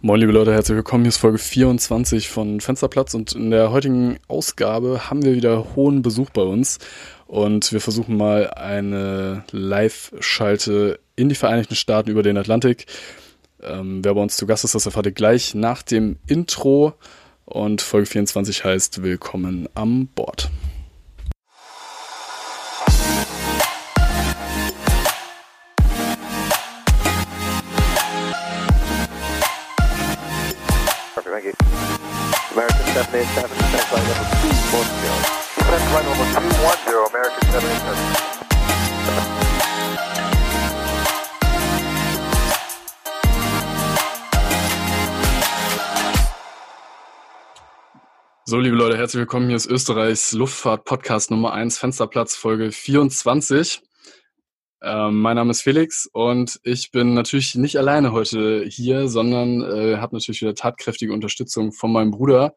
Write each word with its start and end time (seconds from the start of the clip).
Moin 0.00 0.20
liebe 0.20 0.30
Leute, 0.30 0.52
herzlich 0.52 0.76
willkommen. 0.76 1.02
Hier 1.02 1.08
ist 1.08 1.16
Folge 1.16 1.38
24 1.38 2.28
von 2.28 2.60
Fensterplatz 2.60 3.14
und 3.14 3.32
in 3.32 3.50
der 3.50 3.72
heutigen 3.72 4.20
Ausgabe 4.28 5.10
haben 5.10 5.24
wir 5.24 5.34
wieder 5.34 5.74
hohen 5.74 6.02
Besuch 6.02 6.30
bei 6.30 6.42
uns 6.42 6.78
und 7.26 7.72
wir 7.72 7.80
versuchen 7.80 8.16
mal 8.16 8.48
eine 8.50 9.42
Live-Schalte 9.50 11.00
in 11.16 11.28
die 11.28 11.34
Vereinigten 11.34 11.74
Staaten 11.74 12.10
über 12.10 12.22
den 12.22 12.36
Atlantik. 12.36 12.86
Ähm, 13.60 14.04
wer 14.04 14.14
bei 14.14 14.20
uns 14.20 14.36
zu 14.36 14.46
Gast 14.46 14.62
ist, 14.62 14.76
das 14.76 14.86
erfahrt 14.86 15.06
ihr 15.06 15.12
gleich 15.12 15.56
nach 15.56 15.82
dem 15.82 16.18
Intro 16.28 16.94
und 17.44 17.82
Folge 17.82 18.06
24 18.06 18.64
heißt 18.64 19.02
Willkommen 19.02 19.68
am 19.74 20.06
Bord. 20.14 20.48
787, 32.98 33.54
send 33.70 33.82
flight 33.84 34.02
level 34.08 34.26
210. 34.26 35.06
Send 35.54 35.82
flight 35.86 36.02
level 36.02 36.26
210, 36.34 36.98
American 37.06 37.42
787. 37.52 38.28
So, 48.44 48.58
liebe 48.58 48.74
Leute, 48.74 48.96
herzlich 48.98 49.20
willkommen. 49.20 49.46
Hier 49.46 49.54
ist 49.54 49.66
Österreichs 49.66 50.32
Luftfahrt-Podcast 50.32 51.30
Nummer 51.30 51.52
1, 51.52 51.78
Fensterplatz, 51.78 52.34
Folge 52.34 52.72
24. 52.72 53.80
Ähm, 54.82 55.20
mein 55.20 55.36
Name 55.36 55.52
ist 55.52 55.62
Felix 55.62 56.10
und 56.12 56.58
ich 56.64 56.90
bin 56.90 57.14
natürlich 57.14 57.54
nicht 57.54 57.76
alleine 57.76 58.10
heute 58.10 58.64
hier, 58.64 59.06
sondern 59.06 59.62
äh, 59.62 59.98
habe 59.98 60.16
natürlich 60.16 60.40
wieder 60.40 60.56
tatkräftige 60.56 61.12
Unterstützung 61.12 61.70
von 61.70 61.92
meinem 61.92 62.10
Bruder. 62.10 62.56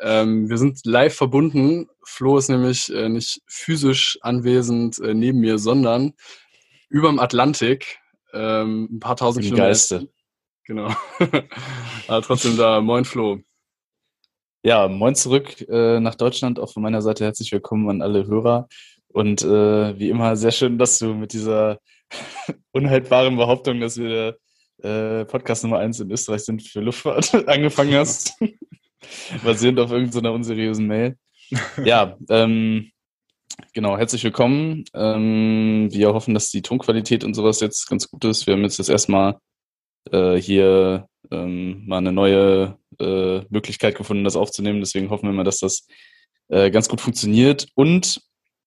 Ähm, 0.00 0.48
wir 0.48 0.58
sind 0.58 0.80
live 0.84 1.14
verbunden. 1.14 1.88
Flo 2.04 2.36
ist 2.36 2.48
nämlich 2.48 2.92
äh, 2.92 3.08
nicht 3.08 3.40
physisch 3.46 4.18
anwesend 4.22 4.98
äh, 5.00 5.14
neben 5.14 5.40
mir, 5.40 5.58
sondern 5.58 6.14
überm 6.88 7.18
Atlantik, 7.18 7.98
ähm, 8.32 8.88
ein 8.90 9.00
paar 9.00 9.16
tausend 9.16 9.44
Im 9.44 9.50
Kilometer. 9.50 9.68
Geiste. 9.68 10.08
Genau. 10.64 10.94
Aber 12.08 12.22
trotzdem 12.22 12.56
da. 12.56 12.80
Moin 12.80 13.04
Flo. 13.04 13.40
Ja, 14.62 14.88
moin 14.88 15.14
zurück 15.14 15.60
äh, 15.68 16.00
nach 16.00 16.14
Deutschland. 16.14 16.58
Auch 16.58 16.72
von 16.72 16.82
meiner 16.82 17.02
Seite 17.02 17.24
herzlich 17.24 17.52
willkommen 17.52 17.90
an 17.90 18.02
alle 18.02 18.26
Hörer. 18.26 18.68
Und 19.08 19.42
äh, 19.42 19.98
wie 19.98 20.08
immer 20.08 20.36
sehr 20.36 20.52
schön, 20.52 20.78
dass 20.78 20.98
du 20.98 21.14
mit 21.14 21.32
dieser 21.32 21.78
unhaltbaren 22.72 23.36
Behauptung, 23.36 23.80
dass 23.80 23.98
wir 23.98 24.38
äh, 24.82 25.24
Podcast 25.26 25.64
Nummer 25.64 25.78
eins 25.78 26.00
in 26.00 26.10
Österreich 26.10 26.44
sind 26.44 26.62
für 26.62 26.80
Luftfahrt, 26.80 27.34
angefangen 27.48 27.94
hast. 27.94 28.32
Basierend 29.44 29.80
auf 29.80 29.90
irgendeiner 29.90 30.32
unseriösen 30.32 30.86
Mail. 30.86 31.16
Ja, 31.84 32.16
ähm, 32.28 32.90
genau, 33.72 33.96
herzlich 33.96 34.24
willkommen. 34.24 34.84
Ähm, 34.94 35.88
wir 35.90 36.12
hoffen, 36.14 36.34
dass 36.34 36.50
die 36.50 36.62
Tonqualität 36.62 37.24
und 37.24 37.34
sowas 37.34 37.60
jetzt 37.60 37.88
ganz 37.88 38.08
gut 38.08 38.24
ist. 38.24 38.46
Wir 38.46 38.54
haben 38.54 38.62
jetzt 38.62 38.78
das 38.78 38.88
erstmal 38.88 39.38
äh, 40.10 40.36
hier 40.36 41.08
ähm, 41.30 41.86
mal 41.86 41.98
eine 41.98 42.12
neue 42.12 42.78
äh, 42.98 43.40
Möglichkeit 43.48 43.96
gefunden, 43.96 44.24
das 44.24 44.36
aufzunehmen. 44.36 44.80
Deswegen 44.80 45.10
hoffen 45.10 45.28
wir 45.28 45.32
mal, 45.32 45.44
dass 45.44 45.58
das 45.58 45.86
äh, 46.48 46.70
ganz 46.70 46.88
gut 46.88 47.00
funktioniert. 47.00 47.68
Und 47.74 48.20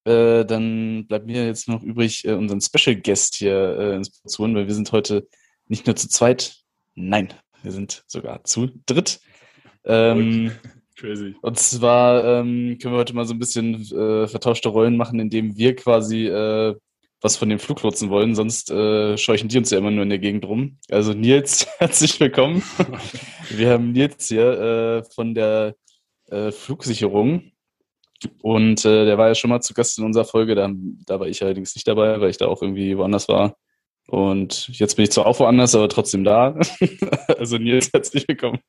äh, 0.05 0.45
dann 0.45 1.05
bleibt 1.07 1.25
mir 1.25 1.45
jetzt 1.45 1.67
noch 1.67 1.83
übrig, 1.83 2.25
äh, 2.25 2.33
unseren 2.33 2.61
Special 2.61 2.95
Guest 2.95 3.35
hier 3.35 3.77
äh, 3.77 3.95
ins 3.95 4.09
Boot 4.09 4.31
zu 4.31 4.43
holen, 4.43 4.55
weil 4.55 4.67
wir 4.67 4.73
sind 4.73 4.91
heute 4.91 5.27
nicht 5.67 5.85
nur 5.85 5.95
zu 5.95 6.07
zweit, 6.07 6.55
nein, 6.95 7.33
wir 7.61 7.71
sind 7.71 8.03
sogar 8.07 8.43
zu 8.45 8.69
dritt. 8.85 9.19
Ähm, 9.87 10.51
Crazy. 10.97 11.35
und 11.41 11.59
zwar 11.59 12.23
ähm, 12.23 12.77
können 12.81 12.93
wir 12.93 12.99
heute 12.99 13.15
mal 13.15 13.25
so 13.25 13.33
ein 13.33 13.39
bisschen 13.39 13.75
äh, 13.75 14.27
vertauschte 14.27 14.69
Rollen 14.69 14.97
machen, 14.97 15.19
indem 15.19 15.55
wir 15.55 15.75
quasi 15.75 16.27
äh, 16.27 16.75
was 17.21 17.37
von 17.37 17.49
dem 17.49 17.59
Fluglotsen 17.59 18.09
wollen, 18.09 18.35
sonst 18.35 18.69
äh, 18.69 19.17
scheuchen 19.17 19.49
die 19.49 19.57
uns 19.57 19.71
ja 19.71 19.77
immer 19.77 19.91
nur 19.91 20.03
in 20.03 20.09
der 20.09 20.19
Gegend 20.19 20.45
rum. 20.45 20.77
Also 20.91 21.13
Nils, 21.13 21.67
herzlich 21.79 22.19
willkommen. 22.19 22.61
wir 23.49 23.71
haben 23.71 23.91
Nils 23.91 24.27
hier 24.27 24.59
äh, 24.59 25.03
von 25.15 25.33
der 25.33 25.75
äh, 26.29 26.51
Flugsicherung 26.51 27.51
und 28.41 28.85
äh, 28.85 29.05
der 29.05 29.17
war 29.17 29.27
ja 29.29 29.35
schon 29.35 29.49
mal 29.49 29.61
zu 29.61 29.73
Gast 29.73 29.97
in 29.97 30.05
unserer 30.05 30.25
Folge, 30.25 30.55
da, 30.55 30.71
da 31.05 31.19
war 31.19 31.27
ich 31.27 31.43
allerdings 31.43 31.75
nicht 31.75 31.87
dabei, 31.87 32.19
weil 32.19 32.29
ich 32.29 32.37
da 32.37 32.47
auch 32.47 32.61
irgendwie 32.61 32.97
woanders 32.97 33.27
war. 33.27 33.55
Und 34.07 34.69
jetzt 34.69 34.95
bin 34.95 35.03
ich 35.03 35.11
zwar 35.11 35.25
auch 35.25 35.39
woanders, 35.39 35.75
aber 35.75 35.89
trotzdem 35.89 36.23
da. 36.23 36.57
also 37.37 37.57
Nils, 37.57 37.91
herzlich 37.93 38.27
willkommen. 38.27 38.59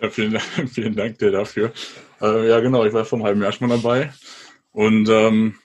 Ja, 0.00 0.10
vielen, 0.10 0.32
Dank, 0.32 0.44
vielen 0.72 0.96
Dank 0.96 1.18
dir 1.18 1.30
dafür. 1.30 1.72
Äh, 2.20 2.48
ja, 2.48 2.60
genau, 2.60 2.84
ich 2.84 2.92
war 2.92 3.04
vor 3.04 3.18
einem 3.18 3.26
halben 3.26 3.42
Jahr 3.42 3.52
schon 3.52 3.68
mal 3.68 3.76
dabei 3.76 4.12
und 4.72 5.08
ähm, 5.08 5.56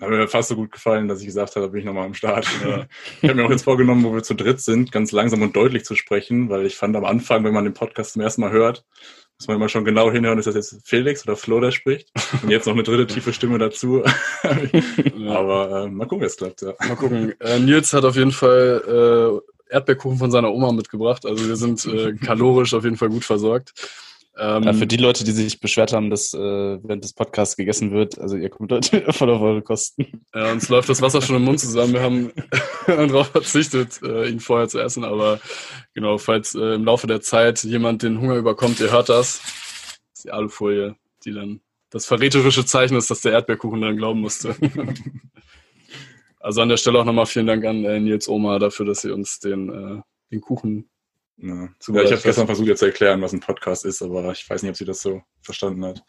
hat 0.00 0.10
mir 0.10 0.28
fast 0.28 0.48
so 0.48 0.56
gut 0.56 0.72
gefallen, 0.72 1.08
dass 1.08 1.20
ich 1.20 1.26
gesagt 1.26 1.54
habe, 1.54 1.66
da 1.66 1.70
bin 1.70 1.80
ich 1.80 1.86
nochmal 1.86 2.06
am 2.06 2.14
Start. 2.14 2.46
Äh, 2.64 2.86
ich 3.20 3.28
habe 3.28 3.34
mir 3.34 3.46
auch 3.46 3.50
jetzt 3.50 3.64
vorgenommen, 3.64 4.04
wo 4.04 4.14
wir 4.14 4.22
zu 4.22 4.34
dritt 4.34 4.60
sind, 4.60 4.90
ganz 4.90 5.12
langsam 5.12 5.42
und 5.42 5.54
deutlich 5.54 5.84
zu 5.84 5.94
sprechen, 5.94 6.48
weil 6.48 6.66
ich 6.66 6.76
fand 6.76 6.96
am 6.96 7.04
Anfang, 7.04 7.44
wenn 7.44 7.52
man 7.52 7.64
den 7.64 7.74
Podcast 7.74 8.14
zum 8.14 8.22
ersten 8.22 8.40
Mal 8.40 8.52
hört, 8.52 8.84
muss 9.38 9.48
man 9.48 9.56
immer 9.56 9.68
schon 9.68 9.84
genau 9.84 10.10
hinhören, 10.10 10.38
ist 10.38 10.46
das 10.46 10.54
jetzt 10.54 10.80
Felix 10.84 11.26
oder 11.26 11.36
Flo, 11.36 11.60
der 11.60 11.72
spricht. 11.72 12.10
Und 12.42 12.50
jetzt 12.50 12.66
noch 12.66 12.72
eine 12.72 12.84
dritte 12.84 13.06
tiefe 13.06 13.32
Stimme 13.32 13.58
dazu. 13.58 14.02
Aber 15.28 15.84
äh, 15.84 15.90
mal 15.90 16.06
gucken, 16.06 16.22
wie 16.22 16.26
es 16.26 16.36
klappt. 16.36 16.62
Ja. 16.62 16.74
Mal 16.86 16.96
gucken. 16.96 17.34
Äh, 17.40 17.58
Nils 17.58 17.92
hat 17.92 18.04
auf 18.04 18.16
jeden 18.16 18.32
Fall 18.32 18.82
äh, 18.86 19.53
Erdbeerkuchen 19.74 20.18
von 20.18 20.30
seiner 20.30 20.52
Oma 20.52 20.72
mitgebracht. 20.72 21.26
Also 21.26 21.46
wir 21.46 21.56
sind 21.56 21.84
äh, 21.86 22.14
kalorisch 22.14 22.74
auf 22.74 22.84
jeden 22.84 22.96
Fall 22.96 23.08
gut 23.08 23.24
versorgt. 23.24 23.72
Ähm, 24.36 24.64
Ja, 24.64 24.72
für 24.72 24.86
die 24.86 24.96
Leute, 24.96 25.24
die 25.24 25.32
sich 25.32 25.60
beschwert 25.60 25.92
haben, 25.92 26.10
dass 26.10 26.34
äh, 26.34 26.38
während 26.38 27.04
des 27.04 27.12
Podcasts 27.12 27.56
gegessen 27.56 27.92
wird, 27.92 28.18
also 28.18 28.36
ihr 28.36 28.50
kommt 28.50 28.72
heute 28.72 29.04
voll 29.12 29.30
auf 29.30 29.40
eure 29.40 29.62
Kosten. 29.62 30.24
ja, 30.34 30.50
uns 30.52 30.68
läuft 30.68 30.88
das 30.88 31.02
Wasser 31.02 31.22
schon 31.22 31.36
im 31.36 31.44
Mund 31.44 31.60
zusammen. 31.60 31.92
Wir 31.92 32.02
haben 32.02 32.32
darauf 32.86 33.28
verzichtet, 33.28 34.00
äh, 34.02 34.28
ihn 34.28 34.40
vorher 34.40 34.68
zu 34.68 34.80
essen. 34.80 35.04
Aber 35.04 35.40
genau, 35.92 36.18
falls 36.18 36.54
äh, 36.54 36.74
im 36.74 36.84
Laufe 36.84 37.06
der 37.06 37.20
Zeit 37.20 37.62
jemand 37.64 38.02
den 38.02 38.20
Hunger 38.20 38.36
überkommt, 38.36 38.80
ihr 38.80 38.90
hört 38.90 39.08
das. 39.08 39.40
Das 39.42 40.00
ist 40.14 40.24
die 40.24 40.32
Alufolie, 40.32 40.96
die 41.24 41.32
dann 41.32 41.60
das 41.90 42.06
verräterische 42.06 42.64
Zeichen 42.64 42.96
ist, 42.96 43.10
dass 43.10 43.20
der 43.20 43.32
Erdbeerkuchen 43.32 43.80
dann 43.80 43.96
glauben 43.96 44.20
musste. 44.20 44.56
also 46.44 46.60
an 46.60 46.68
der 46.68 46.76
Stelle 46.76 47.00
auch 47.00 47.04
nochmal 47.04 47.26
vielen 47.26 47.46
Dank 47.46 47.64
an 47.64 47.84
äh, 47.84 47.98
Nils 47.98 48.28
Oma 48.28 48.58
dafür, 48.58 48.84
dass 48.86 49.00
sie 49.00 49.10
uns 49.10 49.40
den, 49.40 49.70
äh, 49.70 50.02
den 50.30 50.40
Kuchen 50.42 50.90
Ja, 51.38 51.68
ja, 51.88 52.02
ich 52.02 52.12
habe 52.12 52.20
gestern 52.22 52.46
versucht, 52.46 52.68
ihr 52.68 52.76
zu 52.76 52.84
erklären, 52.84 53.22
was 53.22 53.32
ein 53.32 53.40
Podcast 53.40 53.86
ist, 53.86 54.02
aber 54.02 54.30
ich 54.30 54.48
weiß 54.48 54.62
nicht, 54.62 54.70
ob 54.70 54.76
sie 54.76 54.84
das 54.84 55.00
so 55.00 55.22
verstanden 55.40 55.84
hat. 55.84 56.04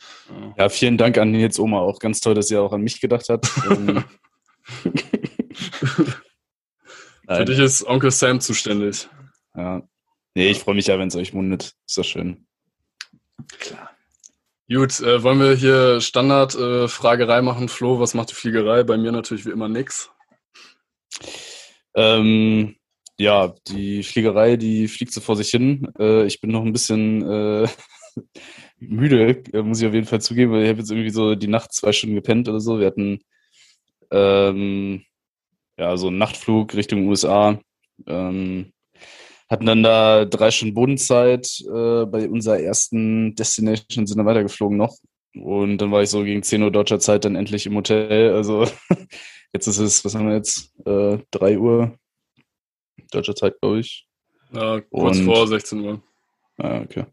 Ja, 0.57 0.68
vielen 0.69 0.97
Dank 0.97 1.18
an 1.18 1.31
Nils 1.31 1.57
Oma 1.57 1.79
auch. 1.79 2.00
Ganz 2.00 2.19
toll, 2.19 2.34
dass 2.34 2.51
ihr 2.51 2.62
auch 2.62 2.73
an 2.73 2.81
mich 2.81 3.00
gedacht 3.01 3.29
habt. 3.29 3.50
Ähm, 3.69 4.03
Für 7.28 7.46
dich 7.46 7.59
ist 7.59 7.85
Onkel 7.85 8.09
Sam 8.09 8.41
zuständig. 8.41 9.07
ja. 9.56 9.84
Nee, 10.34 10.50
ich 10.50 10.59
freue 10.59 10.73
mich 10.73 10.88
ja, 10.88 10.97
wenn 10.97 11.07
es 11.07 11.16
euch 11.16 11.34
mundet. 11.34 11.75
Ist 11.88 11.97
doch 12.00 12.03
schön. 12.03 12.47
Gut, 14.67 15.00
äh, 15.02 15.22
wollen 15.22 15.40
wir 15.40 15.53
hier 15.53 16.02
Standard-Fragerei 16.02 17.38
äh, 17.38 17.41
machen? 17.44 17.69
Flo, 17.69 18.00
was 18.00 18.16
macht 18.16 18.31
die 18.31 18.34
Fliegerei? 18.34 18.84
Bei 18.84 18.97
mir 18.97 19.12
natürlich 19.12 19.46
wie 19.46 19.52
immer 19.52 19.69
nix. 19.69 20.09
Ähm, 21.96 22.76
ja, 23.18 23.53
die 23.68 24.03
Fliegerei, 24.03 24.58
die 24.58 24.88
fliegt 24.88 25.14
so 25.14 25.22
vor 25.22 25.36
sich 25.36 25.50
hin. 25.50 25.88
Äh, 26.00 26.26
ich 26.26 26.42
bin 26.42 26.52
noch 26.52 26.64
ein 26.64 26.74
bisschen 26.74 27.22
äh, 27.22 27.68
müde, 28.80 29.44
äh, 29.53 29.62
muss 29.62 29.81
ich 29.81 29.88
auf 29.88 29.94
jeden 29.94 30.08
Fall 30.08 30.22
zugeben, 30.22 30.52
weil 30.52 30.64
ich 30.64 30.70
habe 30.70 30.80
jetzt 30.80 30.92
irgendwie 30.92 31.12
so 31.12 31.36
die 31.36 31.48
Nacht 31.48 31.74
zwei 31.74 31.92
Stunden 31.94 32.16
gepennt 32.16 32.50
oder 32.50 32.59
so. 32.59 32.80
Wir 32.80 32.88
hatten 32.88 33.20
ähm, 34.12 35.03
ja 35.78 35.98
so 35.98 36.08
einen 36.08 36.18
Nachtflug 36.18 36.76
Richtung 36.76 37.08
USA. 37.08 37.59
Ähm, 38.08 38.74
hatten 39.50 39.66
dann 39.66 39.84
da 39.84 40.26
drei 40.26 40.52
Stunden 40.52 40.74
Bodenzeit 40.74 41.62
äh, 41.67 42.06
bei 42.06 42.28
unserer 42.29 42.59
ersten 42.59 43.35
Destination, 43.35 44.08
sind 44.08 44.17
dann 44.17 44.26
weitergeflogen 44.26 44.78
noch. 44.78 44.97
Und 45.35 45.78
dann 45.79 45.91
war 45.91 46.02
ich 46.02 46.09
so 46.09 46.23
gegen 46.23 46.44
10 46.44 46.64
Uhr 46.64 46.72
deutscher 46.72 47.00
Zeit 47.00 47.26
dann 47.26 47.35
endlich 47.35 47.66
im 47.66 47.76
Hotel. 47.76 48.34
Also 48.34 48.66
jetzt 49.55 49.67
ist 49.67 49.79
es, 49.79 50.03
was 50.05 50.13
haben 50.16 50.28
wir 50.28 50.35
jetzt? 50.35 50.72
Äh, 50.85 51.17
3 51.31 51.57
Uhr 51.57 51.97
deutscher 53.11 53.35
Zeit, 53.35 53.59
glaube 53.61 53.79
ich. 53.79 54.05
Ja, 54.52 54.81
kurz 54.81 55.17
Und- 55.17 55.25
vor 55.25 55.47
16 55.47 55.79
Uhr. 55.81 56.03
Ah, 56.57 56.81
okay. 56.81 57.05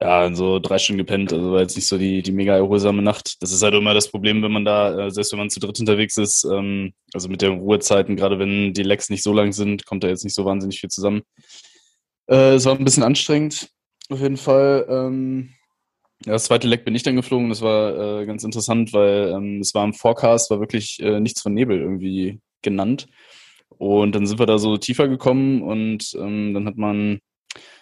Ja, 0.00 0.34
so 0.34 0.58
drei 0.58 0.78
Stunden 0.78 0.98
gepennt, 0.98 1.32
also 1.32 1.52
war 1.52 1.60
jetzt 1.60 1.76
nicht 1.76 1.86
so 1.86 1.96
die, 1.96 2.22
die 2.22 2.32
mega 2.32 2.56
erholsame 2.56 3.02
Nacht. 3.02 3.40
Das 3.40 3.52
ist 3.52 3.62
halt 3.62 3.74
immer 3.74 3.94
das 3.94 4.10
Problem, 4.10 4.42
wenn 4.42 4.50
man 4.50 4.64
da, 4.64 5.06
äh, 5.06 5.10
selbst 5.12 5.30
wenn 5.30 5.38
man 5.38 5.48
zu 5.50 5.60
dritt 5.60 5.78
unterwegs 5.78 6.16
ist, 6.16 6.42
ähm, 6.44 6.92
also 7.14 7.28
mit 7.28 7.40
den 7.40 7.60
Ruhezeiten, 7.60 8.16
gerade 8.16 8.38
wenn 8.40 8.72
die 8.74 8.82
Lecks 8.82 9.10
nicht 9.10 9.22
so 9.22 9.32
lang 9.32 9.52
sind, 9.52 9.86
kommt 9.86 10.02
da 10.02 10.08
jetzt 10.08 10.24
nicht 10.24 10.34
so 10.34 10.44
wahnsinnig 10.44 10.80
viel 10.80 10.90
zusammen. 10.90 11.22
Äh, 12.28 12.54
es 12.54 12.64
war 12.64 12.76
ein 12.76 12.84
bisschen 12.84 13.04
anstrengend, 13.04 13.70
auf 14.10 14.20
jeden 14.20 14.38
Fall. 14.38 14.86
Ähm, 14.88 15.54
das 16.24 16.44
zweite 16.44 16.68
Leck 16.68 16.84
bin 16.84 16.94
ich 16.94 17.02
dann 17.02 17.16
geflogen, 17.16 17.48
das 17.48 17.62
war 17.62 18.20
äh, 18.20 18.26
ganz 18.26 18.44
interessant, 18.44 18.92
weil 18.92 19.32
ähm, 19.34 19.60
es 19.60 19.74
war 19.74 19.84
im 19.84 19.94
Forecast, 19.94 20.50
war 20.50 20.60
wirklich 20.60 21.00
äh, 21.00 21.20
nichts 21.20 21.42
von 21.42 21.54
Nebel 21.54 21.78
irgendwie 21.78 22.40
genannt. 22.62 23.06
Und 23.78 24.14
dann 24.14 24.26
sind 24.26 24.38
wir 24.38 24.46
da 24.46 24.58
so 24.58 24.76
tiefer 24.76 25.08
gekommen 25.08 25.62
und 25.62 26.14
ähm, 26.18 26.54
dann 26.54 26.66
hat 26.66 26.76
man 26.76 27.20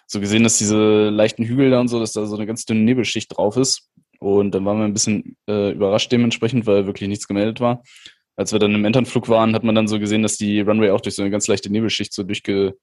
so 0.07 0.19
gesehen, 0.19 0.43
dass 0.43 0.57
diese 0.57 1.09
leichten 1.09 1.43
Hügel 1.43 1.69
da 1.69 1.79
und 1.79 1.87
so, 1.87 1.99
dass 1.99 2.13
da 2.13 2.25
so 2.25 2.35
eine 2.35 2.45
ganz 2.45 2.65
dünne 2.65 2.81
Nebelschicht 2.81 3.35
drauf 3.35 3.55
ist. 3.57 3.89
Und 4.19 4.53
dann 4.53 4.65
waren 4.65 4.77
wir 4.77 4.85
ein 4.85 4.93
bisschen 4.93 5.35
äh, 5.47 5.71
überrascht 5.71 6.11
dementsprechend, 6.11 6.67
weil 6.67 6.85
wirklich 6.85 7.09
nichts 7.09 7.27
gemeldet 7.27 7.59
war. 7.59 7.81
Als 8.35 8.51
wir 8.51 8.59
dann 8.59 8.75
im 8.75 8.85
Enternflug 8.85 9.29
waren, 9.29 9.55
hat 9.55 9.63
man 9.63 9.75
dann 9.75 9.87
so 9.87 9.99
gesehen, 9.99 10.21
dass 10.21 10.37
die 10.37 10.61
Runway 10.61 10.91
auch 10.91 11.01
durch 11.01 11.15
so 11.15 11.21
eine 11.21 11.31
ganz 11.31 11.47
leichte 11.47 11.71
Nebelschicht 11.71 12.13
so 12.13 12.23
durchge 12.23 12.75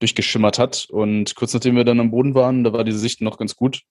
durchgeschimmert 0.00 0.58
hat. 0.58 0.86
Und 0.90 1.34
kurz 1.36 1.54
nachdem 1.54 1.76
wir 1.76 1.84
dann 1.84 2.00
am 2.00 2.10
Boden 2.10 2.34
waren, 2.34 2.64
da 2.64 2.72
war 2.72 2.84
diese 2.84 2.98
Sicht 2.98 3.20
noch 3.20 3.38
ganz 3.38 3.54
gut, 3.54 3.82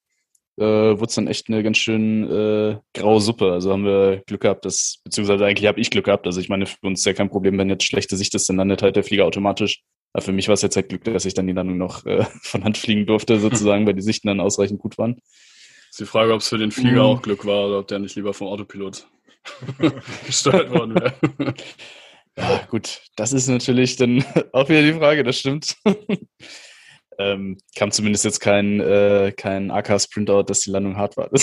äh, 0.58 0.64
wurde 0.64 1.06
es 1.06 1.16
dann 1.16 1.28
echt 1.28 1.50
eine 1.50 1.64
ganz 1.64 1.78
schön 1.78 2.30
äh, 2.30 2.78
graue 2.94 3.22
Suppe. 3.22 3.52
Also 3.52 3.72
haben 3.72 3.86
wir 3.86 4.22
Glück 4.28 4.42
gehabt, 4.42 4.66
dass, 4.66 5.00
beziehungsweise 5.04 5.46
eigentlich 5.46 5.68
habe 5.68 5.80
ich 5.80 5.90
Glück 5.90 6.06
gehabt. 6.06 6.26
Also 6.28 6.40
ich 6.40 6.50
meine, 6.50 6.66
für 6.66 6.78
uns 6.82 7.00
ist 7.00 7.06
ja 7.06 7.14
kein 7.14 7.30
Problem, 7.30 7.58
wenn 7.58 7.70
jetzt 7.70 7.86
schlechte 7.86 8.18
Sicht 8.18 8.34
ist, 8.36 8.50
dann 8.50 8.58
landet 8.58 8.82
halt 8.82 8.96
der 8.96 9.04
Flieger 9.04 9.26
automatisch. 9.26 9.82
Aber 10.14 10.24
für 10.24 10.32
mich 10.32 10.48
war 10.48 10.54
es 10.54 10.62
jetzt 10.62 10.76
halt 10.76 10.90
Glück, 10.90 11.04
dass 11.06 11.26
ich 11.26 11.34
dann 11.34 11.48
die 11.48 11.54
Landung 11.54 11.78
noch 11.78 12.06
äh, 12.06 12.24
von 12.44 12.64
Hand 12.64 12.78
fliegen 12.78 13.06
durfte, 13.06 13.40
sozusagen, 13.40 13.88
weil 13.88 13.96
die 13.96 14.02
Sichten 14.02 14.28
dann 14.28 14.40
ausreichend 14.40 14.80
gut 14.80 14.98
waren. 14.98 15.20
Ist 15.90 16.00
die 16.00 16.06
Frage, 16.06 16.34
ob 16.34 16.42
es 16.42 16.50
für 16.50 16.58
den 16.58 16.72
Flieger 16.72 17.04
Mhm. 17.04 17.08
auch 17.08 17.22
Glück 17.22 17.46
war 17.46 17.68
oder 17.68 17.80
ob 17.80 17.88
der 17.88 18.00
nicht 18.00 18.16
lieber 18.16 18.34
vom 18.34 18.48
Autopilot 18.48 19.08
gesteuert 20.26 20.72
worden 20.72 20.96
wäre. 20.96 21.14
Ja, 22.38 22.66
gut, 22.70 23.02
das 23.16 23.32
ist 23.32 23.48
natürlich 23.48 23.96
dann 23.96 24.24
auch 24.54 24.70
wieder 24.70 24.82
die 24.82 24.94
Frage, 24.94 25.24
das 25.24 25.38
stimmt. 25.38 25.76
Ähm, 27.20 27.58
kam 27.76 27.92
zumindest 27.92 28.26
jetzt 28.26 28.40
kein, 28.40 28.80
äh, 28.80 29.34
kein 29.36 29.72
AK-Sprintout, 29.72 30.44
dass 30.44 30.62
die 30.62 30.72
Landung 30.72 30.98
hart 30.98 31.18
war. 31.18 31.30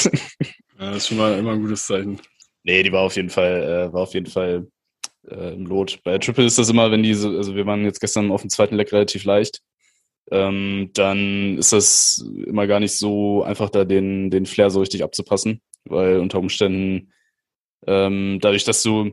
Das, 0.80 0.96
ist 0.96 1.08
schon 1.08 1.18
mal 1.18 1.38
immer 1.38 1.52
ein 1.52 1.60
gutes 1.60 1.86
Zeichen. 1.86 2.18
nee, 2.62 2.82
die 2.82 2.90
war 2.90 3.02
auf 3.02 3.14
jeden 3.14 3.28
Fall, 3.28 3.62
äh, 3.62 3.92
war 3.92 4.00
auf 4.00 4.14
jeden 4.14 4.30
Fall 4.30 4.66
äh, 5.28 5.52
im 5.52 5.66
Lot. 5.66 6.00
Bei 6.04 6.16
Triple 6.16 6.46
ist 6.46 6.56
das 6.56 6.70
immer, 6.70 6.90
wenn 6.90 7.02
die 7.02 7.12
so, 7.12 7.28
also 7.36 7.54
wir 7.54 7.66
waren 7.66 7.84
jetzt 7.84 8.00
gestern 8.00 8.30
auf 8.32 8.40
dem 8.40 8.48
zweiten 8.48 8.76
Leck 8.76 8.90
relativ 8.90 9.24
leicht, 9.24 9.60
ähm, 10.30 10.90
dann 10.94 11.58
ist 11.58 11.74
das 11.74 12.24
immer 12.46 12.66
gar 12.66 12.80
nicht 12.80 12.96
so 12.96 13.42
einfach, 13.42 13.68
da 13.68 13.84
den, 13.84 14.30
den 14.30 14.46
Flair 14.46 14.70
so 14.70 14.80
richtig 14.80 15.02
abzupassen, 15.02 15.60
weil 15.84 16.18
unter 16.18 16.38
Umständen 16.38 17.12
ähm, 17.86 18.38
dadurch, 18.40 18.64
dass 18.64 18.82
du, 18.82 19.12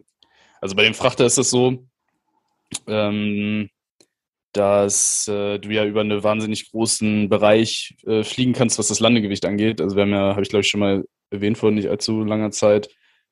also 0.61 0.75
bei 0.75 0.83
dem 0.83 0.93
Frachter 0.93 1.25
ist 1.25 1.37
das 1.37 1.49
so, 1.49 1.85
ähm, 2.87 3.69
dass 4.57 5.27
äh, 5.27 5.59
du 5.59 5.69
ja 5.69 5.85
über 5.85 6.01
einen 6.01 6.23
wahnsinnig 6.23 6.71
großen 6.71 7.29
Bereich 7.29 7.95
äh, 8.05 8.23
fliegen 8.23 8.53
kannst, 8.53 8.79
was 8.79 8.87
das 8.87 8.99
Landegewicht 8.99 9.45
angeht. 9.45 9.79
Also 9.81 9.95
wir 9.95 10.03
haben 10.03 10.11
ja, 10.11 10.31
habe 10.31 10.41
ich 10.41 10.49
glaube 10.49 10.61
ich 10.61 10.69
schon 10.69 10.79
mal 10.79 11.03
erwähnt 11.29 11.57
vor 11.57 11.71
nicht 11.71 11.87
allzu 11.87 12.23
langer 12.23 12.51
Zeit, 12.51 12.89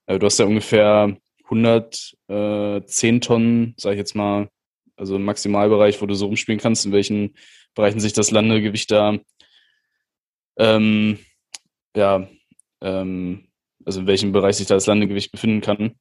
äh, 0.08 0.20
du 0.20 0.26
hast 0.26 0.40
ja 0.40 0.46
ungefähr 0.46 1.18
110 1.46 3.22
Tonnen, 3.22 3.74
sage 3.78 3.96
ich 3.96 4.00
jetzt 4.00 4.16
mal, 4.16 4.50
also 4.96 5.16
im 5.16 5.26
Maximalbereich, 5.26 6.02
wo 6.02 6.06
du 6.06 6.16
so 6.16 6.28
rumspielen 6.28 6.60
kannst, 6.60 6.86
in 6.86 6.92
welchen 6.92 7.36
Bereichen 7.76 8.00
sich 8.00 8.14
das 8.14 8.32
Landegewicht 8.32 8.92
da, 8.92 9.18
ähm, 10.58 11.20
ja, 11.96 12.28
ähm, 12.82 13.48
also 13.86 14.00
in 14.02 14.08
welchem 14.08 14.32
Bereich 14.32 14.56
sich 14.58 14.68
da 14.68 14.76
das 14.76 14.88
Landegewicht 14.88 15.32
befinden 15.32 15.62
kann. 15.62 15.96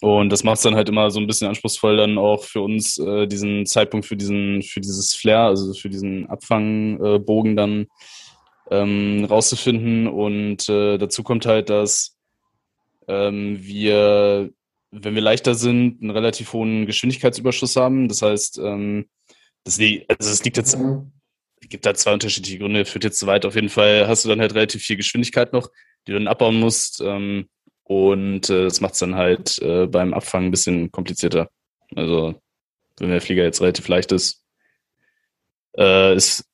Und 0.00 0.30
das 0.30 0.44
macht 0.44 0.56
es 0.56 0.62
dann 0.62 0.74
halt 0.74 0.88
immer 0.88 1.10
so 1.10 1.20
ein 1.20 1.26
bisschen 1.26 1.48
anspruchsvoll, 1.48 1.96
dann 1.96 2.18
auch 2.18 2.44
für 2.44 2.60
uns 2.60 2.98
äh, 2.98 3.26
diesen 3.26 3.66
Zeitpunkt 3.66 4.06
für 4.06 4.16
diesen, 4.16 4.62
für 4.62 4.80
dieses 4.80 5.14
Flair, 5.14 5.40
also 5.40 5.72
für 5.74 5.88
diesen 5.88 6.28
Abfangbogen 6.28 7.52
äh, 7.52 7.56
dann 7.56 7.86
ähm, 8.70 9.24
rauszufinden. 9.24 10.08
Und 10.08 10.68
äh, 10.68 10.98
dazu 10.98 11.22
kommt 11.22 11.46
halt, 11.46 11.70
dass 11.70 12.16
ähm, 13.08 13.58
wir, 13.60 14.50
wenn 14.90 15.14
wir 15.14 15.22
leichter 15.22 15.54
sind, 15.54 16.02
einen 16.02 16.10
relativ 16.10 16.52
hohen 16.52 16.86
Geschwindigkeitsüberschuss 16.86 17.76
haben. 17.76 18.08
Das 18.08 18.22
heißt, 18.22 18.58
ähm, 18.58 19.06
das, 19.64 19.78
liegt, 19.78 20.10
also 20.10 20.30
es 20.30 20.44
liegt 20.44 20.56
jetzt, 20.56 20.76
gibt 21.60 21.86
da 21.86 21.94
zwei 21.94 22.12
unterschiedliche 22.12 22.58
Gründe, 22.58 22.84
führt 22.84 23.04
jetzt 23.04 23.18
zu 23.18 23.26
weit. 23.26 23.46
Auf 23.46 23.54
jeden 23.54 23.68
Fall 23.68 24.08
hast 24.08 24.24
du 24.24 24.28
dann 24.28 24.40
halt 24.40 24.54
relativ 24.54 24.82
viel 24.82 24.96
Geschwindigkeit 24.96 25.52
noch, 25.52 25.70
die 26.06 26.12
du 26.12 26.18
dann 26.18 26.28
abbauen 26.28 26.58
musst. 26.58 27.00
Ähm, 27.00 27.48
und 27.88 28.50
äh, 28.50 28.64
das 28.64 28.80
macht 28.80 28.94
es 28.94 28.98
dann 28.98 29.14
halt 29.14 29.58
äh, 29.60 29.86
beim 29.86 30.12
Abfangen 30.12 30.48
ein 30.48 30.50
bisschen 30.50 30.90
komplizierter. 30.90 31.48
Also, 31.94 32.34
wenn 32.98 33.10
der 33.10 33.20
Flieger 33.20 33.44
jetzt 33.44 33.60
relativ 33.60 33.86
leicht 33.88 34.10
ist, 34.12 34.44
äh, 35.78 36.14
ist, 36.16 36.44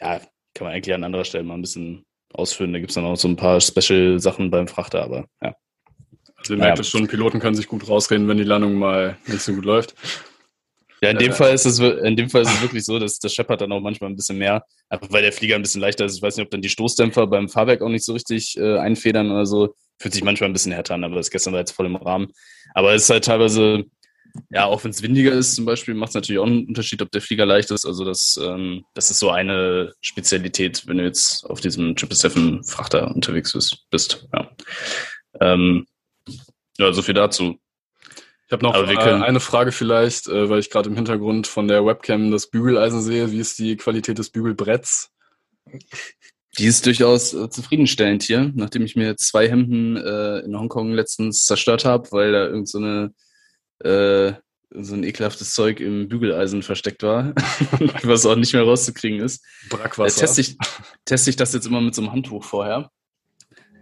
ja, 0.00 0.18
kann 0.54 0.66
man 0.66 0.72
eigentlich 0.74 0.94
an 0.94 1.04
anderer 1.04 1.24
Stelle 1.24 1.44
mal 1.44 1.54
ein 1.54 1.62
bisschen 1.62 2.04
ausführen. 2.32 2.72
Da 2.72 2.78
gibt 2.78 2.90
es 2.90 2.94
dann 2.94 3.04
auch 3.04 3.16
so 3.16 3.26
ein 3.28 3.36
paar 3.36 3.60
Special-Sachen 3.60 4.50
beim 4.50 4.68
Frachter, 4.68 5.02
aber 5.02 5.26
ja. 5.42 5.54
Also 6.36 6.54
ihr 6.54 6.60
merkt 6.60 6.78
Ja. 6.78 6.82
es 6.82 6.88
schon, 6.88 7.08
Piloten 7.08 7.40
können 7.40 7.54
sich 7.56 7.68
gut 7.68 7.88
rausreden, 7.88 8.28
wenn 8.28 8.36
die 8.36 8.44
Landung 8.44 8.74
mal 8.74 9.16
nicht 9.26 9.42
so 9.42 9.54
gut 9.54 9.64
läuft. 9.64 9.94
Ja, 11.02 11.10
in 11.10 11.18
dem 11.18 11.32
Äh. 11.32 11.34
Fall 11.34 11.52
ist 11.52 11.66
es 11.66 11.80
in 11.80 12.16
dem 12.16 12.30
Fall 12.30 12.42
ist 12.42 12.54
es 12.54 12.62
wirklich 12.62 12.84
so, 12.84 12.98
dass 12.98 13.18
das 13.18 13.34
scheppert 13.34 13.60
dann 13.60 13.72
auch 13.72 13.80
manchmal 13.80 14.08
ein 14.10 14.16
bisschen 14.16 14.38
mehr, 14.38 14.64
einfach 14.88 15.10
weil 15.10 15.22
der 15.22 15.32
Flieger 15.32 15.56
ein 15.56 15.62
bisschen 15.62 15.80
leichter 15.80 16.04
ist. 16.04 16.16
Ich 16.16 16.22
weiß 16.22 16.36
nicht, 16.36 16.44
ob 16.44 16.50
dann 16.50 16.62
die 16.62 16.68
Stoßdämpfer 16.68 17.26
beim 17.26 17.48
Fahrwerk 17.48 17.82
auch 17.82 17.88
nicht 17.88 18.04
so 18.04 18.12
richtig 18.12 18.56
äh, 18.56 18.78
einfedern 18.78 19.30
oder 19.30 19.44
so. 19.44 19.74
Fühlt 19.98 20.14
sich 20.14 20.22
manchmal 20.24 20.48
ein 20.48 20.52
bisschen 20.52 20.72
härter 20.72 20.94
an, 20.94 21.04
aber 21.04 21.16
das 21.16 21.30
gestern 21.30 21.52
war 21.52 21.60
jetzt 21.60 21.72
voll 21.72 21.86
im 21.86 21.96
Rahmen. 21.96 22.28
Aber 22.74 22.94
es 22.94 23.04
ist 23.04 23.10
halt 23.10 23.24
teilweise, 23.24 23.84
ja, 24.50 24.64
auch 24.66 24.82
wenn 24.84 24.92
es 24.92 25.02
windiger 25.02 25.32
ist 25.32 25.56
zum 25.56 25.64
Beispiel, 25.64 25.94
macht 25.94 26.10
es 26.10 26.14
natürlich 26.14 26.38
auch 26.38 26.46
einen 26.46 26.66
Unterschied, 26.68 27.02
ob 27.02 27.10
der 27.10 27.20
Flieger 27.20 27.46
leicht 27.46 27.70
ist. 27.72 27.84
Also 27.84 28.04
das, 28.04 28.38
ähm, 28.40 28.84
das 28.94 29.10
ist 29.10 29.18
so 29.18 29.30
eine 29.30 29.92
Spezialität, 30.00 30.86
wenn 30.86 30.98
du 30.98 31.04
jetzt 31.04 31.44
auf 31.50 31.60
diesem 31.60 31.96
777 31.96 32.70
Frachter 32.72 33.12
unterwegs 33.12 33.52
bist. 33.52 33.86
bist 33.90 34.28
ja. 34.32 34.50
Ähm, 35.40 35.86
ja, 36.78 36.92
so 36.92 37.02
viel 37.02 37.14
dazu. 37.14 37.56
Ich 38.52 38.54
habe 38.54 38.66
noch 38.66 39.06
äh, 39.06 39.24
eine 39.24 39.40
Frage 39.40 39.72
vielleicht, 39.72 40.28
äh, 40.28 40.50
weil 40.50 40.58
ich 40.58 40.68
gerade 40.68 40.90
im 40.90 40.94
Hintergrund 40.94 41.46
von 41.46 41.68
der 41.68 41.86
Webcam 41.86 42.30
das 42.30 42.48
Bügeleisen 42.48 43.00
sehe. 43.00 43.30
Wie 43.32 43.38
ist 43.38 43.58
die 43.58 43.78
Qualität 43.78 44.18
des 44.18 44.28
Bügelbretts? 44.28 45.10
Die 46.58 46.66
ist 46.66 46.84
durchaus 46.84 47.32
äh, 47.32 47.48
zufriedenstellend 47.48 48.24
hier, 48.24 48.52
nachdem 48.54 48.84
ich 48.84 48.94
mir 48.94 49.16
zwei 49.16 49.48
Hemden 49.48 49.96
äh, 49.96 50.40
in 50.40 50.54
Hongkong 50.54 50.92
letztens 50.92 51.46
zerstört 51.46 51.86
habe, 51.86 52.12
weil 52.12 52.32
da 52.32 52.44
irgend 52.44 52.68
so 52.68 52.78
eine 52.78 53.14
so 53.84 54.94
ein 54.94 55.02
ekelhaftes 55.02 55.54
Zeug 55.54 55.80
im 55.80 56.08
Bügeleisen 56.08 56.62
versteckt 56.62 57.02
war, 57.02 57.34
was 58.04 58.26
auch 58.26 58.36
nicht 58.36 58.52
mehr 58.52 58.62
rauszukriegen 58.62 59.20
ist. 59.20 59.44
Brackwasser. 59.70 60.20
teste, 60.20 60.40
ich, 60.40 60.56
teste 61.04 61.30
ich 61.30 61.36
das 61.36 61.52
jetzt 61.52 61.66
immer 61.66 61.80
mit 61.80 61.94
so 61.94 62.02
einem 62.02 62.12
Handtuch 62.12 62.44
vorher. 62.44 62.90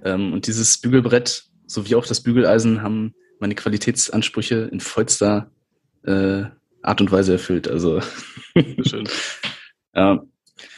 Ähm, 0.04 0.32
und 0.32 0.46
dieses 0.46 0.78
Bügelbrett 0.78 1.44
sowie 1.66 1.96
auch 1.96 2.06
das 2.06 2.22
Bügeleisen 2.22 2.82
haben 2.82 3.14
meine 3.40 3.54
Qualitätsansprüche 3.54 4.68
in 4.72 4.80
vollster 4.80 5.50
äh, 6.04 6.44
Art 6.82 7.00
und 7.00 7.10
Weise 7.12 7.32
erfüllt. 7.34 7.68
Also 7.68 8.00
Schön. 8.86 9.08
ja, 9.94 10.20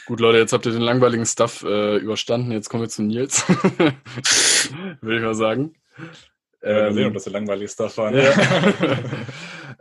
Gut, 0.05 0.19
Leute, 0.19 0.37
jetzt 0.37 0.51
habt 0.53 0.65
ihr 0.65 0.71
den 0.73 0.81
langweiligen 0.81 1.25
Stuff 1.25 1.63
äh, 1.63 1.97
überstanden. 1.97 2.51
Jetzt 2.51 2.69
kommen 2.69 2.83
wir 2.83 2.89
zu 2.89 3.03
Nils. 3.03 3.43
Würde 5.01 5.17
ich 5.17 5.21
mal 5.21 5.33
sagen. 5.35 5.75
Ja, 6.61 6.87
Ähm, 6.87 6.87
gesehen, 6.89 7.07
ob 7.07 7.13
das 7.13 7.23
so 7.25 7.31
langweilig 7.31 7.71
Stuff 7.71 7.97
war. 7.97 8.13
ja. 8.13 8.31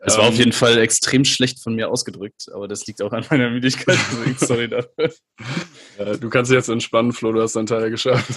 Es 0.04 0.16
war 0.16 0.24
Ähm, 0.24 0.30
auf 0.30 0.34
jeden 0.38 0.52
Fall 0.52 0.78
extrem 0.78 1.24
schlecht 1.24 1.60
von 1.62 1.74
mir 1.76 1.88
ausgedrückt, 1.88 2.46
aber 2.52 2.66
das 2.66 2.86
liegt 2.86 3.00
auch 3.02 3.12
an 3.12 3.24
meiner 3.30 3.50
Müdigkeit. 3.50 3.98
Sorry 4.38 4.68
dafür. 4.68 5.12
äh, 5.98 6.18
Du 6.18 6.28
kannst 6.30 6.50
dich 6.50 6.56
jetzt 6.56 6.68
entspannen, 6.68 7.12
Flo, 7.12 7.30
du 7.32 7.40
hast 7.40 7.54
deinen 7.54 7.66
Teil 7.66 7.88
geschafft. 7.90 8.32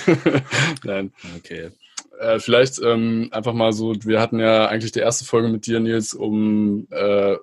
Nein. 0.84 1.12
Okay. 1.38 1.72
Äh, 2.20 2.40
vielleicht 2.40 2.80
ähm, 2.82 3.30
einfach 3.32 3.54
mal 3.54 3.74
so, 3.74 3.94
wir 4.04 4.22
hatten 4.22 4.40
ja 4.40 4.68
eigentlich 4.68 4.92
die 4.92 5.00
erste 5.00 5.26
Folge 5.26 5.48
mit 5.48 5.66
dir, 5.66 5.80
Nils, 5.80 6.14
um, 6.14 6.88
äh, 6.92 7.36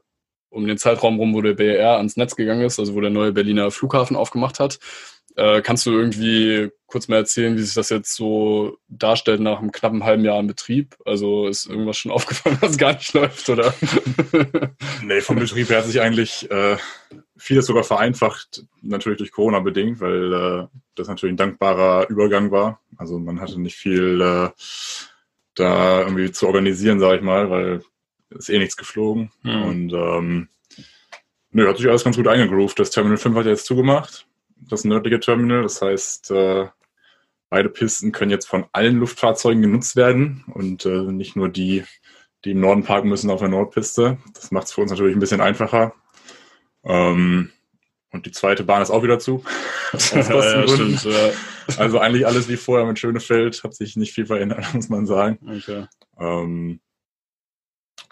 um 0.51 0.67
den 0.67 0.79
Zeitraum 0.79 1.19
rum, 1.19 1.35
wo 1.35 1.41
der 1.43 1.55
BER 1.55 1.97
ans 1.97 2.17
Netz 2.17 2.37
gegangen 2.37 2.63
ist, 2.63 2.79
also 2.79 2.95
wo 2.95 3.01
der 3.01 3.11
neue 3.11 3.33
Berliner 3.33 3.71
Flughafen 3.71 4.17
aufgemacht 4.17 4.61
hat. 4.61 4.79
Äh, 5.35 5.63
kannst 5.63 5.87
du 5.87 5.93
irgendwie 5.93 6.71
kurz 6.87 7.09
mal 7.09 7.17
erzählen, 7.17 7.57
wie 7.57 7.63
sich 7.63 7.75
das 7.75 7.89
jetzt 7.89 8.15
so 8.15 8.77
darstellt 8.89 9.41
nach 9.41 9.61
einem 9.61 9.73
knappen 9.73 10.05
halben 10.05 10.25
Jahr 10.25 10.39
in 10.39 10.47
Betrieb? 10.47 10.95
Also 11.07 11.49
ist 11.49 11.67
irgendwas 11.67 11.97
schon 11.97 12.13
aufgefallen, 12.13 12.59
was 12.61 12.77
gar 12.77 12.93
nicht 12.93 13.13
läuft, 13.15 13.49
oder? 13.49 13.73
Nee, 15.03 15.21
vom 15.21 15.37
Betrieb 15.37 15.71
her 15.71 15.79
hat 15.79 15.87
sich 15.87 16.01
eigentlich 16.01 16.51
äh, 16.51 16.77
vieles 17.43 17.67
sogar 17.67 17.83
vereinfacht, 17.83 18.65
natürlich 18.83 19.19
durch 19.19 19.33
Corona 19.33 19.59
bedingt, 19.59 20.01
weil 20.01 20.33
äh, 20.33 20.67
das 20.95 21.09
natürlich 21.09 21.33
ein 21.33 21.37
dankbarer 21.37 22.09
Übergang 22.09 22.53
war. 22.53 22.81
Also 22.97 23.19
man 23.19 23.41
hatte 23.41 23.61
nicht 23.61 23.77
viel 23.77 24.21
äh, 24.21 24.51
da 25.55 26.01
irgendwie 26.03 26.31
zu 26.31 26.47
organisieren, 26.47 27.01
sage 27.01 27.17
ich 27.17 27.23
mal, 27.23 27.51
weil 27.51 27.83
ist 28.31 28.49
eh 28.49 28.59
nichts 28.59 28.77
geflogen. 28.77 29.33
Hm. 29.43 29.63
Und 29.63 29.93
ähm, 29.93 30.49
nö, 31.51 31.69
hat 31.69 31.79
sich 31.79 31.89
alles 31.89 32.05
ganz 32.05 32.17
gut 32.17 32.29
eingegroovt. 32.29 32.79
Das 32.79 32.91
Terminal 32.91 33.19
5 33.19 33.37
hat 33.37 33.47
jetzt 33.47 33.67
zugemacht, 33.67 34.27
das 34.57 34.85
nördliche 34.85 35.21
Terminal. 35.21 35.63
Das 35.63 35.83
heißt, 35.83 36.31
äh, 36.31 36.69
beide 37.51 37.69
Pisten 37.69 38.13
können 38.13 38.31
jetzt 38.31 38.47
von 38.47 38.67
allen 38.73 38.99
Luftfahrzeugen 38.99 39.63
genutzt 39.63 39.97
werden 39.97 40.45
und 40.55 40.87
äh, 40.87 41.13
nicht 41.13 41.35
nur 41.35 41.49
die, 41.49 41.85
die 42.45 42.53
im 42.53 42.61
Norden 42.61 42.85
parken 42.85 43.09
müssen 43.09 43.31
auf 43.31 43.41
der 43.41 43.49
Nordpiste. 43.49 44.19
Das 44.33 44.53
macht 44.53 44.69
es 44.69 44.73
für 44.73 44.81
uns 44.81 44.93
natürlich 44.93 45.17
ein 45.17 45.21
bisschen 45.21 45.41
einfacher. 45.41 45.93
Ähm, 46.85 47.51
und 48.11 48.27
die 48.27 48.31
zweite 48.31 48.65
Bahn 48.65 48.83
ist 48.83 48.91
auch 48.91 49.03
wieder 49.03 49.19
zu. 49.19 49.43
Aus 49.93 50.13
ja, 50.13 50.69
stimmt. 50.69 51.05
Ja. 51.05 51.31
Also 51.79 51.99
eigentlich 51.99 52.27
alles 52.27 52.49
wie 52.49 52.57
vorher 52.57 52.87
mit 52.87 52.99
Schönefeld, 52.99 53.63
hat 53.65 53.75
sich 53.75 53.97
nicht 53.97 54.13
viel 54.13 54.27
verändert, 54.27 54.65
muss 54.75 54.89
man 54.89 55.07
sagen. 55.07 55.39
Okay. 55.47 55.87
Ähm, 56.19 56.81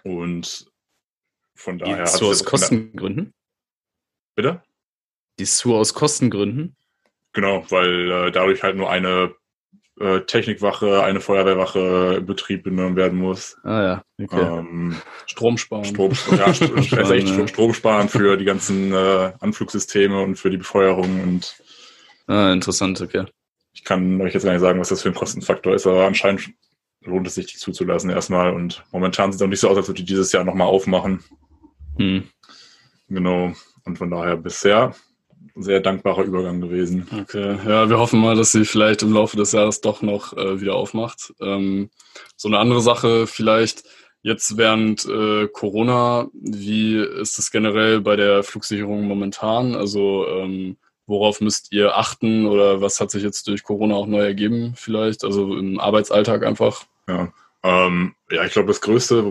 und 0.02 0.70
von 1.54 1.78
daher 1.78 2.04
Die, 2.04 2.10
sich 2.10 2.22
aus 2.22 2.44
Kostengründen? 2.44 3.34
Bitte? 4.34 4.62
Die 5.38 5.44
SUR 5.44 5.78
aus 5.78 5.92
Kostengründen? 5.92 6.76
Genau, 7.32 7.64
weil 7.70 8.10
äh, 8.10 8.30
dadurch 8.30 8.62
halt 8.62 8.76
nur 8.76 8.90
eine 8.90 9.34
äh, 10.00 10.20
Technikwache, 10.22 11.02
eine 11.02 11.20
Feuerwehrwache 11.20 12.16
in 12.18 12.26
Betrieb 12.26 12.64
genommen 12.64 12.96
werden 12.96 13.18
muss. 13.18 13.58
Ah 13.62 13.82
ja, 13.82 14.02
okay. 14.22 14.40
Ähm, 14.40 14.96
Strom 15.26 15.58
sparen. 15.58 15.84
Strom, 15.84 16.12
ja, 16.36 16.52
Strom, 16.54 16.82
sparen, 16.82 17.12
echt 17.12 17.28
ja. 17.28 17.48
Strom 17.48 17.74
sparen 17.74 18.08
für 18.08 18.36
die 18.36 18.44
ganzen 18.44 18.92
äh, 18.92 19.32
Anflugssysteme 19.40 20.20
und 20.22 20.36
für 20.36 20.50
die 20.50 20.56
Befeuerung. 20.56 21.20
Und 21.22 21.54
Ah, 22.26 22.52
interessant, 22.52 23.00
okay. 23.00 23.24
ich 23.72 23.84
kann 23.84 24.20
euch 24.20 24.34
jetzt 24.34 24.44
gar 24.44 24.52
nicht 24.52 24.60
sagen, 24.60 24.78
was 24.78 24.88
das 24.88 25.02
für 25.02 25.08
ein 25.08 25.14
Kostenfaktor 25.14 25.74
ist, 25.74 25.86
aber 25.86 26.06
anscheinend 26.06 26.50
lohnt 27.02 27.26
es 27.26 27.34
sich, 27.34 27.46
die 27.46 27.58
zuzulassen 27.58 28.08
erstmal. 28.10 28.54
Und 28.54 28.84
momentan 28.92 29.32
sieht 29.32 29.40
es 29.40 29.44
auch 29.44 29.48
nicht 29.48 29.60
so 29.60 29.68
aus, 29.68 29.76
als 29.76 29.88
würde 29.88 30.00
die 30.00 30.06
dieses 30.06 30.32
Jahr 30.32 30.44
nochmal 30.44 30.68
aufmachen. 30.68 31.24
Hm. 31.96 32.24
Genau. 33.08 33.52
Und 33.84 33.98
von 33.98 34.10
daher 34.10 34.36
bisher 34.36 34.94
sehr 35.56 35.80
dankbarer 35.80 36.24
Übergang 36.24 36.60
gewesen. 36.60 37.06
Okay, 37.22 37.58
ja, 37.66 37.88
wir 37.88 37.98
hoffen 37.98 38.20
mal, 38.20 38.36
dass 38.36 38.52
sie 38.52 38.64
vielleicht 38.64 39.02
im 39.02 39.12
Laufe 39.12 39.36
des 39.36 39.52
Jahres 39.52 39.80
doch 39.80 40.02
noch 40.02 40.36
äh, 40.36 40.60
wieder 40.60 40.74
aufmacht. 40.74 41.32
Ähm, 41.40 41.90
so 42.36 42.48
eine 42.48 42.58
andere 42.58 42.80
Sache 42.80 43.26
vielleicht 43.26 43.84
jetzt 44.22 44.56
während 44.56 45.06
äh, 45.06 45.48
Corona, 45.48 46.28
wie 46.32 46.96
ist 46.96 47.38
es 47.38 47.50
generell 47.50 48.00
bei 48.00 48.16
der 48.16 48.42
Flugsicherung 48.42 49.04
momentan? 49.04 49.74
Also 49.74 50.26
ähm, 50.28 50.76
worauf 51.06 51.40
müsst 51.40 51.72
ihr 51.72 51.96
achten 51.96 52.46
oder 52.46 52.80
was 52.80 53.00
hat 53.00 53.10
sich 53.10 53.22
jetzt 53.22 53.48
durch 53.48 53.62
Corona 53.62 53.94
auch 53.94 54.06
neu 54.06 54.20
ergeben 54.22 54.74
vielleicht? 54.76 55.24
Also 55.24 55.56
im 55.56 55.80
Arbeitsalltag 55.80 56.44
einfach? 56.44 56.84
Ja, 57.08 57.32
ähm, 57.62 58.14
ja 58.30 58.44
ich 58.44 58.52
glaube, 58.52 58.68
das 58.68 58.80
größte, 58.80 59.24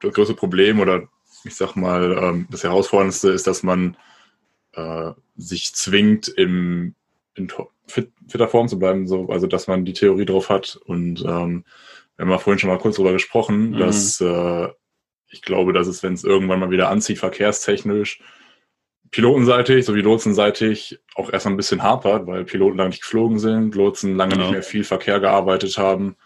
das 0.00 0.14
größte 0.14 0.34
Problem 0.34 0.80
oder 0.80 1.08
ich 1.44 1.56
sag 1.56 1.76
mal, 1.76 2.16
ähm, 2.18 2.46
das 2.50 2.64
Herausforderndste 2.64 3.30
ist, 3.30 3.46
dass 3.46 3.62
man 3.62 3.96
äh, 4.76 5.12
sich 5.36 5.74
zwingt, 5.74 6.28
im, 6.28 6.94
in 7.34 7.50
fit, 7.86 8.12
fitter 8.28 8.48
Form 8.48 8.68
zu 8.68 8.78
bleiben, 8.78 9.06
so, 9.06 9.28
also 9.28 9.46
dass 9.46 9.66
man 9.66 9.84
die 9.84 9.92
Theorie 9.92 10.24
drauf 10.26 10.48
hat. 10.48 10.76
Und 10.84 11.20
ähm, 11.22 11.64
wir 12.16 12.24
haben 12.24 12.30
ja 12.30 12.38
vorhin 12.38 12.58
schon 12.58 12.70
mal 12.70 12.78
kurz 12.78 12.96
drüber 12.96 13.12
gesprochen, 13.12 13.70
Mhm. 13.70 13.78
dass 13.78 14.20
äh, 14.20 14.68
ich 15.30 15.42
glaube, 15.42 15.72
dass 15.72 15.88
es, 15.88 16.02
wenn 16.02 16.14
es 16.14 16.22
irgendwann 16.24 16.60
mal 16.60 16.70
wieder 16.70 16.88
anzieht, 16.90 17.18
verkehrstechnisch, 17.18 18.20
pilotenseitig 19.10 19.84
sowie 19.84 20.00
lotsenseitig 20.00 21.00
auch 21.14 21.32
erstmal 21.32 21.54
ein 21.54 21.56
bisschen 21.56 21.82
hapert, 21.82 22.26
weil 22.26 22.44
Piloten 22.44 22.76
lange 22.78 22.90
nicht 22.90 23.02
geflogen 23.02 23.38
sind, 23.38 23.74
Lotsen 23.74 24.16
lange 24.16 24.32
Genau. 24.32 24.44
nicht 24.44 24.52
mehr 24.52 24.62
viel 24.62 24.84
Verkehr 24.84 25.20
gearbeitet 25.20 25.76
haben. 25.78 26.16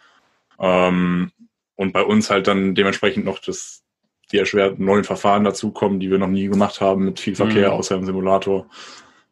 Ähm, 0.58 1.32
und 1.74 1.92
bei 1.92 2.02
uns 2.02 2.28
halt 2.30 2.46
dann 2.48 2.74
dementsprechend 2.74 3.24
noch 3.24 3.38
das, 3.38 3.82
die 4.32 4.38
erschwerten 4.38 4.84
neuen 4.84 5.04
Verfahren 5.04 5.44
dazukommen, 5.44 6.00
die 6.00 6.10
wir 6.10 6.18
noch 6.18 6.28
nie 6.28 6.48
gemacht 6.48 6.80
haben 6.80 7.04
mit 7.04 7.20
viel 7.20 7.34
Verkehr 7.34 7.68
Mhm. 7.68 7.74
außer 7.74 7.96
im 7.96 8.04
Simulator. 8.04 8.68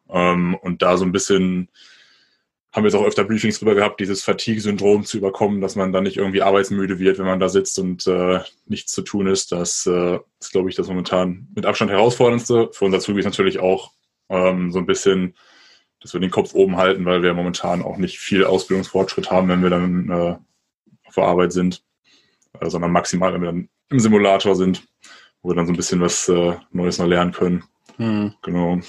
Ähm, 0.09 0.55
und 0.55 0.81
da 0.81 0.97
so 0.97 1.05
ein 1.05 1.11
bisschen 1.11 1.69
haben 2.73 2.83
wir 2.83 2.89
jetzt 2.89 2.99
auch 2.99 3.05
öfter 3.05 3.23
Briefings 3.23 3.57
drüber 3.57 3.73
gehabt, 3.75 3.99
dieses 3.99 4.23
Fatigue-Syndrom 4.23 5.03
zu 5.03 5.17
überkommen, 5.17 5.61
dass 5.61 5.75
man 5.75 5.91
dann 5.91 6.03
nicht 6.03 6.17
irgendwie 6.17 6.43
arbeitsmüde 6.43 6.99
wird, 6.99 7.17
wenn 7.17 7.25
man 7.25 7.39
da 7.39 7.49
sitzt 7.49 7.79
und 7.79 8.05
äh, 8.05 8.41
nichts 8.67 8.91
zu 8.91 9.01
tun 9.01 9.25
ist. 9.25 9.51
Das 9.51 9.87
äh, 9.87 10.19
ist, 10.39 10.51
glaube 10.51 10.69
ich, 10.69 10.75
das 10.75 10.87
momentan 10.87 11.47
mit 11.55 11.65
Abstand 11.65 11.89
herausforderndste. 11.89 12.69
Für 12.73 12.85
unser 12.85 12.97
Azubis 12.97 13.25
natürlich 13.25 13.59
auch 13.59 13.93
ähm, 14.29 14.71
so 14.71 14.77
ein 14.77 14.85
bisschen, 14.85 15.35
dass 16.01 16.13
wir 16.13 16.21
den 16.21 16.29
Kopf 16.29 16.53
oben 16.53 16.77
halten, 16.77 17.05
weil 17.05 17.23
wir 17.23 17.33
momentan 17.33 17.81
auch 17.81 17.97
nicht 17.97 18.19
viel 18.19 18.45
Ausbildungsfortschritt 18.45 19.31
haben, 19.31 19.47
wenn 19.47 19.63
wir 19.63 19.71
dann 19.71 20.09
äh, 20.09 20.35
auf 21.07 21.15
der 21.15 21.23
Arbeit 21.23 21.53
sind, 21.53 21.83
äh, 22.59 22.69
sondern 22.69 22.91
maximal, 22.91 23.33
wenn 23.33 23.41
wir 23.41 23.51
dann 23.53 23.69
im 23.89 23.99
Simulator 23.99 24.55
sind, 24.55 24.83
wo 25.41 25.49
wir 25.49 25.55
dann 25.55 25.65
so 25.65 25.73
ein 25.73 25.77
bisschen 25.77 26.01
was 26.01 26.27
äh, 26.29 26.55
Neues 26.71 26.99
noch 26.99 27.07
lernen 27.07 27.31
können. 27.31 27.63
Hm. 27.97 28.33
Genau. 28.43 28.79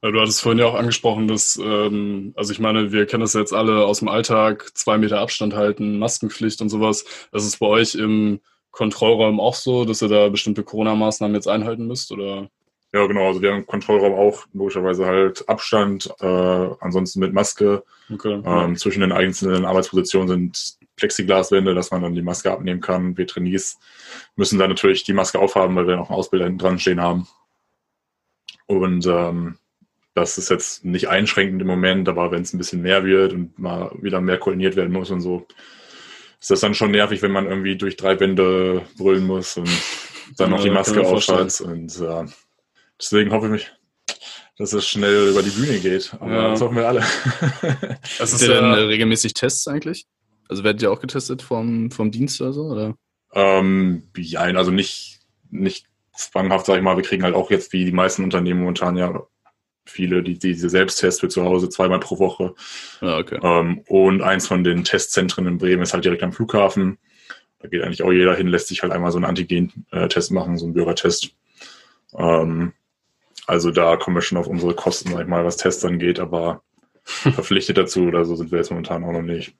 Du 0.00 0.20
hattest 0.20 0.42
vorhin 0.42 0.60
ja 0.60 0.66
auch 0.66 0.74
angesprochen, 0.74 1.26
dass, 1.26 1.58
ähm, 1.62 2.32
also 2.36 2.52
ich 2.52 2.60
meine, 2.60 2.92
wir 2.92 3.06
kennen 3.06 3.22
das 3.22 3.34
jetzt 3.34 3.52
alle 3.52 3.84
aus 3.84 3.98
dem 3.98 4.08
Alltag, 4.08 4.70
zwei 4.74 4.96
Meter 4.96 5.18
Abstand 5.18 5.54
halten, 5.54 5.98
Maskenpflicht 5.98 6.60
und 6.60 6.68
sowas. 6.68 7.04
Das 7.32 7.44
ist 7.44 7.58
bei 7.58 7.66
euch 7.66 7.96
im 7.96 8.40
Kontrollraum 8.70 9.40
auch 9.40 9.54
so, 9.54 9.84
dass 9.84 10.02
ihr 10.02 10.08
da 10.08 10.28
bestimmte 10.28 10.62
Corona-Maßnahmen 10.62 11.34
jetzt 11.34 11.48
einhalten 11.48 11.86
müsst, 11.86 12.12
oder? 12.12 12.48
Ja, 12.92 13.06
genau. 13.06 13.26
Also 13.26 13.42
wir 13.42 13.50
haben 13.50 13.58
im 13.58 13.66
Kontrollraum 13.66 14.14
auch 14.14 14.46
logischerweise 14.52 15.04
halt 15.04 15.48
Abstand, 15.48 16.08
äh, 16.20 16.26
ansonsten 16.80 17.18
mit 17.20 17.32
Maske. 17.32 17.82
Okay. 18.12 18.40
Ähm, 18.44 18.76
zwischen 18.76 19.00
den 19.00 19.12
einzelnen 19.12 19.64
Arbeitspositionen 19.64 20.28
sind 20.28 20.78
Plexiglaswände, 20.96 21.74
dass 21.74 21.90
man 21.90 22.02
dann 22.02 22.14
die 22.14 22.22
Maske 22.22 22.50
abnehmen 22.50 22.80
kann. 22.80 23.16
Wir 23.16 23.26
Trainees 23.26 23.78
müssen 24.38 24.58
dann 24.58 24.70
natürlich 24.70 25.04
die 25.04 25.12
Maske 25.12 25.38
aufhaben, 25.38 25.76
weil 25.76 25.86
wir 25.86 25.96
noch 25.96 26.08
einen 26.10 26.18
Ausbilder 26.18 26.46
hinten 26.46 26.58
dran 26.60 26.78
stehen 26.78 27.00
haben. 27.02 27.26
Und 28.66 29.06
ähm, 29.06 29.58
das 30.14 30.38
ist 30.38 30.48
jetzt 30.48 30.84
nicht 30.84 31.08
einschränkend 31.08 31.60
im 31.60 31.68
Moment, 31.68 32.08
aber 32.08 32.30
wenn 32.30 32.42
es 32.42 32.52
ein 32.52 32.58
bisschen 32.58 32.82
mehr 32.82 33.04
wird 33.04 33.32
und 33.32 33.58
mal 33.58 33.90
wieder 34.00 34.20
mehr 34.20 34.38
koordiniert 34.38 34.76
werden 34.76 34.92
muss 34.92 35.10
und 35.10 35.20
so, 35.20 35.46
ist 36.40 36.50
das 36.50 36.60
dann 36.60 36.74
schon 36.74 36.92
nervig, 36.92 37.20
wenn 37.22 37.32
man 37.32 37.46
irgendwie 37.46 37.76
durch 37.76 37.96
drei 37.96 38.18
Wände 38.20 38.82
brüllen 38.96 39.26
muss 39.26 39.56
und 39.56 39.68
dann 40.36 40.50
noch 40.50 40.58
Ja, 40.58 40.64
die 40.64 40.68
kann 40.70 40.74
Maske 40.76 41.06
aufhat. 41.06 41.60
Und 41.60 42.00
äh, 42.00 42.24
deswegen 43.00 43.32
hoffe 43.32 43.46
ich 43.46 43.52
mich, 43.52 43.72
dass 44.56 44.72
es 44.72 44.86
schnell 44.88 45.28
über 45.30 45.42
die 45.42 45.50
Bühne 45.50 45.78
geht. 45.78 46.14
Aber 46.20 46.30
Ja. 46.32 46.50
das 46.50 46.60
hoffen 46.60 46.76
wir 46.76 46.86
alle. 46.88 47.00
Es 48.02 48.20
Ist 48.20 48.34
ist 48.34 48.42
ihr 48.42 48.48
denn 48.54 48.64
äh, 48.64 48.80
ja, 48.80 48.86
regelmäßig 48.86 49.34
Tests 49.34 49.66
eigentlich? 49.66 50.06
Also 50.48 50.62
werdet 50.64 50.82
ihr 50.82 50.92
auch 50.92 51.00
getestet 51.00 51.42
vom, 51.42 51.90
vom 51.90 52.10
Dienst 52.10 52.40
oder 52.40 52.52
so? 52.52 52.62
Oder? 52.66 52.94
Ähm, 53.34 54.04
ja, 54.16 54.40
also 54.40 54.70
nicht, 54.70 55.20
nicht 55.50 55.86
zwanghaft, 56.16 56.66
sag 56.66 56.76
ich 56.76 56.82
mal. 56.82 56.96
Wir 56.96 57.04
kriegen 57.04 57.22
halt 57.22 57.34
auch 57.34 57.50
jetzt, 57.50 57.72
wie 57.72 57.84
die 57.84 57.92
meisten 57.92 58.24
Unternehmen 58.24 58.60
momentan 58.60 58.96
ja 58.96 59.22
viele, 59.84 60.22
die, 60.22 60.38
die 60.38 60.52
diese 60.52 60.68
Selbsttests 60.68 61.20
für 61.20 61.28
zu 61.28 61.44
Hause 61.44 61.68
zweimal 61.68 62.00
pro 62.00 62.18
Woche. 62.18 62.54
Ja, 63.00 63.18
okay. 63.18 63.38
Ähm, 63.42 63.82
und 63.88 64.22
eins 64.22 64.46
von 64.46 64.64
den 64.64 64.84
Testzentren 64.84 65.46
in 65.46 65.58
Bremen 65.58 65.82
ist 65.82 65.94
halt 65.94 66.04
direkt 66.04 66.22
am 66.22 66.32
Flughafen. 66.32 66.98
Da 67.60 67.68
geht 67.68 67.82
eigentlich 67.82 68.02
auch 68.02 68.12
jeder 68.12 68.34
hin, 68.34 68.46
lässt 68.46 68.68
sich 68.68 68.82
halt 68.82 68.92
einmal 68.92 69.10
so 69.10 69.18
einen 69.18 69.24
Antigen-Test 69.24 70.30
machen, 70.30 70.58
so 70.58 70.66
einen 70.66 70.74
Bürgertest. 70.74 71.34
Ähm, 72.16 72.72
also 73.46 73.70
da 73.70 73.96
kommen 73.96 74.16
wir 74.16 74.22
schon 74.22 74.38
auf 74.38 74.46
unsere 74.46 74.74
Kosten, 74.74 75.10
sag 75.10 75.22
ich 75.22 75.26
mal, 75.26 75.44
was 75.44 75.56
Tests 75.56 75.84
angeht, 75.84 76.20
aber 76.20 76.62
verpflichtet 77.02 77.78
dazu 77.78 78.02
oder 78.02 78.24
so 78.24 78.36
sind 78.36 78.52
wir 78.52 78.58
jetzt 78.58 78.70
momentan 78.70 79.04
auch 79.04 79.12
noch 79.12 79.22
nicht. 79.22 79.54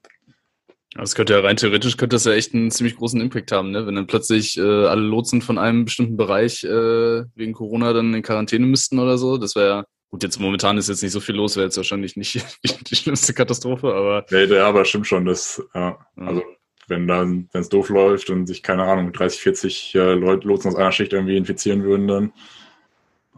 Das 0.95 1.15
könnte 1.15 1.35
ja 1.35 1.41
rein 1.41 1.57
theoretisch 1.57 1.97
könnte 1.97 2.17
das 2.17 2.25
ja 2.25 2.33
echt 2.33 2.55
einen 2.55 2.71
ziemlich 2.71 2.97
großen 2.97 3.21
Impact 3.21 3.53
haben, 3.53 3.71
ne? 3.71 3.87
Wenn 3.87 3.95
dann 3.95 4.07
plötzlich 4.07 4.57
äh, 4.57 4.63
alle 4.63 5.03
Lotsen 5.03 5.43
von 5.43 5.59
einem 5.59 5.85
bestimmten 5.85 6.17
Bereich 6.17 6.65
äh, 6.65 7.25
wegen 7.35 7.53
Corona 7.53 7.93
dann 7.93 8.15
in 8.15 8.23
Quarantäne 8.23 8.67
müssten 8.67 8.99
oder 8.99 9.19
so. 9.19 9.37
Das 9.37 9.55
wäre 9.55 9.85
gut, 10.11 10.23
jetzt 10.23 10.41
momentan 10.41 10.79
ist 10.79 10.89
jetzt 10.89 11.03
nicht 11.03 11.13
so 11.13 11.21
viel 11.21 11.35
los, 11.37 11.57
wäre 11.57 11.67
jetzt 11.67 11.77
wahrscheinlich 11.77 12.17
nicht 12.17 12.43
die 12.91 12.97
schlimmste 12.97 13.35
Katastrophe, 13.35 13.93
aber 13.93 14.25
Nee, 14.31 14.45
ja, 14.45 14.67
aber 14.67 14.85
stimmt 14.87 15.07
schon, 15.07 15.27
das, 15.27 15.63
ja, 15.75 15.99
Ja. 16.17 16.27
also 16.27 16.43
wenn 16.89 17.07
dann, 17.07 17.49
wenn 17.53 17.61
es 17.61 17.69
doof 17.69 17.91
läuft 17.91 18.31
und 18.31 18.47
sich, 18.47 18.63
keine 18.63 18.85
Ahnung, 18.85 19.13
30, 19.13 19.41
40 19.41 19.95
äh, 19.95 20.15
Leute 20.15 20.49
Lotsen 20.49 20.71
aus 20.71 20.77
einer 20.77 20.91
Schicht 20.93 21.13
irgendwie 21.13 21.37
infizieren 21.37 21.85
würden, 21.85 22.09
dann. 22.09 22.33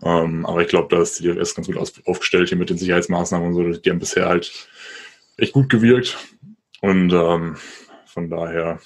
Ähm, 0.03 0.47
aber 0.47 0.63
ich 0.63 0.69
glaube, 0.69 0.89
da 0.89 1.03
ist 1.03 1.19
die 1.19 1.25
DFS 1.25 1.55
ganz 1.55 1.67
gut 1.67 1.77
aufgestellt 2.07 2.49
hier 2.49 2.57
mit 2.57 2.71
den 2.71 2.79
Sicherheitsmaßnahmen 2.79 3.49
und 3.49 3.55
so. 3.55 3.81
Die 3.81 3.91
haben 3.91 3.99
bisher 3.99 4.27
halt 4.27 4.69
echt 5.37 5.53
gut 5.53 5.69
gewirkt. 5.69 6.17
Und 6.81 7.13
ähm, 7.13 7.57
von 8.07 8.31
daher, 8.31 8.81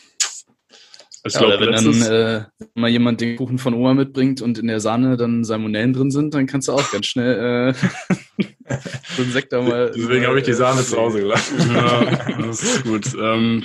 ich 1.27 1.35
ja, 1.35 1.41
glaube, 1.41 1.57
oder 1.57 1.67
wenn 1.67 1.85
dann 1.85 2.03
äh, 2.03 2.45
mal 2.75 2.91
jemand 2.91 3.21
den 3.21 3.37
Kuchen 3.37 3.59
von 3.59 3.75
Oma 3.75 3.95
mitbringt 3.95 4.43
und 4.43 4.59
in 4.59 4.67
der 4.67 4.81
Sahne 4.81 5.17
dann 5.17 5.45
Salmonellen 5.45 5.93
drin 5.93 6.11
sind, 6.11 6.35
dann 6.35 6.47
kannst 6.47 6.69
du 6.69 6.73
auch 6.73 6.93
ganz 6.93 7.07
schnell 7.07 7.71
äh, 7.71 7.75
so 9.17 9.23
einen 9.23 9.33
Sekt 9.33 9.53
da 9.53 9.63
mal. 9.63 9.93
deswegen 9.95 10.27
habe 10.27 10.39
ich 10.39 10.45
die 10.45 10.53
Sahne 10.53 10.85
zu 10.85 10.97
Hause 10.97 11.21
gelassen. 11.21 11.59
ja, 11.75 12.43
das 12.43 12.63
ist 12.63 12.85
gut. 12.85 13.15
Ähm, 13.15 13.63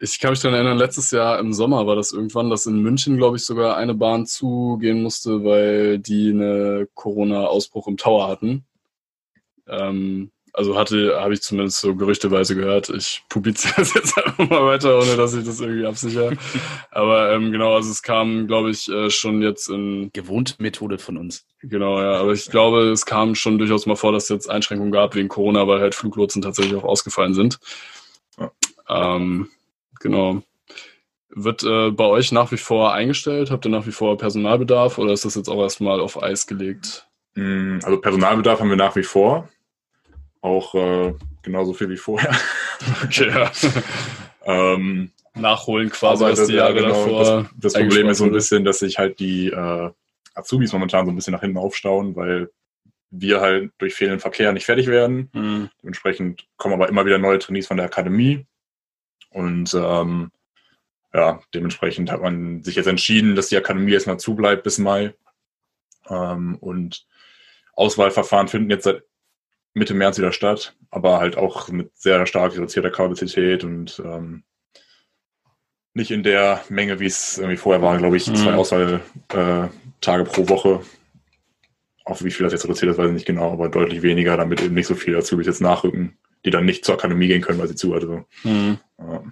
ich 0.00 0.20
kann 0.20 0.30
mich 0.30 0.40
daran 0.40 0.54
erinnern, 0.54 0.78
letztes 0.78 1.10
Jahr 1.10 1.40
im 1.40 1.52
Sommer 1.52 1.86
war 1.86 1.96
das 1.96 2.12
irgendwann, 2.12 2.50
dass 2.50 2.66
in 2.66 2.80
München, 2.82 3.16
glaube 3.16 3.36
ich, 3.36 3.44
sogar 3.44 3.76
eine 3.76 3.94
Bahn 3.94 4.26
zugehen 4.26 5.02
musste, 5.02 5.44
weil 5.44 5.98
die 5.98 6.30
eine 6.30 6.88
Corona-Ausbruch 6.94 7.88
im 7.88 7.96
Tower 7.96 8.28
hatten. 8.28 8.64
Ähm, 9.66 10.30
also 10.58 10.76
hatte, 10.76 11.16
habe 11.20 11.34
ich 11.34 11.40
zumindest 11.40 11.80
so 11.80 11.94
gerüchteweise 11.94 12.56
gehört. 12.56 12.88
Ich 12.88 13.22
publiziere 13.28 13.74
das 13.76 13.94
jetzt 13.94 14.18
einfach 14.18 14.50
mal 14.50 14.66
weiter, 14.66 14.98
ohne 14.98 15.16
dass 15.16 15.32
ich 15.32 15.44
das 15.44 15.60
irgendwie 15.60 15.86
absichere. 15.86 16.36
Aber 16.90 17.32
ähm, 17.32 17.52
genau, 17.52 17.76
also 17.76 17.88
es 17.92 18.02
kam, 18.02 18.48
glaube 18.48 18.70
ich, 18.70 18.88
äh, 18.88 19.08
schon 19.08 19.40
jetzt 19.40 19.68
in 19.68 20.10
Gewohnte 20.12 20.54
Methode 20.58 20.98
von 20.98 21.16
uns. 21.16 21.46
Genau, 21.62 22.00
ja. 22.00 22.14
Aber 22.14 22.32
ich 22.32 22.50
glaube, 22.50 22.90
es 22.90 23.06
kam 23.06 23.36
schon 23.36 23.58
durchaus 23.58 23.86
mal 23.86 23.94
vor, 23.94 24.10
dass 24.10 24.24
es 24.24 24.30
jetzt 24.30 24.50
Einschränkungen 24.50 24.90
gab 24.90 25.14
wegen 25.14 25.28
Corona, 25.28 25.68
weil 25.68 25.80
halt 25.80 25.94
Fluglotsen 25.94 26.42
tatsächlich 26.42 26.74
auch 26.74 26.84
ausgefallen 26.84 27.34
sind. 27.34 27.60
Ja. 28.36 28.50
Ähm, 28.88 29.48
genau. 30.00 30.42
Wird 31.28 31.62
äh, 31.62 31.92
bei 31.92 32.04
euch 32.04 32.32
nach 32.32 32.50
wie 32.50 32.56
vor 32.56 32.92
eingestellt? 32.92 33.52
Habt 33.52 33.64
ihr 33.64 33.70
nach 33.70 33.86
wie 33.86 33.92
vor 33.92 34.18
Personalbedarf 34.18 34.98
oder 34.98 35.12
ist 35.12 35.24
das 35.24 35.36
jetzt 35.36 35.48
auch 35.48 35.62
erstmal 35.62 36.00
auf 36.00 36.20
Eis 36.20 36.48
gelegt? 36.48 37.06
Mm, 37.36 37.78
Also 37.84 38.00
Personalbedarf 38.00 38.58
haben 38.58 38.70
wir 38.70 38.76
nach 38.76 38.96
wie 38.96 39.04
vor. 39.04 39.48
Auch 40.40 40.74
äh, 40.74 41.14
genauso 41.42 41.72
viel 41.72 41.90
wie 41.90 41.96
vorher. 41.96 42.34
Okay, 43.04 43.28
ja. 43.28 43.50
ähm, 44.44 45.10
Nachholen 45.34 45.90
quasi, 45.90 46.24
was 46.24 46.46
die 46.46 46.52
ja, 46.52 46.68
Jahre 46.68 46.74
genau, 46.74 46.88
davor. 46.90 47.48
das, 47.58 47.72
das 47.72 47.72
Problem 47.72 48.08
ist 48.08 48.18
so 48.18 48.24
ein 48.24 48.30
bisschen, 48.30 48.64
dass 48.64 48.78
sich 48.78 48.98
halt 48.98 49.18
die 49.18 49.48
äh, 49.48 49.90
Azubis 50.34 50.72
momentan 50.72 51.04
so 51.04 51.10
ein 51.10 51.16
bisschen 51.16 51.32
nach 51.32 51.40
hinten 51.40 51.58
aufstauen, 51.58 52.14
weil 52.14 52.50
wir 53.10 53.40
halt 53.40 53.72
durch 53.78 53.94
fehlenden 53.94 54.20
Verkehr 54.20 54.52
nicht 54.52 54.66
fertig 54.66 54.86
werden. 54.86 55.30
Mhm. 55.32 55.70
Dementsprechend 55.82 56.46
kommen 56.56 56.74
aber 56.74 56.88
immer 56.88 57.04
wieder 57.06 57.18
neue 57.18 57.38
Trainees 57.38 57.66
von 57.66 57.76
der 57.76 57.86
Akademie. 57.86 58.46
Und 59.30 59.74
ähm, 59.74 60.30
ja, 61.12 61.40
dementsprechend 61.54 62.10
hat 62.10 62.22
man 62.22 62.62
sich 62.62 62.76
jetzt 62.76 62.86
entschieden, 62.86 63.34
dass 63.34 63.48
die 63.48 63.56
Akademie 63.56 63.92
erstmal 63.92 64.18
zubleibt 64.18 64.62
bis 64.62 64.78
Mai. 64.78 65.14
Ähm, 66.08 66.56
und 66.60 67.06
Auswahlverfahren 67.74 68.48
finden 68.48 68.70
jetzt 68.70 68.84
seit 68.84 69.02
Mitte 69.74 69.94
März 69.94 70.18
wieder 70.18 70.32
statt, 70.32 70.74
aber 70.90 71.18
halt 71.18 71.36
auch 71.36 71.68
mit 71.68 71.90
sehr 71.96 72.26
stark 72.26 72.54
reduzierter 72.54 72.90
Kapazität 72.90 73.64
und 73.64 74.00
ähm, 74.04 74.42
nicht 75.94 76.10
in 76.10 76.22
der 76.22 76.62
Menge, 76.68 77.00
wie 77.00 77.06
es 77.06 77.38
irgendwie 77.38 77.56
vorher 77.56 77.82
war, 77.82 77.96
glaube 77.98 78.16
ich, 78.16 78.26
Mhm. 78.28 78.36
zwei 78.36 78.54
Auswahltage 78.54 79.70
äh, 80.22 80.24
pro 80.24 80.48
Woche. 80.48 80.80
Auch 82.04 82.22
wie 82.22 82.30
viel 82.30 82.44
das 82.44 82.52
jetzt 82.52 82.64
reduziert 82.64 82.92
ist, 82.92 82.98
weiß 82.98 83.08
ich 83.08 83.12
nicht 83.14 83.26
genau, 83.26 83.52
aber 83.52 83.68
deutlich 83.68 84.02
weniger, 84.02 84.36
damit 84.36 84.62
eben 84.62 84.74
nicht 84.74 84.86
so 84.86 84.94
viele 84.94 85.18
Azubis 85.18 85.46
jetzt 85.46 85.60
nachrücken, 85.60 86.16
die 86.44 86.50
dann 86.50 86.64
nicht 86.64 86.84
zur 86.84 86.94
Akademie 86.94 87.26
gehen 87.28 87.42
können, 87.42 87.58
weil 87.58 87.68
sie 87.68 87.74
zu. 87.74 87.92
Also, 87.94 88.24
Mhm. 88.44 88.78
ja. 88.98 89.22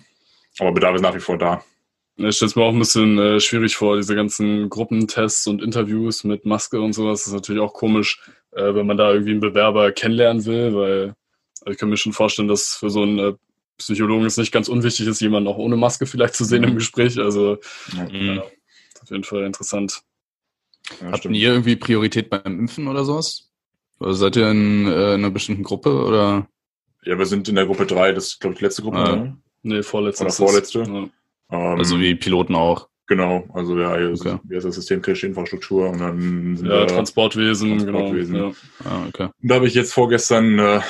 Aber 0.59 0.73
Bedarf 0.73 0.95
ist 0.97 1.03
nach 1.03 1.15
wie 1.15 1.21
vor 1.21 1.39
da. 1.39 1.63
Ich 2.19 2.37
stelle 2.37 2.49
es 2.49 2.57
mir 2.57 2.63
auch 2.63 2.73
ein 2.73 2.79
bisschen 2.79 3.19
äh, 3.19 3.41
schwierig 3.41 3.77
vor, 3.77 3.97
diese 3.97 4.15
ganzen 4.15 4.71
Gruppentests 4.71 5.47
und 5.47 5.63
Interviews 5.63 6.25
mit 6.25 6.47
Maske 6.47 6.81
und 6.81 6.95
sowas. 6.95 7.21
Das 7.21 7.27
ist 7.29 7.35
natürlich 7.35 7.61
auch 7.61 7.75
komisch, 7.75 8.21
äh, 8.53 8.75
wenn 8.75 8.87
man 8.87 8.97
da 8.97 9.13
irgendwie 9.13 9.33
einen 9.33 9.41
Bewerber 9.41 9.93
kennenlernen 9.93 10.45
will, 10.47 10.75
weil 10.75 11.15
also 11.61 11.73
ich 11.73 11.79
kann 11.79 11.91
mir 11.91 11.97
schon 11.99 12.13
vorstellen, 12.15 12.49
dass 12.49 12.75
für 12.77 12.89
so 12.91 13.03
einen 13.03 13.19
äh, 13.19 13.33
Psychologen 13.77 14.25
es 14.25 14.39
nicht 14.39 14.53
ganz 14.53 14.69
unwichtig 14.69 15.07
ist, 15.07 15.21
jemanden 15.21 15.49
auch 15.49 15.59
ohne 15.59 15.77
Maske 15.77 16.07
vielleicht 16.07 16.35
zu 16.35 16.45
sehen 16.45 16.65
im 16.65 16.75
Gespräch. 16.77 17.19
Also 17.19 17.59
Mhm. 17.93 18.37
ja, 18.37 18.43
auf 19.03 19.11
jeden 19.11 19.25
Fall 19.25 19.45
interessant. 19.45 20.01
Ja, 21.03 21.09
Habt 21.09 21.19
stimmt. 21.19 21.37
ihr 21.37 21.51
irgendwie 21.51 21.77
Priorität 21.77 22.31
beim 22.31 22.61
Impfen 22.61 22.89
oder 22.89 23.05
sowas? 23.05 23.51
Oder 24.01 24.15
seid 24.15 24.37
ihr 24.37 24.51
in, 24.51 24.87
äh, 24.87 25.15
in 25.15 25.21
einer 25.25 25.31
bestimmten 25.31 25.65
Gruppe 25.65 25.91
oder? 26.05 26.49
ja, 27.05 27.19
wir 27.19 27.27
sind 27.27 27.49
in 27.49 27.55
der 27.57 27.67
Gruppe 27.67 27.85
3, 27.87 28.13
das 28.13 28.27
ist, 28.29 28.41
glaube 28.41 28.55
ich, 28.55 28.59
die 28.61 28.65
letzte 28.65 28.83
Gruppe. 28.83 28.97
Ah. 28.99 29.17
ne? 29.17 29.37
Nee, 29.63 29.83
vorletzte. 29.83 30.25
Oder 30.25 30.33
vorletzte? 30.33 30.81
Ja. 30.83 31.09
Ähm, 31.51 31.79
Also 31.79 31.99
wie 32.01 32.15
Piloten 32.15 32.55
auch. 32.55 32.89
Genau, 33.09 33.49
also 33.55 33.79
ja, 33.79 33.97
hier 33.97 34.11
ist, 34.11 34.27
Okay. 34.27 34.39
hier 34.49 34.59
ist 34.59 34.65
das 34.65 34.75
System 34.75 35.01
kritische 35.01 35.29
Infrastruktur 35.29 35.89
und 35.91 36.01
dann 36.01 36.57
sind 36.57 36.67
Ja, 36.69 36.87
Transportwesen, 36.87 37.79
Transportwesen. 37.79 38.35
genau. 38.35 38.49
Ja. 38.85 38.91
Ah, 38.91 39.05
okay. 39.09 39.29
da 39.43 39.55
habe 39.55 39.67
ich 39.69 39.75
jetzt 39.75 39.93
vorgestern 39.93 40.59
äh, 40.59 40.81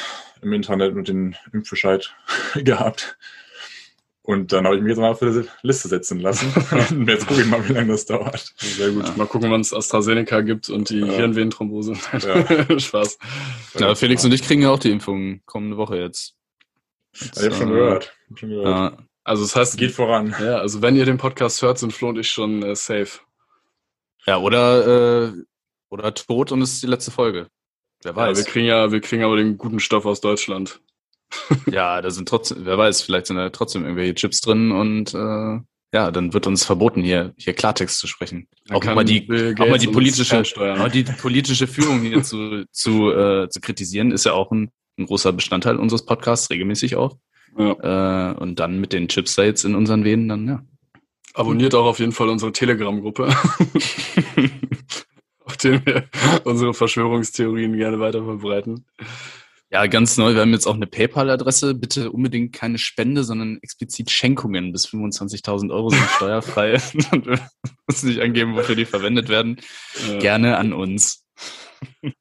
im 0.41 0.53
Internet 0.55 0.95
mit 0.95 1.09
den 1.09 1.37
Impfbescheid 1.53 2.15
gehabt. 2.55 3.19
Und 4.23 4.53
dann 4.53 4.65
habe 4.65 4.75
ich 4.77 4.83
mich 4.83 4.89
jetzt 4.91 4.99
mal 4.99 5.11
auf 5.11 5.21
die 5.21 5.45
Liste 5.63 5.87
setzen 5.87 6.19
lassen. 6.19 6.53
Und 6.91 7.07
jetzt 7.09 7.29
gucke 7.29 7.43
ich 7.43 7.47
mal, 7.47 7.69
wie 7.69 7.75
lange 7.75 7.93
das 7.93 8.07
dauert. 8.07 8.55
Sehr 8.57 8.91
gut. 8.91 9.07
Ja. 9.07 9.15
Mal 9.17 9.27
gucken, 9.29 9.51
wann 9.53 9.61
es 9.61 9.73
AstraZeneca 9.73 10.41
gibt 10.41 10.69
und 10.69 10.91
die 10.91 10.99
Ja. 11.01 11.13
Hirnvenenthrombose. 11.13 11.93
Ja. 12.13 12.79
Spaß. 12.81 13.19
Ja, 13.79 13.95
Felix 13.95 14.25
und 14.25 14.33
ich 14.33 14.43
kriegen 14.43 14.63
ja 14.63 14.71
auch 14.71 14.81
die 14.81 14.91
Impfung 14.91 15.43
kommende 15.45 15.77
Woche 15.77 15.99
jetzt. 15.99 16.35
Ja, 17.15 17.27
ich 17.37 17.43
habe 17.45 17.55
schon 17.55 17.69
äh, 17.69 17.73
gehört. 17.75 18.17
Hab 18.31 18.39
schon 18.39 18.49
gehört. 18.49 18.67
Ja, 18.67 18.99
Also 19.27 19.43
das 19.43 19.57
heißt, 19.57 19.77
Geht 19.77 19.91
voran. 19.91 20.37
ja, 20.41 20.59
also 20.59 20.83
wenn 20.83 20.95
ihr 20.95 21.05
den 21.05 21.19
Podcast 21.19 21.61
hört, 21.61 21.81
sind 21.81 21.93
Flo 21.93 22.11
und 22.11 22.19
ich 22.19 22.31
schon 22.31 22.63
äh, 22.63 22.77
safe. 22.77 23.19
ja 24.25 24.39
oder, 24.39 25.27
äh, 25.27 25.33
oder 25.89 26.15
tot 26.15 26.53
und 26.53 26.63
es 26.63 26.75
ist 26.75 26.83
die 26.85 26.87
letzte 26.87 27.11
Folge. 27.11 27.49
Wer 28.03 28.13
Ja, 28.13 28.17
wir 28.17 28.23
weiß. 28.29 28.45
kriegen 28.45 28.67
ja, 28.67 28.93
wir 28.93 29.01
kriegen 29.01 29.25
aber 29.25 29.37
den 29.37 29.59
guten 29.59 29.81
Stoff 29.81 30.07
aus 30.07 30.21
Deutschland. 30.21 30.81
Ja, 31.73 32.01
da 32.01 32.11
sind 32.11 32.29
trotzdem, 32.29 32.59
wer 32.61 32.79
weiß, 32.79 33.03
vielleicht 33.03 33.27
sind 33.27 33.37
da 33.37 33.51
trotzdem 33.51 33.83
irgendwelche 33.83 34.15
Chips 34.15 34.41
drin 34.43 34.71
und 34.71 35.13
äh, 35.13 35.59
ja, 35.93 36.11
dann 36.13 36.33
wird 36.33 36.47
uns 36.47 36.65
verboten, 36.65 37.03
hier, 37.03 37.35
hier 37.37 37.53
Klartext 37.53 37.99
zu 37.99 38.07
sprechen. 38.07 38.47
Dann 38.67 38.77
Auch 38.77 38.85
mal 38.85 39.05
die, 39.05 39.29
auch 39.59 39.69
mal 39.69 39.79
die 39.79 39.89
politische, 39.89 40.41
auch 40.41 40.89
die 40.89 41.03
politische 41.03 41.67
Führung 41.67 42.01
hier 42.03 42.23
zu, 42.23 42.65
zu, 42.71 43.11
äh, 43.11 43.49
zu 43.49 43.61
kritisieren, 43.61 44.13
ist 44.13 44.25
ja 44.25 44.35
auch 44.35 44.53
ein, 44.53 44.71
ein 44.99 45.07
großer 45.07 45.33
Bestandteil 45.33 45.79
unseres 45.79 46.07
Podcasts, 46.07 46.49
regelmäßig 46.49 46.95
auch. 46.95 47.17
Ja. 47.59 48.33
Äh, 48.33 48.35
und 48.37 48.61
dann 48.61 48.81
mit 48.81 48.93
den 48.93 49.09
Chips 49.09 49.35
da 49.37 49.45
jetzt 49.45 49.65
in 49.65 49.75
unseren 49.75 50.05
Venen, 50.05 50.29
dann 50.29 50.47
ja. 50.49 50.63
Abonniert 51.35 51.75
auch 51.75 51.85
auf 51.85 51.99
jeden 51.99 52.13
Fall 52.13 52.31
unsere 52.31 52.53
Telegram-Gruppe, 52.53 53.29
auf 55.45 55.57
der 55.59 55.85
wir 55.85 56.05
unsere 56.45 56.73
Verschwörungstheorien 56.73 57.77
gerne 57.77 58.01
weiter 58.01 58.25
verbreiten. 58.25 58.87
Ja, 59.71 59.87
ganz 59.87 60.17
neu. 60.17 60.33
Wir 60.35 60.41
haben 60.41 60.53
jetzt 60.53 60.67
auch 60.67 60.77
eine 60.77 60.87
PayPal-Adresse. 60.87 61.75
Bitte 61.75 62.11
unbedingt 62.11 62.55
keine 62.55 62.79
Spende, 62.79 63.25
sondern 63.25 63.59
explizit 63.61 64.11
Schenkungen 64.11 64.73
bis 64.73 64.87
25.000 64.87 65.71
Euro 65.71 65.91
sind 65.91 66.09
steuerfrei. 66.17 66.75
Und 67.13 67.27
wir 67.27 67.41
müssen 67.87 68.09
nicht 68.09 68.21
angeben, 68.21 68.57
wofür 68.57 68.77
die 68.77 68.87
verwendet 68.87 69.29
werden. 69.29 69.61
Gerne 70.21 70.57
an 70.57 70.73
uns. 70.73 71.26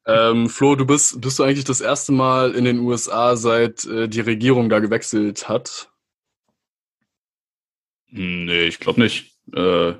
Ähm, 0.06 0.48
Flo, 0.48 0.74
du 0.76 0.84
bist, 0.86 1.20
bist 1.20 1.38
du 1.38 1.42
eigentlich 1.42 1.64
das 1.64 1.80
erste 1.80 2.12
Mal 2.12 2.54
in 2.54 2.64
den 2.64 2.78
USA, 2.80 3.36
seit 3.36 3.84
äh, 3.86 4.08
die 4.08 4.20
Regierung 4.20 4.68
da 4.68 4.78
gewechselt 4.78 5.48
hat? 5.48 5.90
Hm, 8.10 8.44
Nee, 8.44 8.64
ich 8.66 8.78
glaube 8.80 9.00
nicht. 9.00 9.34
Äh, 9.52 9.94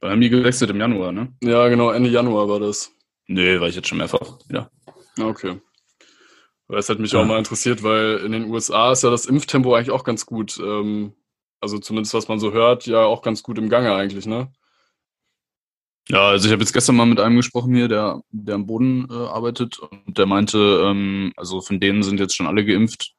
wann 0.00 0.10
haben 0.10 0.20
die 0.20 0.30
gewechselt 0.30 0.70
im 0.70 0.80
Januar, 0.80 1.12
ne? 1.12 1.32
Ja, 1.42 1.68
genau, 1.68 1.90
Ende 1.90 2.10
Januar 2.10 2.48
war 2.48 2.60
das. 2.60 2.92
Nee, 3.26 3.60
war 3.60 3.68
ich 3.68 3.76
jetzt 3.76 3.88
schon 3.88 3.98
mehrfach. 3.98 4.38
Ah, 4.52 4.68
Okay. 5.18 5.60
Es 6.68 6.88
hat 6.88 6.98
mich 6.98 7.12
Ja. 7.12 7.20
auch 7.20 7.24
mal 7.24 7.38
interessiert, 7.38 7.84
weil 7.84 8.16
in 8.18 8.32
den 8.32 8.50
USA 8.50 8.90
ist 8.90 9.04
ja 9.04 9.10
das 9.10 9.26
Impftempo 9.26 9.74
eigentlich 9.74 9.92
auch 9.92 10.02
ganz 10.02 10.26
gut. 10.26 10.58
Ähm, 10.58 11.12
also 11.60 11.78
zumindest 11.78 12.12
was 12.14 12.26
man 12.28 12.40
so 12.40 12.52
hört, 12.52 12.86
ja 12.86 13.04
auch 13.04 13.22
ganz 13.22 13.42
gut 13.44 13.56
im 13.58 13.68
Gange 13.68 13.94
eigentlich, 13.94 14.26
ne? 14.26 14.52
Ja, 16.08 16.28
also 16.28 16.46
ich 16.46 16.52
habe 16.52 16.62
jetzt 16.62 16.72
gestern 16.72 16.96
mal 16.96 17.06
mit 17.06 17.18
einem 17.18 17.36
gesprochen 17.36 17.74
hier, 17.74 17.88
der, 17.88 18.20
der 18.30 18.54
am 18.54 18.66
Boden 18.66 19.08
äh, 19.10 19.14
arbeitet 19.14 19.78
und 19.78 20.16
der 20.16 20.26
meinte, 20.26 20.58
ähm, 20.84 21.32
also 21.36 21.60
von 21.60 21.80
denen 21.80 22.02
sind 22.02 22.20
jetzt 22.20 22.36
schon 22.36 22.46
alle 22.46 22.64
geimpft. 22.64 23.12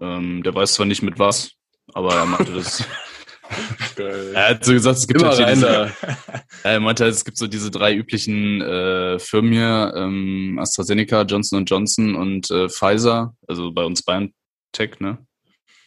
Ähm, 0.00 0.42
der 0.42 0.54
weiß 0.54 0.74
zwar 0.74 0.86
nicht 0.86 1.02
mit 1.02 1.18
was, 1.18 1.52
aber 1.92 2.14
er 2.14 2.26
meinte 2.26 2.52
das. 2.52 2.84
Geil. 3.96 4.32
er 4.34 4.48
hat 4.50 4.64
so 4.64 4.72
gesagt, 4.72 4.96
es 4.96 5.06
gibt 5.06 5.20
Immer 5.20 5.36
halt 5.36 5.56
diese, 5.56 5.92
er 6.62 6.80
meinte, 6.80 7.04
es 7.04 7.22
gibt 7.22 7.36
so 7.36 7.46
diese 7.46 7.70
drei 7.70 7.94
üblichen 7.94 8.62
äh, 8.62 9.18
Firmen 9.18 9.52
hier, 9.52 9.92
ähm, 9.94 10.58
AstraZeneca, 10.58 11.22
Johnson 11.22 11.66
Johnson 11.66 12.14
und 12.14 12.50
äh, 12.50 12.70
Pfizer, 12.70 13.34
also 13.46 13.70
bei 13.72 13.84
uns 13.84 14.02
BioNTech, 14.02 15.00
ne? 15.00 15.18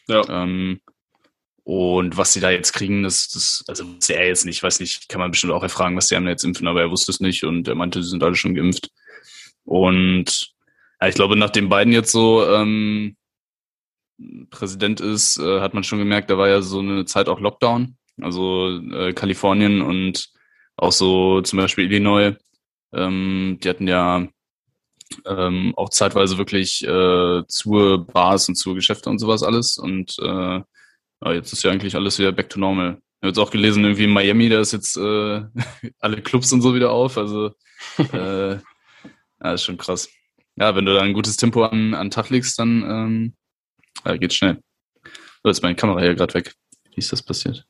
Ja. 0.06 0.22
Ähm, 0.28 0.80
und 1.66 2.16
was 2.16 2.32
sie 2.32 2.38
da 2.38 2.50
jetzt 2.50 2.74
kriegen, 2.74 3.02
das, 3.02 3.26
das 3.26 3.64
also 3.66 3.88
wusste 3.88 4.14
er 4.14 4.28
jetzt 4.28 4.44
nicht, 4.44 4.62
weiß 4.62 4.78
nicht, 4.78 5.08
kann 5.08 5.18
man 5.18 5.32
bestimmt 5.32 5.52
auch 5.52 5.64
erfragen, 5.64 5.96
was 5.96 6.06
die 6.06 6.14
anderen 6.14 6.34
jetzt 6.34 6.44
impfen, 6.44 6.68
aber 6.68 6.80
er 6.80 6.92
wusste 6.92 7.10
es 7.10 7.18
nicht 7.18 7.42
und 7.42 7.66
er 7.66 7.74
meinte, 7.74 8.04
sie 8.04 8.08
sind 8.08 8.22
alle 8.22 8.36
schon 8.36 8.54
geimpft. 8.54 8.92
Und 9.64 10.52
ja, 11.00 11.08
ich 11.08 11.16
glaube, 11.16 11.34
nachdem 11.34 11.68
Biden 11.68 11.92
jetzt 11.92 12.12
so 12.12 12.48
ähm, 12.48 13.16
Präsident 14.50 15.00
ist, 15.00 15.40
äh, 15.40 15.60
hat 15.60 15.74
man 15.74 15.82
schon 15.82 15.98
gemerkt, 15.98 16.30
da 16.30 16.38
war 16.38 16.46
ja 16.46 16.62
so 16.62 16.78
eine 16.78 17.04
Zeit 17.04 17.28
auch 17.28 17.40
Lockdown. 17.40 17.96
Also 18.22 18.78
äh, 18.92 19.12
Kalifornien 19.12 19.82
und 19.82 20.28
auch 20.76 20.92
so 20.92 21.40
zum 21.40 21.56
Beispiel 21.56 21.86
Illinois, 21.86 22.36
ähm, 22.92 23.58
die 23.60 23.68
hatten 23.68 23.88
ja 23.88 24.28
ähm, 25.26 25.74
auch 25.76 25.88
zeitweise 25.88 26.38
wirklich 26.38 26.86
äh, 26.86 27.42
zu 27.48 28.06
Bars 28.12 28.48
und 28.48 28.54
zu 28.54 28.74
Geschäfte 28.74 29.10
und 29.10 29.18
sowas 29.18 29.42
alles. 29.42 29.78
Und 29.78 30.16
äh, 30.20 30.60
ja, 31.24 31.32
jetzt 31.32 31.52
ist 31.52 31.62
ja 31.62 31.70
eigentlich 31.70 31.94
alles 31.94 32.18
wieder 32.18 32.32
back 32.32 32.50
to 32.50 32.58
normal. 32.58 32.98
Ich 32.98 33.22
habe 33.22 33.28
jetzt 33.28 33.38
auch 33.38 33.50
gelesen, 33.50 33.84
irgendwie 33.84 34.04
in 34.04 34.10
Miami, 34.12 34.48
da 34.48 34.60
ist 34.60 34.72
jetzt 34.72 34.96
äh, 34.96 35.42
alle 36.00 36.22
Clubs 36.22 36.52
und 36.52 36.62
so 36.62 36.74
wieder 36.74 36.90
auf. 36.90 37.16
Also 37.18 37.52
äh, 38.12 38.54
ja, 38.54 39.52
ist 39.52 39.64
schon 39.64 39.78
krass. 39.78 40.08
Ja, 40.56 40.74
wenn 40.74 40.86
du 40.86 40.94
da 40.94 41.02
ein 41.02 41.12
gutes 41.12 41.36
Tempo 41.36 41.64
an, 41.64 41.94
an 41.94 42.06
den 42.06 42.10
Tag 42.10 42.30
legst, 42.30 42.58
dann 42.58 42.82
ähm, 42.82 43.34
ja, 44.04 44.16
geht's 44.16 44.34
schnell. 44.36 44.62
So, 45.42 45.48
jetzt 45.48 45.58
ist 45.58 45.62
meine 45.62 45.76
Kamera 45.76 46.00
hier 46.00 46.14
gerade 46.14 46.34
weg. 46.34 46.54
Wie 46.94 46.98
ist 46.98 47.12
das 47.12 47.22
passiert? 47.22 47.66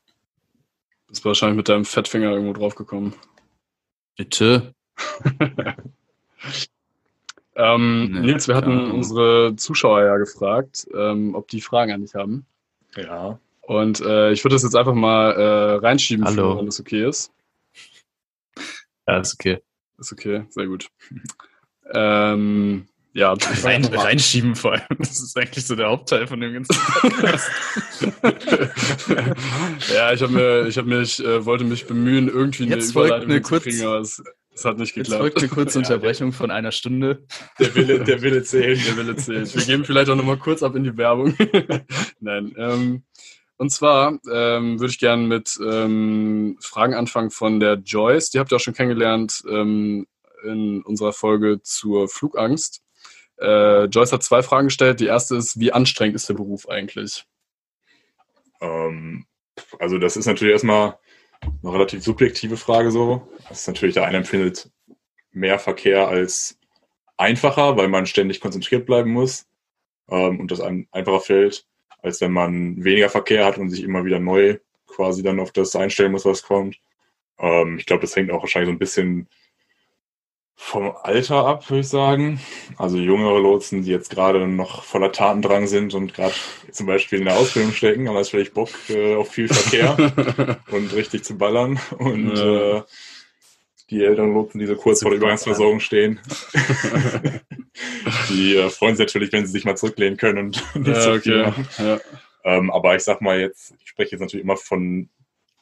Bist 1.09 1.25
wahrscheinlich 1.25 1.57
mit 1.57 1.69
deinem 1.69 1.85
Fettfinger 1.85 2.31
irgendwo 2.31 2.53
draufgekommen. 2.53 3.15
Bitte? 4.17 4.75
Ähm, 7.57 8.11
Nee, 8.13 8.21
Nils, 8.21 8.49
wir 8.49 8.55
hatten 8.55 8.71
Ahnung. 8.73 8.91
unsere 8.93 9.57
Zuschauer 9.57 10.03
ja 10.03 10.17
gefragt, 10.19 10.87
ähm, 10.95 11.35
ob 11.35 11.49
die 11.49 11.63
Fragen 11.63 11.93
an 11.93 12.03
dich 12.03 12.15
haben. 12.15 12.47
Ja. 12.97 13.39
Und 13.63 14.01
äh, 14.01 14.33
ich 14.33 14.45
würde 14.45 14.55
das 14.55 14.63
jetzt 14.63 14.77
einfach 14.77 14.95
mal 14.95 15.33
äh, 15.33 15.75
reinschieben, 15.77 16.25
Hallo. 16.25 16.59
Wenn 16.59 16.67
das 16.67 16.81
okay 16.81 17.09
ist. 17.09 17.33
Ja, 19.09 19.19
ist 19.19 19.35
okay. 19.35 19.59
Ist 19.99 20.13
okay, 20.13 20.45
sehr 20.51 20.67
gut. 20.67 20.89
Ähm, 21.93 22.87
ja, 23.13 23.33
Rein, 23.63 23.85
reinschieben 23.85 24.55
vor 24.55 24.73
allem. 24.73 24.83
Das 24.99 25.21
ist 25.21 25.37
eigentlich 25.39 25.65
so 25.65 25.75
der 25.75 25.89
Hauptteil 25.89 26.27
von 26.27 26.39
dem 26.39 26.53
ganzen 26.53 26.77
Podcast. 26.77 27.51
ja, 29.95 30.13
ich 30.13 30.23
habe 30.23 30.33
mir, 30.33 30.67
ich 30.67 30.77
habe 30.77 30.89
mich, 30.89 31.25
äh, 31.25 31.45
wollte 31.45 31.65
mich 31.65 31.87
bemühen, 31.87 32.29
irgendwie 32.29 32.65
eine 32.65 32.75
Jetzt 32.75 32.93
folgt 32.93 33.09
Überleitung 33.09 33.31
eine 33.31 33.41
kurz- 33.41 33.65
hinzukriegen, 33.65 33.89
aber 33.89 34.01
es, 34.01 34.23
es 34.57 34.65
hat 34.65 34.79
nicht 34.79 34.97
Jetzt 34.97 35.11
geklappt. 35.11 35.21
folgt 35.21 35.39
eine 35.39 35.49
kurze 35.49 35.79
Unterbrechung 35.81 36.33
von 36.33 36.51
einer 36.51 36.73
Stunde. 36.73 37.27
Der 37.59 37.75
Wille, 37.75 38.03
der 38.03 38.23
Wille 38.23 38.43
zählt. 38.43 38.87
Der 38.87 38.97
Wille 38.97 39.15
zählt. 39.15 39.55
Wir 39.55 39.65
gehen 39.65 39.85
vielleicht 39.85 40.09
auch 40.09 40.17
nochmal 40.17 40.39
kurz 40.39 40.63
ab 40.63 40.75
in 40.75 40.85
die 40.85 40.97
Werbung. 40.97 41.37
Nein. 42.21 42.55
Ähm, 42.57 43.05
und 43.59 43.71
zwar 43.71 44.19
ähm, 44.33 44.81
würde 44.81 44.91
ich 44.91 44.99
gerne 44.99 45.27
mit 45.27 45.59
ähm, 45.63 46.57
Fragen 46.61 46.95
anfangen 46.95 47.31
von 47.31 47.61
der 47.61 47.75
Joyce. 47.75 48.31
Die 48.31 48.39
habt 48.39 48.51
ihr 48.51 48.57
auch 48.57 48.61
schon 48.61 48.75
kennengelernt 48.75 49.43
ähm, 49.47 50.07
in 50.43 50.81
unserer 50.83 51.13
Folge 51.13 51.61
zur 51.63 52.09
Flugangst. 52.09 52.83
Äh, 53.39 53.85
Joyce 53.85 54.13
hat 54.13 54.23
zwei 54.23 54.43
Fragen 54.43 54.69
gestellt. 54.69 55.01
Die 55.01 55.07
erste 55.07 55.37
ist, 55.37 55.61
wie 55.61 55.73
anstrengend 55.73 56.17
ist 56.17 56.31
der 56.31 56.35
Beruf 56.35 56.67
eigentlich? 56.67 57.27
Ähm, 58.63 59.27
also 59.79 59.99
das 59.99 60.17
ist 60.17 60.27
natürlich 60.27 60.53
erstmal 60.53 60.99
eine 61.41 61.73
relativ 61.73 62.03
subjektive 62.03 62.57
Frage 62.57 62.91
so. 62.91 63.29
Das 63.49 63.61
ist 63.61 63.69
natürlich, 63.69 63.95
der 63.95 64.05
eine 64.05 64.19
empfindet 64.19 64.71
mehr 65.33 65.59
Verkehr 65.59 66.09
als 66.09 66.59
einfacher, 67.17 67.77
weil 67.77 67.89
man 67.89 68.07
ständig 68.07 68.41
konzentriert 68.41 68.87
bleiben 68.87 69.11
muss 69.11 69.47
ähm, 70.09 70.41
und 70.41 70.51
das 70.51 70.61
einem 70.61 70.87
einfacher 70.93 71.21
fällt, 71.21 71.67
als 72.03 72.21
wenn 72.21 72.33
man 72.33 72.83
weniger 72.85 73.09
Verkehr 73.09 73.45
hat 73.45 73.59
und 73.59 73.71
sich 73.71 73.83
immer 73.83 74.05
wieder 74.05 74.19
neu 74.19 74.59
quasi 74.87 75.23
dann 75.23 75.41
auf 75.41 75.53
das 75.53 75.77
einstellen 75.77 76.13
muss, 76.13 76.25
was 76.25 76.43
kommt. 76.43 76.79
Ähm, 77.39 77.79
ich 77.79 77.87
glaube, 77.87 78.03
das 78.03 78.17
hängt 78.17 78.31
auch 78.31 78.43
wahrscheinlich 78.43 78.69
so 78.69 78.75
ein 78.75 78.79
bisschen 78.79 79.29
vom 80.59 80.95
Alter 81.03 81.47
ab, 81.47 81.69
würde 81.69 81.81
ich 81.81 81.89
sagen. 81.89 82.41
Also 82.79 82.97
jüngere 82.97 83.39
Lotsen, 83.39 83.83
die 83.83 83.91
jetzt 83.91 84.11
gerade 84.11 84.49
noch 84.49 84.83
voller 84.83 85.13
Tatendrang 85.13 85.67
sind 85.67 85.95
und 85.95 86.15
gerade 86.15 86.35
zum 86.73 86.87
Beispiel 86.87 87.19
in 87.19 87.27
der 87.27 87.37
Ausbildung 87.37 87.73
stecken, 87.73 88.09
haben 88.09 88.17
jetzt 88.17 88.31
vielleicht 88.31 88.55
Bock 88.55 88.71
äh, 88.89 89.15
auf 89.15 89.31
viel 89.31 89.49
Verkehr 89.49 89.97
und 90.73 90.95
richtig 90.95 91.25
zu 91.25 91.37
ballern. 91.37 91.79
Und 91.99 92.37
ja. 92.37 92.79
äh, 92.79 92.83
die 93.91 94.03
älteren 94.03 94.33
Lotsen, 94.33 94.59
die 94.59 94.67
so 94.67 94.77
kurz 94.77 95.03
vor 95.03 95.11
der 95.11 95.19
Übergangsversorgung 95.19 95.81
stehen, 95.81 96.19
die 98.31 98.57
äh, 98.57 98.71
freuen 98.71 98.97
sich 98.97 99.07
natürlich, 99.07 99.33
wenn 99.33 99.47
sie 99.47 99.53
sich 99.53 99.65
mal 99.65 99.77
zurücklehnen 99.77 100.17
können 100.17 100.39
und 100.39 100.65
nicht 100.75 100.89
ja, 100.89 101.01
so 101.03 101.21
viel 101.21 101.43
machen. 101.45 101.69
Ja. 101.79 102.01
Ähm, 102.45 102.71
aber 102.71 102.97
ich 102.97 103.03
sag 103.03 103.21
mal 103.21 103.39
jetzt, 103.39 103.75
ich 103.83 103.89
spreche 103.89 104.13
jetzt 104.13 104.21
natürlich 104.21 104.45
immer 104.45 104.57
von 104.57 105.11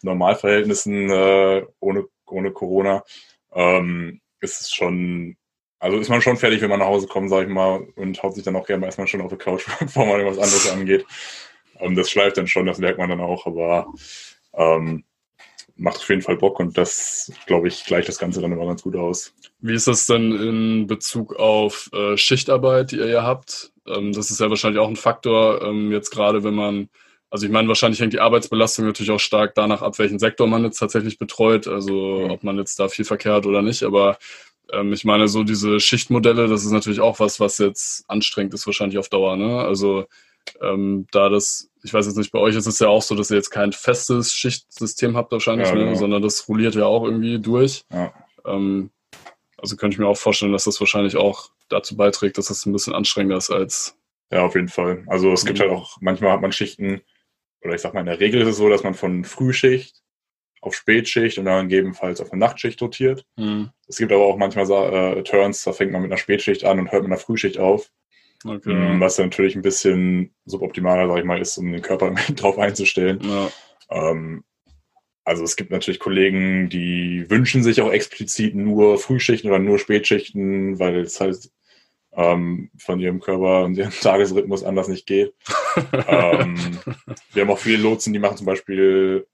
Normalverhältnissen 0.02 1.10
äh, 1.10 1.66
ohne, 1.80 2.06
ohne 2.26 2.52
Corona. 2.52 3.04
Ähm, 3.52 4.20
ist 4.44 4.60
es 4.60 4.72
schon, 4.72 5.36
also 5.78 5.98
ist 5.98 6.08
man 6.08 6.22
schon 6.22 6.36
fertig, 6.36 6.60
wenn 6.60 6.70
man 6.70 6.78
nach 6.78 6.86
Hause 6.86 7.06
kommt, 7.06 7.30
sag 7.30 7.46
ich 7.46 7.52
mal, 7.52 7.80
und 7.96 8.22
haut 8.22 8.34
sich 8.34 8.44
dann 8.44 8.56
auch 8.56 8.66
gerne 8.66 8.86
erstmal 8.86 9.06
schon 9.08 9.20
auf 9.20 9.30
der 9.30 9.38
Couch, 9.38 9.64
bevor 9.80 10.06
man 10.06 10.20
irgendwas 10.20 10.44
anderes 10.44 10.70
angeht. 10.70 11.06
Ähm, 11.80 11.96
das 11.96 12.10
schleift 12.10 12.36
dann 12.36 12.46
schon, 12.46 12.66
das 12.66 12.78
merkt 12.78 12.98
man 12.98 13.08
dann 13.08 13.20
auch, 13.20 13.46
aber 13.46 13.92
ähm, 14.54 15.04
macht 15.76 15.98
auf 15.98 16.08
jeden 16.08 16.22
Fall 16.22 16.36
Bock 16.36 16.60
und 16.60 16.78
das, 16.78 17.32
glaube 17.46 17.68
ich, 17.68 17.84
gleicht 17.84 18.08
das 18.08 18.18
Ganze 18.18 18.40
dann 18.40 18.52
immer 18.52 18.66
ganz 18.66 18.82
gut 18.82 18.96
aus. 18.96 19.34
Wie 19.60 19.74
ist 19.74 19.88
das 19.88 20.06
denn 20.06 20.32
in 20.32 20.86
Bezug 20.86 21.36
auf 21.36 21.90
äh, 21.92 22.16
Schichtarbeit, 22.16 22.92
die 22.92 22.98
ihr 22.98 23.08
ja 23.08 23.22
habt? 23.22 23.72
Ähm, 23.86 24.12
das 24.12 24.30
ist 24.30 24.40
ja 24.40 24.50
wahrscheinlich 24.50 24.80
auch 24.80 24.88
ein 24.88 24.96
Faktor, 24.96 25.62
ähm, 25.62 25.90
jetzt 25.90 26.10
gerade 26.10 26.44
wenn 26.44 26.54
man, 26.54 26.88
also 27.34 27.46
ich 27.46 27.52
meine, 27.52 27.66
wahrscheinlich 27.66 28.00
hängt 28.00 28.12
die 28.12 28.20
Arbeitsbelastung 28.20 28.86
natürlich 28.86 29.10
auch 29.10 29.18
stark 29.18 29.56
danach 29.56 29.82
ab, 29.82 29.98
welchen 29.98 30.20
Sektor 30.20 30.46
man 30.46 30.62
jetzt 30.62 30.78
tatsächlich 30.78 31.18
betreut, 31.18 31.66
also 31.66 31.92
mhm. 31.92 32.30
ob 32.30 32.44
man 32.44 32.58
jetzt 32.58 32.78
da 32.78 32.86
viel 32.86 33.04
Verkehr 33.04 33.32
hat 33.32 33.44
oder 33.44 33.60
nicht, 33.60 33.82
aber 33.82 34.18
ähm, 34.72 34.92
ich 34.92 35.04
meine, 35.04 35.26
so 35.26 35.42
diese 35.42 35.80
Schichtmodelle, 35.80 36.46
das 36.46 36.64
ist 36.64 36.70
natürlich 36.70 37.00
auch 37.00 37.18
was, 37.18 37.40
was 37.40 37.58
jetzt 37.58 38.04
anstrengend 38.06 38.54
ist 38.54 38.68
wahrscheinlich 38.68 38.98
auf 38.98 39.08
Dauer, 39.08 39.34
ne? 39.34 39.58
Also 39.62 40.06
ähm, 40.62 41.08
da 41.10 41.28
das, 41.28 41.68
ich 41.82 41.92
weiß 41.92 42.06
jetzt 42.06 42.18
nicht, 42.18 42.30
bei 42.30 42.38
euch 42.38 42.54
ist 42.54 42.68
es 42.68 42.78
ja 42.78 42.86
auch 42.86 43.02
so, 43.02 43.16
dass 43.16 43.32
ihr 43.32 43.36
jetzt 43.36 43.50
kein 43.50 43.72
festes 43.72 44.32
Schichtsystem 44.32 45.16
habt 45.16 45.32
wahrscheinlich, 45.32 45.66
ja, 45.66 45.74
ne? 45.74 45.80
genau. 45.80 45.90
ne? 45.90 45.98
sondern 45.98 46.22
das 46.22 46.48
rolliert 46.48 46.76
ja 46.76 46.84
auch 46.84 47.02
irgendwie 47.02 47.40
durch. 47.40 47.82
Ja. 47.92 48.14
Ähm, 48.46 48.90
also 49.58 49.74
könnte 49.74 49.96
ich 49.96 49.98
mir 49.98 50.06
auch 50.06 50.16
vorstellen, 50.16 50.52
dass 50.52 50.64
das 50.64 50.78
wahrscheinlich 50.78 51.16
auch 51.16 51.50
dazu 51.68 51.96
beiträgt, 51.96 52.38
dass 52.38 52.46
das 52.46 52.64
ein 52.64 52.72
bisschen 52.72 52.94
anstrengender 52.94 53.38
ist 53.38 53.50
als. 53.50 53.96
Ja, 54.30 54.44
auf 54.44 54.54
jeden 54.54 54.68
Fall. 54.68 55.02
Also 55.08 55.32
es 55.32 55.44
gibt 55.44 55.58
mhm. 55.58 55.62
halt 55.62 55.72
auch, 55.72 55.96
manchmal 56.00 56.30
hat 56.30 56.40
man 56.40 56.52
Schichten, 56.52 57.00
oder 57.64 57.74
ich 57.74 57.80
sag 57.80 57.94
mal, 57.94 58.00
in 58.00 58.06
der 58.06 58.20
Regel 58.20 58.42
ist 58.42 58.48
es 58.48 58.56
so, 58.58 58.68
dass 58.68 58.84
man 58.84 58.94
von 58.94 59.24
Frühschicht 59.24 60.02
auf 60.60 60.74
Spätschicht 60.74 61.38
und 61.38 61.44
dann 61.44 61.68
gegebenenfalls 61.68 62.20
auf 62.20 62.32
eine 62.32 62.40
Nachtschicht 62.40 62.80
rotiert. 62.80 63.24
Mhm. 63.36 63.70
Es 63.86 63.98
gibt 63.98 64.12
aber 64.12 64.24
auch 64.24 64.36
manchmal 64.36 65.18
äh, 65.18 65.22
Turns, 65.22 65.62
da 65.64 65.72
fängt 65.72 65.92
man 65.92 66.02
mit 66.02 66.10
einer 66.10 66.18
Spätschicht 66.18 66.64
an 66.64 66.78
und 66.78 66.90
hört 66.90 67.02
mit 67.02 67.12
einer 67.12 67.20
Frühschicht 67.20 67.58
auf. 67.58 67.90
Okay. 68.46 68.72
Ähm, 68.72 69.00
was 69.00 69.18
natürlich 69.18 69.56
ein 69.56 69.62
bisschen 69.62 70.34
suboptimaler, 70.44 71.08
sag 71.08 71.18
ich 71.18 71.24
mal, 71.24 71.40
ist, 71.40 71.56
um 71.58 71.72
den 71.72 71.82
Körper 71.82 72.10
drauf 72.36 72.58
einzustellen. 72.58 73.20
Ja. 73.22 73.50
Ähm, 73.90 74.44
also 75.24 75.44
es 75.44 75.56
gibt 75.56 75.70
natürlich 75.70 76.00
Kollegen, 76.00 76.68
die 76.68 77.24
wünschen 77.30 77.62
sich 77.62 77.80
auch 77.80 77.90
explizit 77.90 78.54
nur 78.54 78.98
Frühschichten 78.98 79.50
oder 79.50 79.58
nur 79.58 79.78
Spätschichten, 79.78 80.78
weil 80.78 81.00
es 81.00 81.20
halt 81.20 81.50
ähm, 82.16 82.70
von 82.78 83.00
ihrem 83.00 83.20
Körper 83.20 83.64
und 83.64 83.76
ihrem 83.76 83.90
Tagesrhythmus 84.00 84.64
anders 84.64 84.88
nicht 84.88 85.06
geht. 85.06 85.34
ähm, 86.08 86.78
wir 87.32 87.42
haben 87.42 87.50
auch 87.50 87.58
viele 87.58 87.82
Lotsen, 87.82 88.12
die 88.12 88.18
machen 88.18 88.36
zum 88.36 88.46
Beispiel 88.46 89.26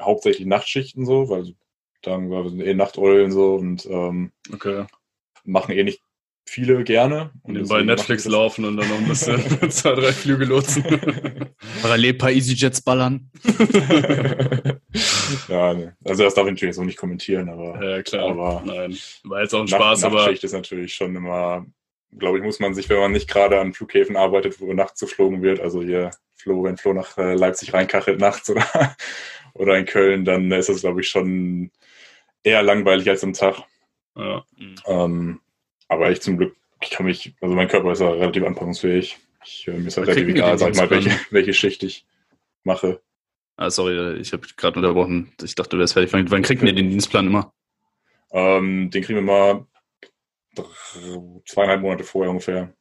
hauptsächlich 0.00 0.46
Nachtschichten 0.46 1.04
so, 1.04 1.28
weil 1.28 1.54
dann 2.02 2.30
wir 2.30 2.48
sind 2.48 2.60
eh 2.60 2.74
Nachteulen 2.74 3.30
so 3.30 3.56
und 3.56 3.86
ähm, 3.86 4.32
okay. 4.52 4.86
machen 5.44 5.72
eh 5.72 5.84
nicht 5.84 6.02
viele 6.50 6.82
gerne. 6.82 7.30
Und 7.42 7.68
bei 7.68 7.82
Netflix 7.82 8.24
laufen 8.24 8.64
und 8.64 8.76
dann 8.76 8.88
noch 8.88 8.98
ein 8.98 9.06
bisschen 9.08 9.38
zwei, 9.70 9.92
drei 9.92 10.12
Flüge 10.12 10.44
lotsen. 10.44 10.82
Parallel 11.80 12.12
ein 12.12 12.18
paar 12.18 12.32
EasyJets 12.32 12.82
ballern. 12.82 13.30
ja, 15.48 15.74
ne. 15.74 15.96
also 16.04 16.24
das 16.24 16.34
darf 16.34 16.46
ich 16.46 16.52
natürlich 16.52 16.74
so 16.74 16.82
nicht 16.82 16.98
kommentieren, 16.98 17.48
aber. 17.48 17.82
Ja, 17.84 18.02
klar. 18.02 18.30
Aber 18.30 18.62
Nein, 18.64 18.98
war 19.24 19.42
jetzt 19.42 19.54
auch 19.54 19.60
ein 19.60 19.68
Spaß, 19.68 20.00
Nacht, 20.00 20.12
aber. 20.12 20.22
Nachtschicht 20.22 20.44
ist 20.44 20.52
natürlich 20.52 20.92
schon 20.94 21.14
immer, 21.14 21.66
glaube 22.18 22.38
ich, 22.38 22.44
muss 22.44 22.60
man 22.60 22.74
sich, 22.74 22.88
wenn 22.88 22.98
man 22.98 23.12
nicht 23.12 23.28
gerade 23.28 23.60
an 23.60 23.72
Flughäfen 23.72 24.16
arbeitet, 24.16 24.60
wo 24.60 24.72
nachts 24.72 25.00
geflogen 25.00 25.42
wird, 25.42 25.60
also 25.60 25.82
hier 25.82 26.10
Flo, 26.34 26.64
wenn 26.64 26.76
Flo 26.76 26.92
nach 26.92 27.16
äh, 27.18 27.34
Leipzig 27.34 27.72
reinkachelt 27.72 28.18
nachts 28.18 28.50
oder, 28.50 28.66
oder 29.54 29.76
in 29.76 29.84
Köln, 29.84 30.24
dann 30.24 30.50
ist 30.52 30.68
das, 30.68 30.80
glaube 30.80 31.00
ich, 31.00 31.08
schon 31.08 31.70
eher 32.42 32.62
langweilig 32.62 33.08
als 33.08 33.22
am 33.22 33.32
Tag. 33.32 33.62
Ja. 34.16 34.44
Ähm, 34.86 35.40
aber 35.88 36.10
ich 36.10 36.20
zum 36.20 36.38
Glück, 36.38 36.56
ich 36.82 36.90
kann 36.90 37.06
mich, 37.06 37.34
also 37.40 37.54
mein 37.54 37.68
Körper 37.68 37.92
ist 37.92 38.00
ja 38.00 38.10
relativ 38.10 38.44
anpassungsfähig. 38.44 39.18
Ich, 39.44 39.68
äh, 39.68 39.72
mir 39.72 39.88
ist 39.88 39.96
halt 39.96 40.08
relativ 40.08 40.28
egal, 40.28 40.58
sag 40.58 40.74
mal, 40.76 40.90
welche, 40.90 41.10
welche 41.30 41.52
Schicht 41.52 41.82
ich 41.82 42.06
mache. 42.64 43.00
Ah, 43.56 43.70
sorry, 43.70 44.18
ich 44.18 44.32
habe 44.32 44.46
gerade 44.56 44.78
unterbrochen. 44.78 45.32
Ich 45.42 45.54
dachte, 45.54 45.76
du 45.76 45.78
wärst 45.78 45.92
fertig. 45.92 46.12
Wann 46.12 46.42
kriegt 46.42 46.62
ihr 46.62 46.72
den 46.72 46.88
Dienstplan 46.88 47.26
immer? 47.26 47.52
Ähm, 48.32 48.90
den 48.90 49.02
kriegen 49.02 49.18
wir 49.18 49.22
mal 49.22 49.66
zweieinhalb 51.46 51.80
Monate 51.80 52.04
vorher 52.04 52.30
ungefähr. 52.30 52.72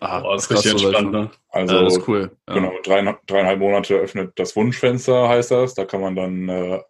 Ah, 0.00 0.22
oh, 0.22 0.32
das 0.32 0.44
ist 0.44 0.50
richtig 0.50 0.72
entspannt, 0.72 1.12
ne? 1.12 1.30
Also, 1.48 1.74
ja, 1.74 1.82
das 1.82 1.96
ist 1.96 2.08
cool. 2.08 2.30
Ja. 2.48 2.54
Genau, 2.54 2.72
dreieinhalb, 2.82 3.26
dreieinhalb 3.26 3.58
Monate 3.58 3.94
öffnet 3.94 4.32
das 4.36 4.54
Wunschfenster, 4.54 5.28
heißt 5.28 5.50
das. 5.50 5.74
Da 5.74 5.86
kann 5.86 6.02
man 6.02 6.14
dann 6.14 6.48
äh, 6.48 6.80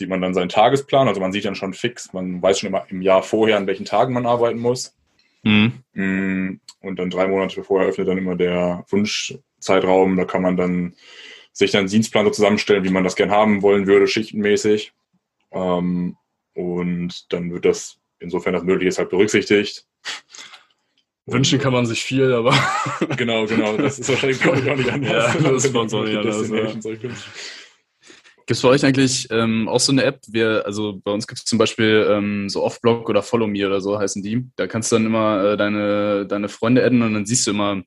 sieht 0.00 0.08
man 0.08 0.22
dann 0.22 0.34
seinen 0.34 0.48
Tagesplan. 0.48 1.08
Also 1.08 1.20
man 1.20 1.30
sieht 1.30 1.44
dann 1.44 1.54
schon 1.54 1.74
fix, 1.74 2.12
man 2.12 2.42
weiß 2.42 2.58
schon 2.58 2.68
immer 2.68 2.86
im 2.88 3.02
Jahr 3.02 3.22
vorher, 3.22 3.58
an 3.58 3.66
welchen 3.66 3.84
Tagen 3.84 4.14
man 4.14 4.26
arbeiten 4.26 4.58
muss. 4.58 4.96
Mhm. 5.42 5.84
Mm, 5.92 6.60
und 6.80 6.98
dann 6.98 7.10
drei 7.10 7.28
Monate 7.28 7.62
vorher 7.62 7.88
öffnet 7.88 8.08
dann 8.08 8.18
immer 8.18 8.34
der 8.34 8.84
Wunschzeitraum. 8.88 10.16
Da 10.16 10.24
kann 10.24 10.42
man 10.42 10.56
dann 10.56 10.94
sich 11.52 11.70
dann 11.70 11.80
einen 11.80 11.88
Dienstplan 11.90 12.24
so 12.24 12.30
zusammenstellen, 12.30 12.84
wie 12.84 12.90
man 12.90 13.04
das 13.04 13.14
gern 13.14 13.30
haben 13.30 13.60
wollen 13.60 13.86
würde, 13.86 14.06
schichtenmäßig. 14.06 14.92
Ähm, 15.52 16.16
und 16.54 17.32
dann 17.32 17.52
wird 17.52 17.66
das, 17.66 17.99
insofern 18.20 18.52
das 18.52 18.62
möglich 18.62 18.88
ist, 18.88 18.98
halt 18.98 19.10
berücksichtigt. 19.10 19.84
Wünschen 21.26 21.58
kann 21.58 21.72
man 21.72 21.86
sich 21.86 22.02
viel, 22.02 22.32
aber. 22.32 22.54
genau, 23.16 23.46
genau. 23.46 23.76
Das 23.76 23.98
ist 23.98 24.08
wahrscheinlich, 24.08 24.44
auch 24.46 24.54
nicht 24.54 24.90
anders. 24.90 25.34
Ja, 25.34 25.50
das 25.50 25.64
ist 25.64 25.72
bei 25.72 25.80
uns 25.80 25.94
auch 25.94 26.04
nicht 26.04 26.16
anders. 26.16 26.48
Ja. 26.48 26.66
Gibt 28.50 28.56
es 28.56 28.62
bei 28.62 28.68
euch 28.68 28.84
eigentlich 28.84 29.28
ähm, 29.30 29.68
auch 29.68 29.78
so 29.78 29.92
eine 29.92 30.02
App? 30.02 30.18
Wir, 30.26 30.66
also 30.66 31.00
bei 31.04 31.12
uns 31.12 31.28
gibt 31.28 31.38
es 31.38 31.44
zum 31.44 31.58
Beispiel 31.58 32.04
ähm, 32.10 32.48
so 32.48 32.64
Offblock 32.64 33.08
oder 33.08 33.22
Follow 33.22 33.46
Me 33.46 33.64
oder 33.64 33.80
so 33.80 33.96
heißen 33.96 34.24
die. 34.24 34.44
Da 34.56 34.66
kannst 34.66 34.90
du 34.90 34.96
dann 34.96 35.06
immer 35.06 35.52
äh, 35.52 35.56
deine, 35.56 36.26
deine 36.26 36.48
Freunde 36.48 36.84
adden 36.84 37.02
und 37.02 37.14
dann 37.14 37.26
siehst 37.26 37.46
du 37.46 37.52
immer, 37.52 37.82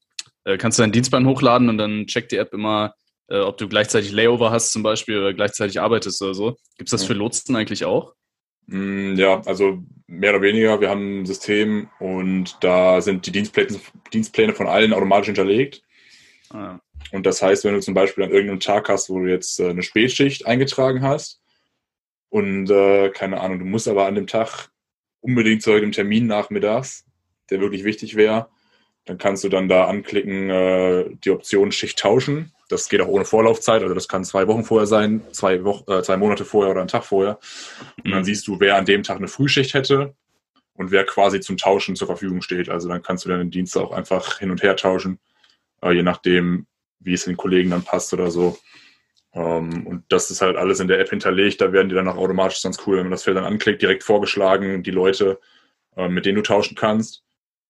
äh, 0.45 0.57
kannst 0.57 0.79
du 0.79 0.83
deinen 0.83 0.93
Dienstplan 0.93 1.27
hochladen 1.27 1.67
und 1.67 1.77
dann 1.77 2.07
checkt 2.07 2.31
die 2.31 2.37
App 2.37 2.53
immer, 2.53 2.93
äh, 3.27 3.39
ob 3.39 3.57
du 3.57 3.67
gleichzeitig 3.67 4.13
Layover 4.13 4.51
hast 4.51 4.71
zum 4.71 4.83
Beispiel 4.83 5.17
oder 5.17 5.33
gleichzeitig 5.33 5.81
arbeitest 5.81 6.21
oder 6.21 6.33
so. 6.33 6.55
Gibt 6.77 6.87
es 6.87 6.91
das 6.91 7.03
für 7.03 7.13
Lotsen 7.13 7.57
eigentlich 7.57 7.83
auch? 7.83 8.13
Mm, 8.67 9.15
ja, 9.15 9.41
also 9.45 9.83
mehr 10.07 10.31
oder 10.31 10.41
weniger. 10.41 10.79
Wir 10.81 10.89
haben 10.89 11.21
ein 11.21 11.25
System 11.25 11.89
und 11.99 12.57
da 12.61 13.01
sind 13.01 13.25
die 13.25 13.31
Dienstpläne, 13.31 13.79
Dienstpläne 14.11 14.53
von 14.53 14.67
allen 14.67 14.93
automatisch 14.93 15.27
hinterlegt. 15.27 15.83
Ah. 16.49 16.79
Und 17.11 17.25
das 17.25 17.41
heißt, 17.41 17.63
wenn 17.63 17.73
du 17.73 17.81
zum 17.81 17.93
Beispiel 17.93 18.23
an 18.23 18.31
irgendeinem 18.31 18.59
Tag 18.59 18.89
hast, 18.89 19.09
wo 19.09 19.19
du 19.19 19.29
jetzt 19.29 19.59
äh, 19.59 19.69
eine 19.69 19.83
Spätschicht 19.83 20.47
eingetragen 20.47 21.01
hast 21.01 21.41
und 22.29 22.69
äh, 22.69 23.09
keine 23.09 23.41
Ahnung, 23.41 23.59
du 23.59 23.65
musst 23.65 23.87
aber 23.87 24.05
an 24.05 24.15
dem 24.15 24.27
Tag 24.27 24.69
unbedingt 25.21 25.61
zu 25.61 25.71
einem 25.71 25.91
Termin 25.91 26.27
nachmittags, 26.27 27.05
der 27.49 27.59
wirklich 27.59 27.83
wichtig 27.83 28.15
wäre, 28.15 28.49
dann 29.05 29.17
kannst 29.17 29.43
du 29.43 29.49
dann 29.49 29.69
da 29.69 29.85
anklicken, 29.85 30.49
äh, 30.49 31.05
die 31.23 31.31
Option 31.31 31.71
Schicht 31.71 31.99
tauschen. 31.99 32.51
Das 32.73 32.89
geht 32.89 33.01
auch 33.01 33.07
ohne 33.07 33.25
Vorlaufzeit, 33.25 33.81
also 33.83 33.93
das 33.93 34.07
kann 34.07 34.23
zwei 34.23 34.47
Wochen 34.47 34.63
vorher 34.63 34.87
sein, 34.87 35.21
zwei, 35.31 35.63
Wochen, 35.63 35.89
äh, 35.91 36.01
zwei 36.01 36.17
Monate 36.17 36.43
vorher 36.43 36.71
oder 36.71 36.81
einen 36.81 36.89
Tag 36.89 37.05
vorher. 37.05 37.39
Und 38.03 38.11
dann 38.11 38.19
mhm. 38.21 38.25
siehst 38.25 38.47
du, 38.47 38.59
wer 38.59 38.75
an 38.75 38.85
dem 38.85 39.03
Tag 39.03 39.17
eine 39.17 39.27
Frühschicht 39.27 39.73
hätte 39.73 40.15
und 40.73 40.91
wer 40.91 41.05
quasi 41.05 41.39
zum 41.39 41.57
Tauschen 41.57 41.95
zur 41.95 42.07
Verfügung 42.07 42.41
steht. 42.41 42.69
Also 42.69 42.89
dann 42.89 43.03
kannst 43.03 43.25
du 43.25 43.29
deinen 43.29 43.51
Dienst 43.51 43.77
auch 43.77 43.91
einfach 43.91 44.39
hin 44.39 44.51
und 44.51 44.63
her 44.63 44.75
tauschen, 44.75 45.19
äh, 45.81 45.91
je 45.91 46.03
nachdem, 46.03 46.65
wie 46.99 47.13
es 47.13 47.25
den 47.25 47.37
Kollegen 47.37 47.69
dann 47.69 47.83
passt 47.83 48.13
oder 48.13 48.31
so. 48.31 48.57
Ähm, 49.33 49.85
und 49.85 50.03
das 50.09 50.31
ist 50.31 50.41
halt 50.41 50.57
alles 50.57 50.79
in 50.79 50.87
der 50.87 50.99
App 50.99 51.09
hinterlegt. 51.09 51.61
Da 51.61 51.71
werden 51.71 51.89
die 51.89 51.95
dann 51.95 52.07
auch 52.07 52.17
automatisch 52.17 52.61
ganz 52.61 52.79
cool, 52.85 52.97
wenn 52.97 53.05
man 53.05 53.11
das 53.11 53.23
Feld 53.23 53.37
dann 53.37 53.45
anklickt, 53.45 53.81
direkt 53.81 54.03
vorgeschlagen, 54.03 54.83
die 54.83 54.91
Leute, 54.91 55.39
äh, 55.95 56.07
mit 56.07 56.25
denen 56.25 56.37
du 56.37 56.43
tauschen 56.43 56.75
kannst. 56.75 57.23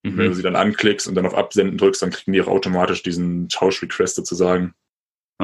Und 0.06 0.18
Wenn 0.18 0.26
du 0.26 0.32
Mhm. 0.32 0.36
sie 0.36 0.44
dann 0.44 0.58
anklickst 0.58 1.08
und 1.08 1.16
dann 1.16 1.26
auf 1.26 1.36
Absenden 1.36 1.78
drückst, 1.78 2.02
dann 2.02 2.12
kriegen 2.12 2.34
die 2.34 2.42
auch 2.42 2.48
automatisch 2.48 3.04
diesen 3.04 3.48
Tausch-Request 3.48 4.16
sozusagen 4.18 4.74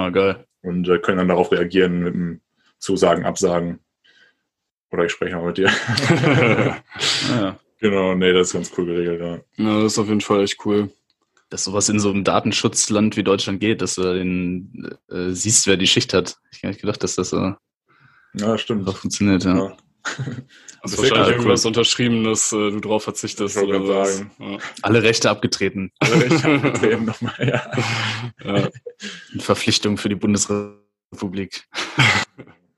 Ah, 0.05 0.09
geil. 0.09 0.45
und 0.61 0.87
äh, 0.89 0.99
können 0.99 1.17
dann 1.19 1.27
darauf 1.29 1.51
reagieren 1.51 1.99
mit 2.03 2.13
dem 2.13 2.41
Zusagen, 2.79 3.25
Absagen. 3.25 3.79
Oder 4.91 5.05
ich 5.05 5.11
spreche 5.11 5.35
mal 5.35 5.45
mit 5.47 5.57
dir. 5.57 5.69
Ah, 6.09 7.41
ja. 7.41 7.59
genau, 7.79 8.15
nee, 8.15 8.33
das 8.33 8.47
ist 8.47 8.53
ganz 8.53 8.71
cool 8.77 8.85
geregelt, 8.85 9.21
ja. 9.21 9.63
ja, 9.63 9.83
das 9.83 9.93
ist 9.93 9.99
auf 9.99 10.07
jeden 10.07 10.21
Fall 10.21 10.43
echt 10.43 10.65
cool. 10.65 10.89
Dass 11.49 11.63
sowas 11.63 11.89
in 11.89 11.99
so 11.99 12.09
einem 12.11 12.23
Datenschutzland 12.23 13.17
wie 13.17 13.23
Deutschland 13.23 13.59
geht, 13.59 13.81
dass 13.81 13.95
du 13.95 14.13
den, 14.13 14.97
äh, 15.09 15.29
siehst, 15.31 15.65
wer 15.67 15.77
die 15.77 15.87
Schicht 15.87 16.13
hat. 16.13 16.37
Ich 16.51 16.61
gar 16.61 16.69
nicht 16.69 16.81
gedacht, 16.81 17.03
dass 17.03 17.15
das 17.15 17.29
so 17.31 17.55
Ja, 18.35 18.57
stimmt. 18.57 18.85
so 18.85 18.91
funktioniert. 18.91 19.43
Ja. 19.45 19.55
Ja. 19.57 19.77
Hast 20.17 20.23
Das 20.83 20.91
du 20.91 20.97
wahrscheinlich 20.99 21.27
echt 21.27 21.29
irgendwas 21.37 21.63
cool. 21.65 21.67
unterschrieben, 21.67 22.23
dass 22.23 22.51
äh, 22.53 22.71
du 22.71 22.79
drauf 22.79 23.03
verzichtest 23.03 23.57
Ich 23.57 23.63
oder 23.63 23.87
was? 23.87 24.17
sagen. 24.17 24.59
Alle 24.81 25.03
Rechte 25.03 25.29
abgetreten. 25.29 25.91
Also 25.99 26.21
ich 26.25 26.43
hab 26.43 26.83
eben 26.83 27.05
nochmal, 27.05 27.33
ja. 27.39 27.71
Ja. 28.43 28.57
ja. 28.59 28.69
Verpflichtung 29.39 29.97
für 29.97 30.09
die 30.09 30.15
Bundesrepublik. 30.15 31.67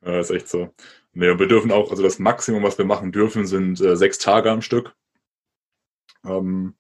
Ja, 0.04 0.20
ist 0.20 0.32
echt 0.32 0.50
so. 0.50 0.74
Nee, 1.14 1.30
und 1.30 1.38
wir 1.38 1.48
dürfen 1.48 1.72
auch, 1.72 1.92
also 1.92 2.02
das 2.02 2.18
Maximum, 2.18 2.64
was 2.64 2.76
wir 2.80 2.86
machen 2.86 3.12
dürfen, 3.12 3.46
sind 3.46 3.80
äh, 3.82 3.96
sechs 3.96 4.18
Tage 4.18 4.50
am 4.50 4.64
Stück. 4.64 4.96
Ähm, 6.26 6.74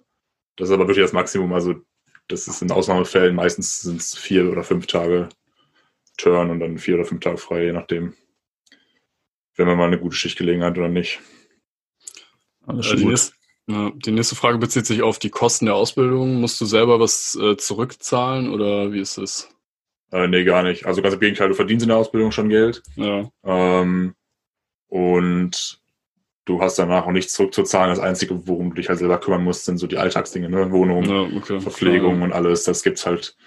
das 0.55 0.69
ist 0.69 0.73
aber 0.73 0.87
wirklich 0.87 1.05
das 1.05 1.13
Maximum. 1.13 1.53
Also 1.53 1.75
das 2.29 2.47
ist 2.47 2.63
in 2.63 2.71
Ausnahmefällen, 2.71 3.35
meistens 3.35 3.81
sind 3.81 4.01
es 4.01 4.17
vier 4.17 4.49
oder 4.51 4.63
fünf 4.63 4.87
Tage 4.87 5.29
Turn 6.17 6.49
und 6.49 6.59
dann 6.61 6.79
vier 6.79 6.95
oder 6.95 7.05
fünf 7.05 7.21
Tage 7.21 7.37
frei, 7.37 7.65
je 7.65 7.73
nachdem. 7.73 8.15
Wenn 9.55 9.67
man 9.67 9.77
mal 9.77 9.87
eine 9.87 9.99
gute 9.99 10.15
Schicht 10.15 10.37
gelegen 10.37 10.63
hat 10.63 10.77
oder 10.77 10.89
nicht. 10.89 11.19
Aber 12.65 12.79
Äh, 12.79 12.83
schon 12.83 12.97
die, 12.97 13.03
gut. 13.03 13.11
nächste, 13.11 13.33
ja, 13.67 13.91
die 13.95 14.11
nächste 14.11 14.35
Frage 14.35 14.57
bezieht 14.57 14.85
sich 14.85 15.01
auf 15.01 15.19
die 15.19 15.29
Kosten 15.29 15.65
der 15.65 15.75
Ausbildung. 15.75 16.39
Musst 16.41 16.59
du 16.61 16.65
selber 16.65 16.99
was 16.99 17.35
äh, 17.41 17.57
zurückzahlen 17.57 18.49
oder 18.49 18.91
wie 18.91 18.99
ist 18.99 19.17
es? 19.17 19.49
Äh, 20.11 20.27
nee, 20.27 20.43
gar 20.43 20.63
nicht. 20.63 20.85
Also 20.85 21.01
ganz 21.01 21.13
im 21.13 21.19
Gegenteil, 21.21 21.49
du 21.49 21.55
verdienst 21.55 21.83
in 21.83 21.89
der 21.89 21.97
Ausbildung 21.97 22.31
schon 22.31 22.49
Geld. 22.49 22.81
Ja, 22.95 23.29
Ähm, 23.45 24.13
und 24.87 25.79
du 26.45 26.61
hast 26.61 26.77
danach 26.79 27.05
auch 27.05 27.11
nichts 27.11 27.33
zurückzuzahlen. 27.33 27.89
Das 27.89 27.99
Einzige, 28.03 28.45
worum 28.47 28.69
du 28.71 28.75
dich 28.75 28.89
halt 28.89 28.99
selber 28.99 29.19
kümmern 29.19 29.43
musst, 29.43 29.65
sind 29.65 29.77
so 29.77 29.87
die 29.87 29.97
Alltagsdinge, 29.97 30.49
ne? 30.49 30.71
Wohnung, 30.71 31.05
ja 31.05 31.21
okay. 31.37 31.61
Verpflegung 31.61 32.21
und 32.23 32.33
alles. 32.33 32.63
Das 32.65 32.83
gibt's 32.83 33.05
halt 33.05 33.37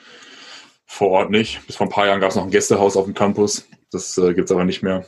vor 0.86 1.10
Ort 1.10 1.30
nicht. 1.30 1.66
Bis 1.66 1.76
vor 1.76 1.86
ein 1.86 1.90
paar 1.90 2.06
Jahren 2.06 2.20
gab 2.20 2.30
es 2.30 2.36
noch 2.36 2.44
ein 2.44 2.50
Gästehaus 2.50 2.96
auf 2.96 3.04
dem 3.04 3.14
Campus. 3.14 3.68
Das 3.90 4.16
äh, 4.16 4.32
gibt's 4.32 4.52
aber 4.52 4.64
nicht 4.64 4.82
mehr. 4.82 5.04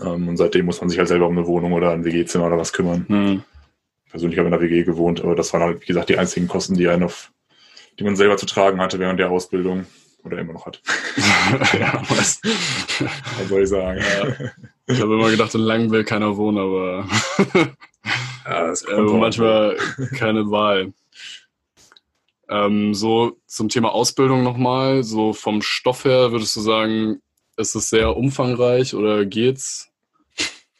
Ähm, 0.00 0.28
und 0.28 0.36
seitdem 0.36 0.66
muss 0.66 0.80
man 0.80 0.90
sich 0.90 0.98
halt 0.98 1.08
selber 1.08 1.26
um 1.26 1.36
eine 1.36 1.46
Wohnung 1.46 1.72
oder 1.72 1.92
ein 1.92 2.04
WG-Zimmer 2.04 2.46
oder 2.46 2.58
was 2.58 2.72
kümmern. 2.72 3.06
Hm. 3.08 3.42
Persönlich 4.10 4.38
habe 4.38 4.48
ich 4.48 4.54
in 4.54 4.60
der 4.60 4.68
WG 4.68 4.84
gewohnt, 4.84 5.20
aber 5.22 5.34
das 5.34 5.52
waren 5.52 5.62
halt, 5.62 5.82
wie 5.82 5.86
gesagt, 5.86 6.08
die 6.08 6.18
einzigen 6.18 6.48
Kosten, 6.48 6.74
die 6.74 6.88
einen 6.88 7.04
auf, 7.04 7.32
die 7.98 8.04
man 8.04 8.16
selber 8.16 8.36
zu 8.36 8.46
tragen 8.46 8.80
hatte 8.80 8.98
während 8.98 9.20
der 9.20 9.30
Ausbildung 9.30 9.86
oder 10.22 10.38
immer 10.38 10.52
noch 10.52 10.66
hat. 10.66 10.80
ja, 11.78 12.02
was, 12.08 12.40
Was 13.38 13.48
soll 13.48 13.62
ich 13.62 13.68
sagen? 13.68 14.00
Ja. 14.00 14.50
ich 14.86 15.00
habe 15.00 15.14
immer 15.14 15.30
gedacht, 15.30 15.54
in 15.54 15.60
Langen 15.60 15.90
will 15.90 16.04
keiner 16.04 16.36
wohnen, 16.36 16.58
aber 16.58 17.06
Ja, 18.44 18.66
das 18.68 18.82
äh, 18.82 18.94
kommt 18.94 19.20
manchmal 19.20 19.76
keine 20.16 20.50
Wahl. 20.50 20.92
Ähm, 22.48 22.94
so 22.94 23.38
zum 23.46 23.68
Thema 23.68 23.92
Ausbildung 23.92 24.44
nochmal, 24.44 25.02
so 25.02 25.32
vom 25.32 25.62
Stoff 25.62 26.04
her 26.04 26.30
würdest 26.30 26.54
du 26.54 26.60
sagen, 26.60 27.20
ist 27.56 27.74
es 27.74 27.88
sehr 27.88 28.16
umfangreich 28.16 28.94
oder 28.94 29.24
geht's? 29.24 29.90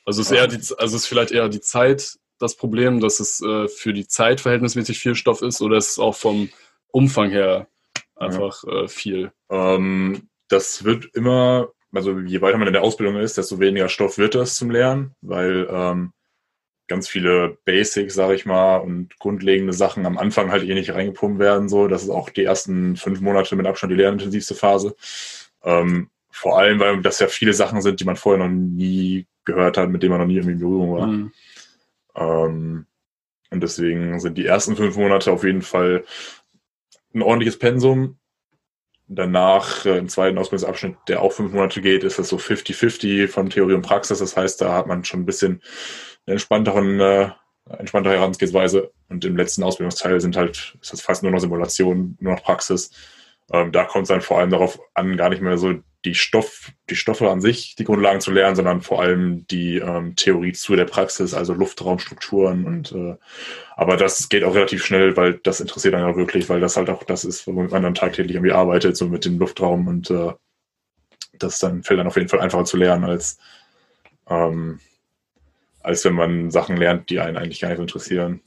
Also 0.04 0.22
ist 0.22 0.30
eher 0.30 0.46
die, 0.46 0.60
also 0.78 0.96
ist 0.96 1.06
vielleicht 1.06 1.32
eher 1.32 1.48
die 1.48 1.60
Zeit 1.60 2.16
das 2.38 2.56
Problem, 2.56 3.00
dass 3.00 3.18
es 3.18 3.40
äh, 3.42 3.66
für 3.68 3.92
die 3.92 4.06
Zeit 4.06 4.40
verhältnismäßig 4.40 4.98
viel 4.98 5.14
Stoff 5.14 5.42
ist 5.42 5.60
oder 5.62 5.76
ist 5.76 5.92
es 5.92 5.98
auch 5.98 6.14
vom 6.14 6.50
Umfang 6.92 7.30
her 7.30 7.66
einfach 8.14 8.62
äh, 8.64 8.88
viel? 8.88 9.32
Ähm, 9.50 10.28
das 10.48 10.84
wird 10.84 11.06
immer, 11.14 11.68
also 11.92 12.18
je 12.18 12.40
weiter 12.40 12.58
man 12.58 12.68
in 12.68 12.72
der 12.72 12.82
Ausbildung 12.82 13.16
ist, 13.16 13.38
desto 13.38 13.58
weniger 13.58 13.88
Stoff 13.88 14.18
wird 14.18 14.34
das 14.34 14.56
zum 14.56 14.70
Lernen, 14.70 15.14
weil 15.22 15.66
ähm, 15.70 16.12
ganz 16.88 17.08
viele 17.08 17.58
Basics, 17.64 18.14
sage 18.14 18.34
ich 18.34 18.46
mal, 18.46 18.76
und 18.76 19.18
grundlegende 19.18 19.72
Sachen 19.72 20.06
am 20.06 20.18
Anfang 20.18 20.50
halt 20.52 20.62
eh 20.62 20.74
nicht 20.74 20.94
reingepumpt 20.94 21.38
werden. 21.38 21.68
So, 21.68 21.88
das 21.88 22.04
ist 22.04 22.10
auch 22.10 22.30
die 22.30 22.44
ersten 22.44 22.96
fünf 22.96 23.20
Monate 23.20 23.56
mit 23.56 23.66
Abstand 23.66 23.92
die 23.92 23.96
lernintensivste 23.96 24.54
Phase. 24.54 24.94
Ähm, 25.64 26.10
vor 26.36 26.58
allem, 26.58 26.80
weil 26.80 27.00
das 27.00 27.18
ja 27.18 27.28
viele 27.28 27.54
Sachen 27.54 27.80
sind, 27.80 27.98
die 27.98 28.04
man 28.04 28.16
vorher 28.16 28.46
noch 28.46 28.52
nie 28.52 29.26
gehört 29.46 29.78
hat, 29.78 29.88
mit 29.88 30.02
denen 30.02 30.10
man 30.10 30.20
noch 30.20 30.26
nie 30.26 30.36
irgendwie 30.36 30.52
in 30.52 30.58
Berührung 30.60 30.92
war. 30.92 31.06
Hm. 31.06 31.32
Ähm, 32.14 32.86
und 33.50 33.62
deswegen 33.62 34.20
sind 34.20 34.36
die 34.36 34.44
ersten 34.44 34.76
fünf 34.76 34.96
Monate 34.96 35.32
auf 35.32 35.44
jeden 35.44 35.62
Fall 35.62 36.04
ein 37.14 37.22
ordentliches 37.22 37.58
Pensum. 37.58 38.18
Danach, 39.08 39.86
äh, 39.86 39.96
im 39.96 40.10
zweiten 40.10 40.36
Ausbildungsabschnitt, 40.36 40.96
der 41.08 41.22
auch 41.22 41.32
fünf 41.32 41.52
Monate 41.52 41.80
geht, 41.80 42.04
ist 42.04 42.18
das 42.18 42.28
so 42.28 42.36
50-50 42.36 43.28
von 43.28 43.48
Theorie 43.48 43.74
und 43.74 43.82
Praxis. 43.82 44.18
Das 44.18 44.36
heißt, 44.36 44.60
da 44.60 44.74
hat 44.74 44.86
man 44.86 45.04
schon 45.04 45.20
ein 45.20 45.26
bisschen 45.26 45.62
eine 46.26 46.34
entspannteren, 46.34 47.00
äh, 47.00 47.30
entspanntere 47.78 48.14
Herangehensweise. 48.14 48.92
Und 49.08 49.24
im 49.24 49.38
letzten 49.38 49.62
Ausbildungsteil 49.62 50.20
sind 50.20 50.36
halt, 50.36 50.76
ist 50.82 50.92
das 50.92 51.00
fast 51.00 51.22
nur 51.22 51.32
noch 51.32 51.38
Simulation, 51.38 52.18
nur 52.20 52.34
noch 52.34 52.42
Praxis. 52.42 52.90
Ähm, 53.52 53.72
da 53.72 53.84
kommt 53.84 54.02
es 54.04 54.08
dann 54.08 54.20
vor 54.22 54.38
allem 54.38 54.50
darauf 54.50 54.78
an, 54.94 55.16
gar 55.16 55.28
nicht 55.28 55.42
mehr 55.42 55.56
so 55.58 55.74
die 56.04 56.14
Stoff, 56.14 56.70
die 56.88 56.96
Stoffe 56.96 57.30
an 57.30 57.40
sich, 57.40 57.74
die 57.76 57.84
Grundlagen 57.84 58.20
zu 58.20 58.30
lernen, 58.30 58.54
sondern 58.56 58.80
vor 58.80 59.00
allem 59.02 59.46
die 59.48 59.78
ähm, 59.78 60.14
Theorie 60.14 60.52
zu 60.52 60.76
der 60.76 60.84
Praxis, 60.84 61.34
also 61.34 61.52
Luftraumstrukturen 61.52 62.64
und 62.64 62.92
äh, 62.92 63.16
aber 63.76 63.96
das 63.96 64.28
geht 64.28 64.44
auch 64.44 64.54
relativ 64.54 64.84
schnell, 64.84 65.16
weil 65.16 65.34
das 65.42 65.60
interessiert 65.60 65.94
einen 65.94 66.08
ja 66.08 66.16
wirklich, 66.16 66.48
weil 66.48 66.60
das 66.60 66.76
halt 66.76 66.90
auch 66.90 67.02
das 67.04 67.24
ist, 67.24 67.46
womit 67.46 67.72
man 67.72 67.82
dann 67.82 67.94
tagtäglich 67.94 68.36
irgendwie 68.36 68.52
arbeitet, 68.52 68.96
so 68.96 69.08
mit 69.08 69.24
dem 69.24 69.38
Luftraum 69.38 69.88
und 69.88 70.10
äh, 70.10 70.32
das 71.38 71.58
dann 71.58 71.82
fällt 71.82 71.98
dann 72.00 72.06
auf 72.06 72.16
jeden 72.16 72.28
Fall 72.28 72.40
einfacher 72.40 72.64
zu 72.64 72.76
lernen 72.76 73.04
als 73.04 73.38
ähm, 74.28 74.80
als 75.80 76.04
wenn 76.04 76.14
man 76.14 76.50
Sachen 76.50 76.76
lernt, 76.76 77.10
die 77.10 77.20
einen 77.20 77.36
eigentlich 77.36 77.60
gar 77.60 77.68
nicht 77.68 77.76
so 77.76 77.82
interessieren. 77.82 78.40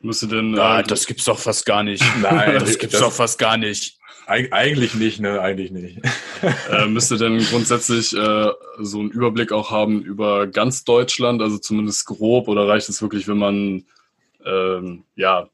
Müsste 0.00 0.28
denn 0.28 0.58
Ah, 0.58 0.80
äh, 0.80 0.82
das 0.82 1.06
gibt's 1.06 1.24
doch 1.24 1.38
fast 1.38 1.66
gar 1.66 1.82
nicht. 1.82 2.02
Nein, 2.22 2.54
das 2.58 2.78
gibt's 2.78 2.92
das- 2.92 3.02
doch 3.02 3.12
fast 3.12 3.38
gar 3.38 3.56
nicht. 3.58 3.95
Eig 4.26 4.52
eigentlich 4.52 4.94
nicht, 4.94 5.20
ne? 5.20 5.40
Eigentlich 5.40 5.70
nicht. 5.70 6.00
äh, 6.70 6.86
müsste 6.86 7.16
denn 7.16 7.38
grundsätzlich 7.38 8.12
äh, 8.16 8.50
so 8.78 9.00
einen 9.00 9.10
Überblick 9.10 9.52
auch 9.52 9.70
haben 9.70 10.02
über 10.02 10.46
ganz 10.46 10.84
Deutschland, 10.84 11.40
also 11.42 11.58
zumindest 11.58 12.06
grob, 12.06 12.48
oder 12.48 12.68
reicht 12.68 12.88
es 12.88 13.00
wirklich, 13.02 13.28
wenn 13.28 13.38
man 13.38 13.84
ähm, 14.44 15.04
ja 15.14 15.48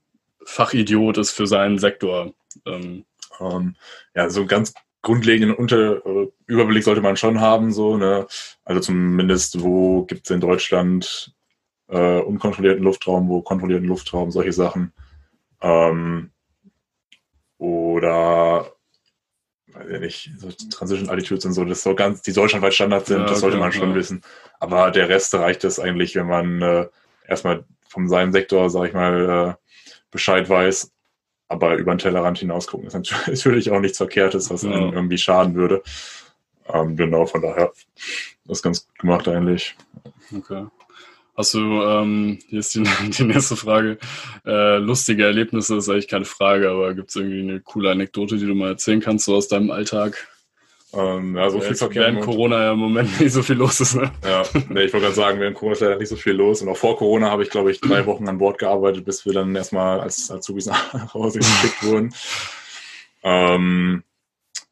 Fachidiot 0.44 1.18
ist 1.18 1.30
für 1.30 1.46
seinen 1.46 1.78
Sektor? 1.78 2.32
Ähm, 2.66 3.04
Ähm, 3.40 3.76
ja, 4.14 4.30
so 4.30 4.40
einen 4.40 4.48
ganz 4.48 4.74
grundlegenden 5.02 5.56
Unter 5.56 6.04
äh, 6.06 6.28
Überblick 6.46 6.84
sollte 6.84 7.00
man 7.00 7.16
schon 7.16 7.40
haben, 7.40 7.72
so, 7.72 7.96
ne? 7.96 8.26
Also 8.64 8.80
zumindest, 8.80 9.62
wo 9.62 10.04
gibt 10.04 10.26
es 10.26 10.30
in 10.30 10.40
Deutschland 10.40 11.34
äh, 11.88 12.20
unkontrollierten 12.20 12.84
Luftraum, 12.84 13.28
wo 13.28 13.42
kontrollierten 13.42 13.88
Luftraum, 13.88 14.30
solche 14.30 14.52
Sachen. 14.52 14.92
Ähm, 15.60 16.30
oder 17.62 18.72
weiß 19.68 19.88
ich 19.90 20.00
nicht, 20.00 20.30
so 20.38 20.50
Transition 20.70 21.08
Altitudes 21.08 21.44
und 21.46 21.52
so, 21.52 21.64
das 21.64 21.82
so 21.82 21.94
ganz, 21.94 22.20
die 22.22 22.32
deutschlandweit 22.32 22.74
Standard 22.74 23.06
sind, 23.06 23.20
Ja, 23.20 23.26
das 23.26 23.40
sollte 23.40 23.56
klar, 23.56 23.68
man 23.68 23.72
schon 23.72 23.90
ja. 23.90 23.94
wissen. 23.94 24.20
Aber 24.58 24.90
der 24.90 25.08
Rest 25.08 25.32
reicht 25.34 25.62
es 25.64 25.78
eigentlich, 25.78 26.14
wenn 26.16 26.26
man 26.26 26.60
äh, 26.60 26.88
erstmal 27.26 27.64
von 27.88 28.08
seinem 28.08 28.32
Sektor, 28.32 28.68
sag 28.68 28.88
ich 28.88 28.94
mal, 28.94 29.56
äh, 29.56 29.94
Bescheid 30.10 30.48
weiß. 30.48 30.90
Aber 31.48 31.76
über 31.76 31.94
den 31.94 31.98
Tellerrand 31.98 32.38
hinaus 32.38 32.66
gucken 32.66 32.86
ist 32.88 32.94
natürlich- 32.94 33.28
ist 33.28 33.44
natürlich 33.46 33.70
auch 33.70 33.80
nichts 33.80 33.98
Verkehrtes, 33.98 34.50
was 34.50 34.62
Ja. 34.62 34.72
einem 34.72 34.92
irgendwie 34.92 35.18
schaden 35.18 35.54
würde. 35.54 35.82
Ähm, 36.68 36.96
genau, 36.96 37.26
von 37.26 37.42
daher, 37.42 37.72
das 38.44 38.58
ist 38.58 38.62
ganz 38.62 38.86
gut 38.86 38.98
gemacht 38.98 39.28
eigentlich. 39.28 39.76
okay. 40.36 40.66
Hast 41.34 41.54
du, 41.54 41.58
ähm, 41.58 42.38
hier 42.48 42.60
ist 42.60 42.74
die, 42.74 42.82
die 43.08 43.24
nächste 43.24 43.56
Frage, 43.56 43.98
äh, 44.44 44.78
lustige 44.78 45.24
Erlebnisse 45.24 45.76
ist 45.76 45.88
eigentlich 45.88 46.08
keine 46.08 46.26
Frage, 46.26 46.70
aber 46.70 46.94
gibt 46.94 47.10
es 47.10 47.16
irgendwie 47.16 47.40
eine 47.40 47.60
coole 47.60 47.90
Anekdote, 47.90 48.36
die 48.36 48.46
du 48.46 48.54
mal 48.54 48.70
erzählen 48.70 49.00
kannst, 49.00 49.24
so 49.24 49.34
aus 49.34 49.48
deinem 49.48 49.70
Alltag? 49.70 50.28
Ähm, 50.94 51.36
ja, 51.36 51.48
so 51.48 51.60
viel 51.60 51.70
Jetzt 51.70 51.78
Verkehr. 51.78 52.02
während 52.02 52.26
Nach 52.26 52.58
ja 52.58 52.72
im 52.72 52.78
Moment 52.78 53.18
nicht 53.20 53.32
so 53.32 53.42
viel 53.42 53.56
los 53.56 53.80
ist, 53.80 53.94
ne? 53.94 54.12
Ja, 54.24 54.42
nee, 54.68 54.82
ich 54.82 54.92
wollte 54.92 55.06
gerade 55.06 55.14
sagen, 55.14 55.40
während 55.40 55.56
Corona 55.56 55.72
ist 55.72 55.80
leider 55.80 55.96
nicht 55.96 56.08
so 56.10 56.16
viel 56.16 56.34
los. 56.34 56.60
Und 56.60 56.68
auch 56.68 56.76
vor 56.76 56.98
Corona 56.98 57.30
habe 57.30 57.42
ich, 57.42 57.50
glaube 57.50 57.70
ich, 57.70 57.80
drei 57.80 58.04
Wochen 58.04 58.28
an 58.28 58.36
Bord 58.36 58.58
gearbeitet, 58.58 59.06
bis 59.06 59.24
wir 59.24 59.32
dann 59.32 59.56
erstmal 59.56 60.00
als 60.00 60.30
Azubis 60.30 60.66
nach 60.92 61.14
Hause 61.14 61.38
geschickt 61.38 61.82
wurden. 61.82 62.14
Ähm, 63.22 64.02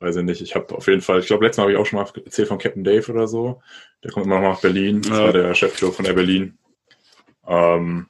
weiß 0.01 0.17
ich 0.17 0.25
nicht. 0.25 0.41
Ich 0.41 0.55
habe 0.55 0.75
auf 0.75 0.87
jeden 0.87 1.03
Fall, 1.03 1.21
ich 1.21 1.27
glaube, 1.27 1.45
letztes 1.45 1.59
Mal 1.59 1.65
habe 1.65 1.73
ich 1.73 1.79
auch 1.79 1.87
schon 1.87 1.99
mal 2.01 2.09
erzählt 2.25 2.49
von 2.49 2.59
Captain 2.59 2.85
Dave 2.85 3.11
oder 3.13 3.29
so. 3.29 3.63
Der 4.03 4.11
kommt 4.11 4.27
immer 4.27 4.41
noch 4.41 4.49
nach 4.55 4.61
Berlin. 4.61 5.03
Das 5.03 5.17
Ja. 5.19 5.25
war 5.25 5.33
der 5.33 5.55
Chefpilot 5.55 5.95
von 5.95 6.05
Air 6.05 6.15
Berlin. 6.15 6.59
Ähm, 7.47 8.07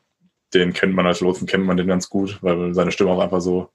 den 0.55 0.72
kennt 0.72 0.94
man 0.94 1.07
als 1.07 1.20
Lotsen, 1.20 1.46
kennt 1.46 1.64
man 1.64 1.76
den 1.76 1.87
ganz 1.87 2.09
gut, 2.09 2.38
weil 2.42 2.74
seine 2.74 2.92
Stimme 2.92 3.11
auch 3.11 3.20
einfach 3.20 3.40
so 3.40 3.70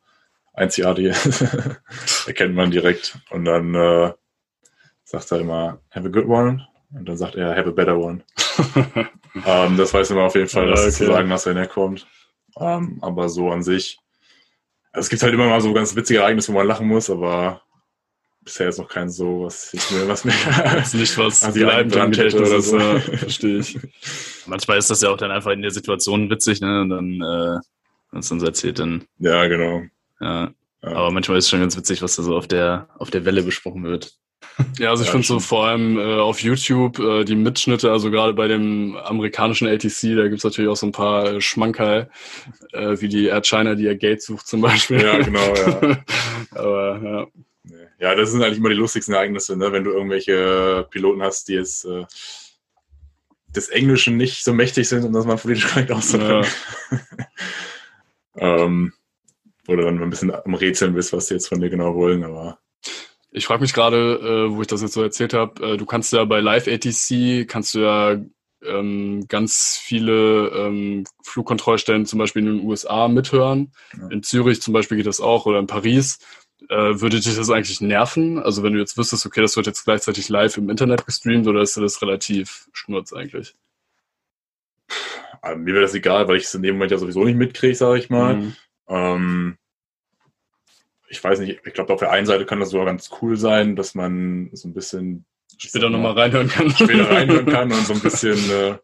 einzigartig 0.53 1.05
ist. 1.05 1.41
Erkennt 2.27 2.55
man 2.55 2.71
direkt. 2.71 3.17
Und 3.29 3.45
dann 3.45 3.75
äh, 3.75 4.11
sagt 5.03 5.31
er 5.31 5.39
immer, 5.39 5.79
have 5.91 6.07
a 6.07 6.11
good 6.11 6.25
one. 6.27 6.67
Und 6.93 7.07
dann 7.09 7.17
sagt 7.17 7.35
er, 7.35 7.55
have 7.55 7.69
a 7.69 7.71
better 7.71 7.97
one. 7.97 8.23
Ähm, 9.45 9.75
das 9.75 9.93
weiß 9.93 10.11
man 10.11 10.19
auf 10.23 10.35
jeden 10.35 10.47
Fall, 10.47 10.67
dass 10.67 10.79
Ja, 10.79 10.85
du 10.85 10.91
zu 10.93 11.03
okay. 11.03 11.13
sagen 11.13 11.29
wenn 11.45 11.57
er 11.57 11.67
kommt. 11.67 12.07
Ähm, 12.57 12.99
aber 13.01 13.27
so 13.27 13.51
an 13.51 13.63
sich. 13.63 13.99
Also 14.93 15.07
es 15.07 15.09
gibt 15.09 15.23
halt 15.23 15.33
immer 15.33 15.49
mal 15.49 15.59
so 15.59 15.73
ganz 15.73 15.93
witzige 15.93 16.19
Ereignisse, 16.19 16.53
wo 16.53 16.57
man 16.57 16.67
lachen 16.67 16.87
muss, 16.87 17.09
aber 17.09 17.61
bisher 18.45 18.69
ist 18.69 18.77
noch 18.79 18.87
kein 18.87 19.09
so, 19.09 19.43
was 19.43 19.73
ich 19.73 19.91
mir, 19.91 20.07
was 20.07 20.23
mir. 20.23 20.33
Das 20.63 20.89
ist 20.89 20.93
nicht 20.93 21.17
was 21.17 21.43
Also 21.43 21.59
im 21.59 21.69
eingebrannt 21.69 22.17
hätte 22.17 22.37
Gedächtnis 22.37 22.49
oder 22.49 22.57
ist, 22.59 22.69
so. 22.69 22.79
ja, 22.79 22.99
verstehe 23.17 23.59
ich. 23.59 23.79
Manchmal 24.45 24.77
ist 24.77 24.89
das 24.89 25.01
ja 25.01 25.09
auch 25.09 25.17
dann 25.17 25.31
einfach 25.31 25.51
in 25.51 25.61
der 25.61 25.71
Situation 25.71 26.29
witzig, 26.29 26.61
ne? 26.61 26.81
Und 26.81 26.89
dann, 26.89 27.13
äh, 27.15 27.59
wenn 28.11 28.19
es 28.19 28.29
dann 28.29 28.39
so 28.39 28.45
erzählt, 28.45 28.79
dann, 28.79 29.05
ja, 29.19 29.47
genau. 29.47 29.83
ja. 30.21 30.51
Ja. 30.83 30.91
Aber 30.91 31.11
manchmal 31.11 31.37
ist 31.39 31.45
es 31.45 31.49
schon 31.49 31.61
ganz 31.61 31.75
witzig, 31.75 32.01
was 32.03 32.15
da 32.15 32.21
so 32.23 32.37
auf 32.37 32.47
der, 32.47 32.89
auf 32.99 33.09
der 33.09 33.25
Welle 33.25 33.41
besprochen 33.41 33.83
wird. 33.83 34.13
Ja, 34.77 34.91
also 34.91 35.01
ich 35.03 35.07
Ja, 35.07 35.11
finde 35.11 35.25
so 35.25 35.39
vor 35.39 35.65
allem 35.65 35.97
äh, 35.97 36.19
auf 36.19 36.41
YouTube 36.41 36.99
äh, 36.99 37.23
die 37.25 37.35
Mitschnitte, 37.35 37.91
also 37.91 38.11
gerade 38.11 38.33
bei 38.33 38.47
dem 38.47 38.95
amerikanischen 38.95 39.67
ATC, 39.67 40.15
da 40.15 40.27
gibt's 40.27 40.43
natürlich 40.43 40.69
auch 40.69 40.75
so 40.75 40.85
ein 40.85 40.91
paar 40.91 41.25
äh, 41.25 41.41
Schmankerl, 41.41 42.09
äh, 42.71 43.01
wie 43.01 43.09
die 43.09 43.25
Air 43.25 43.41
China, 43.41 43.73
die 43.75 43.85
ihr 43.85 43.95
Gate 43.97 44.21
sucht 44.21 44.47
zum 44.47 44.61
Beispiel. 44.61 45.01
Ja, 45.01 45.17
genau, 45.19 45.55
ja. 45.55 45.97
Aber 46.51 47.01
ja. 47.03 47.27
Ja, 48.05 48.13
das 48.13 48.29
sind 48.29 48.43
eigentlich 48.43 48.59
immer 48.59 48.69
die 48.69 48.75
lustigsten 48.75 49.15
Ereignisse, 49.15 49.57
ne? 49.57 49.71
wenn 49.71 49.83
du 49.83 49.89
irgendwelche 49.89 50.85
Piloten 50.91 51.23
hast, 51.23 51.47
die 51.47 51.53
jetzt 51.53 51.85
äh, 51.85 52.05
des 53.47 53.69
Englischen 53.69 54.15
nicht 54.15 54.43
so 54.43 54.53
mächtig 54.53 54.87
sind, 54.87 55.05
um 55.05 55.11
das 55.11 55.25
mal 55.25 55.37
politisch 55.37 55.67
korrekt 55.67 55.91
auszudrücken. 55.91 56.45
ähm, 58.35 58.93
wo 59.65 59.75
du 59.75 59.81
dann 59.81 59.99
ein 59.99 60.09
bisschen 60.11 60.31
am 60.31 60.53
Rätseln 60.53 60.93
bist, 60.93 61.13
was 61.13 61.25
die 61.25 61.33
jetzt 61.33 61.47
von 61.47 61.59
dir 61.59 61.71
genau 61.71 61.95
wollen, 61.95 62.23
aber 62.23 62.59
Ich 63.31 63.47
frage 63.47 63.61
mich 63.61 63.73
gerade, 63.73 64.19
äh, 64.21 64.55
wo 64.55 64.61
ich 64.61 64.67
das 64.67 64.83
jetzt 64.83 64.93
so 64.93 65.01
erzählt 65.01 65.33
habe, 65.33 65.65
äh, 65.65 65.77
du 65.77 65.87
kannst 65.87 66.13
ja 66.13 66.25
bei 66.25 66.41
Live 66.41 66.67
ATC, 66.67 67.47
kannst 67.47 67.73
du 67.73 67.79
ja 67.79 68.21
ähm, 68.63 69.25
ganz 69.27 69.79
viele 69.81 70.49
ähm, 70.49 71.05
Flugkontrollstellen 71.23 72.05
zum 72.05 72.19
Beispiel 72.19 72.45
in 72.45 72.57
den 72.57 72.67
USA 72.67 73.07
mithören. 73.07 73.71
Ja. 73.97 74.09
In 74.09 74.21
Zürich 74.21 74.61
zum 74.61 74.75
Beispiel 74.75 74.97
geht 74.97 75.07
das 75.07 75.21
auch 75.21 75.47
oder 75.47 75.57
in 75.57 75.65
Paris. 75.65 76.19
Äh, 76.69 76.99
würde 77.01 77.19
dich 77.19 77.35
das 77.35 77.49
eigentlich 77.49 77.81
nerven? 77.81 78.39
Also 78.39 78.63
wenn 78.63 78.73
du 78.73 78.79
jetzt 78.79 78.97
wüsstest, 78.97 79.25
okay, 79.25 79.41
das 79.41 79.55
wird 79.55 79.67
jetzt 79.67 79.83
gleichzeitig 79.83 80.29
live 80.29 80.57
im 80.57 80.69
Internet 80.69 81.05
gestreamt 81.05 81.47
oder 81.47 81.61
ist 81.61 81.77
dir 81.77 81.81
das 81.81 82.01
relativ 82.01 82.69
schnurz 82.73 83.13
eigentlich? 83.13 83.55
äh, 85.45 85.55
mir 85.55 85.73
wäre 85.73 85.83
das 85.83 85.93
egal, 85.93 86.27
weil 86.27 86.37
ich 86.37 86.45
es 86.45 86.55
in 86.55 86.63
dem 86.63 86.75
Moment 86.75 86.91
ja 86.91 86.97
sowieso 86.97 87.23
nicht 87.23 87.37
mitkriege, 87.37 87.75
sage 87.75 87.99
ich 87.99 88.09
mal. 88.09 88.35
Mhm. 88.35 88.55
Ähm, 88.87 89.57
ich 91.07 91.23
weiß 91.23 91.39
nicht, 91.39 91.61
ich 91.63 91.73
glaube, 91.73 91.93
auf 91.93 91.99
der 91.99 92.11
einen 92.11 92.25
Seite 92.25 92.45
kann 92.45 92.59
das 92.59 92.69
sogar 92.69 92.85
ganz 92.87 93.09
cool 93.21 93.37
sein, 93.37 93.75
dass 93.75 93.95
man 93.95 94.49
so 94.53 94.67
ein 94.67 94.73
bisschen 94.73 95.25
Später 95.57 95.89
nochmal 95.89 96.13
reinhören 96.13 96.49
kann. 96.49 96.71
später 96.71 97.09
reinhören 97.11 97.45
kann 97.45 97.71
und 97.71 97.85
so 97.85 97.93
ein 97.93 98.01
bisschen 98.01 98.37
äh, 98.51 98.77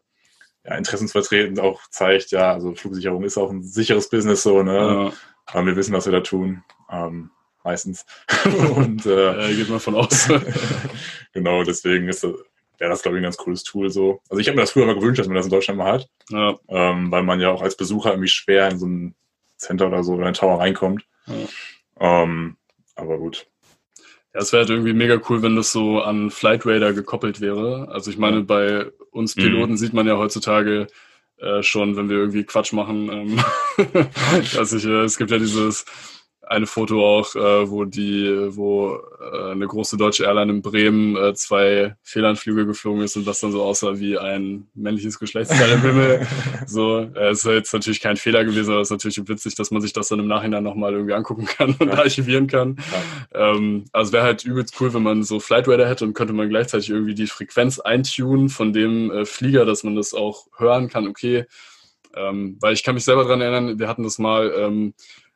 ja, 0.64 0.76
interessensvertretend 0.76 1.60
auch 1.60 1.82
zeigt, 1.90 2.30
ja, 2.30 2.52
also 2.52 2.74
Flugsicherung 2.74 3.24
ist 3.24 3.36
auch 3.36 3.50
ein 3.50 3.62
sicheres 3.62 4.08
Business 4.08 4.42
so, 4.42 4.62
ne? 4.62 4.76
Ja, 4.76 5.12
Aber 5.46 5.66
wir 5.66 5.76
wissen, 5.76 5.92
was 5.92 6.06
wir 6.06 6.12
da 6.12 6.20
tun. 6.20 6.62
Ähm, 6.88 7.30
meistens. 7.64 8.04
und 8.76 9.06
äh, 9.06 9.50
äh, 9.50 9.54
geht 9.54 9.68
mal 9.68 9.78
von 9.78 9.94
aus. 9.94 10.28
genau, 11.32 11.64
deswegen 11.64 12.08
ist 12.08 12.24
das, 12.24 12.32
wäre 12.78 12.90
das, 12.90 13.02
glaube 13.02 13.16
ich, 13.16 13.20
ein 13.20 13.24
ganz 13.24 13.36
cooles 13.36 13.62
Tool 13.62 13.90
so. 13.90 14.20
Also 14.28 14.40
ich 14.40 14.48
habe 14.48 14.56
mir 14.56 14.62
das 14.62 14.72
früher 14.72 14.86
mal 14.86 14.94
gewünscht, 14.94 15.20
dass 15.20 15.26
man 15.28 15.36
das 15.36 15.46
in 15.46 15.52
Deutschland 15.52 15.78
mal 15.78 15.92
hat, 15.92 16.08
ja, 16.30 16.58
ähm, 16.68 17.10
weil 17.10 17.22
man 17.22 17.40
ja 17.40 17.50
auch 17.50 17.62
als 17.62 17.76
Besucher 17.76 18.10
irgendwie 18.10 18.28
schwer 18.28 18.68
in 18.68 18.78
so 18.78 18.86
ein 18.86 19.14
Center 19.56 19.86
oder 19.86 20.02
so 20.02 20.14
oder 20.14 20.26
ein 20.26 20.34
Tower 20.34 20.58
reinkommt. 20.58 21.04
Ähm, 22.00 22.56
aber 22.96 23.18
gut. 23.18 23.46
Ja, 24.34 24.40
es 24.40 24.52
wäre 24.52 24.62
halt 24.62 24.70
irgendwie 24.70 24.94
mega 24.94 25.20
cool, 25.28 25.42
wenn 25.42 25.56
das 25.56 25.72
so 25.72 26.00
an 26.00 26.30
Flight 26.30 26.64
Radar 26.66 26.92
gekoppelt 26.92 27.40
wäre. 27.40 27.88
Also 27.92 28.10
ich 28.10 28.18
meine, 28.18 28.38
Ja. 28.38 28.42
bei 28.42 28.86
uns 29.10 29.34
Piloten 29.34 29.76
sieht 29.76 29.92
man 29.92 30.06
ja 30.06 30.16
heutzutage 30.16 30.86
äh, 31.36 31.62
schon, 31.62 31.96
wenn 31.96 32.08
wir 32.08 32.16
irgendwie 32.16 32.44
Quatsch 32.44 32.72
machen. 32.72 33.10
Ähm, 33.12 33.44
dass 34.54 34.72
ich, 34.72 34.84
äh, 34.86 35.02
es 35.02 35.18
gibt 35.18 35.30
ja 35.30 35.38
dieses 35.38 35.84
eine 36.44 36.66
Foto 36.66 37.06
auch, 37.06 37.34
äh, 37.36 37.70
wo 37.70 37.84
die, 37.84 38.28
wo 38.50 38.98
äh, 39.20 39.52
eine 39.52 39.66
große 39.66 39.96
deutsche 39.96 40.24
Airline 40.24 40.52
in 40.52 40.62
Bremen 40.62 41.16
äh, 41.16 41.34
zwei 41.34 41.94
Fehlanflüge 42.02 42.66
geflogen 42.66 43.02
ist 43.02 43.16
und 43.16 43.26
das 43.26 43.40
dann 43.40 43.52
so 43.52 43.62
aussah 43.62 43.98
wie 43.98 44.18
ein 44.18 44.66
männliches 44.74 45.18
Geschlechtsteil 45.18 45.72
im 45.72 45.82
Himmel. 45.82 46.26
So, 46.66 47.00
äh, 47.00 47.30
es 47.30 47.44
ist 47.44 47.50
jetzt 47.50 47.72
natürlich 47.74 48.00
kein 48.00 48.16
Fehler 48.16 48.44
gewesen, 48.44 48.72
aber 48.72 48.80
es 48.80 48.88
ist 48.88 48.92
natürlich 48.92 49.28
witzig, 49.28 49.54
dass 49.54 49.70
man 49.70 49.82
sich 49.82 49.92
das 49.92 50.08
dann 50.08 50.20
im 50.20 50.28
Nachhinein 50.28 50.62
nochmal 50.62 50.92
irgendwie 50.92 51.14
angucken 51.14 51.46
kann 51.46 51.74
und 51.78 51.88
Ja. 51.88 51.98
archivieren 51.98 52.46
kann. 52.46 52.76
Ähm, 53.32 53.84
also 53.92 54.12
wäre 54.12 54.24
halt 54.24 54.44
übelst 54.44 54.74
cool, 54.80 54.92
wenn 54.94 55.02
man 55.02 55.22
so 55.22 55.40
Flight 55.40 55.68
Radar 55.68 55.88
hätte 55.88 56.04
und 56.04 56.14
könnte 56.14 56.32
man 56.32 56.48
gleichzeitig 56.48 56.90
irgendwie 56.90 57.14
die 57.14 57.26
Frequenz 57.26 57.78
eintunen 57.78 58.48
von 58.48 58.72
dem 58.72 59.10
äh, 59.10 59.24
Flieger, 59.24 59.64
dass 59.64 59.84
man 59.84 59.96
das 59.96 60.14
auch 60.14 60.46
hören 60.56 60.88
kann, 60.88 61.06
okay. 61.06 61.46
Ähm, 62.14 62.58
weil 62.60 62.74
ich 62.74 62.82
kann 62.82 62.94
mich 62.94 63.04
selber 63.04 63.24
dran 63.24 63.40
erinnern, 63.40 63.78
wir 63.78 63.88
hatten 63.88 64.02
das 64.02 64.18
mal, 64.18 64.52
ähm, 64.56 64.94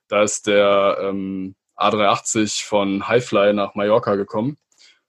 da 0.09 0.23
ist 0.23 0.47
der 0.47 0.99
ähm, 1.03 1.55
A380 1.77 2.65
von 2.65 3.07
Highfly 3.09 3.53
nach 3.53 3.75
Mallorca 3.75 4.15
gekommen. 4.15 4.57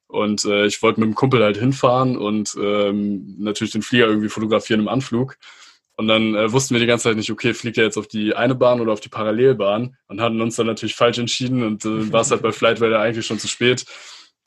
Und 0.07 0.45
äh, 0.45 0.65
ich 0.65 0.81
wollte 0.81 1.01
mit 1.01 1.09
dem 1.09 1.15
Kumpel 1.15 1.43
halt 1.43 1.57
hinfahren 1.57 2.17
und 2.17 2.55
ähm, 2.61 3.35
natürlich 3.39 3.73
den 3.73 3.81
Flieger 3.81 4.07
irgendwie 4.07 4.29
fotografieren 4.29 4.79
im 4.79 4.87
Anflug. 4.87 5.37
Und 5.97 6.07
dann 6.07 6.35
äh, 6.35 6.51
wussten 6.51 6.75
wir 6.75 6.79
die 6.79 6.85
ganze 6.85 7.05
Zeit 7.05 7.17
nicht, 7.17 7.31
okay, 7.31 7.53
fliegt 7.53 7.77
er 7.77 7.83
jetzt 7.83 7.97
auf 7.97 8.07
die 8.07 8.35
eine 8.35 8.55
Bahn 8.55 8.79
oder 8.79 8.93
auf 8.93 8.99
die 8.99 9.09
Parallelbahn 9.09 9.97
und 10.07 10.21
hatten 10.21 10.39
uns 10.41 10.55
dann 10.55 10.67
natürlich 10.67 10.95
falsch 10.95 11.17
entschieden 11.17 11.63
und 11.63 11.83
äh, 11.85 12.11
war 12.13 12.21
es 12.21 12.31
halt 12.31 12.43
bei 12.43 12.51
Flight 12.51 12.79
Radar 12.79 13.01
eigentlich 13.01 13.25
schon 13.25 13.39
zu 13.39 13.47
spät. 13.47 13.83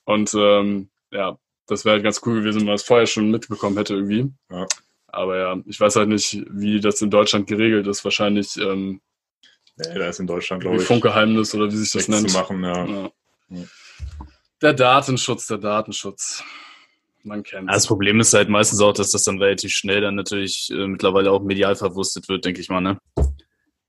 Und 0.05 0.33
ähm, 0.35 0.91
ja, 1.11 1.37
das 1.67 1.85
wäre 1.85 1.95
halt 1.95 2.05
ganz 2.05 2.21
cool 2.25 2.41
gewesen, 2.41 2.61
wenn 2.61 2.67
man 2.67 2.77
es 2.77 2.85
vorher 2.85 3.07
schon 3.07 3.31
mitbekommen 3.31 3.77
hätte 3.77 3.95
irgendwie. 3.95 4.33
Ja. 4.51 4.67
Aber 5.09 5.39
ja, 5.39 5.57
ich 5.67 5.81
weiß 5.81 5.97
halt 5.97 6.09
nicht, 6.09 6.41
wie 6.51 6.81
das 6.81 7.03
in 7.03 7.11
Deutschland 7.11 7.49
geregelt 7.49 7.89
ist. 7.89 8.05
Wahrscheinlich 8.05 8.57
ähm, 8.57 9.01
Nee, 9.89 9.99
da 9.99 10.09
ist 10.09 10.21
in 10.21 10.27
Deutschland, 10.27 10.63
wie 10.63 10.67
glaube 10.69 10.81
ich, 10.83 10.87
Funkgeheimnis 10.87 11.55
oder 11.55 11.67
wie 11.71 11.77
sich 11.77 11.93
das 11.93 12.09
nennt. 12.09 12.31
zu 12.31 12.37
machen. 12.39 12.63
Ja. 12.65 12.87
Ja. 12.87 13.11
Ja. 13.51 13.65
Der 14.63 14.73
Datenschutz, 14.75 15.47
der 15.47 15.59
Datenschutz. 15.59 16.43
Man 17.23 17.43
kennt 17.43 17.69
Ja, 17.69 17.75
das 17.75 17.87
Problem 17.87 18.21
ist 18.21 18.33
halt 18.33 18.49
meistens 18.49 18.81
auch, 18.81 18.93
dass 18.93 19.11
das 19.11 19.25
dann 19.25 19.39
relativ 19.39 19.73
schnell 19.73 20.01
dann 20.01 20.15
natürlich 20.15 20.71
äh, 20.71 20.87
mittlerweile 20.87 21.31
auch 21.33 21.43
medial 21.43 21.77
verwurstet 21.77 22.29
wird, 22.29 22.45
denke 22.45 22.61
ich 22.61 22.69
mal, 22.69 22.81
ne? 22.81 22.99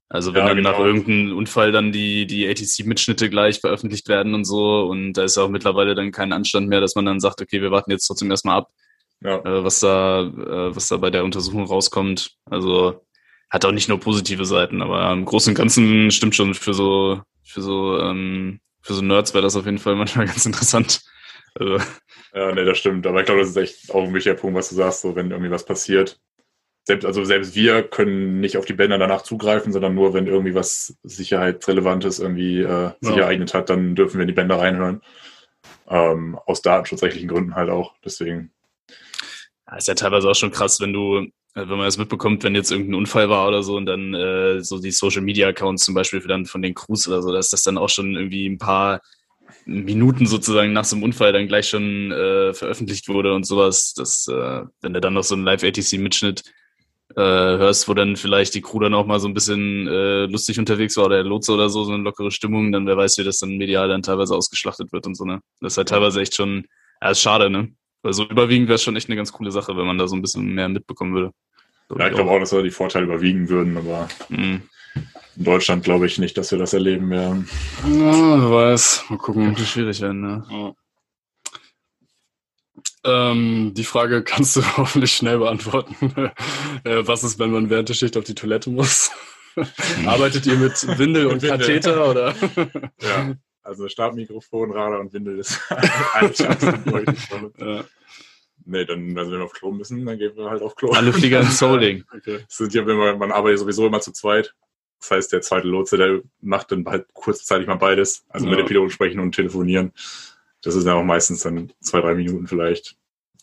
Also 0.09 0.33
wenn 0.33 0.41
Ja, 0.41 0.47
dann 0.49 0.57
genau. 0.57 0.71
nach 0.71 0.79
irgendeinem 0.79 1.37
Unfall 1.37 1.71
dann 1.71 1.93
die, 1.93 2.25
die 2.27 2.45
ATC-Mitschnitte 2.47 3.29
gleich 3.29 3.61
veröffentlicht 3.61 4.09
werden 4.09 4.33
und 4.33 4.43
so 4.43 4.81
und 4.83 5.13
da 5.13 5.23
ist 5.23 5.37
auch 5.37 5.47
mittlerweile 5.49 5.95
dann 5.95 6.11
kein 6.11 6.33
Anstand 6.33 6.67
mehr, 6.67 6.81
dass 6.81 6.95
man 6.95 7.05
dann 7.05 7.21
sagt, 7.21 7.41
okay, 7.41 7.61
wir 7.61 7.71
warten 7.71 7.91
jetzt 7.91 8.05
trotzdem 8.07 8.29
erstmal 8.29 8.57
ab, 8.57 8.69
Ja. 9.21 9.37
äh, 9.37 9.63
was 9.63 9.79
da, 9.79 10.23
äh, 10.23 10.75
was 10.75 10.89
da 10.89 10.97
bei 10.97 11.09
der 11.09 11.23
Untersuchung 11.23 11.63
rauskommt. 11.65 12.31
Also 12.49 13.01
hat 13.51 13.65
auch 13.65 13.71
nicht 13.71 13.89
nur 13.89 13.99
positive 13.99 14.45
Seiten, 14.45 14.81
aber 14.81 15.11
im 15.11 15.25
Großen 15.25 15.51
und 15.51 15.55
Ganzen 15.57 16.09
stimmt 16.09 16.35
schon 16.35 16.53
für 16.55 16.73
so, 16.73 17.21
für 17.43 17.61
so, 17.61 17.99
ähm, 17.99 18.59
für 18.81 18.93
so 18.93 19.01
Nerds 19.03 19.33
wäre 19.33 19.43
das 19.43 19.55
auf 19.55 19.65
jeden 19.65 19.77
Fall 19.77 19.95
manchmal 19.95 20.25
ganz 20.27 20.45
interessant. 20.45 21.01
Also, 21.53 21.77
Ja, 22.33 22.51
nee, 22.53 22.63
das 22.65 22.77
stimmt. 22.79 23.05
Aber 23.05 23.19
ich 23.19 23.25
glaube, 23.25 23.41
das 23.41 23.49
ist 23.49 23.57
echt 23.57 23.91
auch 23.93 24.03
ein 24.05 24.13
wichtiger 24.13 24.35
Punkt, 24.35 24.57
was 24.57 24.69
du 24.69 24.75
sagst, 24.75 25.01
so 25.01 25.15
wenn 25.15 25.31
irgendwie 25.31 25.51
was 25.51 25.65
passiert. 25.65 26.17
Selbst, 26.83 27.05
also 27.05 27.23
selbst 27.25 27.53
wir 27.55 27.83
können 27.83 28.39
nicht 28.39 28.57
auf 28.57 28.65
die 28.65 28.73
Bänder 28.73 28.97
danach 28.97 29.21
zugreifen, 29.21 29.71
sondern 29.71 29.93
nur, 29.93 30.13
wenn 30.15 30.25
irgendwie 30.25 30.55
was 30.55 30.97
Sicherheitsrelevantes 31.03 32.17
irgendwie 32.19 32.61
äh, 32.61 32.91
sich 33.01 33.15
Ja. 33.15 33.23
ereignet 33.23 33.53
hat, 33.53 33.69
dann 33.69 33.93
dürfen 33.95 34.17
wir 34.17 34.21
in 34.23 34.27
die 34.29 34.33
Bänder 34.33 34.57
reinhören. 34.59 35.01
Ähm, 35.87 36.39
aus 36.45 36.61
datenschutzrechtlichen 36.63 37.27
Gründen 37.29 37.53
halt 37.55 37.69
auch. 37.69 37.93
Deswegen. 38.03 38.51
Ja, 39.67 39.77
ist 39.77 39.89
ja 39.89 39.93
teilweise 39.93 40.27
auch 40.29 40.35
schon 40.35 40.51
krass, 40.51 40.79
wenn 40.79 40.93
du, 40.93 41.27
äh, 41.55 41.61
wenn 41.61 41.77
man 41.77 41.85
das 41.85 41.97
mitbekommt, 41.97 42.43
wenn 42.43 42.55
jetzt 42.55 42.71
irgendein 42.71 42.95
Unfall 42.95 43.29
war 43.29 43.47
oder 43.47 43.63
so 43.63 43.75
und 43.75 43.85
dann 43.85 44.13
äh, 44.13 44.61
so 44.61 44.79
die 44.79 44.91
Social 44.91 45.21
Media 45.21 45.47
Accounts 45.47 45.83
zum 45.83 45.95
Beispiel 45.95 46.21
für 46.21 46.27
dann 46.27 46.45
von 46.45 46.61
den 46.61 46.73
Crews 46.73 47.07
oder 47.07 47.21
so, 47.21 47.31
dass 47.31 47.49
das 47.49 47.63
dann 47.63 47.77
auch 47.77 47.89
schon 47.89 48.15
irgendwie 48.15 48.47
ein 48.47 48.57
paar 48.57 49.01
Minuten 49.65 50.25
sozusagen 50.25 50.73
nach 50.73 50.85
so 50.85 50.95
einem 50.95 51.03
Unfall 51.03 51.33
dann 51.33 51.47
gleich 51.47 51.69
schon 51.69 52.11
äh, 52.11 52.53
veröffentlicht 52.53 53.07
wurde 53.09 53.33
und 53.33 53.45
sowas, 53.45 53.93
dass 53.93 54.27
äh, 54.27 54.63
wenn 54.81 54.93
du 54.93 55.01
dann 55.01 55.13
noch 55.13 55.23
so 55.23 55.35
einen 55.35 55.43
Live-ATC-Mitschnitt 55.43 56.43
äh, 57.15 57.21
hörst, 57.21 57.87
wo 57.87 57.93
dann 57.93 58.15
vielleicht 58.15 58.55
die 58.55 58.61
Crew 58.61 58.79
dann 58.79 58.93
auch 58.93 59.05
mal 59.05 59.19
so 59.19 59.27
ein 59.27 59.33
bisschen 59.33 59.87
äh, 59.87 60.25
lustig 60.25 60.57
unterwegs 60.59 60.95
war 60.97 61.05
oder 61.05 61.17
der 61.17 61.25
Lotse 61.25 61.51
oder 61.53 61.69
so, 61.69 61.83
so 61.83 61.91
eine 61.91 62.03
lockere 62.03 62.31
Stimmung, 62.31 62.71
dann 62.71 62.87
wer 62.87 62.97
weiß, 62.97 63.17
wie 63.17 63.23
das 63.23 63.39
dann 63.39 63.57
medial 63.57 63.89
dann 63.89 64.01
teilweise 64.01 64.35
ausgeschlachtet 64.35 64.91
wird 64.93 65.05
und 65.05 65.15
so, 65.15 65.25
ne? 65.25 65.41
Das 65.59 65.73
ist 65.73 65.77
halt 65.77 65.89
teilweise 65.89 66.21
echt 66.21 66.35
schon, 66.35 66.65
ja, 67.01 67.09
ist 67.09 67.21
schade, 67.21 67.49
ne? 67.49 67.73
Also 68.03 68.27
überwiegend 68.27 68.67
wäre 68.67 68.75
es 68.75 68.83
schon 68.83 68.95
echt 68.95 69.09
eine 69.09 69.15
ganz 69.15 69.31
coole 69.31 69.51
Sache, 69.51 69.75
wenn 69.77 69.85
man 69.85 69.97
da 69.97 70.07
so 70.07 70.15
ein 70.15 70.21
bisschen 70.21 70.53
mehr 70.53 70.69
mitbekommen 70.69 71.13
würde. 71.13 71.31
Ja, 71.97 72.07
ich 72.07 72.13
glaube 72.15 72.31
auch, 72.31 72.39
dass 72.39 72.51
da 72.51 72.61
die 72.61 72.71
Vorteile 72.71 73.05
überwiegen 73.05 73.49
würden, 73.49 73.77
aber 73.77 74.07
Mhm. 74.29 74.61
in 75.35 75.43
Deutschland 75.43 75.83
glaube 75.83 76.05
ich 76.07 76.17
nicht, 76.19 76.37
dass 76.37 76.51
wir 76.51 76.57
das 76.57 76.73
erleben 76.73 77.09
werden. 77.09 77.49
Ja, 77.85 78.39
wer 78.41 78.51
weiß. 78.51 79.05
Mal 79.09 79.17
gucken. 79.17 79.45
Könnte 79.45 79.65
schwierig 79.65 80.01
werden, 80.01 80.21
ne? 80.21 80.43
Ja. 80.49 80.73
Ähm, 83.03 83.73
die 83.75 83.83
Frage 83.83 84.23
kannst 84.23 84.55
du 84.55 84.61
hoffentlich 84.77 85.11
schnell 85.13 85.39
beantworten. 85.39 85.95
äh, 86.83 87.05
was 87.07 87.23
ist, 87.23 87.39
wenn 87.39 87.51
man 87.51 87.69
während 87.69 87.89
der 87.89 87.93
Schicht 87.95 88.15
auf 88.17 88.23
die 88.23 88.35
Toilette 88.35 88.69
muss? 88.69 89.11
Arbeitet 90.05 90.45
ihr 90.45 90.55
mit 90.55 90.73
Windel 90.97 91.25
und 91.27 91.41
Windel. 91.41 91.49
Katheter 91.49 92.09
oder? 92.09 92.33
Ja. 93.01 93.33
Also 93.63 93.87
Stabmikrofon, 93.87 94.71
Radar 94.71 94.99
und 94.99 95.13
Windel 95.13 95.39
ist 95.39 95.59
alles 96.13 96.39
ja. 96.39 97.83
Nee, 98.65 98.85
dann, 98.85 99.17
also 99.17 99.31
wenn 99.31 99.39
wir 99.39 99.45
auf 99.45 99.53
Klo 99.53 99.71
müssen, 99.71 100.05
dann 100.05 100.17
gehen 100.17 100.35
wir 100.35 100.49
halt 100.49 100.61
auf 100.61 100.75
Klo. 100.75 100.91
Alle 100.91 101.11
Flieger 101.13 101.41
ins 101.41 101.61
Holding. 101.61 102.03
Okay. 102.15 102.39
Das 102.47 102.57
sind 102.57 102.73
ja, 102.73 102.85
wenn 102.85 102.97
man, 102.97 103.17
man 103.17 103.31
arbeitet 103.31 103.59
sowieso 103.59 103.87
immer 103.87 104.01
zu 104.01 104.11
zweit. 104.11 104.53
Das 104.99 105.09
heißt, 105.11 105.31
der 105.31 105.41
zweite 105.41 105.67
Lotse, 105.67 105.97
der 105.97 106.21
macht 106.41 106.71
dann 106.71 106.85
halt 106.85 107.07
kurzzeitig 107.13 107.67
mal 107.67 107.75
beides. 107.75 108.23
Also 108.29 108.45
mit 108.45 108.57
Ja. 108.59 108.63
dem 108.63 108.67
Piloten 108.67 108.91
sprechen 108.91 109.19
und 109.19 109.33
telefonieren. 109.33 109.93
Das 110.61 110.75
ist 110.75 110.85
dann 110.85 110.95
auch 110.97 111.03
meistens 111.03 111.41
dann 111.41 111.73
zwei, 111.81 112.01
drei 112.01 112.13
Minuten 112.13 112.45
vielleicht. 112.45 112.95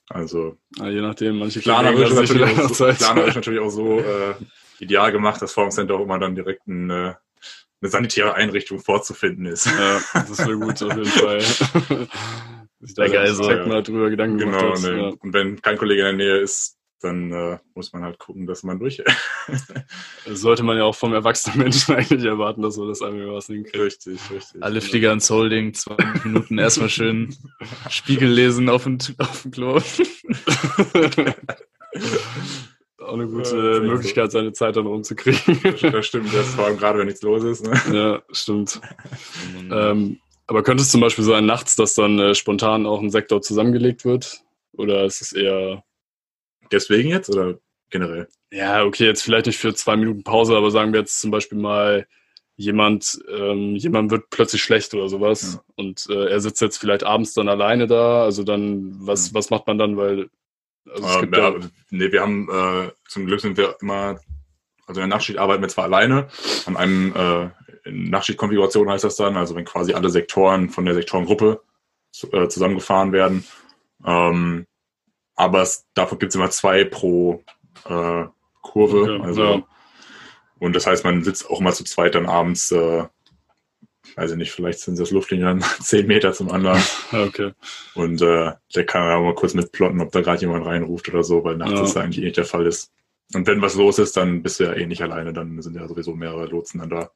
Also 0.08 0.56
Ah, 0.78 0.88
je 0.88 1.00
nachdem, 1.00 1.38
manche 1.38 1.60
planerisch, 1.60 2.10
sich 2.10 2.16
natürlich, 2.38 2.58
auch 2.60 2.68
so, 2.74 2.84
planerisch 2.86 3.34
natürlich 3.34 3.60
auch 3.60 3.70
so 3.70 3.98
äh, 3.98 4.34
ideal 4.78 5.10
gemacht, 5.10 5.42
dass 5.42 5.52
vor 5.52 5.64
dem 5.64 5.70
Center 5.72 5.94
auch 5.96 6.00
immer 6.04 6.18
dann 6.20 6.36
direkt 6.36 6.66
ein, 6.68 6.90
äh, 6.90 7.14
eine 7.80 7.90
sanitäre 7.90 8.34
Einrichtung 8.34 8.80
vorzufinden 8.80 9.46
ist. 9.46 9.66
Ja, 9.66 10.00
das 10.12 10.38
wäre 10.38 10.58
gut 10.58 10.82
auf 10.82 10.96
jeden 10.96 11.04
Fall. 11.06 11.40
Sich 12.80 12.94
da 12.94 13.02
Wär 13.02 13.10
geil, 13.10 13.34
direkt 13.34 13.36
so, 13.36 13.50
ja. 13.50 13.66
mal 13.66 13.82
drüber 13.82 14.10
Gedanken 14.10 14.38
Genau, 14.38 14.58
gemacht 14.58 14.82
ne. 14.82 14.96
Ja. 14.96 15.08
Und 15.08 15.32
wenn 15.32 15.60
kein 15.60 15.76
Kollege 15.76 16.00
in 16.08 16.16
der 16.18 16.26
Nähe 16.26 16.36
ist, 16.38 16.78
dann 17.00 17.32
äh, 17.32 17.58
muss 17.74 17.92
man 17.92 18.02
halt 18.02 18.18
gucken, 18.18 18.46
dass 18.46 18.62
man 18.64 18.78
durch. 18.78 19.02
Das 19.46 19.66
sollte 20.40 20.62
man 20.64 20.76
ja 20.76 20.84
auch 20.84 20.94
vom 20.94 21.12
erwachsenen 21.12 21.58
Menschen 21.58 21.94
eigentlich 21.96 22.24
erwarten, 22.24 22.62
dass 22.62 22.76
man 22.76 22.88
das 22.88 23.02
einmal 23.02 23.32
was 23.32 23.46
hinkriegt. 23.46 23.78
richtig, 23.78 24.18
richtig. 24.30 24.62
Alle 24.62 24.80
Flieger 24.80 25.12
ins 25.12 25.30
Holding, 25.30 25.74
20 25.74 26.24
Minuten 26.24 26.58
erstmal 26.58 26.88
schön 26.88 27.36
Spiegel 27.88 28.28
lesen 28.30 28.68
auf 28.68 28.84
dem, 28.84 28.98
auf 29.18 29.42
dem 29.42 29.50
Klo. 29.52 29.80
Auch 33.08 33.14
eine 33.14 33.26
gute 33.26 33.56
Ja, 33.56 33.80
Möglichkeit, 33.80 34.30
seine 34.32 34.52
Zeit 34.52 34.76
dann 34.76 34.86
rumzukriegen. 34.86 35.60
Das 35.92 36.06
stimmt, 36.06 36.32
das 36.34 36.48
vor 36.54 36.66
allem 36.66 36.76
gerade, 36.76 36.98
wenn 36.98 37.06
nichts 37.06 37.22
los 37.22 37.42
ist. 37.42 37.66
Ne? 37.66 37.80
ja, 37.96 38.22
stimmt. 38.32 38.80
Ähm, 39.70 40.18
aber 40.46 40.62
könnte 40.62 40.82
es 40.82 40.90
zum 40.90 41.00
Beispiel 41.00 41.24
sein 41.24 41.46
nachts, 41.46 41.76
dass 41.76 41.94
dann 41.94 42.18
äh, 42.18 42.34
spontan 42.34 42.86
auch 42.86 43.00
ein 43.00 43.10
Sektor 43.10 43.42
zusammengelegt 43.42 44.04
wird? 44.04 44.40
Oder 44.72 45.04
ist 45.04 45.20
es 45.20 45.32
eher, 45.32 45.82
Deswegen 46.70 47.08
jetzt 47.08 47.30
oder 47.30 47.58
generell? 47.90 48.28
ja, 48.50 48.84
okay, 48.84 49.04
jetzt 49.06 49.22
vielleicht 49.22 49.46
nicht 49.46 49.58
für 49.58 49.74
zwei 49.74 49.96
Minuten 49.96 50.22
Pause, 50.22 50.56
aber 50.56 50.70
sagen 50.70 50.92
wir 50.92 51.00
jetzt 51.00 51.20
zum 51.20 51.30
Beispiel 51.30 51.58
mal, 51.58 52.06
jemand, 52.56 53.18
ähm, 53.30 53.76
jemand 53.76 54.10
wird 54.10 54.30
plötzlich 54.30 54.62
schlecht 54.62 54.92
oder 54.92 55.08
sowas 55.08 55.54
Ja. 55.54 55.62
und 55.76 56.06
äh, 56.10 56.26
er 56.28 56.40
sitzt 56.40 56.60
jetzt 56.60 56.76
vielleicht 56.78 57.04
abends 57.04 57.32
dann 57.32 57.48
alleine 57.48 57.86
da. 57.86 58.24
Also 58.24 58.42
dann, 58.42 58.96
was, 58.98 59.30
Mhm. 59.30 59.34
was 59.34 59.50
macht 59.50 59.66
man 59.66 59.78
dann? 59.78 59.96
Weil 59.96 60.28
also 60.92 61.20
Ähm, 61.20 61.32
ja, 61.34 61.54
nee, 61.90 62.12
wir 62.12 62.20
haben 62.20 62.48
äh, 62.50 62.90
zum 63.08 63.26
Glück 63.26 63.40
sind 63.40 63.56
wir 63.56 63.76
immer, 63.80 64.20
also 64.86 65.00
in 65.00 65.08
der 65.08 65.16
Nachtschicht 65.16 65.38
arbeiten 65.38 65.62
wir 65.62 65.68
zwar 65.68 65.84
alleine, 65.84 66.28
an 66.66 66.76
einem 66.76 67.14
äh, 67.14 67.50
Nachtschichtkonfiguration 67.90 68.90
heißt 68.90 69.04
das 69.04 69.16
dann, 69.16 69.36
also 69.36 69.54
wenn 69.54 69.64
quasi 69.64 69.94
alle 69.94 70.10
Sektoren 70.10 70.68
von 70.70 70.84
der 70.84 70.94
Sektorengruppe 70.94 71.62
zu, 72.10 72.32
äh, 72.32 72.48
zusammengefahren 72.48 73.12
werden. 73.12 73.44
Ähm, 74.04 74.66
aber 75.34 75.62
es, 75.62 75.86
dafür 75.94 76.18
gibt 76.18 76.30
es 76.30 76.36
immer 76.36 76.50
zwei 76.50 76.84
pro 76.84 77.42
äh, 77.84 78.24
Kurve. 78.60 79.02
Okay, 79.02 79.22
also, 79.22 79.44
ja. 79.44 79.62
Und 80.58 80.74
das 80.74 80.86
heißt, 80.86 81.04
man 81.04 81.22
sitzt 81.22 81.48
auch 81.48 81.60
immer 81.60 81.72
zu 81.72 81.84
zweit 81.84 82.14
dann 82.14 82.26
abends, 82.26 82.72
äh, 82.72 83.04
weiß 84.16 84.32
ich 84.32 84.36
nicht, 84.36 84.50
vielleicht 84.52 84.80
sind 84.80 84.98
das 84.98 85.10
Luftlinien 85.10 85.62
zehn 85.80 86.06
Meter 86.06 86.32
zum 86.32 86.50
anderen. 86.50 86.80
Okay. 87.12 87.52
Und 87.94 88.20
äh, 88.22 88.52
der 88.74 88.86
kann 88.86 89.02
ja 89.08 89.16
auch 89.16 89.22
mal 89.24 89.34
kurz 89.34 89.54
mitplotten, 89.54 90.00
ob 90.00 90.12
da 90.12 90.20
gerade 90.20 90.40
jemand 90.40 90.66
reinruft 90.66 91.08
oder 91.08 91.22
so, 91.22 91.42
weil 91.44 91.56
nachts 91.56 91.72
Ja. 91.72 91.80
das 91.80 91.96
eigentlich 91.96 92.18
eh 92.22 92.26
nicht 92.26 92.36
der 92.36 92.44
Fall 92.44 92.66
ist. 92.66 92.90
Und 93.34 93.46
wenn 93.46 93.60
was 93.62 93.74
los 93.74 93.98
ist, 93.98 94.16
dann 94.16 94.42
bist 94.42 94.60
du 94.60 94.64
ja 94.64 94.72
eh 94.72 94.86
nicht 94.86 95.02
alleine, 95.02 95.32
dann 95.32 95.60
sind 95.62 95.76
ja 95.76 95.86
sowieso 95.86 96.14
mehrere 96.14 96.46
Lotsen 96.46 96.80
dann 96.80 96.90
da. 96.90 97.10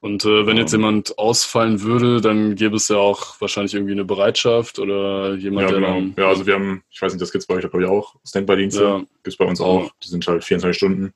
Und 0.00 0.24
äh, 0.24 0.46
wenn 0.46 0.56
jetzt 0.58 0.74
Ähm. 0.74 0.80
jemand 0.80 1.18
ausfallen 1.18 1.80
würde, 1.82 2.20
dann 2.20 2.54
gäbe 2.54 2.76
es 2.76 2.88
ja 2.88 2.96
auch 2.96 3.40
wahrscheinlich 3.40 3.74
irgendwie 3.74 3.92
eine 3.92 4.04
Bereitschaft 4.04 4.78
oder 4.78 5.34
jemand, 5.34 5.70
Ja, 5.70 5.78
der 5.78 5.80
genau. 5.80 5.94
dann. 5.94 6.14
Ja, 6.16 6.28
also 6.28 6.46
wir 6.46 6.54
haben, 6.54 6.82
ich 6.90 7.00
weiß 7.00 7.12
nicht, 7.12 7.22
das 7.22 7.32
gibt's 7.32 7.46
bei 7.46 7.54
euch, 7.54 7.62
glaube 7.62 7.82
ich, 7.82 7.88
auch. 7.88 8.14
Standby-Dienste 8.26 8.82
Ja. 8.82 9.02
gibt's 9.22 9.36
bei 9.38 9.44
uns 9.46 9.60
auch. 9.60 9.90
Die 10.04 10.08
sind 10.08 10.26
halt 10.28 10.44
24 10.44 10.76
Stunden. 10.76 11.12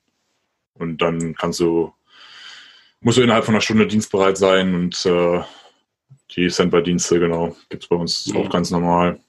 Und 0.74 1.02
dann 1.02 1.34
kannst 1.34 1.61
du, 1.61 1.92
musst 3.01 3.18
du 3.18 3.22
innerhalb 3.22 3.44
von 3.44 3.55
einer 3.55 3.62
Stunde 3.62 3.86
dienstbereit 3.86 4.36
sein 4.38 4.74
und 4.74 5.05
äh, 5.07 5.40
die 6.36 6.51
Standby-Dienste, 6.51 7.18
genau, 7.18 7.57
gibt's 7.68 7.88
bei 7.88 7.96
uns 7.96 8.26
Ja. 8.26 8.36
auch 8.36 8.51
ganz 8.51 8.70
normal. 8.70 9.20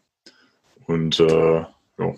Und 0.88 1.20
äh, 1.20 1.56
ja. 1.62 2.16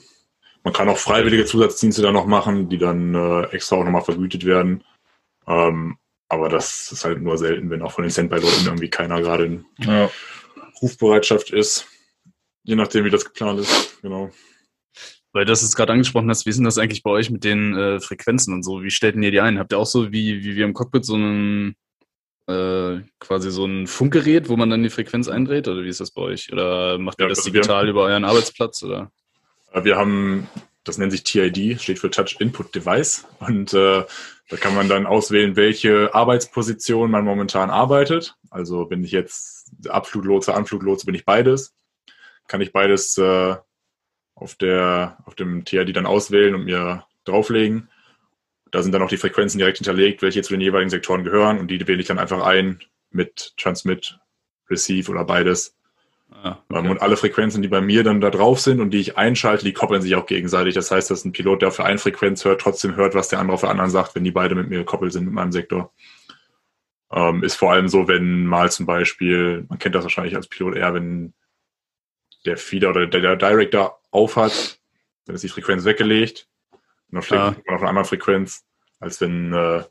man 0.63 0.73
kann 0.73 0.89
auch 0.89 0.97
freiwillige 0.97 1.45
Zusatzdienste 1.45 2.01
dann 2.01 2.13
noch 2.13 2.25
machen, 2.25 2.69
die 2.69 2.77
dann 2.77 3.13
äh, 3.15 3.43
extra 3.51 3.77
auch 3.77 3.83
nochmal 3.83 4.01
vergütet 4.03 4.45
werden. 4.45 4.83
Ähm, 5.47 5.97
aber 6.29 6.49
das 6.49 6.91
ist 6.91 7.05
halt 7.05 7.21
nur 7.21 7.37
selten, 7.37 7.69
wenn 7.69 7.81
auch 7.81 7.91
von 7.91 8.03
den 8.03 8.11
Standby-Leuten 8.11 8.65
irgendwie 8.65 8.89
keiner 8.89 9.21
gerade 9.21 9.45
in 9.45 9.65
Ja. 9.79 10.09
Rufbereitschaft 10.81 11.51
ist. 11.51 11.87
Je 12.63 12.75
nachdem, 12.75 13.05
wie 13.05 13.09
das 13.09 13.25
geplant 13.25 13.59
ist. 13.59 14.01
Genau. 14.01 14.31
Weil 15.33 15.45
du 15.45 15.51
das 15.51 15.63
jetzt 15.63 15.75
gerade 15.75 15.91
angesprochen 15.91 16.29
hast, 16.29 16.45
wie 16.45 16.51
ist 16.51 16.57
denn 16.57 16.65
das 16.65 16.77
eigentlich 16.77 17.01
bei 17.01 17.09
euch 17.09 17.31
mit 17.31 17.43
den 17.43 17.75
äh, 17.75 17.99
Frequenzen 17.99 18.53
und 18.53 18.63
so? 18.63 18.83
Wie 18.83 18.91
stellt 18.91 19.15
denn 19.15 19.23
ihr 19.23 19.31
die 19.31 19.41
ein? 19.41 19.57
Habt 19.57 19.73
ihr 19.73 19.79
auch 19.79 19.87
so 19.87 20.11
wie, 20.11 20.43
wie 20.43 20.55
wir 20.55 20.63
im 20.63 20.73
Cockpit 20.73 21.03
so 21.03 21.15
einen 21.15 21.75
äh, 22.47 22.99
quasi 23.19 23.51
so 23.51 23.65
ein 23.65 23.87
Funkgerät, 23.87 24.47
wo 24.47 24.57
man 24.57 24.69
dann 24.69 24.83
die 24.83 24.89
Frequenz 24.89 25.27
eindreht? 25.27 25.67
Oder 25.67 25.83
wie 25.83 25.89
ist 25.89 25.99
das 25.99 26.11
bei 26.11 26.21
euch? 26.21 26.53
Oder 26.53 26.99
macht 26.99 27.19
ihr 27.19 27.23
Ja, 27.23 27.29
das 27.29 27.39
also 27.39 27.49
digital 27.49 27.89
über 27.89 28.03
euren 28.03 28.25
Arbeitsplatz? 28.25 28.83
Oder? 28.83 29.11
Wir 29.73 29.95
haben, 29.95 30.47
das 30.83 30.99
nennt 30.99 31.11
sich 31.11 31.23
TID, 31.23 31.81
steht 31.81 31.97
für 31.97 32.11
Touch 32.11 32.35
Input 32.39 32.75
Device. 32.75 33.25
Und 33.39 33.73
äh, 33.73 34.03
da 34.49 34.57
kann 34.57 34.75
man 34.75 34.87
dann 34.87 35.07
auswählen, 35.07 35.55
welche 35.55 36.13
Arbeitsposition 36.13 37.09
man 37.09 37.25
momentan 37.25 37.71
arbeitet. 37.71 38.35
Also 38.51 38.85
bin 38.85 39.03
ich 39.03 39.11
jetzt 39.11 39.71
Abfluglotse, 39.87 40.53
Anfluglotse, 40.53 41.07
bin 41.07 41.15
ich 41.15 41.25
beides. 41.25 41.73
Kann 42.47 42.61
ich 42.61 42.71
beides 42.71 43.17
äh, 43.17 43.55
auf, 44.35 44.55
der, 44.55 45.17
auf 45.25 45.35
dem 45.35 45.65
TID 45.65 45.95
dann 45.95 46.05
auswählen 46.05 46.55
und 46.55 46.65
mir 46.65 47.05
drauflegen. 47.25 47.89
Da 48.71 48.81
sind 48.81 48.91
dann 48.91 49.03
auch 49.03 49.09
die 49.09 49.17
Frequenzen 49.17 49.59
direkt 49.59 49.77
hinterlegt, 49.77 50.21
welche 50.21 50.41
zu 50.41 50.53
den 50.53 50.61
jeweiligen 50.61 50.89
Sektoren 50.89 51.23
gehören. 51.23 51.59
Und 51.59 51.69
die 51.69 51.87
wähle 51.87 52.01
ich 52.01 52.07
dann 52.07 52.19
einfach 52.19 52.41
ein 52.43 52.79
mit 53.11 53.53
Transmit, 53.57 54.19
Receive 54.69 55.11
oder 55.11 55.23
beides. 55.23 55.75
Ah, 56.31 56.57
Ähm, 56.71 56.77
okay. 56.77 56.89
Und 56.89 57.01
alle 57.01 57.17
Frequenzen, 57.17 57.61
die 57.61 57.67
bei 57.67 57.81
mir 57.81 58.03
dann 58.03 58.21
da 58.21 58.31
drauf 58.31 58.59
sind 58.59 58.81
und 58.81 58.89
die 58.89 58.99
ich 58.99 59.17
einschalte, 59.17 59.63
die 59.63 59.73
koppeln 59.73 60.01
sich 60.01 60.15
auch 60.15 60.25
gegenseitig. 60.25 60.73
Das 60.73 60.89
heißt, 60.89 61.11
dass 61.11 61.23
ein 61.23 61.31
Pilot, 61.31 61.61
der 61.61 61.69
auf 61.69 61.75
der 61.75 61.85
einen 61.85 61.99
Frequenz 61.99 62.43
hört, 62.45 62.61
trotzdem 62.61 62.95
hört, 62.95 63.13
was 63.13 63.29
der 63.29 63.39
andere 63.39 63.53
auf 63.53 63.61
der 63.61 63.69
anderen 63.69 63.91
sagt, 63.91 64.15
wenn 64.15 64.23
die 64.23 64.31
beide 64.31 64.55
mit 64.55 64.69
mir 64.69 64.79
gekoppelt 64.79 65.13
sind 65.13 65.25
mit 65.25 65.33
meinem 65.33 65.51
Sektor. 65.51 65.93
Ähm, 67.11 67.43
ist 67.43 67.55
vor 67.55 67.71
allem 67.71 67.87
so, 67.87 68.07
wenn 68.07 68.45
mal 68.47 68.71
zum 68.71 68.87
Beispiel, 68.87 69.65
man 69.69 69.77
kennt 69.77 69.93
das 69.93 70.03
wahrscheinlich 70.03 70.35
als 70.35 70.47
Pilot 70.47 70.75
eher, 70.75 70.95
wenn 70.95 71.33
der 72.45 72.57
Feeder 72.57 72.89
oder 72.89 73.05
der, 73.05 73.35
der 73.35 73.49
Director 74.13 74.21
aufhat, 74.21 74.79
dann 75.25 75.35
ist 75.35 75.43
die 75.43 75.49
Frequenz 75.49 75.85
weggelegt 75.85 76.47
und 76.71 76.79
dann 77.11 77.21
fliegt 77.21 77.41
Ah. 77.41 77.55
man 77.65 77.75
auf 77.75 77.81
einer 77.81 77.89
anderen 77.89 78.07
Frequenz, 78.07 78.63
als 78.99 79.19
wenn 79.21 79.53
äh, 79.53 79.83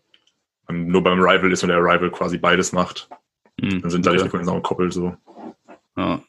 man 0.69 0.87
nur 0.87 1.03
beim 1.03 1.21
Rival 1.21 1.53
ist 1.53 1.63
und 1.63 1.69
der 1.71 1.79
Rival 1.79 2.11
quasi 2.11 2.39
beides 2.39 2.73
macht. 2.73 3.09
Hm, 3.61 3.83
Dann 3.83 3.91
sind 3.91 4.07
da 4.07 4.13
die. 4.13 4.19
Frequenzen 4.19 4.49
auch 4.51 4.57
gekoppelt 4.57 4.93
so, 4.93 5.15
ja. 5.97 6.23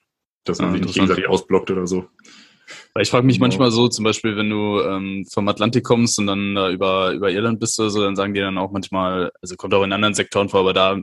dass 0.44 0.60
man 0.60 0.70
Ah, 0.70 0.72
sich 0.74 0.82
nicht 0.82 0.94
gegenseitig 0.96 1.28
ausblockt 1.28 1.72
oder 1.72 1.88
so. 1.88 2.08
Weil 2.94 3.04
ich 3.04 3.10
frage 3.10 3.26
mich 3.26 3.36
Genau. 3.38 3.46
manchmal 3.46 3.72
so, 3.72 3.88
zum 3.88 4.04
Beispiel, 4.06 4.36
wenn 4.36 4.50
du 4.50 4.80
ähm, 4.82 5.26
vom 5.32 5.48
Atlantik 5.48 5.84
kommst 5.84 6.20
und 6.20 6.28
dann 6.28 6.56
äh, 6.58 6.70
über, 6.72 7.12
über 7.12 7.30
Irland 7.32 7.60
bist 7.60 7.80
oder 7.80 7.90
so, 7.90 8.02
dann 8.04 8.16
sagen 8.16 8.34
die 8.34 8.40
dann 8.42 8.58
auch 8.58 8.72
manchmal, 8.72 9.32
also 9.42 9.56
kommt 9.56 9.74
auch 9.74 9.84
in 9.84 9.94
anderen 9.94 10.14
Sektoren 10.14 10.50
vor, 10.50 10.62
aber 10.62 10.74
da 10.74 11.00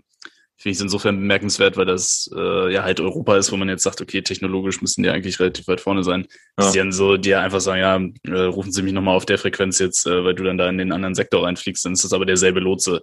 finde 0.61 0.73
ich 0.73 0.77
es 0.77 0.83
insofern 0.83 1.17
bemerkenswert, 1.19 1.79
weil 1.79 1.87
das 1.87 2.31
äh, 2.37 2.73
ja 2.73 2.83
halt 2.83 3.01
Europa 3.01 3.37
ist, 3.39 3.51
wo 3.51 3.57
man 3.57 3.71
jetzt 3.71 3.83
sagt, 3.83 4.03
okay, 4.03 4.21
technologisch 4.21 4.83
müssen 4.83 5.03
die 5.03 5.09
eigentlich 5.09 5.41
relativ 5.41 5.67
weit 5.69 5.81
vorne 5.81 6.05
sein. 6.05 6.27
Dass 6.57 6.67
Ja. 6.67 6.73
die 6.73 6.79
dann 6.81 6.93
so, 6.93 7.17
die 7.17 7.35
einfach 7.35 7.61
sagen, 7.61 8.15
ja, 8.27 8.35
äh, 8.35 8.43
rufen 8.43 8.71
Sie 8.71 8.83
mich 8.83 8.93
nochmal 8.93 9.17
auf 9.17 9.25
der 9.25 9.39
Frequenz 9.39 9.79
jetzt, 9.79 10.07
äh, 10.07 10.23
weil 10.23 10.35
du 10.35 10.45
dann 10.45 10.59
da 10.59 10.69
in 10.69 10.77
den 10.77 10.93
anderen 10.93 11.15
Sektor 11.15 11.47
reinfliegst, 11.47 11.85
dann 11.87 11.95
ist 11.95 12.05
das 12.05 12.13
aber 12.13 12.27
derselbe 12.27 12.61
Lotse. 12.61 13.03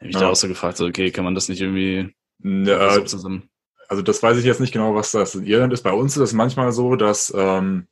Hab 0.00 0.08
ich 0.08 0.14
Ja. 0.14 0.22
da 0.22 0.28
auch 0.30 0.36
so 0.36 0.48
gefragt, 0.48 0.78
so, 0.78 0.86
okay, 0.86 1.12
kann 1.12 1.24
man 1.24 1.36
das 1.36 1.48
nicht 1.48 1.60
irgendwie 1.60 2.12
Ja, 2.42 2.90
so 2.92 3.02
zusammen? 3.02 3.48
also 3.88 4.02
das 4.02 4.20
weiß 4.20 4.36
ich 4.38 4.44
jetzt 4.44 4.60
nicht 4.60 4.72
genau, 4.72 4.96
was 4.96 5.12
das 5.12 5.36
in 5.36 5.46
Irland 5.46 5.72
ist. 5.72 5.82
Bei 5.82 5.92
uns 5.92 6.16
ist 6.16 6.22
es 6.22 6.32
manchmal 6.32 6.72
so, 6.72 6.96
dass 6.96 7.32
ähm, 7.36 7.86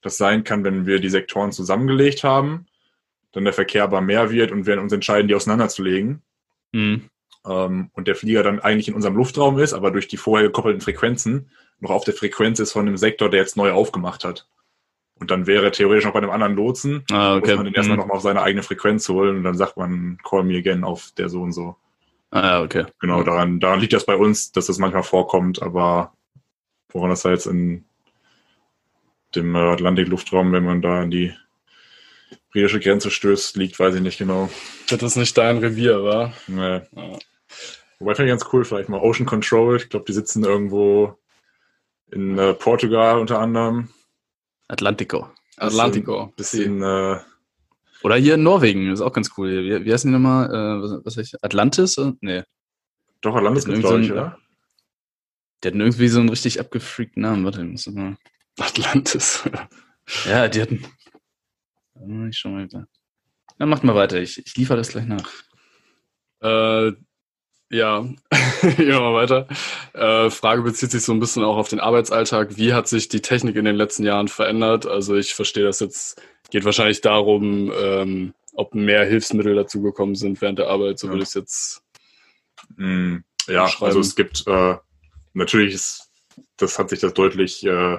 das 0.00 0.16
sein 0.16 0.42
kann, 0.42 0.64
wenn 0.64 0.86
wir 0.86 1.00
die 1.00 1.10
Sektoren 1.10 1.52
zusammengelegt 1.52 2.24
haben, 2.24 2.64
dann 3.32 3.44
der 3.44 3.52
Verkehr 3.52 3.84
aber 3.84 4.00
mehr 4.00 4.30
wird 4.30 4.52
und 4.52 4.64
wir 4.64 4.80
uns 4.80 4.92
entscheiden, 4.94 5.28
die 5.28 5.34
auseinanderzulegen. 5.34 6.22
Hm. 6.72 7.02
Ähm, 7.46 7.90
und 7.92 8.08
der 8.08 8.14
Flieger 8.16 8.42
dann 8.42 8.60
eigentlich 8.60 8.88
in 8.88 8.94
unserem 8.94 9.16
Luftraum 9.16 9.58
ist, 9.58 9.72
aber 9.74 9.90
durch 9.90 10.08
die 10.08 10.16
vorher 10.16 10.46
gekoppelten 10.48 10.80
Frequenzen 10.80 11.50
noch 11.80 11.90
auf 11.90 12.04
der 12.04 12.14
Frequenz 12.14 12.58
ist 12.60 12.72
von 12.72 12.86
dem 12.86 12.96
Sektor, 12.96 13.28
der 13.28 13.40
jetzt 13.40 13.56
neu 13.56 13.72
aufgemacht 13.72 14.24
hat. 14.24 14.46
Und 15.20 15.30
dann 15.30 15.46
wäre 15.46 15.70
theoretisch 15.70 16.04
noch 16.04 16.12
bei 16.12 16.18
einem 16.20 16.30
anderen 16.30 16.54
Lotsen, 16.56 17.04
Ah, 17.12 17.36
okay. 17.36 17.48
muss 17.50 17.56
man 17.56 17.64
den 17.66 17.74
erstmal 17.74 17.96
Hm. 17.96 18.00
nochmal 18.00 18.16
auf 18.16 18.22
seine 18.22 18.42
eigene 18.42 18.62
Frequenz 18.62 19.08
holen 19.08 19.36
und 19.36 19.44
dann 19.44 19.56
sagt 19.56 19.76
man, 19.76 20.18
call 20.24 20.42
me 20.44 20.56
again 20.58 20.82
auf 20.84 21.10
der 21.16 21.28
so 21.28 21.42
und 21.42 21.52
so. 21.52 21.76
Ah, 22.30 22.62
okay. 22.62 22.86
Genau, 23.00 23.22
daran, 23.22 23.60
daran 23.60 23.78
liegt 23.80 23.92
das 23.92 24.06
bei 24.06 24.16
uns, 24.16 24.50
dass 24.50 24.66
das 24.66 24.78
manchmal 24.78 25.04
vorkommt, 25.04 25.62
aber 25.62 26.14
woran 26.90 27.10
das 27.10 27.22
da 27.22 27.30
jetzt 27.30 27.46
in 27.46 27.84
dem 29.36 29.54
äh, 29.54 29.58
Atlantik-Luftraum, 29.58 30.52
wenn 30.52 30.64
man 30.64 30.82
da 30.82 31.02
an 31.02 31.10
die 31.10 31.32
britische 32.52 32.80
Grenze 32.80 33.10
stößt, 33.10 33.56
liegt, 33.56 33.78
weiß 33.78 33.94
ich 33.96 34.00
nicht 34.00 34.18
genau. 34.18 34.48
Das 34.88 35.02
ist 35.02 35.16
nicht 35.16 35.36
dein 35.38 35.58
Revier, 35.58 36.02
wa? 36.04 36.32
Nee. 36.48 36.80
Ja. 36.92 37.18
Wobei 37.98 38.14
finde 38.14 38.32
ich 38.32 38.38
ganz 38.38 38.52
cool, 38.52 38.64
vielleicht 38.64 38.88
mal 38.88 39.00
Ocean 39.00 39.26
Control. 39.26 39.76
Ich 39.76 39.88
glaube, 39.88 40.04
die 40.06 40.12
sitzen 40.12 40.44
irgendwo 40.44 41.18
in 42.10 42.38
äh, 42.38 42.54
Portugal 42.54 43.18
unter 43.18 43.38
anderem. 43.40 43.88
Atlantico. 44.68 45.30
Atlantico. 45.56 46.32
Bisschen, 46.36 46.82
äh, 46.82 47.18
Oder 48.02 48.16
hier 48.16 48.34
in 48.34 48.42
Norwegen, 48.42 48.90
ist 48.92 49.00
auch 49.00 49.12
ganz 49.12 49.30
cool. 49.36 49.50
Wie, 49.64 49.84
wie 49.84 49.92
heißen 49.92 50.10
die 50.10 50.12
nochmal? 50.18 50.50
Äh, 50.50 50.82
was, 50.82 51.04
was 51.04 51.16
heißt 51.16 51.44
Atlantis? 51.44 51.96
Äh, 51.98 52.12
Nee. 52.20 52.42
doch, 53.20 53.36
Atlantis 53.36 53.64
gibt's, 53.64 53.80
glaube 53.80 54.00
ich, 54.00 54.08
so 54.08 54.14
oder? 54.14 54.38
Die 55.62 55.68
hatten 55.68 55.80
irgendwie 55.80 56.08
so 56.08 56.20
einen 56.20 56.28
richtig 56.28 56.60
abgefreakten 56.60 57.22
Namen. 57.22 57.44
Warte, 57.44 57.62
ich 57.62 57.68
muss 57.70 57.86
mal. 57.86 58.16
Atlantis. 58.58 59.44
Ja, 60.26 60.48
die 60.48 60.60
hatten. 60.60 60.84
Ich 62.28 62.36
schau 62.36 62.50
mal. 62.50 62.64
wieder. 62.64 62.86
Na, 63.56 63.64
macht 63.64 63.84
mal 63.84 63.94
weiter. 63.94 64.18
Ich, 64.20 64.36
ich 64.44 64.54
liefere 64.54 64.76
das 64.76 64.88
gleich 64.90 65.06
nach. 65.06 65.30
Äh, 66.40 66.92
ja, 67.74 68.02
gehen 68.62 68.86
wir 68.86 69.00
mal 69.00 69.14
weiter. 69.14 69.48
Äh, 69.92 70.30
Frage 70.30 70.62
bezieht 70.62 70.92
sich 70.92 71.02
so 71.02 71.12
ein 71.12 71.18
bisschen 71.18 71.42
auch 71.42 71.56
auf 71.56 71.68
den 71.68 71.80
Arbeitsalltag. 71.80 72.56
Wie 72.56 72.72
hat 72.72 72.86
sich 72.86 73.08
die 73.08 73.20
Technik 73.20 73.56
in 73.56 73.64
den 73.64 73.74
letzten 73.74 74.04
Jahren 74.04 74.28
verändert? 74.28 74.86
Also 74.86 75.16
ich 75.16 75.34
verstehe 75.34 75.64
das 75.64 75.80
jetzt, 75.80 76.22
geht 76.50 76.64
wahrscheinlich 76.64 77.00
darum, 77.00 77.72
ähm, 77.76 78.34
ob 78.54 78.74
mehr 78.74 79.04
Hilfsmittel 79.04 79.56
dazugekommen 79.56 80.14
sind 80.14 80.40
während 80.40 80.60
der 80.60 80.68
Arbeit. 80.68 81.00
So 81.00 81.08
Ja. 81.08 81.12
würde 81.12 81.22
ich 81.24 81.30
es 81.30 81.34
jetzt. 81.34 81.82
Mm, 82.76 83.16
ja, 83.48 83.68
also 83.80 83.98
es 83.98 84.14
gibt 84.14 84.46
äh, 84.46 84.76
natürlich 85.32 85.74
ist, 85.74 86.10
das 86.56 86.78
hat 86.78 86.90
sich 86.90 87.00
das 87.00 87.12
deutlich 87.12 87.66
äh, 87.66 87.98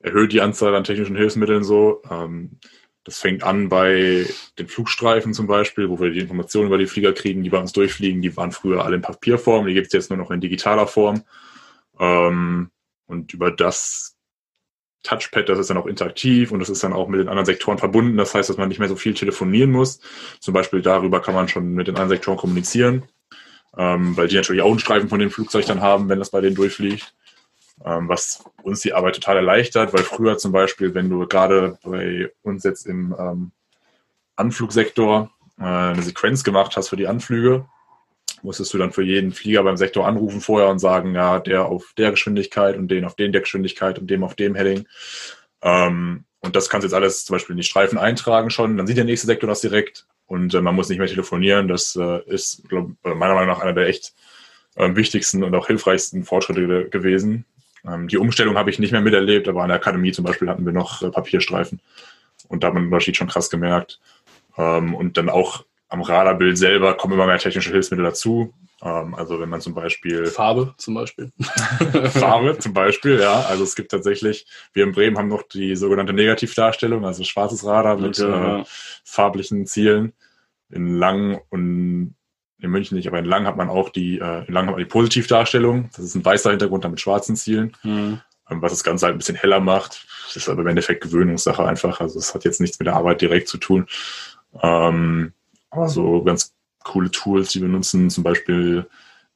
erhöht, 0.00 0.32
die 0.32 0.40
Anzahl 0.40 0.74
an 0.74 0.84
technischen 0.84 1.16
Hilfsmitteln 1.16 1.62
so. 1.62 2.02
Ähm, 2.10 2.58
das 3.04 3.18
fängt 3.18 3.42
an 3.42 3.68
bei 3.68 4.26
den 4.58 4.66
Flugstreifen 4.66 5.34
zum 5.34 5.46
Beispiel, 5.46 5.90
wo 5.90 6.00
wir 6.00 6.10
die 6.10 6.20
Informationen 6.20 6.68
über 6.68 6.78
die 6.78 6.86
Flieger 6.86 7.12
kriegen, 7.12 7.42
die 7.42 7.50
bei 7.50 7.58
uns 7.58 7.72
durchfliegen. 7.72 8.22
Die 8.22 8.34
waren 8.36 8.50
früher 8.50 8.84
alle 8.84 8.96
in 8.96 9.02
Papierform, 9.02 9.66
die 9.66 9.74
gibt 9.74 9.88
es 9.88 9.92
jetzt 9.92 10.10
nur 10.10 10.18
noch 10.18 10.30
in 10.30 10.40
digitaler 10.40 10.86
Form. 10.86 11.22
Ähm, 12.00 12.70
und 13.06 13.34
über 13.34 13.50
das 13.50 14.16
Touchpad, 15.02 15.50
das 15.50 15.58
ist 15.58 15.68
dann 15.68 15.76
auch 15.76 15.86
interaktiv 15.86 16.50
und 16.50 16.60
das 16.60 16.70
ist 16.70 16.82
dann 16.82 16.94
auch 16.94 17.08
mit 17.08 17.20
den 17.20 17.28
anderen 17.28 17.44
Sektoren 17.44 17.76
verbunden. 17.76 18.16
Das 18.16 18.34
heißt, 18.34 18.48
dass 18.48 18.56
man 18.56 18.70
nicht 18.70 18.78
mehr 18.78 18.88
so 18.88 18.96
viel 18.96 19.12
telefonieren 19.12 19.70
muss. 19.70 20.00
Zum 20.40 20.54
Beispiel 20.54 20.80
darüber 20.80 21.20
kann 21.20 21.34
man 21.34 21.48
schon 21.48 21.74
mit 21.74 21.86
den 21.86 21.96
anderen 21.96 22.08
Sektoren 22.08 22.38
kommunizieren, 22.38 23.02
ähm, 23.76 24.16
weil 24.16 24.28
die 24.28 24.36
natürlich 24.36 24.62
auch 24.62 24.70
einen 24.70 24.78
Streifen 24.78 25.10
von 25.10 25.20
dem 25.20 25.30
Flugzeug 25.30 25.66
dann 25.66 25.82
haben, 25.82 26.08
wenn 26.08 26.18
das 26.18 26.30
bei 26.30 26.40
denen 26.40 26.56
durchfliegt. 26.56 27.14
Ähm, 27.84 28.08
was 28.08 28.44
uns 28.62 28.80
die 28.80 28.92
Arbeit 28.92 29.16
total 29.16 29.36
erleichtert, 29.36 29.92
weil 29.92 30.04
früher 30.04 30.38
zum 30.38 30.52
Beispiel, 30.52 30.94
wenn 30.94 31.10
du 31.10 31.26
gerade 31.26 31.78
bei 31.82 32.30
uns 32.42 32.62
jetzt 32.64 32.86
im 32.86 33.14
ähm, 33.18 33.52
Anflugsektor 34.36 35.30
äh, 35.58 35.64
eine 35.64 36.02
Sequenz 36.02 36.44
gemacht 36.44 36.76
hast 36.76 36.88
für 36.88 36.96
die 36.96 37.08
Anflüge, 37.08 37.66
musstest 38.42 38.72
du 38.74 38.78
dann 38.78 38.92
für 38.92 39.02
jeden 39.02 39.32
Flieger 39.32 39.62
beim 39.64 39.76
Sektor 39.76 40.06
anrufen 40.06 40.40
vorher 40.40 40.68
und 40.68 40.78
sagen, 40.78 41.14
ja, 41.14 41.40
der 41.40 41.66
auf 41.66 41.94
der 41.96 42.10
Geschwindigkeit 42.10 42.76
und 42.76 42.88
den 42.88 43.04
auf 43.04 43.16
den 43.16 43.32
der 43.32 43.40
Geschwindigkeit 43.40 43.98
und 43.98 44.08
dem 44.08 44.22
auf 44.22 44.34
dem 44.34 44.54
Heading. 44.54 44.86
Ähm, 45.62 46.24
und 46.40 46.54
das 46.54 46.68
kannst 46.68 46.84
jetzt 46.84 46.94
alles 46.94 47.24
zum 47.24 47.34
Beispiel 47.34 47.54
in 47.54 47.58
die 47.58 47.64
Streifen 47.64 47.98
eintragen 47.98 48.50
schon, 48.50 48.76
dann 48.76 48.86
sieht 48.86 48.98
der 48.98 49.04
nächste 49.04 49.26
Sektor 49.26 49.48
das 49.48 49.62
direkt 49.62 50.06
und 50.26 50.54
äh, 50.54 50.60
man 50.60 50.74
muss 50.74 50.88
nicht 50.88 50.98
mehr 50.98 51.08
telefonieren. 51.08 51.68
Das 51.68 51.96
äh, 51.96 52.20
ist, 52.26 52.68
glaub, 52.68 52.90
äh, 53.04 53.14
meiner 53.14 53.34
Meinung 53.34 53.48
nach, 53.48 53.60
einer 53.60 53.72
der 53.72 53.88
echt 53.88 54.14
ähm, 54.76 54.94
wichtigsten 54.96 55.42
und 55.42 55.54
auch 55.54 55.66
hilfreichsten 55.66 56.24
Fortschritte 56.24 56.66
ge 56.66 56.90
gewesen. 56.90 57.46
Ähm, 57.86 58.08
die 58.08 58.18
Umstellung 58.18 58.56
habe 58.56 58.70
ich 58.70 58.78
nicht 58.78 58.92
mehr 58.92 59.00
miterlebt, 59.00 59.48
aber 59.48 59.62
an 59.62 59.68
der 59.68 59.76
Akademie 59.76 60.12
zum 60.12 60.24
Beispiel 60.24 60.48
hatten 60.48 60.64
wir 60.64 60.72
noch 60.72 61.02
äh, 61.02 61.10
Papierstreifen. 61.10 61.80
Und 62.48 62.62
da 62.62 62.68
hat 62.68 62.74
man 62.74 62.84
den 62.84 62.92
Unterschied 62.92 63.16
schon 63.16 63.28
krass 63.28 63.50
gemerkt. 63.50 64.00
Ähm, 64.56 64.94
und 64.94 65.16
dann 65.16 65.28
auch 65.28 65.64
am 65.88 66.02
Radarbild 66.02 66.58
selber 66.58 66.94
kommen 66.94 67.14
immer 67.14 67.26
mehr 67.26 67.38
technische 67.38 67.70
Hilfsmittel 67.70 68.04
dazu. 68.04 68.52
Ähm, 68.82 69.14
also 69.14 69.40
wenn 69.40 69.48
man 69.48 69.60
zum 69.60 69.74
Beispiel 69.74 70.26
Farbe 70.26 70.74
zum 70.76 70.94
Beispiel. 70.94 71.32
Farbe 72.10 72.58
zum 72.58 72.72
Beispiel, 72.72 73.20
ja. 73.20 73.42
Also 73.42 73.64
es 73.64 73.74
gibt 73.74 73.90
tatsächlich, 73.90 74.46
wir 74.72 74.84
in 74.84 74.92
Bremen 74.92 75.16
haben 75.16 75.28
noch 75.28 75.42
die 75.42 75.76
sogenannte 75.76 76.12
Negativdarstellung, 76.12 77.04
also 77.04 77.24
schwarzes 77.24 77.64
Radar 77.64 77.96
mit 77.96 78.18
äh, 78.18 78.28
ja. 78.28 78.64
farblichen 79.04 79.66
Zielen. 79.66 80.12
In 80.70 80.96
Lang 80.96 81.40
und 81.50 82.16
in 82.64 82.70
München 82.70 82.96
nicht, 82.96 83.06
aber 83.06 83.18
in 83.18 83.24
Lang 83.24 83.46
hat 83.46 83.56
man 83.56 83.68
auch 83.68 83.90
die, 83.90 84.18
äh, 84.18 84.44
in 84.46 84.54
Lang 84.54 84.66
hat 84.66 84.72
man 84.74 84.78
die 84.78 84.84
Positivdarstellung. 84.90 85.90
Das 85.94 86.04
ist 86.04 86.14
ein 86.14 86.24
weißer 86.24 86.50
Hintergrund 86.50 86.84
dann 86.84 86.90
mit 86.92 87.00
schwarzen 87.00 87.36
Zielen, 87.36 87.76
Hm. 87.82 88.20
ähm, 88.50 88.62
was 88.62 88.72
das 88.72 88.84
Ganze 88.84 89.06
halt 89.06 89.14
ein 89.14 89.18
bisschen 89.18 89.36
heller 89.36 89.60
macht. 89.60 90.06
Das 90.26 90.36
ist 90.36 90.48
aber 90.48 90.62
im 90.62 90.68
Endeffekt 90.68 91.02
Gewöhnungssache 91.02 91.64
einfach. 91.64 92.00
Also 92.00 92.18
es 92.18 92.34
hat 92.34 92.44
jetzt 92.44 92.60
nichts 92.60 92.78
mit 92.78 92.86
der 92.86 92.96
Arbeit 92.96 93.20
direkt 93.20 93.48
zu 93.48 93.58
tun. 93.58 93.86
Ähm, 94.62 95.32
aber 95.70 95.88
so 95.88 96.22
ganz 96.22 96.54
coole 96.84 97.10
Tools, 97.10 97.50
die 97.50 97.60
wir 97.60 97.68
nutzen, 97.68 98.10
zum 98.10 98.24
Beispiel 98.24 98.86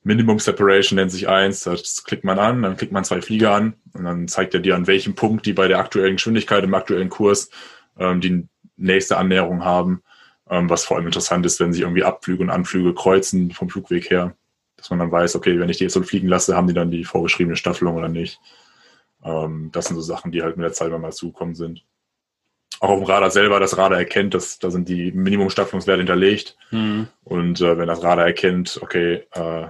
Minimum 0.05 0.39
Separation 0.39 0.97
nennt 0.97 1.11
sich 1.11 1.29
eins, 1.29 1.65
das 1.65 2.05
klickt 2.05 2.25
man 2.25 2.39
an, 2.39 2.63
dann 2.63 2.77
klickt 2.77 2.93
man 2.93 3.05
zwei 3.05 3.21
Flieger 3.21 3.55
an 3.55 3.75
und 3.95 4.05
dann 4.05 4.29
zeigt 4.29 4.55
er 4.55 4.61
dir, 4.61 4.77
an 4.77 4.87
welchem 4.87 5.15
Punkt 5.15 5.45
die 5.45 5.53
bei 5.53 5.69
der 5.69 5.79
aktuellen 5.81 6.17
Geschwindigkeit, 6.17 6.65
im 6.65 6.75
aktuellen 6.75 7.09
Kurs 7.09 7.51
ähm, 7.99 8.21
die 8.21 8.47
nächste 8.77 9.17
Annäherung 9.17 9.65
haben, 9.65 10.03
was 10.51 10.85
vor 10.85 10.97
allem 10.97 11.07
interessant 11.07 11.45
ist, 11.47 11.61
wenn 11.61 11.73
sich 11.73 11.83
irgendwie 11.83 12.05
Abflüge 12.05 12.43
und 12.43 12.51
Anflüge 12.51 12.95
kreuzen 12.95 13.51
vom 13.51 13.69
Flugweg 13.69 14.11
her, 14.11 14.35
dass 14.77 14.91
man 14.91 14.99
dann 14.99 15.13
weiß, 15.13 15.37
okay, 15.37 15.59
wenn 15.59 15.69
ich 15.69 15.79
die 15.79 15.85
jetzt 15.85 15.95
so 15.95 16.03
fliegen 16.03 16.29
lasse, 16.29 16.57
haben 16.57 16.69
die 16.69 16.75
dann 16.75 16.91
die 16.91 17.05
vorgeschriebene 17.05 17.57
Staffelung 17.57 17.97
oder 17.97 18.09
nicht. 18.09 18.41
Ähm, 19.25 19.71
das 19.73 19.87
sind 19.87 19.97
so 19.97 20.03
Sachen, 20.03 20.33
die 20.33 20.43
halt 20.43 20.57
mit 20.57 20.65
der 20.65 20.73
Zeit 20.73 20.91
mal 20.91 21.13
zugekommen 21.13 21.55
sind. 21.55 21.85
Auch 22.81 22.91
auf 22.91 22.99
dem 23.01 23.07
Radar 23.07 23.31
selber, 23.31 23.59
das 23.59 23.77
Radar 23.77 23.99
erkennt, 23.99 24.35
dass 24.35 24.59
da 24.59 24.71
sind 24.71 24.89
die 24.89 25.11
Minimumstaffelungswerte 25.11 25.99
hinterlegt. 25.99 26.57
Hm. 26.71 27.09
Und 27.25 27.61
äh, 27.61 27.77
wenn 27.77 27.89
das 27.89 28.03
Radar 28.03 28.27
erkennt, 28.27 28.79
okay, 28.81 29.27
äh, 29.33 29.67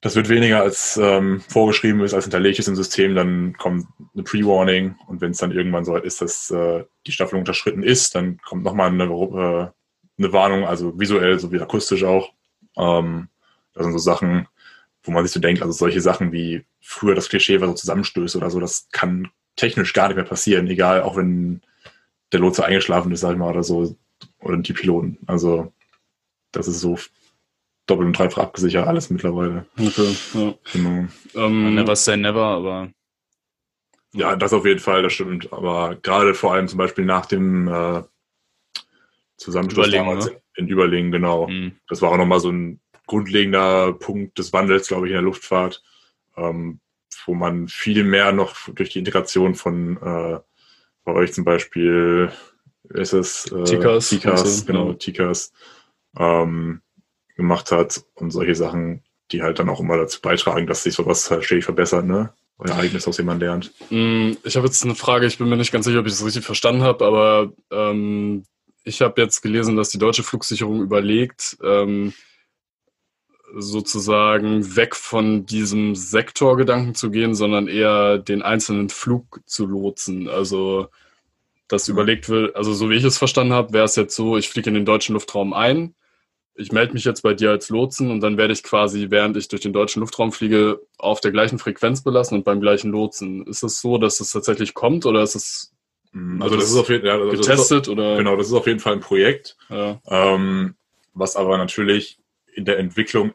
das 0.00 0.14
wird 0.14 0.28
weniger 0.28 0.60
als 0.60 0.96
ähm, 0.96 1.40
vorgeschrieben 1.48 2.00
ist, 2.02 2.14
als 2.14 2.24
hinterlegt 2.24 2.58
ist 2.58 2.68
im 2.68 2.76
System, 2.76 3.14
dann 3.14 3.56
kommt 3.56 3.86
eine 4.14 4.22
Pre-Warning 4.22 4.94
und 5.08 5.20
wenn 5.20 5.32
es 5.32 5.38
dann 5.38 5.50
irgendwann 5.50 5.84
so 5.84 5.96
ist, 5.96 6.20
dass 6.22 6.50
äh, 6.50 6.84
die 7.06 7.12
Staffelung 7.12 7.40
unterschritten 7.40 7.82
ist, 7.82 8.14
dann 8.14 8.38
kommt 8.38 8.62
nochmal 8.62 8.88
eine, 8.88 9.04
äh, 9.04 9.68
eine 10.18 10.32
Warnung, 10.32 10.64
also 10.66 10.98
visuell 10.98 11.38
sowie 11.40 11.60
akustisch 11.60 12.04
auch. 12.04 12.32
Ähm, 12.76 13.28
das 13.74 13.84
sind 13.84 13.92
so 13.92 13.98
Sachen, 13.98 14.46
wo 15.02 15.10
man 15.10 15.24
sich 15.24 15.32
so 15.32 15.40
denkt, 15.40 15.62
also 15.62 15.72
solche 15.72 16.00
Sachen 16.00 16.32
wie 16.32 16.64
früher 16.80 17.14
das 17.14 17.28
Klischee 17.28 17.60
war 17.60 17.68
so 17.68 17.74
Zusammenstöße 17.74 18.38
oder 18.38 18.50
so, 18.50 18.60
das 18.60 18.88
kann 18.92 19.28
technisch 19.56 19.92
gar 19.92 20.08
nicht 20.08 20.16
mehr 20.16 20.24
passieren, 20.24 20.68
egal, 20.68 21.02
auch 21.02 21.16
wenn 21.16 21.60
der 22.32 22.40
Lotse 22.40 22.64
eingeschlafen 22.64 23.10
ist, 23.10 23.20
sag 23.20 23.32
ich 23.32 23.38
mal, 23.38 23.50
oder 23.50 23.64
so, 23.64 23.96
oder 24.40 24.56
die 24.58 24.72
Piloten. 24.72 25.18
Also 25.26 25.72
das 26.52 26.68
ist 26.68 26.80
so 26.80 26.98
doppelt 27.88 28.06
und 28.06 28.18
dreifach 28.18 28.42
abgesichert, 28.42 28.86
alles 28.86 29.10
mittlerweile. 29.10 29.66
Okay, 29.78 30.16
ja. 30.34 30.54
Genau. 30.72 31.06
Ähm, 31.34 31.74
Never 31.74 31.96
say 31.96 32.16
never, 32.16 32.44
aber 32.44 32.90
Ja, 34.12 34.36
das 34.36 34.52
auf 34.52 34.64
jeden 34.64 34.80
Fall, 34.80 35.02
das 35.02 35.12
stimmt. 35.12 35.52
Aber 35.52 35.96
gerade 35.96 36.34
vor 36.34 36.52
allem 36.52 36.68
zum 36.68 36.78
Beispiel 36.78 37.04
nach 37.04 37.26
dem 37.26 37.68
äh, 37.68 38.02
Zusammenschluss 39.36 39.86
Überlingen, 39.88 40.06
damals 40.06 40.26
ne? 40.26 40.40
in 40.56 40.68
Überlingen, 40.68 41.12
genau. 41.12 41.48
hm, 41.48 41.72
Das 41.88 42.02
war 42.02 42.12
auch 42.12 42.16
nochmal 42.16 42.40
so 42.40 42.50
ein 42.50 42.80
grundlegender 43.06 43.92
Punkt 43.94 44.38
des 44.38 44.52
Wandels, 44.52 44.88
glaube 44.88 45.06
ich, 45.06 45.10
in 45.10 45.16
der 45.16 45.22
Luftfahrt, 45.22 45.82
ähm, 46.36 46.80
wo 47.24 47.34
man 47.34 47.68
viel 47.68 48.04
mehr 48.04 48.32
noch 48.32 48.54
durch 48.68 48.90
die 48.90 48.98
Integration 48.98 49.54
von 49.54 49.96
äh, 49.96 50.40
bei 51.04 51.12
euch 51.14 51.32
zum 51.32 51.44
Beispiel 51.44 52.30
ist 52.90 53.14
es 53.14 53.50
äh, 53.50 53.64
Tikas, 53.64 54.10
Tikas 54.10 54.42
also, 54.42 54.66
genau, 54.66 54.88
ja. 54.88 54.94
Tikas 54.94 55.52
ähm, 56.18 56.82
gemacht 57.38 57.72
hat 57.72 58.04
und 58.16 58.30
solche 58.30 58.54
Sachen, 58.54 59.02
die 59.32 59.42
halt 59.42 59.58
dann 59.58 59.70
auch 59.70 59.80
immer 59.80 59.96
dazu 59.96 60.20
beitragen, 60.20 60.66
dass 60.66 60.82
sich 60.82 60.94
sowas 60.94 61.30
halt 61.30 61.44
stetig 61.44 61.64
verbessert, 61.64 62.04
ne? 62.04 62.34
Euer 62.58 62.70
Ereignis, 62.72 63.06
aus 63.06 63.16
dem 63.16 63.26
man 63.26 63.38
lernt. 63.38 63.72
Mm, 63.88 64.32
Ich 64.42 64.56
habe 64.56 64.66
jetzt 64.66 64.84
eine 64.84 64.96
Frage, 64.96 65.26
ich 65.26 65.38
bin 65.38 65.48
mir 65.48 65.56
nicht 65.56 65.70
ganz 65.70 65.86
sicher, 65.86 66.00
ob 66.00 66.06
ich 66.06 66.12
es 66.12 66.24
richtig 66.26 66.44
verstanden 66.44 66.82
habe, 66.82 67.06
aber 67.06 67.52
ähm, 67.70 68.44
ich 68.82 69.00
habe 69.00 69.22
jetzt 69.22 69.42
gelesen, 69.42 69.76
dass 69.76 69.90
die 69.90 69.98
deutsche 69.98 70.24
Flugsicherung 70.24 70.82
überlegt, 70.82 71.56
ähm, 71.62 72.12
sozusagen 73.56 74.76
weg 74.76 74.96
von 74.96 75.46
diesem 75.46 75.94
Sektorgedanken 75.94 76.94
zu 76.96 77.10
gehen, 77.10 77.34
sondern 77.34 77.68
eher 77.68 78.18
den 78.18 78.42
einzelnen 78.42 78.88
Flug 78.88 79.40
zu 79.46 79.64
lotsen. 79.66 80.28
Also 80.28 80.88
das 81.68 81.88
überlegt 81.88 82.28
wird, 82.28 82.56
also 82.56 82.72
so 82.74 82.90
wie 82.90 82.96
ich 82.96 83.04
es 83.04 83.18
verstanden 83.18 83.52
habe, 83.52 83.72
wäre 83.72 83.84
es 83.84 83.94
jetzt 83.96 84.16
so, 84.16 84.36
ich 84.36 84.48
fliege 84.48 84.68
in 84.70 84.74
den 84.74 84.84
deutschen 84.84 85.12
Luftraum 85.12 85.52
ein, 85.52 85.94
ich 86.58 86.72
melde 86.72 86.92
mich 86.92 87.04
jetzt 87.04 87.22
bei 87.22 87.34
dir 87.34 87.50
als 87.50 87.68
Lotsen 87.68 88.10
und 88.10 88.20
dann 88.20 88.36
werde 88.36 88.52
ich 88.52 88.62
quasi, 88.62 89.06
während 89.10 89.36
ich 89.36 89.48
durch 89.48 89.62
den 89.62 89.72
deutschen 89.72 90.00
Luftraum 90.00 90.32
fliege, 90.32 90.80
auf 90.98 91.20
der 91.20 91.30
gleichen 91.30 91.58
Frequenz 91.58 92.02
belassen 92.02 92.36
und 92.36 92.44
beim 92.44 92.60
gleichen 92.60 92.90
Lotsen. 92.90 93.46
Ist 93.46 93.62
es 93.62 93.80
so, 93.80 93.96
dass 93.96 94.20
es 94.20 94.32
tatsächlich 94.32 94.74
kommt 94.74 95.06
oder 95.06 95.22
ist 95.22 95.36
es 95.36 95.72
Also 96.40 96.56
das 96.56 96.70
ist 96.70 96.76
auf 96.76 96.88
jeden 96.88 97.06
Fall 97.06 97.12
also 97.22 97.30
das 97.30 97.40
ist, 97.40 97.46
getestet 97.46 97.88
oder? 97.88 98.16
genau, 98.16 98.36
das 98.36 98.48
ist 98.48 98.52
auf 98.54 98.66
jeden 98.66 98.80
Fall 98.80 98.94
ein 98.94 99.00
Projekt, 99.00 99.56
Ja. 99.68 100.00
ähm, 100.08 100.74
was 101.14 101.36
aber 101.36 101.56
natürlich 101.58 102.18
in 102.54 102.64
der 102.64 102.78
Entwicklung 102.78 103.32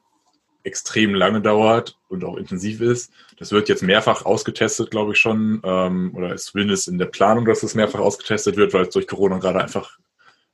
extrem 0.65 1.13
lange 1.13 1.41
dauert 1.41 1.97
und 2.09 2.23
auch 2.23 2.37
intensiv 2.37 2.79
ist. 2.81 3.11
Das 3.37 3.51
wird 3.51 3.67
jetzt 3.69 3.83
mehrfach 3.83 4.25
ausgetestet, 4.25 4.91
glaube 4.91 5.13
ich 5.13 5.19
schon, 5.19 5.61
ähm, 5.63 6.13
oder 6.15 6.33
ist 6.33 6.45
zumindest 6.45 6.87
in 6.87 6.97
der 6.97 7.05
Planung, 7.07 7.45
dass 7.45 7.63
es 7.63 7.75
mehrfach 7.75 7.99
ausgetestet 7.99 8.55
wird, 8.57 8.73
weil 8.73 8.83
es 8.83 8.93
durch 8.93 9.07
Corona 9.07 9.39
gerade 9.39 9.61
einfach 9.61 9.97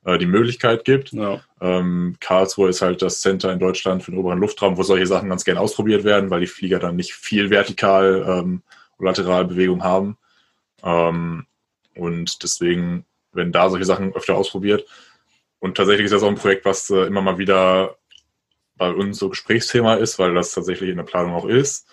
äh, 0.04 0.18
die 0.18 0.26
Möglichkeit 0.26 0.84
gibt. 0.84 1.12
ja. 1.12 1.40
Ähm, 1.60 2.16
Karlsruhe 2.20 2.70
ist 2.70 2.82
halt 2.82 3.02
das 3.02 3.20
Center 3.20 3.52
in 3.52 3.58
Deutschland 3.58 4.02
für 4.02 4.10
den 4.10 4.18
oberen 4.20 4.38
Luftraum, 4.38 4.76
wo 4.76 4.82
solche 4.82 5.06
Sachen 5.06 5.28
ganz 5.28 5.44
gern 5.44 5.58
ausprobiert 5.58 6.04
werden, 6.04 6.30
weil 6.30 6.40
die 6.40 6.46
Flieger 6.46 6.78
dann 6.78 6.96
nicht 6.96 7.12
viel 7.12 7.50
vertikal 7.50 8.24
ähm, 8.26 8.62
oder 8.98 9.10
lateral 9.10 9.44
Bewegung 9.44 9.82
haben. 9.82 10.16
Ähm, 10.82 11.46
Und 11.94 12.42
deswegen 12.42 13.04
werden 13.32 13.52
da 13.52 13.68
solche 13.68 13.84
Sachen 13.84 14.14
öfter 14.14 14.36
ausprobiert. 14.36 14.86
Und 15.58 15.76
tatsächlich 15.76 16.06
ist 16.06 16.14
das 16.14 16.22
auch 16.22 16.28
ein 16.28 16.36
Projekt, 16.36 16.64
was 16.64 16.88
äh, 16.88 17.04
immer 17.04 17.20
mal 17.20 17.36
wieder 17.36 17.96
bei 18.76 18.90
uns 18.90 19.18
so 19.18 19.28
Gesprächsthema 19.28 19.94
ist, 19.94 20.18
weil 20.18 20.32
das 20.32 20.52
tatsächlich 20.52 20.88
in 20.88 20.96
der 20.96 21.04
Planung 21.04 21.34
auch 21.34 21.46
ist. 21.46 21.86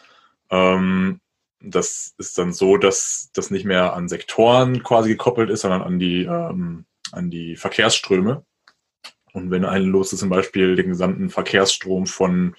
Ähm, 0.49 1.19
das 1.59 2.13
ist 2.17 2.37
dann 2.37 2.53
so, 2.53 2.77
dass 2.77 3.29
das 3.33 3.51
nicht 3.51 3.65
mehr 3.65 3.93
an 3.93 4.07
Sektoren 4.07 4.81
quasi 4.83 5.09
gekoppelt 5.09 5.49
ist, 5.49 5.61
sondern 5.61 5.81
an 5.81 5.99
die, 5.99 6.23
ähm, 6.23 6.85
an 7.11 7.29
die 7.29 7.55
Verkehrsströme. 7.55 8.43
Und 9.33 9.51
wenn 9.51 9.65
ein 9.65 9.83
Lotse 9.83 10.17
zum 10.17 10.29
Beispiel 10.29 10.75
den 10.75 10.89
gesamten 10.89 11.29
Verkehrsstrom 11.29 12.07
von, 12.07 12.55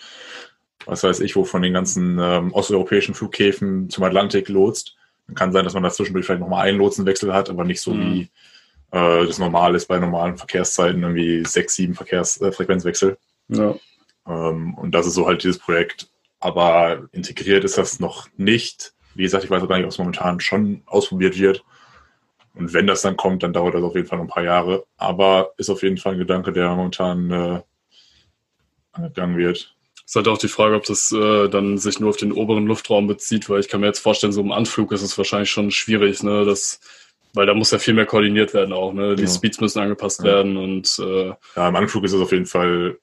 was 0.86 1.02
weiß 1.02 1.20
ich, 1.20 1.34
wo 1.34 1.44
von 1.44 1.62
den 1.62 1.72
ganzen 1.72 2.18
ähm, 2.20 2.52
osteuropäischen 2.52 3.14
Flughäfen 3.14 3.90
zum 3.90 4.04
Atlantik 4.04 4.48
lotst, 4.48 4.96
dann 5.26 5.34
kann 5.34 5.52
sein, 5.52 5.64
dass 5.64 5.74
man 5.74 5.82
dazwischendurch 5.82 6.26
vielleicht 6.26 6.40
nochmal 6.40 6.68
einen 6.68 6.78
Lotsenwechsel 6.78 7.34
hat, 7.34 7.50
aber 7.50 7.64
nicht 7.64 7.80
so 7.80 7.92
Mhm. 7.92 8.00
wie 8.00 8.20
äh, 8.90 9.26
das 9.26 9.38
normal 9.38 9.74
ist 9.74 9.86
bei 9.86 9.98
normalen 9.98 10.38
Verkehrszeiten, 10.38 11.02
irgendwie 11.02 11.44
sechs, 11.44 11.74
sieben 11.74 11.94
Verkehrsfrequenzwechsel. 11.94 13.18
Äh. 13.50 13.56
Ja. 13.56 13.74
Ähm, 14.26 14.74
und 14.74 14.92
das 14.92 15.06
ist 15.06 15.14
so 15.14 15.26
halt 15.26 15.42
dieses 15.42 15.58
Projekt. 15.58 16.08
Aber 16.40 17.08
integriert 17.12 17.64
ist 17.64 17.76
das 17.78 17.98
noch 17.98 18.28
nicht. 18.36 18.94
Wie 19.14 19.24
gesagt, 19.24 19.42
ich 19.42 19.50
weiß 19.50 19.62
auch 19.62 19.68
gar 19.68 19.76
nicht, 19.76 19.86
ob 19.86 19.90
es 19.90 19.98
momentan 19.98 20.38
schon 20.38 20.82
ausprobiert 20.86 21.36
wird. 21.38 21.64
Und 22.58 22.72
wenn 22.74 22.88
das 22.88 23.02
dann 23.02 23.16
kommt, 23.16 23.44
dann 23.44 23.52
dauert 23.52 23.74
das 23.74 23.82
auf 23.84 23.94
jeden 23.94 24.08
Fall 24.08 24.18
noch 24.18 24.24
ein 24.24 24.30
paar 24.30 24.42
Jahre. 24.42 24.84
Aber 24.96 25.52
ist 25.58 25.70
auf 25.70 25.82
jeden 25.84 25.96
Fall 25.96 26.14
ein 26.14 26.18
Gedanke, 26.18 26.52
der 26.52 26.68
momentan 26.74 27.30
äh, 27.30 27.60
angegangen 28.92 29.36
wird. 29.38 29.74
Ist 30.04 30.16
halt 30.16 30.26
auch 30.26 30.38
die 30.38 30.48
Frage, 30.48 30.74
ob 30.74 30.84
das 30.84 31.12
äh, 31.12 31.48
dann 31.48 31.78
sich 31.78 32.00
nur 32.00 32.10
auf 32.10 32.16
den 32.16 32.32
oberen 32.32 32.66
Luftraum 32.66 33.06
bezieht, 33.06 33.48
weil 33.48 33.60
ich 33.60 33.68
kann 33.68 33.80
mir 33.80 33.86
jetzt 33.86 34.00
vorstellen, 34.00 34.32
so 34.32 34.40
im 34.40 34.50
Anflug 34.52 34.90
ist 34.90 35.02
es 35.02 35.16
wahrscheinlich 35.18 35.50
schon 35.50 35.70
schwierig, 35.70 36.22
ne? 36.22 36.44
Das, 36.44 36.80
weil 37.34 37.46
da 37.46 37.54
muss 37.54 37.70
ja 37.70 37.78
viel 37.78 37.94
mehr 37.94 38.06
koordiniert 38.06 38.54
werden 38.54 38.72
auch, 38.72 38.92
ne? 38.92 39.14
Die 39.14 39.22
Ja. 39.24 39.28
Speeds 39.28 39.60
müssen 39.60 39.78
angepasst 39.80 40.20
Ja. 40.20 40.24
werden 40.24 40.56
und 40.56 40.98
äh, 40.98 41.34
Ja, 41.54 41.68
im 41.68 41.76
Anflug 41.76 42.04
ist 42.04 42.12
es 42.14 42.20
auf 42.20 42.32
jeden 42.32 42.46
Fall, 42.46 42.98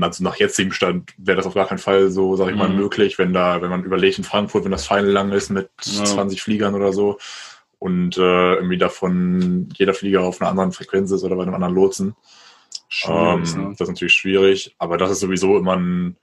also 0.00 0.24
nach 0.24 0.36
jetzigem 0.36 0.72
Stand 0.72 1.12
wäre 1.18 1.36
das 1.36 1.46
auf 1.46 1.54
gar 1.54 1.66
keinen 1.66 1.78
Fall 1.78 2.10
so, 2.10 2.34
sag 2.36 2.48
ich 2.50 2.56
mal, 2.56 2.68
Mhm. 2.70 2.76
möglich, 2.76 3.18
wenn 3.18 3.32
da, 3.34 3.60
wenn 3.60 3.70
man 3.70 3.84
überlegt 3.84 4.18
in 4.18 4.24
Frankfurt, 4.24 4.64
wenn 4.64 4.72
das 4.72 4.86
Final 4.86 5.10
lang 5.10 5.30
ist 5.32 5.50
mit 5.50 5.68
Ja. 5.84 6.04
20 6.06 6.42
Fliegern 6.42 6.74
oder 6.74 6.92
so 6.92 7.18
und 7.80 8.18
äh, 8.18 8.54
irgendwie 8.54 8.78
davon 8.78 9.70
jeder 9.74 9.94
Flieger 9.94 10.22
auf 10.22 10.40
einer 10.40 10.50
anderen 10.50 10.70
Frequenz 10.70 11.10
ist 11.10 11.24
oder 11.24 11.34
bei 11.34 11.42
einem 11.42 11.54
anderen 11.54 11.74
Lotsen. 11.74 12.14
ähm, 13.08 13.42
ne? 13.42 13.70
Das 13.70 13.80
ist 13.80 13.88
natürlich 13.88 14.12
schwierig, 14.12 14.76
aber 14.78 14.98
das 14.98 15.10
ist 15.10 15.20
sowieso 15.20 15.56
immer 15.56 15.76
ein, 15.76 16.16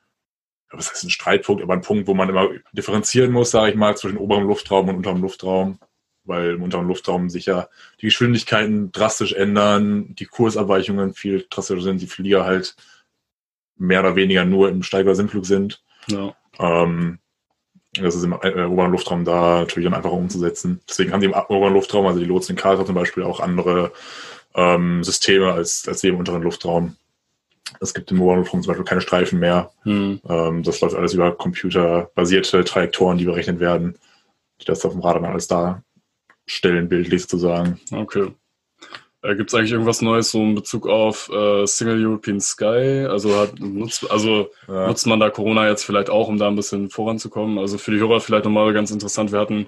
was 0.70 0.91
heißt 0.91 1.05
ein 1.05 1.10
Streitpunkt, 1.10 1.64
aber 1.64 1.74
ein 1.74 1.82
Punkt, 1.82 2.08
wo 2.08 2.14
man 2.14 2.30
immer 2.30 2.47
differenzieren 2.74 3.32
muss, 3.32 3.51
sage 3.51 3.72
ich 3.72 3.76
mal, 3.76 3.97
zwischen 3.97 4.18
oberem 4.18 4.43
Luftraum 4.43 4.88
und 4.88 4.97
unterem 4.97 5.22
Luftraum, 5.22 5.80
weil 6.26 6.51
im 6.51 6.62
unteren 6.62 6.88
Luftraum 6.88 7.30
sich 7.30 7.47
ja 7.47 7.70
die 8.01 8.05
Geschwindigkeiten 8.05 8.91
drastisch 8.91 9.34
ändern, 9.34 10.14
die 10.14 10.26
Kursabweichungen 10.26 11.16
viel 11.16 11.47
drastischer 11.49 11.82
sind, 11.82 12.01
die 12.01 12.08
Flieger 12.08 12.45
halt 12.45 12.76
mehr 13.78 14.01
oder 14.01 14.16
weniger 14.16 14.45
nur 14.45 14.70
im 14.70 14.84
Steig- 14.84 15.05
oder 15.05 15.16
Sinnflug 15.16 15.47
sind. 15.47 15.84
Ja. 16.08 16.36
Ähm, 16.60 17.18
das 18.01 18.15
ist 18.15 18.23
im 18.23 18.33
äh, 18.33 18.63
oberen 18.63 18.91
Luftraum 18.91 19.25
da 19.25 19.59
natürlich 19.59 19.85
dann 19.85 19.93
einfacher 19.93 20.13
umzusetzen. 20.13 20.81
Deswegen 20.87 21.11
haben 21.11 21.21
die 21.21 21.27
im 21.27 21.33
oberen 21.33 21.73
Luftraum, 21.73 22.05
also 22.05 22.19
die 22.19 22.25
Lotsen 22.25 22.55
in 22.55 22.61
Karlsruhe 22.61 22.85
zum 22.85 22.95
Beispiel, 22.95 23.23
auch 23.23 23.39
andere 23.39 23.91
ähm, 24.55 25.03
Systeme 25.03 25.51
als, 25.51 25.87
als 25.87 26.01
die 26.01 26.09
im 26.09 26.17
unteren 26.17 26.41
Luftraum. 26.43 26.95
Es 27.79 27.93
gibt 27.93 28.11
im 28.11 28.21
oberen 28.21 28.39
Luftraum 28.39 28.61
zum 28.61 28.71
Beispiel 28.71 28.85
keine 28.85 29.01
Streifen 29.01 29.39
mehr. 29.39 29.71
Hm. 29.83 30.21
Ähm, 30.27 30.63
das 30.63 30.81
läuft 30.81 30.95
alles 30.95 31.13
über 31.13 31.31
computerbasierte 31.31 32.63
Trajektoren, 32.63 33.17
die 33.17 33.25
berechnet 33.25 33.59
werden, 33.59 33.97
die 34.61 34.65
das 34.65 34.85
auf 34.85 34.93
dem 34.93 35.01
Radar 35.01 35.21
dann 35.21 35.31
alles 35.31 35.47
darstellen, 35.47 36.89
bildlich 36.89 37.21
sozusagen. 37.23 37.79
Okay. 37.91 38.33
Äh, 39.22 39.36
Gibt 39.36 39.49
es 39.49 39.55
eigentlich 39.55 39.72
irgendwas 39.72 40.01
Neues 40.01 40.32
so 40.32 40.41
in 40.41 40.55
Bezug 40.55 40.88
auf 40.88 41.30
äh, 41.30 41.65
Single 41.65 42.05
European 42.05 42.39
Sky? 42.39 43.07
Also 43.09 43.36
hat 43.38 43.59
nutzt, 43.59 44.09
also 44.09 44.49
Ja. 44.68 44.88
nutzt 44.88 45.07
man 45.07 45.20
da 45.20 45.30
Corona 45.30 45.68
jetzt 45.68 45.84
vielleicht 45.84 46.09
auch, 46.09 46.28
um 46.28 46.38
da 46.38 46.47
ein 46.47 46.55
bisschen 46.55 46.89
voranzukommen? 46.89 47.57
Also 47.57 47.78
für 47.78 47.91
die 47.91 47.99
Hörer 47.99 48.22
vielleicht 48.22 48.45
nochmal 48.45 48.74
ganz 48.74 48.91
interessant. 48.91 49.32
Wir 49.32 49.39
hatten 49.39 49.68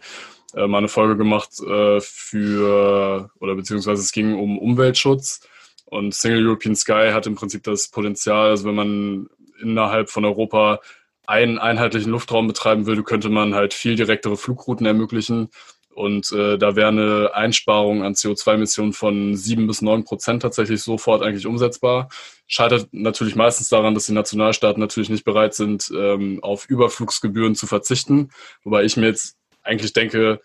äh, 0.56 0.68
mal 0.68 0.80
eine 0.80 0.88
Folge 0.88 1.18
gemacht 1.18 1.60
äh, 1.62 2.00
für, 2.02 3.30
oder 3.40 3.56
beziehungsweise 3.56 4.02
es 4.02 4.12
ging 4.12 4.36
um 4.38 4.58
Umweltschutz. 4.60 5.42
Und 5.86 6.14
Single 6.14 6.46
European 6.46 6.76
Sky 6.76 7.10
hat 7.14 7.26
im 7.26 7.36
Prinzip 7.36 7.64
das 7.64 7.88
Potenzial, 7.88 8.50
also 8.52 8.66
wenn 8.66 8.76
man 8.76 9.30
innerhalb 9.60 10.10
von 10.10 10.24
Europa 10.24 10.80
einen 11.26 11.58
einheitlichen 11.60 12.12
Luftraum 12.12 12.48
betreiben 12.48 12.86
würde, 12.86 13.04
könnte 13.04 13.30
man 13.30 13.54
halt 13.56 13.74
viel 13.74 13.96
direktere 13.96 14.38
Flugrouten 14.38 14.86
ermöglichen. 14.86 15.50
Und 15.94 16.32
äh, 16.32 16.58
da 16.58 16.76
wäre 16.76 16.88
eine 16.88 17.32
Einsparung 17.34 18.04
an 18.04 18.14
CO2-Emissionen 18.14 18.94
von 18.94 19.36
sieben 19.36 19.68
bis 19.68 19.82
neun 19.82 20.06
Prozent 20.06 20.42
tatsächlich 20.42 20.82
sofort 20.82 21.22
eigentlich 21.22 21.46
umsetzbar. 21.46 22.10
Scheitert 22.48 22.88
natürlich 22.92 23.36
meistens 23.36 23.70
daran, 23.70 23.94
dass 23.96 24.06
die 24.06 24.14
Nationalstaaten 24.14 24.80
natürlich 24.80 25.10
nicht 25.10 25.26
bereit 25.26 25.54
sind, 25.54 25.92
ähm, 25.96 26.40
auf 26.42 26.70
Überflugsgebühren 26.70 27.56
zu 27.56 27.68
verzichten. 27.68 28.30
Wobei 28.64 28.84
ich 28.84 28.98
mir 28.98 29.08
jetzt 29.08 29.36
eigentlich 29.62 29.94
denke, 29.94 30.40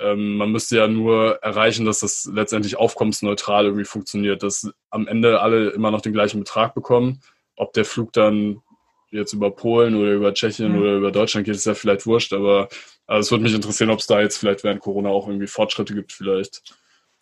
ähm, 0.00 0.36
man 0.36 0.50
müsste 0.50 0.78
ja 0.78 0.88
nur 0.88 1.36
erreichen, 1.42 1.84
dass 1.84 2.00
das 2.00 2.28
letztendlich 2.32 2.76
aufkommensneutral 2.76 3.66
irgendwie 3.66 3.84
funktioniert, 3.84 4.42
dass 4.42 4.70
am 4.90 5.06
Ende 5.06 5.40
alle 5.40 5.70
immer 5.70 5.90
noch 5.90 6.00
den 6.00 6.12
gleichen 6.12 6.40
Betrag 6.40 6.74
bekommen. 6.74 7.20
Ob 7.56 7.72
der 7.74 7.84
Flug 7.84 8.12
dann 8.12 8.62
jetzt 9.10 9.34
über 9.34 9.50
Polen 9.50 9.94
oder 9.94 10.12
über 10.12 10.32
Tschechien 10.32 10.72
Mhm. 10.72 10.78
oder 10.80 10.96
über 10.96 11.12
Deutschland 11.12 11.44
geht, 11.44 11.54
ist 11.54 11.66
ja 11.66 11.74
vielleicht 11.74 12.06
wurscht, 12.06 12.32
aber 12.32 12.68
also 13.06 13.20
es 13.26 13.30
würde 13.30 13.44
mich 13.44 13.54
interessieren, 13.54 13.90
ob 13.90 13.98
es 13.98 14.06
da 14.06 14.20
jetzt 14.20 14.38
vielleicht 14.38 14.64
während 14.64 14.80
Corona 14.80 15.10
auch 15.10 15.26
irgendwie 15.26 15.46
Fortschritte 15.46 15.94
gibt, 15.94 16.12
vielleicht. 16.12 16.74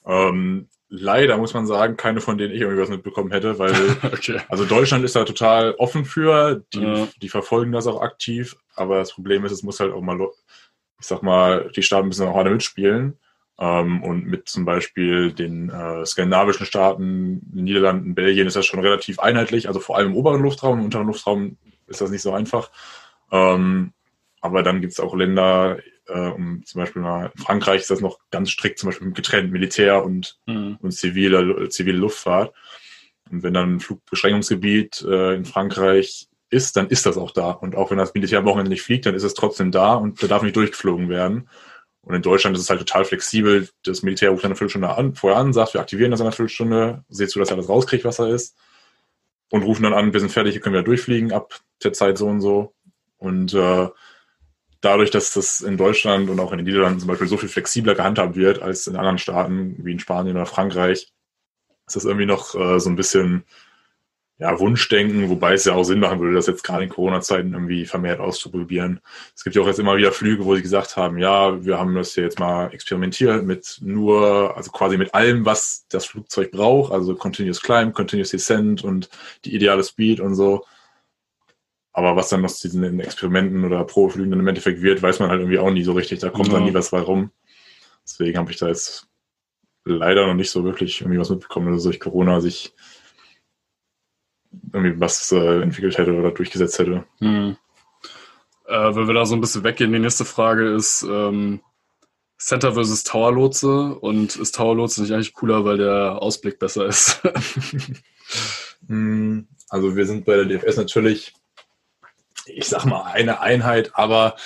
Ähm, 0.06 0.68
leider 0.88 1.36
muss 1.36 1.54
man 1.54 1.66
sagen, 1.66 1.96
keine 1.96 2.20
von 2.20 2.38
denen 2.38 2.54
ich 2.54 2.60
irgendwie 2.60 2.82
was 2.82 2.88
mitbekommen 2.88 3.30
hätte, 3.32 3.58
weil 3.58 3.72
Okay. 4.12 4.40
Also 4.48 4.64
Deutschland 4.64 5.04
ist 5.04 5.16
da 5.16 5.24
total 5.24 5.72
offen 5.78 6.04
für, 6.04 6.64
die, 6.72 6.80
Ja. 6.82 7.08
die 7.20 7.28
verfolgen 7.28 7.72
das 7.72 7.86
auch 7.86 8.00
aktiv, 8.02 8.56
aber 8.74 8.98
das 8.98 9.12
Problem 9.12 9.44
ist, 9.44 9.52
es 9.52 9.62
muss 9.62 9.80
halt 9.80 9.92
auch 9.92 10.00
mal, 10.00 10.18
ich 11.00 11.06
sag 11.06 11.22
mal, 11.22 11.70
die 11.74 11.82
Staaten 11.82 12.08
müssen 12.08 12.26
auch 12.26 12.36
alle 12.36 12.50
mitspielen. 12.50 13.18
Ähm, 13.58 14.02
und 14.02 14.24
mit 14.24 14.48
zum 14.48 14.64
Beispiel 14.64 15.32
den 15.32 15.68
äh, 15.68 16.06
skandinavischen 16.06 16.64
Staaten, 16.64 17.40
den 17.52 17.64
Niederlanden, 17.64 18.14
Belgien 18.14 18.46
ist 18.46 18.56
das 18.56 18.64
schon 18.64 18.80
relativ 18.80 19.18
einheitlich, 19.18 19.68
also 19.68 19.80
vor 19.80 19.98
allem 19.98 20.12
im 20.12 20.16
oberen 20.16 20.40
Luftraum, 20.40 20.78
im 20.78 20.86
unteren 20.86 21.06
Luftraum 21.06 21.58
ist 21.86 22.00
das 22.00 22.10
nicht 22.10 22.22
so 22.22 22.32
einfach. 22.32 22.70
Ähm, 23.30 23.92
aber 24.40 24.62
dann 24.62 24.80
gibt 24.80 24.92
es 24.92 25.00
auch 25.00 25.14
Länder, 25.14 25.78
äh, 26.06 26.28
um, 26.28 26.64
zum 26.64 26.80
Beispiel 26.80 27.02
mal 27.02 27.30
in 27.34 27.42
Frankreich 27.42 27.82
ist 27.82 27.90
das 27.90 28.00
noch 28.00 28.18
ganz 28.30 28.50
strikt, 28.50 28.78
zum 28.78 28.88
Beispiel 28.88 29.12
getrennt 29.12 29.52
Militär 29.52 30.04
und 30.04 30.38
Hm. 30.46 30.78
und 30.80 30.92
zivile, 30.92 31.68
zivile 31.68 31.98
Luftfahrt. 31.98 32.54
Und 33.30 33.42
wenn 33.42 33.54
dann 33.54 33.76
ein 33.76 33.80
Flugbeschränkungsgebiet 33.80 35.02
äh, 35.08 35.34
in 35.34 35.44
Frankreich 35.44 36.28
ist, 36.50 36.76
dann 36.76 36.88
ist 36.88 37.06
das 37.06 37.16
auch 37.16 37.30
da. 37.30 37.50
Und 37.50 37.76
auch 37.76 37.90
wenn 37.90 37.98
das 37.98 38.14
Militär 38.14 38.40
am 38.40 38.44
Wochenende 38.44 38.70
nicht 38.70 38.82
fliegt, 38.82 39.06
dann 39.06 39.14
ist 39.14 39.22
es 39.22 39.34
trotzdem 39.34 39.70
da 39.70 39.94
und 39.94 40.22
da 40.22 40.26
darf 40.26 40.42
nicht 40.42 40.56
durchgeflogen 40.56 41.08
werden. 41.08 41.48
Und 42.02 42.14
in 42.14 42.22
Deutschland 42.22 42.56
ist 42.56 42.62
es 42.62 42.70
halt 42.70 42.80
total 42.80 43.04
flexibel. 43.04 43.68
Das 43.84 44.02
Militär 44.02 44.30
ruft 44.30 44.44
eine 44.44 44.56
Viertelstunde 44.56 44.96
an, 44.96 45.14
vorher 45.14 45.38
an, 45.38 45.52
sagt, 45.52 45.74
wir 45.74 45.80
aktivieren 45.80 46.10
das 46.10 46.20
in 46.20 46.26
einer 46.26 46.32
Viertelstunde, 46.32 47.04
seht 47.08 47.30
zu, 47.30 47.38
dass 47.38 47.50
er 47.50 47.56
alles 47.56 47.68
rauskriegt, 47.68 48.04
was 48.04 48.16
da 48.16 48.26
ist. 48.26 48.56
Und 49.50 49.62
rufen 49.62 49.82
dann 49.82 49.92
an, 49.92 50.12
wir 50.12 50.20
sind 50.20 50.32
fertig, 50.32 50.60
können 50.60 50.74
wir 50.74 50.82
durchfliegen 50.82 51.32
ab 51.32 51.60
der 51.84 51.92
Zeit 51.92 52.18
so 52.18 52.26
und 52.26 52.40
so. 52.40 52.74
Und 53.18 53.52
äh, 53.54 53.88
dadurch, 54.80 55.10
dass 55.10 55.32
das 55.32 55.60
in 55.60 55.76
Deutschland 55.76 56.30
und 56.30 56.40
auch 56.40 56.52
in 56.52 56.58
den 56.58 56.66
Niederlanden 56.66 57.00
zum 57.00 57.08
Beispiel 57.08 57.28
so 57.28 57.36
viel 57.36 57.48
flexibler 57.48 57.94
gehandhabt 57.94 58.36
wird 58.36 58.62
als 58.62 58.86
in 58.86 58.96
anderen 58.96 59.18
Staaten 59.18 59.76
wie 59.84 59.92
in 59.92 60.00
Spanien 60.00 60.36
oder 60.36 60.46
Frankreich, 60.46 61.12
ist 61.86 61.96
das 61.96 62.04
irgendwie 62.04 62.26
noch 62.26 62.54
äh, 62.54 62.80
so 62.80 62.88
ein 62.88 62.96
bisschen 62.96 63.44
ja, 64.40 64.58
Wunschdenken, 64.58 65.28
wobei 65.28 65.52
es 65.52 65.66
ja 65.66 65.74
auch 65.74 65.84
Sinn 65.84 66.00
machen 66.00 66.18
würde, 66.18 66.34
das 66.34 66.46
jetzt 66.46 66.64
gerade 66.64 66.84
in 66.84 66.88
Corona-Zeiten 66.88 67.52
irgendwie 67.52 67.84
vermehrt 67.84 68.20
auszuprobieren. 68.20 69.00
Es 69.36 69.44
gibt 69.44 69.54
ja 69.54 69.60
auch 69.60 69.66
jetzt 69.66 69.78
immer 69.78 69.98
wieder 69.98 70.12
Flüge, 70.12 70.46
wo 70.46 70.56
sie 70.56 70.62
gesagt 70.62 70.96
haben, 70.96 71.18
ja, 71.18 71.62
wir 71.62 71.78
haben 71.78 71.94
das 71.94 72.14
hier 72.14 72.24
jetzt 72.24 72.38
mal 72.38 72.72
experimentiert 72.72 73.44
mit 73.44 73.78
nur, 73.82 74.56
also 74.56 74.70
quasi 74.70 74.96
mit 74.96 75.12
allem, 75.12 75.44
was 75.44 75.84
das 75.90 76.06
Flugzeug 76.06 76.52
braucht, 76.52 76.90
also 76.90 77.14
Continuous 77.16 77.60
Climb, 77.60 77.92
Continuous 77.94 78.30
Descent 78.30 78.82
und 78.82 79.10
die 79.44 79.54
ideale 79.54 79.84
Speed 79.84 80.20
und 80.20 80.34
so. 80.34 80.64
Aber 81.92 82.14
was 82.16 82.28
dann 82.28 82.44
aus 82.44 82.60
diesen 82.60 83.00
Experimenten 83.00 83.64
oder 83.64 83.84
Probeflügen 83.84 84.30
dann 84.30 84.40
im 84.40 84.48
Endeffekt 84.48 84.80
wird, 84.80 85.02
weiß 85.02 85.18
man 85.18 85.28
halt 85.30 85.40
irgendwie 85.40 85.58
auch 85.58 85.70
nie 85.70 85.82
so 85.82 85.92
richtig. 85.92 86.20
Da 86.20 86.30
kommt 86.30 86.48
Ja. 86.48 86.54
dann 86.54 86.64
nie 86.64 86.74
was 86.74 86.92
rum. 86.92 87.30
Deswegen 88.04 88.38
habe 88.38 88.50
ich 88.52 88.58
da 88.58 88.68
jetzt 88.68 89.08
leider 89.84 90.26
noch 90.26 90.34
nicht 90.34 90.50
so 90.50 90.64
wirklich 90.64 91.00
irgendwie 91.00 91.18
was 91.18 91.30
mitbekommen, 91.30 91.72
dass 91.72 91.82
durch 91.82 91.98
Corona 92.00 92.40
sich 92.40 92.72
irgendwie 94.72 94.98
was 95.00 95.30
äh, 95.32 95.62
entwickelt 95.62 95.98
hätte 95.98 96.12
oder 96.14 96.30
durchgesetzt 96.30 96.78
hätte. 96.78 97.04
Hm. 97.18 97.56
Äh, 98.66 98.94
wenn 98.94 99.06
wir 99.06 99.14
da 99.14 99.26
so 99.26 99.34
ein 99.34 99.40
bisschen 99.40 99.64
weggehen, 99.64 99.92
die 99.92 99.98
nächste 99.98 100.24
Frage 100.24 100.72
ist 100.74 101.02
ähm, 101.08 101.60
Center 102.38 102.72
versus 102.72 103.04
Tower 103.04 103.32
Lotse 103.32 103.94
und 103.96 104.36
ist 104.36 104.54
Tower 104.54 104.74
Lotse 104.76 105.02
nicht 105.02 105.12
eigentlich 105.12 105.34
cooler, 105.34 105.64
weil 105.64 105.78
der 105.78 106.22
Ausblick 106.22 106.58
besser 106.58 106.86
ist? 106.86 107.20
Hm, 108.86 109.46
Also 109.68 109.94
wir 109.96 110.06
sind 110.06 110.24
bei 110.24 110.36
der 110.36 110.46
DFS 110.46 110.76
natürlich, 110.76 111.34
ich 112.46 112.66
sag 112.66 112.84
mal, 112.84 113.02
eine 113.04 113.40
Einheit, 113.40 113.92
aber 113.94 114.36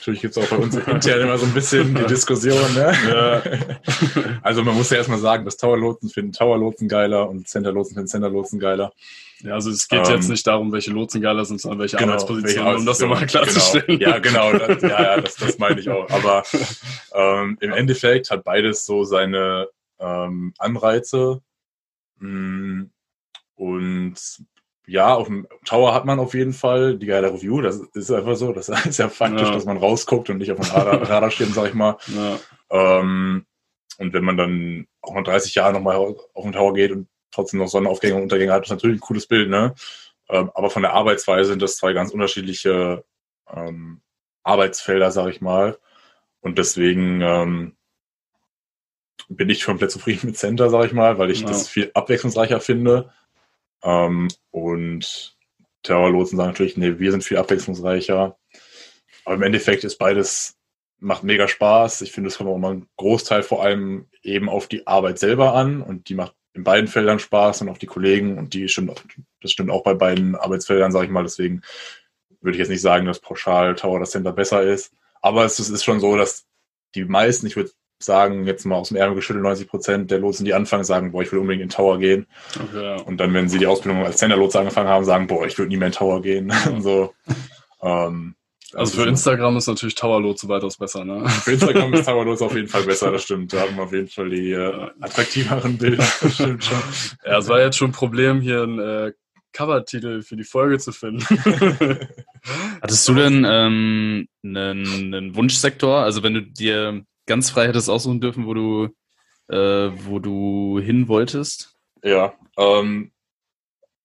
Natürlich 0.00 0.22
gibt 0.22 0.34
es 0.34 0.42
auch 0.42 0.48
bei 0.48 0.56
uns 0.56 0.74
intern 0.74 1.20
immer 1.20 1.36
so 1.36 1.44
ein 1.44 1.52
bisschen 1.52 1.94
die 1.94 2.06
Diskussion. 2.06 2.74
Ne? 2.74 3.78
Also 4.42 4.64
man 4.64 4.74
muss 4.74 4.88
ja 4.88 4.96
erstmal 4.96 5.18
sagen, 5.18 5.44
dass 5.44 5.58
Tower-Lotsen 5.58 6.08
finden 6.08 6.32
Tower-Lotsen 6.32 6.88
geiler 6.88 7.28
und 7.28 7.46
Center-Lotsen 7.46 7.94
finden 7.94 8.08
Center-Lotsen 8.08 8.58
geiler. 8.58 8.94
Ja, 9.40 9.54
also 9.54 9.68
es 9.70 9.88
geht 9.88 10.08
Ähm, 10.08 10.14
jetzt 10.14 10.30
nicht 10.30 10.46
darum, 10.46 10.72
welche 10.72 10.90
Lotsen 10.90 11.20
geiler 11.20 11.44
sind, 11.44 11.60
sondern 11.60 11.80
welche 11.80 11.98
Genau, 11.98 12.12
Arbeitspositionen, 12.12 12.66
welche 12.66 12.78
um 12.78 12.86
das 12.86 13.00
nochmal 13.00 13.26
klarzustellen. 13.26 13.98
Genau. 13.98 14.10
Ja, 14.10 14.18
genau, 14.20 14.52
das, 14.52 14.82
ja, 14.82 14.88
ja, 14.88 15.20
das, 15.20 15.34
das 15.36 15.58
meine 15.58 15.80
ich 15.80 15.90
auch. 15.90 16.08
Aber 16.08 16.44
ähm, 17.14 17.58
im 17.60 17.72
Endeffekt 17.72 18.30
hat 18.30 18.42
beides 18.42 18.86
so 18.86 19.04
seine 19.04 19.68
ähm, 19.98 20.54
Anreize. 20.56 21.42
Mm, 22.20 22.84
Und 23.54 24.14
ja, 24.90 25.14
auf 25.14 25.28
dem 25.28 25.46
Tower 25.64 25.94
hat 25.94 26.04
man 26.04 26.18
auf 26.18 26.34
jeden 26.34 26.52
Fall 26.52 26.96
die 26.98 27.06
geile 27.06 27.32
Review. 27.32 27.60
Das 27.60 27.76
ist 27.94 28.10
einfach 28.10 28.34
so. 28.36 28.52
Das 28.52 28.68
ist 28.68 28.98
ja 28.98 29.08
faktisch, 29.08 29.48
Ja. 29.48 29.54
dass 29.54 29.64
man 29.64 29.76
rausguckt 29.76 30.28
und 30.30 30.38
nicht 30.38 30.50
auf 30.50 30.58
dem 30.58 30.70
Radar, 30.70 31.00
Radar 31.10 31.30
steht, 31.30 31.54
sag 31.54 31.68
ich 31.68 31.74
mal. 31.74 31.96
Ja. 32.08 32.38
Ähm, 32.70 33.46
und 33.98 34.12
wenn 34.12 34.24
man 34.24 34.36
dann 34.36 34.86
auch 35.02 35.14
nach 35.14 35.22
30 35.24 35.54
Jahren 35.54 35.74
nochmal 35.74 35.96
auf 35.96 36.42
den 36.42 36.52
Tower 36.52 36.74
geht 36.74 36.90
und 36.90 37.06
trotzdem 37.30 37.60
noch 37.60 37.68
Sonnenaufgänge 37.68 38.16
und 38.16 38.22
Untergänge 38.22 38.52
hat, 38.52 38.64
ist 38.64 38.70
natürlich 38.70 38.96
ein 38.96 39.00
cooles 39.00 39.26
Bild, 39.26 39.48
ne? 39.48 39.74
Ähm, 40.28 40.50
aber 40.54 40.70
von 40.70 40.82
der 40.82 40.92
Arbeitsweise 40.94 41.50
sind 41.50 41.62
das 41.62 41.76
zwei 41.76 41.92
ganz 41.92 42.10
unterschiedliche 42.12 43.04
ähm, 43.54 44.00
Arbeitsfelder, 44.42 45.10
sag 45.12 45.28
ich 45.28 45.40
mal. 45.40 45.78
Und 46.40 46.58
deswegen 46.58 47.20
ähm, 47.20 47.76
bin 49.28 49.50
ich 49.50 49.64
komplett 49.64 49.90
zufrieden 49.92 50.26
mit 50.28 50.38
Center, 50.38 50.70
sag 50.70 50.86
ich 50.86 50.92
mal, 50.92 51.18
weil 51.18 51.30
ich 51.30 51.42
Ja. 51.42 51.48
das 51.48 51.68
viel 51.68 51.90
abwechslungsreicher 51.94 52.60
finde. 52.60 53.12
Ähm, 53.82 54.28
und 54.50 55.36
Terrorlotsen 55.82 56.36
sagen 56.36 56.50
natürlich, 56.50 56.76
nee, 56.76 56.98
wir 56.98 57.10
sind 57.10 57.24
viel 57.24 57.38
abwechslungsreicher. 57.38 58.38
Aber 59.24 59.34
im 59.34 59.42
Endeffekt 59.42 59.84
ist 59.84 59.98
beides, 59.98 60.56
macht 60.98 61.22
mega 61.24 61.48
Spaß. 61.48 62.02
Ich 62.02 62.12
finde, 62.12 62.28
es 62.28 62.38
kommt 62.38 62.50
auch 62.50 62.56
immer 62.56 62.70
ein 62.74 62.86
Großteil 62.96 63.42
vor 63.42 63.62
allem 63.62 64.06
eben 64.22 64.48
auf 64.48 64.66
die 64.66 64.86
Arbeit 64.86 65.18
selber 65.18 65.54
an 65.54 65.82
und 65.82 66.08
die 66.08 66.14
macht 66.14 66.34
in 66.52 66.64
beiden 66.64 66.88
Feldern 66.88 67.18
Spaß 67.18 67.62
und 67.62 67.68
auf 67.68 67.78
die 67.78 67.86
Kollegen 67.86 68.36
und 68.36 68.54
die 68.54 68.68
stimmt, 68.68 68.90
auch- 68.90 69.02
das 69.40 69.52
stimmt 69.52 69.70
auch 69.70 69.82
bei 69.82 69.94
beiden 69.94 70.34
Arbeitsfeldern, 70.34 70.92
sage 70.92 71.06
ich 71.06 71.10
mal. 71.10 71.22
Deswegen 71.22 71.62
würde 72.40 72.56
ich 72.56 72.58
jetzt 72.58 72.70
nicht 72.70 72.80
sagen, 72.80 73.06
dass 73.06 73.20
pauschal 73.20 73.74
Tower 73.76 74.00
das 74.00 74.10
Center 74.10 74.32
besser 74.32 74.62
ist. 74.62 74.92
Aber 75.22 75.44
es 75.44 75.58
ist 75.60 75.84
schon 75.84 76.00
so, 76.00 76.16
dass 76.16 76.46
die 76.94 77.04
meisten, 77.04 77.46
ich 77.46 77.56
würde 77.56 77.70
sagen, 78.02 78.46
jetzt 78.46 78.64
mal 78.64 78.76
aus 78.76 78.88
dem 78.88 78.96
Ärmel 78.96 79.16
geschüttelt, 79.16 79.42
90 79.42 79.68
Prozent 79.68 80.10
der 80.10 80.18
Lotsen, 80.18 80.44
die 80.44 80.54
anfangen, 80.54 80.84
sagen, 80.84 81.12
boah, 81.12 81.22
ich 81.22 81.30
will 81.32 81.38
unbedingt 81.38 81.62
in 81.62 81.68
den 81.68 81.74
Tower 81.74 81.98
gehen. 81.98 82.26
Okay, 82.56 82.82
ja. 82.82 82.96
Und 83.02 83.18
dann, 83.18 83.34
wenn 83.34 83.48
sie 83.48 83.58
die 83.58 83.66
Ausbildung 83.66 84.04
als 84.04 84.16
Center-Lotse 84.16 84.58
angefangen 84.58 84.88
haben, 84.88 85.04
sagen, 85.04 85.26
boah, 85.26 85.46
ich 85.46 85.58
würde 85.58 85.68
nie 85.68 85.76
mehr 85.76 85.88
in 85.88 85.92
den 85.92 85.98
Tower 85.98 86.22
gehen. 86.22 86.52
und 86.72 86.82
so. 86.82 87.12
Ähm, 87.82 88.34
Also 88.72 89.02
für 89.02 89.08
Instagram 89.08 89.56
ist 89.56 89.66
natürlich 89.66 89.94
Tower-Lotse 89.96 90.48
weitaus 90.48 90.76
besser, 90.78 91.04
ne? 91.04 91.28
für 91.28 91.52
Instagram 91.52 91.92
ist 91.92 92.04
Tower-Lotse 92.06 92.44
auf 92.44 92.54
jeden 92.54 92.68
Fall 92.68 92.84
besser, 92.84 93.10
das 93.12 93.24
stimmt. 93.24 93.52
Da 93.52 93.60
haben 93.60 93.76
wir 93.76 93.82
auf 93.82 93.92
jeden 93.92 94.08
Fall 94.08 94.30
die 94.30 94.52
äh, 94.52 94.88
attraktiveren 95.00 95.76
Bilder. 95.76 96.04
Das 96.22 96.34
stimmt 96.34 96.64
schon. 96.64 96.78
Ja, 97.24 97.38
es 97.38 97.48
war 97.48 97.60
jetzt 97.60 97.76
schon 97.76 97.90
ein 97.90 97.92
Problem, 97.92 98.40
hier 98.40 98.62
einen 98.62 98.78
äh, 98.78 99.12
Covertitel 99.52 100.22
für 100.22 100.36
die 100.36 100.44
Folge 100.44 100.78
zu 100.78 100.92
finden. 100.92 101.24
Hattest 102.80 103.08
du 103.08 103.14
denn 103.14 103.44
ähm, 103.46 104.28
einen, 104.44 105.14
einen 105.14 105.34
Wunschsektor? 105.34 105.98
Also 105.98 106.22
wenn 106.22 106.34
du 106.34 106.42
dir 106.42 107.04
ganz 107.30 107.48
frei 107.48 107.68
hättest 107.68 107.88
aussuchen 107.88 108.20
dürfen, 108.20 108.44
wo 108.44 108.54
du, 108.54 108.88
äh, 109.48 109.92
wo 110.04 110.18
du 110.18 110.80
hin 110.80 111.06
wolltest? 111.06 111.76
Ja, 112.02 112.34
ähm, 112.58 113.12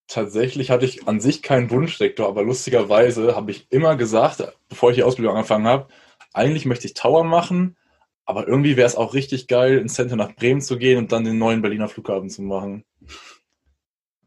tatsächlich 0.08 0.70
hatte 0.70 0.86
ich 0.86 1.08
an 1.08 1.20
sich 1.20 1.42
keinen 1.42 1.72
Wunschsektor, 1.72 2.28
aber 2.28 2.44
lustigerweise 2.44 3.36
habe 3.36 3.50
ich 3.50 3.66
immer 3.72 3.96
gesagt, 3.96 4.44
bevor 4.70 4.92
ich 4.92 4.98
die 4.98 5.04
Ausbildung 5.04 5.36
angefangen 5.36 5.66
habe, 5.66 5.88
eigentlich 6.34 6.66
möchte 6.66 6.86
ich 6.86 6.94
Tower 6.94 7.24
machen, 7.24 7.76
aber 8.26 8.48
irgendwie 8.48 8.78
wäre 8.78 8.88
es 8.88 8.96
auch 8.96 9.16
richtig 9.16 9.48
geil, 9.48 9.80
ins 9.80 9.96
Center 9.96 10.16
nach 10.16 10.36
Bremen 10.36 10.62
zu 10.62 10.78
gehen 10.78 11.00
und 11.00 11.12
dann 11.12 11.24
den 11.24 11.40
neuen 11.40 11.64
Berliner 11.64 11.90
Flughafen 11.90 12.30
zu 12.30 12.44
machen. 12.44 12.86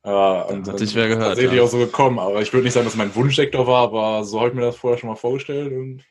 Ja, 0.05 0.42
und 0.42 0.66
dann 0.66 0.74
ich 0.76 0.82
es 0.82 0.94
gehört, 0.94 1.20
tatsächlich 1.20 1.59
ja. 1.59 1.62
auch 1.62 1.68
so 1.68 1.78
gekommen, 1.78 2.18
aber 2.18 2.42
ich 2.42 2.53
würde 2.53 2.64
nicht 2.64 2.72
sagen, 2.72 2.86
dass 2.86 2.96
mein 2.96 3.14
Wunschsektor 3.14 3.68
war, 3.68 3.84
aber 3.84 4.24
so 4.24 4.40
habe 4.40 4.49
ich 4.49 4.55
mir 4.57 4.62
das 4.62 4.76
vorher 4.76 4.99
schon 4.99 5.09
mal 5.11 5.16
vorgestellt. 5.16 5.70
Und 5.72 6.03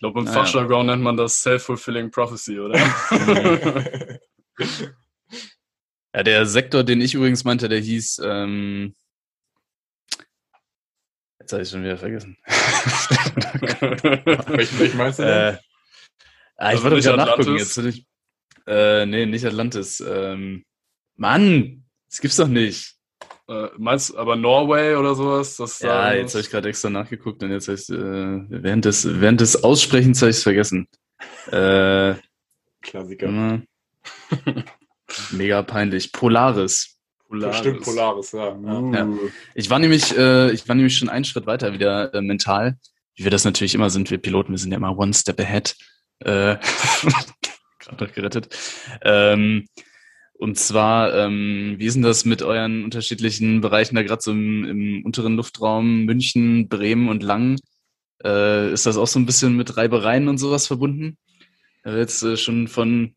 Ich 0.00 0.02
glaube, 0.02 0.20
im 0.20 0.24
Naja. 0.24 0.38
Fachjargon 0.38 0.86
nennt 0.86 1.02
man 1.02 1.18
das 1.18 1.42
Self-Fulfilling 1.42 2.10
Prophecy, 2.10 2.58
oder? 2.58 2.78
Ja, 6.14 6.22
der 6.24 6.46
Sektor, 6.46 6.82
den 6.84 7.02
ich 7.02 7.12
übrigens 7.14 7.44
meinte, 7.44 7.68
der 7.68 7.78
hieß, 7.78 8.22
ähm, 8.24 8.96
jetzt 11.38 11.52
habe 11.52 11.62
ich 11.62 11.68
schon 11.68 11.84
wieder 11.84 11.98
vergessen. 11.98 12.36
welchen, 14.48 14.96
meinst 14.96 15.18
du 15.20 15.22
denn? 15.22 15.54
äh, 15.54 15.58
ah, 16.56 16.72
ich 16.72 16.78
Also 16.78 16.82
wollte 16.84 17.00
gerade 17.02 17.16
nachgucken. 17.18 17.56
Jetzt, 17.58 17.78
ich, 17.78 18.06
äh, 18.66 19.06
nee, 19.06 19.26
nicht 19.26 19.44
Atlantis. 19.44 20.00
Ähm, 20.00 20.64
Mann, 21.14 21.84
das 22.08 22.20
gibt's 22.20 22.38
doch 22.38 22.48
nicht. 22.48 22.96
Äh, 23.50 23.68
meinst 23.78 24.10
du 24.10 24.18
aber 24.18 24.36
Norway 24.36 24.94
oder 24.94 25.14
sowas? 25.14 25.56
Das 25.56 25.80
Ja, 25.80 26.10
da- 26.10 26.14
jetzt 26.14 26.34
habe 26.34 26.42
ich 26.42 26.50
gerade 26.50 26.68
extra 26.68 26.88
nachgeguckt 26.90 27.42
und 27.42 27.50
jetzt 27.50 27.68
habe 27.68 27.78
ich 27.78 27.88
äh, 27.90 28.62
während 28.62 28.84
des 28.84 29.20
während 29.20 29.40
des 29.40 29.62
Aussprechens 29.64 30.22
habe 30.22 30.30
ich 30.30 30.36
es 30.36 30.42
vergessen. 30.42 30.88
Äh, 31.50 32.14
Klassiker. 32.80 33.60
mega 35.32 35.62
peinlich. 35.62 36.12
Polaris. 36.12 36.96
Polaris. 37.28 37.58
Stimmt, 37.58 37.82
Polaris, 37.82 38.32
ja. 38.32 38.48
ja. 38.48 38.54
Uh. 38.54 38.94
Ja. 38.94 39.08
Ich 39.54 39.70
war 39.70 39.78
nämlich, 39.78 40.16
äh, 40.16 40.50
ich 40.52 40.68
war 40.68 40.74
nämlich 40.74 40.96
schon 40.96 41.08
einen 41.08 41.24
Schritt 41.24 41.46
weiter 41.46 41.72
wieder 41.72 42.12
äh, 42.14 42.20
mental, 42.20 42.76
wie 43.14 43.24
wir 43.24 43.30
das 43.30 43.44
natürlich 43.44 43.74
immer 43.74 43.90
sind. 43.90 44.10
Wir 44.10 44.18
Piloten, 44.18 44.52
wir 44.52 44.58
sind 44.58 44.72
ja 44.72 44.78
immer 44.78 44.96
one 44.98 45.12
step 45.14 45.38
ahead. 45.40 45.76
Äh, 46.20 46.56
Gerade 47.78 48.04
noch 48.04 48.12
gerettet. 48.12 48.56
Ähm, 49.02 49.66
und 50.40 50.56
zwar, 50.56 51.14
ähm, 51.14 51.74
wie 51.76 51.84
ist 51.84 51.94
denn 51.94 52.02
das 52.02 52.24
mit 52.24 52.42
euren 52.42 52.82
unterschiedlichen 52.82 53.60
Bereichen 53.60 53.94
da 53.94 54.02
gerade 54.02 54.22
so 54.22 54.30
im, 54.30 54.64
im 54.64 55.04
unteren 55.04 55.36
Luftraum 55.36 56.06
München, 56.06 56.66
Bremen 56.66 57.10
und 57.10 57.22
Langen? 57.22 57.58
Äh, 58.24 58.72
ist 58.72 58.86
das 58.86 58.96
auch 58.96 59.06
so 59.06 59.18
ein 59.18 59.26
bisschen 59.26 59.54
mit 59.54 59.76
Reibereien 59.76 60.28
und 60.28 60.38
sowas 60.38 60.66
verbunden? 60.66 61.18
Ich 61.80 61.84
habe 61.84 61.98
jetzt 61.98 62.22
äh, 62.22 62.38
schon 62.38 62.68
von 62.68 63.14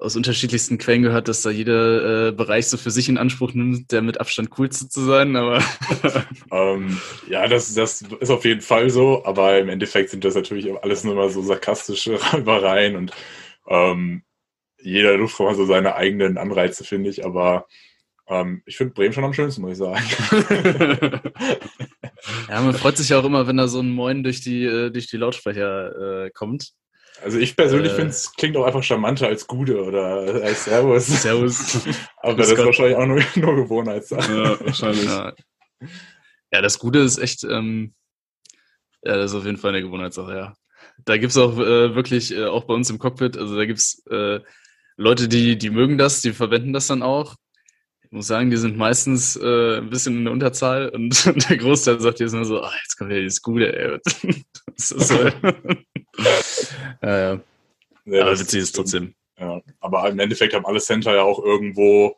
aus 0.00 0.16
unterschiedlichsten 0.16 0.76
Quellen 0.78 1.02
gehört, 1.02 1.28
dass 1.28 1.42
da 1.42 1.50
jeder 1.50 2.30
äh, 2.30 2.32
Bereich 2.32 2.66
so 2.66 2.76
für 2.76 2.90
sich 2.90 3.08
in 3.08 3.18
Anspruch 3.18 3.54
nimmt, 3.54 3.92
der 3.92 4.02
mit 4.02 4.18
Abstand 4.18 4.50
coolste 4.50 4.88
zu 4.88 5.04
sein, 5.04 5.36
aber 5.36 5.62
Ähm, 6.50 7.00
ja, 7.30 7.46
das, 7.46 7.72
das 7.74 8.02
ist 8.02 8.30
auf 8.30 8.44
jeden 8.44 8.62
Fall 8.62 8.90
so, 8.90 9.24
aber 9.24 9.60
im 9.60 9.68
Endeffekt 9.68 10.10
sind 10.10 10.24
das 10.24 10.34
natürlich 10.34 10.66
alles 10.82 11.04
nur 11.04 11.14
mal 11.14 11.30
so 11.30 11.40
sarkastische 11.40 12.20
Reibereien 12.32 12.96
und 12.96 13.12
ähm, 13.68 14.24
jeder 14.84 15.16
Luftraum 15.16 15.48
hat 15.48 15.56
so 15.56 15.64
seine 15.64 15.96
eigenen 15.96 16.38
Anreize, 16.38 16.84
finde 16.84 17.10
ich, 17.10 17.24
aber 17.24 17.66
ähm, 18.28 18.62
ich 18.66 18.76
finde 18.76 18.94
Bremen 18.94 19.12
schon 19.12 19.24
am 19.24 19.32
schönsten, 19.32 19.62
muss 19.62 19.72
ich 19.72 19.78
sagen. 19.78 20.04
ja, 22.48 22.60
man 22.60 22.74
freut 22.74 22.96
sich 22.96 23.08
ja 23.10 23.18
auch 23.18 23.24
immer, 23.24 23.46
wenn 23.46 23.56
da 23.56 23.68
so 23.68 23.80
ein 23.80 23.90
Moin 23.90 24.22
durch 24.22 24.40
die, 24.40 24.64
äh, 24.64 24.90
durch 24.90 25.08
die 25.08 25.16
Lautsprecher 25.16 26.26
äh, 26.26 26.30
kommt. 26.30 26.72
Also 27.22 27.38
ich 27.38 27.56
persönlich 27.56 27.92
Äh. 27.92 27.96
finde 27.96 28.10
es 28.10 28.32
klingt 28.32 28.56
auch 28.56 28.64
einfach 28.64 28.82
charmanter 28.82 29.26
als 29.26 29.46
Gude 29.46 29.82
oder 29.82 30.42
als 30.42 30.64
Servus. 30.64 31.06
Servus. 31.06 31.76
aber 32.16 32.34
Grüß 32.34 32.48
das 32.48 32.58
ist 32.58 32.64
wahrscheinlich 32.64 32.96
auch 32.96 33.06
nur, 33.06 33.22
nur 33.36 33.56
Gewohnheitssache. 33.56 34.32
ja, 34.32 34.60
wahrscheinlich. 34.60 35.04
ja. 35.04 35.32
ja, 36.52 36.60
das 36.60 36.78
Gute 36.78 37.00
ist 37.00 37.18
echt, 37.18 37.44
ähm, 37.44 37.94
ja, 39.02 39.16
das 39.16 39.32
ist 39.32 39.36
auf 39.36 39.44
jeden 39.44 39.58
Fall 39.58 39.70
eine 39.70 39.82
Gewohnheitssache, 39.82 40.34
ja. 40.34 40.54
Da 41.04 41.16
gibt's 41.16 41.36
auch 41.36 41.58
äh, 41.58 41.94
wirklich, 41.94 42.34
äh, 42.34 42.46
auch 42.46 42.64
bei 42.64 42.74
uns 42.74 42.90
im 42.90 42.98
Cockpit, 42.98 43.36
also 43.36 43.56
da 43.56 43.64
gibt's 43.64 44.02
äh, 44.10 44.40
Leute, 44.96 45.28
die, 45.28 45.58
die 45.58 45.70
mögen 45.70 45.98
das, 45.98 46.20
die 46.22 46.32
verwenden 46.32 46.72
das 46.72 46.86
dann 46.86 47.02
auch. 47.02 47.34
Ich 48.04 48.10
muss 48.12 48.26
sagen, 48.26 48.50
die 48.50 48.56
sind 48.56 48.76
meistens 48.76 49.36
äh, 49.36 49.78
ein 49.78 49.90
bisschen 49.90 50.18
in 50.18 50.24
der 50.24 50.32
Unterzahl 50.32 50.88
und 50.90 51.26
der 51.50 51.56
Großteil 51.56 52.00
sagt 52.00 52.20
jetzt 52.20 52.32
nur 52.32 52.44
so, 52.44 52.60
ah, 52.60 52.72
jetzt 52.82 52.96
kommt 52.96 53.10
wieder 53.10 53.20
dieses 53.20 53.42
Gute, 53.42 53.76
ey. 53.76 53.98
Das 54.76 54.90
ist 54.90 55.08
so. 55.08 55.14
ja, 57.02 57.18
ja. 57.32 57.40
Ja, 58.06 58.22
Aber 58.22 58.38
witzig 58.38 58.62
ist 58.62 58.74
trotzdem. 58.74 59.14
Ja, 59.38 59.60
aber 59.80 60.08
im 60.08 60.18
Endeffekt 60.18 60.54
haben 60.54 60.66
alle 60.66 60.80
Center 60.80 61.14
ja 61.14 61.22
auch 61.22 61.42
irgendwo 61.42 62.16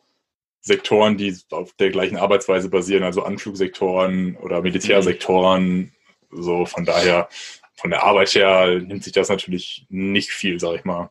Sektoren, 0.61 1.17
die 1.17 1.35
auf 1.51 1.73
der 1.73 1.89
gleichen 1.89 2.17
Arbeitsweise 2.17 2.69
basieren, 2.69 3.03
also 3.03 3.23
Anflugsektoren 3.23 4.35
oder 4.37 4.61
Militärsektoren. 4.61 5.93
So 6.29 6.65
von 6.65 6.85
daher, 6.85 7.29
von 7.75 7.89
der 7.89 8.03
Arbeit 8.03 8.33
her 8.35 8.79
nimmt 8.79 9.03
sich 9.03 9.13
das 9.13 9.29
natürlich 9.29 9.85
nicht 9.89 10.31
viel, 10.31 10.59
sag 10.59 10.75
ich 10.75 10.85
mal. 10.85 11.09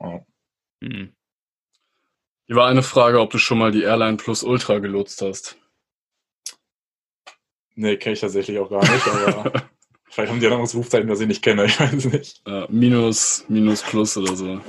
Ja. 0.00 0.24
Hm. 0.82 1.12
Hier 2.46 2.56
war 2.56 2.68
eine 2.68 2.82
Frage, 2.82 3.20
ob 3.20 3.30
du 3.30 3.38
schon 3.38 3.58
mal 3.58 3.70
die 3.70 3.82
Airline 3.82 4.16
Plus 4.16 4.42
Ultra 4.42 4.78
gelotst 4.80 5.22
hast. 5.22 5.56
Nee, 7.74 7.96
kenne 7.96 8.14
ich 8.14 8.20
tatsächlich 8.20 8.58
auch 8.58 8.70
gar 8.70 8.82
nicht, 8.90 9.06
aber 9.06 9.52
vielleicht 10.10 10.30
haben 10.32 10.40
die 10.40 10.46
ein 10.46 10.52
anderes 10.52 10.74
Rufzeichen, 10.74 11.08
das 11.08 11.20
ich 11.20 11.28
nicht 11.28 11.42
kenne, 11.42 11.64
ich 11.66 11.78
weiß 11.78 11.92
es 11.94 12.04
nicht. 12.06 12.42
Äh, 12.46 12.66
minus, 12.70 13.44
minus 13.48 13.82
Plus 13.82 14.16
oder 14.16 14.34
so. 14.36 14.60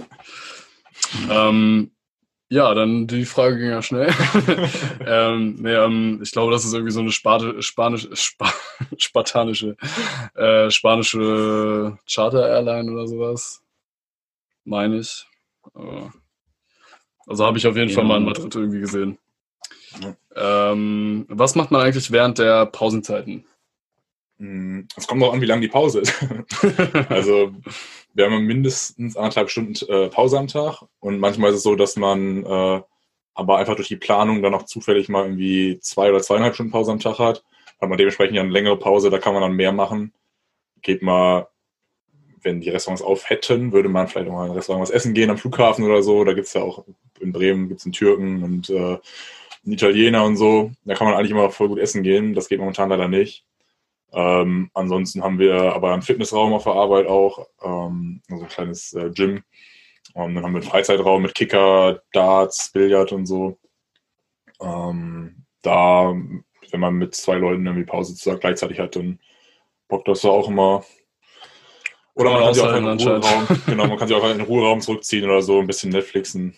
Ähm, 1.29 1.91
Ja, 2.51 2.73
dann 2.75 3.07
die 3.07 3.25
Frage 3.25 3.57
ging 3.57 3.69
ja 3.71 3.81
schnell. 3.83 4.09
ähm, 5.05 5.55
nee, 5.59 5.73
ähm, 5.73 6.19
ich 6.23 6.31
glaube, 6.31 6.51
das 6.51 6.65
ist 6.65 6.73
irgendwie 6.73 6.91
so 6.93 7.01
eine 7.01 7.11
Sparte, 7.11 7.61
spanische, 7.63 8.15
Spa, 8.15 8.53
spartanische, 8.97 9.77
äh, 10.35 10.71
spanische 10.71 11.97
Charter-Airline 12.11 12.91
oder 12.91 13.07
sowas. 13.07 13.63
Meine 14.63 14.99
ich. 14.99 15.28
Äh, 15.75 16.09
also 17.27 17.45
habe 17.45 17.57
ich 17.57 17.67
auf 17.67 17.75
jeden 17.75 17.91
Fall 17.91 18.03
mal 18.03 18.17
in 18.17 18.25
Madrid 18.25 18.53
irgendwie 18.55 18.79
gesehen. 18.79 19.17
Ähm, 20.35 21.25
was 21.29 21.55
macht 21.55 21.71
man 21.71 21.81
eigentlich 21.81 22.11
während 22.11 22.39
der 22.39 22.65
Pausenzeiten? 22.65 23.45
Hm, 24.37 24.87
Es 24.95 25.07
kommt 25.07 25.21
auch 25.23 25.33
an, 25.33 25.41
wie 25.41 25.45
lang 25.45 25.61
die 25.61 25.67
Pause 25.67 25.99
ist. 26.01 26.13
also 27.09 27.53
wir 28.13 28.25
haben 28.25 28.45
mindestens 28.45 29.15
anderthalb 29.15 29.49
Stunden 29.49 29.73
äh, 29.91 30.09
Pause 30.09 30.39
am 30.39 30.47
Tag 30.47 30.83
und 30.99 31.19
manchmal 31.19 31.51
ist 31.51 31.57
es 31.57 31.63
so, 31.63 31.75
dass 31.75 31.95
man 31.95 32.45
äh, 32.45 32.81
aber 33.39 33.57
einfach 33.57 33.75
durch 33.75 33.87
die 33.87 33.95
Planung 33.95 34.41
dann 34.41 34.53
auch 34.53 34.63
zufällig 34.63 35.07
mal 35.07 35.23
irgendwie 35.23 35.79
zwei 35.79 36.09
oder 36.09 36.21
zweieinhalb 36.21 36.55
Stunden 36.55 36.71
Pause 36.71 36.91
am 36.91 36.99
Tag 36.99 37.19
hat. 37.19 37.43
Hat 37.79 37.87
man 37.89 37.97
dementsprechend 37.97 38.35
ja 38.35 38.41
eine 38.41 38.51
längere 38.51 38.77
Pause, 38.77 39.09
da 39.09 39.17
kann 39.17 39.33
man 39.33 39.41
dann 39.41 39.53
mehr 39.53 39.71
machen. 39.71 40.13
Geht 40.81 41.01
mal, 41.01 41.47
wenn 42.43 42.61
die 42.61 42.69
Restaurants 42.69 43.01
auf 43.01 43.29
hätten, 43.29 43.71
würde 43.71 43.89
man 43.89 44.07
vielleicht 44.07 44.29
auch 44.29 44.33
mal 44.33 44.45
in 44.45 44.51
ein 44.51 44.57
Restaurant 44.57 44.83
was 44.83 44.91
essen 44.91 45.13
gehen 45.13 45.29
am 45.29 45.37
Flughafen 45.37 45.85
oder 45.85 46.03
so. 46.03 46.23
Da 46.23 46.33
gibt's 46.33 46.53
ja 46.53 46.61
auch 46.61 46.85
in 47.19 47.31
Bremen 47.31 47.67
gibt's 47.67 47.85
einen 47.85 47.93
Türken 47.93 48.43
und 48.43 48.69
äh, 48.69 48.97
einen 49.65 49.73
Italiener 49.73 50.23
und 50.23 50.37
so. 50.37 50.71
Da 50.85 50.95
kann 50.95 51.07
man 51.07 51.15
eigentlich 51.15 51.31
immer 51.31 51.49
voll 51.49 51.67
gut 51.67 51.79
essen 51.79 52.03
gehen. 52.03 52.33
Das 52.33 52.49
geht 52.49 52.59
momentan 52.59 52.89
leider 52.89 53.07
nicht. 53.07 53.45
Ähm, 54.11 54.71
ansonsten 54.73 55.23
haben 55.23 55.39
wir 55.39 55.73
aber 55.73 55.93
einen 55.93 56.01
Fitnessraum 56.01 56.53
auf 56.53 56.63
der 56.63 56.73
Arbeit 56.73 57.07
auch, 57.07 57.47
ähm, 57.61 58.21
also 58.29 58.43
ein 58.43 58.49
kleines 58.49 58.93
äh, 58.93 59.11
Gym. 59.11 59.43
Und 60.13 60.35
dann 60.35 60.43
haben 60.43 60.53
wir 60.53 60.61
einen 60.61 60.69
Freizeitraum 60.69 61.21
mit 61.21 61.35
Kicker, 61.35 62.01
Darts, 62.11 62.71
Billard 62.71 63.11
und 63.11 63.27
so. 63.27 63.57
Ähm, 64.61 65.45
da, 65.61 66.15
wenn 66.71 66.79
man 66.79 66.95
mit 66.95 67.15
zwei 67.15 67.35
Leuten 67.35 67.65
irgendwie 67.65 67.85
Pause 67.85 68.37
gleichzeitig 68.39 68.79
hat, 68.79 68.95
dann 68.95 69.19
bockt 69.87 70.07
das 70.07 70.21
da 70.21 70.29
auch 70.29 70.47
immer. 70.47 70.83
Oder 72.19 72.31
man 72.31 72.43
kann 72.43 72.53
sich 72.53 72.63
auch 72.63 72.75
in 72.75 72.85
den 72.85 72.99
Ruheraum, 72.99 73.47
genau, 73.65 73.87
man 73.87 73.97
kann 73.97 74.07
sich 74.07 74.17
auch 74.17 74.29
in 74.29 74.37
den 74.37 74.47
Ruheraum 74.47 74.81
zurückziehen 74.81 75.25
oder 75.25 75.41
so, 75.41 75.59
ein 75.59 75.67
bisschen 75.67 75.91
Netflixen. 75.91 76.53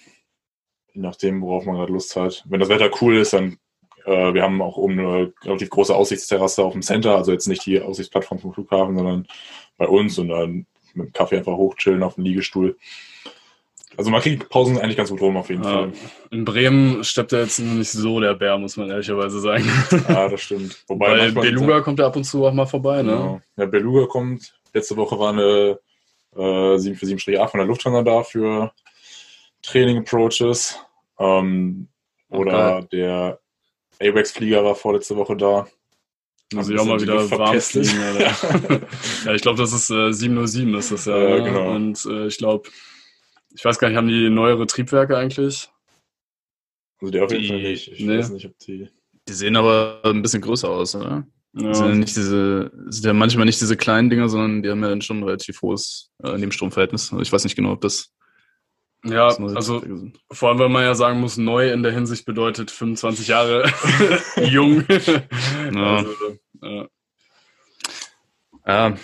Je 0.94 1.02
nachdem, 1.02 1.42
worauf 1.42 1.66
man 1.66 1.76
gerade 1.76 1.94
Lust 1.94 2.16
hat. 2.16 2.44
Wenn 2.50 2.60
das 2.60 2.70
Wetter 2.70 2.90
cool 3.02 3.18
ist, 3.18 3.34
dann 3.34 3.58
äh, 4.06 4.34
wir 4.34 4.42
haben 4.42 4.62
auch 4.62 4.78
oben 4.78 5.00
eine 5.00 5.34
relativ 5.44 5.70
große 5.70 5.96
Aussichtsterrasse 5.96 6.64
auf 6.64 6.74
dem 6.74 6.82
Center, 6.82 7.16
also 7.16 7.32
jetzt 7.32 7.48
nicht 7.48 7.66
die 7.66 7.82
Aussichtsplattform 7.82 8.40
vom 8.40 8.54
Flughafen, 8.54 8.98
sondern 8.98 9.28
bei 9.78 9.88
uns 9.88 10.18
und 10.18 10.30
dann 10.30 10.66
mit 10.94 11.08
dem 11.08 11.14
Kaffee 11.14 11.38
einfach 11.38 11.56
hochchillen 11.56 12.04
auf 12.04 12.16
dem 12.16 12.26
Liegestuhl. 12.26 12.78
Also 13.98 14.10
man 14.10 14.22
kriegt 14.22 14.50
Pausen 14.50 14.78
eigentlich 14.78 14.96
ganz 14.96 15.10
gut 15.10 15.22
rum 15.22 15.36
auf 15.36 15.50
jeden 15.50 15.64
Ja, 15.64 15.70
Fall. 15.70 15.92
in 16.32 16.46
Bremen 16.46 17.04
steppt 17.04 17.34
er 17.34 17.42
jetzt 17.42 17.60
noch 17.60 17.74
nicht 17.74 17.92
so 17.92 18.20
der 18.22 18.34
Bär, 18.36 18.58
muss 18.58 18.78
man 18.78 18.90
ehrlicherweise 18.90 19.40
sagen. 19.40 19.70
Ja, 20.08 20.30
das 20.30 20.42
stimmt. 20.42 20.84
Wobei 20.88 21.18
Weil 21.18 21.32
Beluga 21.34 21.82
kommt 21.82 22.00
ja 22.00 22.08
ab 22.08 22.16
und 22.16 22.24
zu 22.24 22.46
auch 22.46 22.54
mal 22.54 22.66
vorbei, 22.66 23.04
ne? 23.04 23.12
Genau. 23.12 23.42
Ja, 23.58 23.66
Beluga 23.66 24.06
kommt. 24.06 24.54
Letzte 24.74 24.96
Woche 24.98 25.20
war 25.20 25.30
eine 25.34 25.80
äh, 26.36 26.76
747-8 26.78 27.48
von 27.48 27.58
der 27.60 27.68
Lufthansa 27.68 28.04
da 28.04 28.24
für 28.24 28.72
Training 29.62 30.00
Approaches. 30.00 30.80
Ähm, 31.20 31.88
oder 32.30 32.78
Okay. 32.78 32.88
der 32.94 33.40
AWACS-Flieger 34.02 34.64
war 34.64 34.76
vorletzte 34.76 35.16
Woche 35.16 35.36
da. 35.36 35.68
Haben 36.54 36.72
ich 36.72 36.80
auch 36.80 36.86
mal 36.86 36.98
die 36.98 37.04
wieder 37.04 37.30
warm 37.32 37.60
fliegen, 37.62 37.90
ja, 39.26 39.34
ich 39.34 39.42
glaube, 39.42 39.58
das 39.60 39.72
ist 39.72 39.90
äh, 39.90 40.12
707 40.12 40.74
ist 40.76 40.92
das 40.92 41.06
ja. 41.06 41.18
Ja, 41.18 41.38
ne? 41.38 41.44
genau. 41.44 41.76
Und 41.76 42.06
äh, 42.06 42.28
ich 42.28 42.38
glaube, 42.38 42.70
ich 43.54 43.64
weiß 43.64 43.80
gar 43.80 43.88
nicht, 43.90 43.98
haben 43.98 44.08
die 44.08 44.30
neuere 44.30 44.66
Triebwerke 44.68 45.18
eigentlich? 45.18 45.70
Also 47.00 47.12
der 47.12 47.26
auf 47.26 47.32
jeden 47.32 47.44
Die- 47.44 47.48
Fall 47.50 47.62
nicht. 47.62 47.92
Ich 47.92 48.00
nee. 48.02 48.18
weiß 48.18 48.30
nicht, 48.32 48.46
ob 48.46 48.58
die. 48.60 48.90
Die 49.28 49.34
sehen 49.34 49.56
aber 49.56 50.02
ein 50.04 50.22
bisschen 50.22 50.42
größer 50.42 50.70
aus, 50.70 50.96
oder? 50.96 51.26
Ja. 51.54 51.74
Sind 51.74 51.88
ja 51.88 51.96
nicht 51.96 52.16
diese, 52.16 52.72
sind 52.88 53.06
ja 53.06 53.14
manchmal 53.14 53.46
nicht 53.46 53.60
diese 53.60 53.76
kleinen 53.76 54.10
Dinger, 54.10 54.30
sondern 54.30 54.64
die 54.64 54.70
haben 54.70 54.82
ja 54.82 54.90
dann 54.90 55.02
schon 55.02 55.20
ein 55.20 55.24
relativ 55.24 55.62
hohes 55.62 56.12
äh, 56.24 56.38
Nebenstromverhältnis. 56.38 57.12
Also 57.12 57.22
ich 57.22 57.32
weiß 57.32 57.44
nicht 57.44 57.56
genau, 57.56 57.74
ob 57.74 57.82
das, 57.82 58.14
Ja, 59.04 59.28
also 59.28 59.84
vor 60.32 60.50
allem, 60.50 60.60
weil 60.60 60.70
man 60.70 60.84
ja 60.84 60.96
sagen 60.96 61.20
muss, 61.20 61.36
neu 61.38 61.72
in 61.72 61.84
der 61.84 61.92
Hinsicht 61.92 62.26
bedeutet 62.26 62.72
25 62.72 63.28
Jahre 63.28 63.70
jung. 64.44 64.86
Also, 65.74 66.10
ja. 66.62 66.88
Ja, 68.68 68.96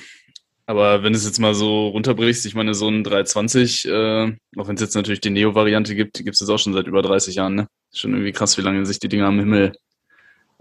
aber 0.67 1.01
wenn 1.01 1.13
du 1.13 1.17
es 1.17 1.25
jetzt 1.25 1.39
mal 1.39 1.53
so 1.55 1.87
runterbrichst, 1.87 2.45
ich 2.45 2.53
meine, 2.53 2.73
so 2.73 2.89
ein 2.89 3.03
320, 3.03 3.87
äh, 3.87 4.35
auch 4.57 4.67
wenn 4.67 4.75
es 4.75 4.81
jetzt 4.81 4.95
natürlich 4.95 5.21
die 5.21 5.29
Neo-Variante 5.29 5.95
gibt, 5.95 6.19
die 6.19 6.23
gibt 6.23 6.35
es 6.35 6.41
jetzt 6.41 6.49
auch 6.49 6.59
schon 6.59 6.73
seit 6.73 6.87
über 6.87 7.01
30 7.01 7.35
Jahren, 7.35 7.55
ne? 7.55 7.67
Ist 7.91 8.01
schon 8.01 8.11
irgendwie 8.11 8.33
krass, 8.33 8.57
wie 8.57 8.61
lange 8.61 8.85
sich 8.85 8.99
die 8.99 9.07
Dinger 9.07 9.27
am 9.27 9.39
Himmel 9.39 9.71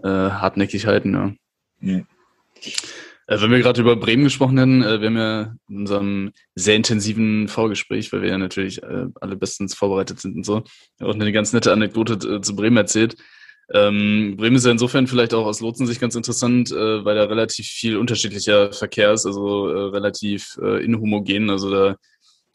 äh, 0.03 0.07
hartnäckig 0.07 0.87
halten, 0.87 1.13
ja. 1.13 1.33
Mhm. 1.79 2.05
Äh, 3.27 3.41
wenn 3.41 3.51
wir 3.51 3.59
gerade 3.59 3.81
über 3.81 3.95
Bremen 3.95 4.23
gesprochen 4.23 4.57
hätten, 4.57 4.83
äh, 4.83 5.01
wir 5.01 5.07
haben 5.07 5.17
ja 5.17 5.55
in 5.69 5.77
unserem 5.77 6.31
sehr 6.55 6.75
intensiven 6.75 7.47
Vorgespräch, 7.47 8.11
weil 8.13 8.21
wir 8.21 8.29
ja 8.29 8.37
natürlich 8.37 8.81
äh, 8.81 9.05
alle 9.19 9.35
bestens 9.35 9.75
vorbereitet 9.75 10.19
sind 10.19 10.37
und 10.37 10.45
so, 10.45 10.63
auch 11.01 11.13
eine 11.13 11.31
ganz 11.31 11.51
nette 11.53 11.73
Anekdote 11.73 12.41
zu 12.41 12.55
Bremen 12.55 12.77
erzählt. 12.77 13.17
Ähm, 13.73 14.35
Bremen 14.37 14.55
ist 14.55 14.65
ja 14.65 14.71
insofern 14.71 15.07
vielleicht 15.07 15.33
auch 15.33 15.45
aus 15.45 15.59
Lotsensicht 15.59 15.99
ganz 15.99 16.15
interessant, 16.15 16.71
weil 16.71 17.15
da 17.15 17.25
relativ 17.25 17.67
viel 17.67 17.97
unterschiedlicher 17.97 18.71
Verkehr 18.71 19.11
ist, 19.11 19.25
also 19.25 19.65
relativ 19.65 20.57
inhomogen. 20.57 21.49
Also 21.49 21.69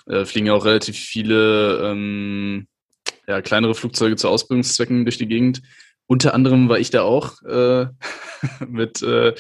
da 0.06 0.24
fliegen 0.24 0.46
ja 0.46 0.54
auch 0.54 0.64
relativ 0.64 0.96
viele 0.96 1.82
ähm, 1.84 2.66
ja, 3.28 3.42
kleinere 3.42 3.74
Flugzeuge 3.74 4.16
zu 4.16 4.30
Ausbildungszwecken 4.30 5.04
durch 5.04 5.18
die 5.18 5.28
Gegend. 5.28 5.60
Unter 6.07 6.34
anderem 6.34 6.68
war 6.68 6.78
ich 6.78 6.90
da 6.90 7.03
auch 7.03 7.42
äh, 7.42 7.86
mit 8.66 9.03
äh, 9.03 9.34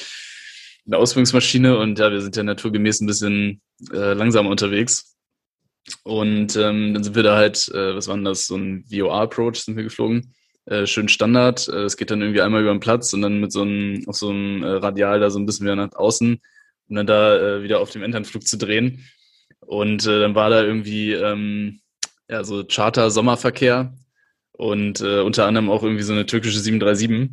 einer 0.86 0.98
Ausbildungsmaschine 0.98 1.78
und 1.78 1.98
ja, 1.98 2.10
wir 2.10 2.20
sind 2.20 2.36
ja 2.36 2.42
naturgemäß 2.42 3.00
ein 3.00 3.06
bisschen 3.06 3.60
äh, 3.92 4.14
langsamer 4.14 4.50
unterwegs. 4.50 5.16
Und 6.04 6.56
ähm, 6.56 6.94
dann 6.94 7.02
sind 7.02 7.16
wir 7.16 7.22
da 7.22 7.36
halt, 7.36 7.68
äh, 7.68 7.94
was 7.94 8.08
war 8.08 8.14
denn 8.14 8.24
das, 8.24 8.46
so 8.46 8.56
ein 8.56 8.84
VOA-Approach 8.90 9.56
sind 9.56 9.76
wir 9.76 9.82
geflogen. 9.82 10.34
Äh, 10.66 10.86
schön 10.86 11.08
Standard. 11.08 11.68
Äh, 11.68 11.84
Es 11.84 11.96
geht 11.96 12.10
dann 12.10 12.22
irgendwie 12.22 12.40
einmal 12.40 12.62
über 12.62 12.72
den 12.72 12.80
Platz 12.80 13.12
und 13.12 13.22
dann 13.22 13.40
mit 13.40 13.52
so 13.52 13.62
einem, 13.62 14.04
auf 14.06 14.16
so 14.16 14.30
einem 14.30 14.62
äh, 14.62 14.68
Radial 14.68 15.18
da 15.18 15.30
so 15.30 15.38
ein 15.40 15.46
bisschen 15.46 15.66
wieder 15.66 15.76
nach 15.76 15.92
außen, 15.92 16.40
um 16.88 16.96
dann 16.96 17.06
da 17.06 17.36
äh, 17.36 17.62
wieder 17.62 17.80
auf 17.80 17.90
dem 17.90 18.02
Enternflug 18.02 18.46
zu 18.46 18.56
drehen. 18.56 19.04
Und 19.60 20.06
äh, 20.06 20.20
dann 20.20 20.34
war 20.34 20.50
da 20.50 20.62
irgendwie 20.62 21.12
ähm, 21.12 21.80
ja, 22.28 22.44
so 22.44 22.64
Charter-Sommerverkehr 22.64 23.92
und 24.52 25.00
äh, 25.00 25.20
unter 25.20 25.46
anderem 25.46 25.70
auch 25.70 25.82
irgendwie 25.82 26.02
so 26.02 26.12
eine 26.12 26.26
türkische 26.26 26.60
737. 26.60 27.30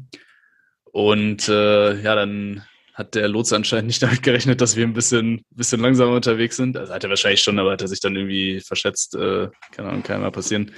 Und 0.91 1.47
äh, 1.47 2.01
ja, 2.01 2.15
dann 2.15 2.63
hat 2.93 3.15
der 3.15 3.27
Lotse 3.29 3.55
anscheinend 3.55 3.87
nicht 3.87 4.03
damit 4.03 4.23
gerechnet, 4.23 4.61
dass 4.61 4.75
wir 4.75 4.85
ein 4.85 4.93
bisschen, 4.93 5.41
bisschen 5.51 5.79
langsamer 5.79 6.15
unterwegs 6.15 6.57
sind. 6.57 6.75
Also 6.75 6.93
hat 6.93 7.03
er 7.03 7.09
wahrscheinlich 7.09 7.41
schon, 7.41 7.57
aber 7.59 7.71
hat 7.71 7.81
er 7.81 7.87
sich 7.87 8.01
dann 8.01 8.15
irgendwie 8.15 8.59
verschätzt. 8.59 9.15
Äh, 9.15 9.49
keine 9.71 9.89
Ahnung, 9.89 10.03
kann 10.03 10.17
ja 10.17 10.23
mal 10.23 10.31
passieren. 10.31 10.71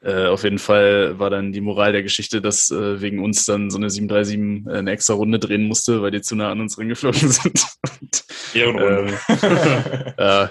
Äh, 0.00 0.26
auf 0.26 0.44
jeden 0.44 0.58
Fall 0.58 1.18
war 1.18 1.30
dann 1.30 1.52
die 1.52 1.62
Moral 1.62 1.92
der 1.92 2.02
Geschichte, 2.02 2.42
dass 2.42 2.70
äh, 2.70 3.00
wegen 3.00 3.22
uns 3.24 3.46
dann 3.46 3.70
so 3.70 3.78
eine 3.78 3.88
737 3.88 4.74
eine 4.74 4.90
extra 4.90 5.14
Runde 5.14 5.38
drehen 5.38 5.64
musste, 5.64 6.02
weil 6.02 6.10
die 6.10 6.20
zu 6.20 6.36
nah 6.36 6.50
an 6.50 6.60
uns 6.60 6.78
reingeflogen 6.78 7.28
sind. 7.30 7.64
Und, 8.00 8.24
Ehrenrunde. 8.54 9.18
ja, 10.18 10.50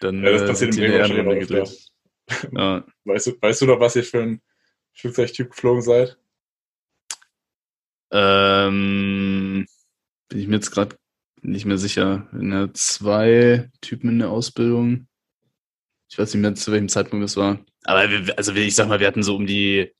dann 0.00 0.24
Ja, 0.24 0.32
das 0.32 0.42
äh, 0.42 0.46
passiert 0.46 0.74
sind 0.74 0.84
im 0.84 0.92
öfter. 0.92 1.34
gedreht. 1.34 1.78
Ja. 2.52 2.84
weißt, 3.04 3.28
du, 3.28 3.32
weißt 3.40 3.62
du 3.62 3.66
noch, 3.66 3.80
was 3.80 3.96
ihr 3.96 4.04
für 4.04 4.22
ein 4.22 4.42
Flugzeugtyp 4.94 5.50
geflogen 5.50 5.82
seid? 5.82 6.18
Ähm, 8.12 9.66
bin 10.28 10.38
ich 10.38 10.46
mir 10.46 10.56
jetzt 10.56 10.70
gerade 10.70 10.96
nicht 11.42 11.64
mehr 11.64 11.78
sicher. 11.78 12.28
Ja 12.32 12.72
zwei 12.72 13.70
Typen 13.80 14.10
in 14.10 14.18
der 14.18 14.30
Ausbildung. 14.30 15.06
Ich 16.10 16.18
weiß 16.18 16.34
nicht 16.34 16.42
mehr, 16.42 16.54
zu 16.54 16.72
welchem 16.72 16.88
Zeitpunkt 16.88 17.24
das 17.24 17.36
war. 17.36 17.60
Aber 17.84 18.10
wir, 18.10 18.36
also 18.36 18.52
ich 18.52 18.74
sag 18.74 18.88
mal, 18.88 19.00
wir 19.00 19.06
hatten 19.06 19.22
so 19.22 19.36
um 19.36 19.46
die 19.46 19.92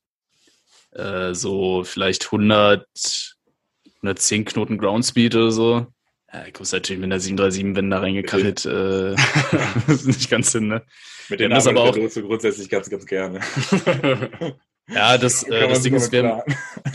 äh, 0.92 1.34
so 1.34 1.84
vielleicht 1.84 2.26
100, 2.26 3.36
110 4.02 4.44
Knoten 4.44 4.78
Groundspeed 4.78 5.34
oder 5.36 5.50
so. 5.50 5.86
Ja, 6.32 6.46
ich 6.46 6.52
kommst 6.54 6.72
natürlich 6.72 7.00
mit 7.00 7.10
der 7.10 7.18
737, 7.20 7.76
wenn 7.76 7.90
da 7.90 7.98
reingekachelt, 7.98 8.64
äh, 8.64 9.14
ist 9.92 10.06
nicht 10.06 10.30
ganz 10.30 10.52
hin, 10.52 10.68
ne? 10.68 10.82
Mit 11.28 11.40
haben 11.42 11.50
das 11.50 11.66
aber 11.66 11.82
auch- 11.82 11.96
Lotse 11.96 12.22
grundsätzlich 12.22 12.68
ganz, 12.68 12.88
ganz 12.90 13.06
gerne. 13.06 13.40
Ja, 14.92 15.16
das, 15.18 15.44
äh, 15.44 15.68
das 15.68 15.82
Ding 15.82 15.94
ist, 15.94 16.10
wir 16.10 16.24
haben. 16.26 16.42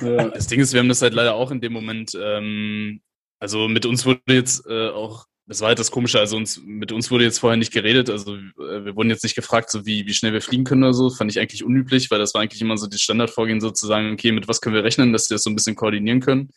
Das 0.34 0.48
Ding 0.48 0.60
ist, 0.60 0.74
wir 0.74 0.82
haben 0.82 0.90
das 0.90 1.02
halt 1.02 1.14
leider 1.14 1.34
auch 1.36 1.50
in 1.50 1.62
dem 1.62 1.72
Moment, 1.72 2.12
ähm, 2.22 3.00
also 3.40 3.70
mit 3.70 3.86
uns 3.86 4.06
wurde 4.06 4.20
jetzt 4.28 4.66
äh, 4.68 4.90
auch, 4.90 5.28
das 5.46 5.62
war 5.62 5.70
halt 5.70 5.80
das 5.80 5.92
Komische, 5.92 6.20
also 6.20 6.36
uns, 6.36 6.62
mit 6.66 6.92
uns 6.92 7.10
wurde 7.10 7.24
jetzt 7.24 7.40
vorher 7.40 7.56
nicht 7.56 7.72
geredet, 7.72 8.10
also 8.10 8.36
äh, 8.36 8.84
wir 8.84 8.98
wurden 8.98 9.10
jetzt 9.10 9.24
nicht 9.24 9.36
gefragt, 9.36 9.70
so 9.72 9.86
wie, 9.86 10.06
wie 10.08 10.14
schnell 10.14 10.34
wir 10.34 10.42
fliegen 10.42 10.66
können 10.66 10.84
oder 10.84 10.94
so, 10.94 11.10
fand 11.10 11.32
ich 11.32 11.40
eigentlich 11.40 11.64
unüblich, 11.64 12.12
weil 12.12 12.20
das 12.20 12.34
war 12.34 12.42
eigentlich 12.42 12.62
immer 12.62 12.76
so 12.78 12.88
das 12.88 13.00
Standardvorgehen, 13.00 13.62
so 13.62 13.72
zu 13.72 13.88
sagen, 13.88 14.12
okay, 14.12 14.34
mit 14.34 14.50
was 14.50 14.60
können 14.60 14.76
wir 14.76 14.84
rechnen, 14.84 15.14
dass 15.14 15.30
wir 15.30 15.36
das 15.36 15.44
so 15.44 15.50
ein 15.50 15.56
bisschen 15.56 15.76
koordinieren 15.78 16.20
können. 16.20 16.50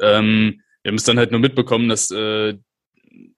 Ähm, 0.00 0.60
wir 0.82 0.90
haben 0.90 0.96
es 0.96 1.04
dann 1.04 1.18
halt 1.18 1.30
nur 1.30 1.40
mitbekommen, 1.40 1.88
dass 1.88 2.10
äh, 2.10 2.54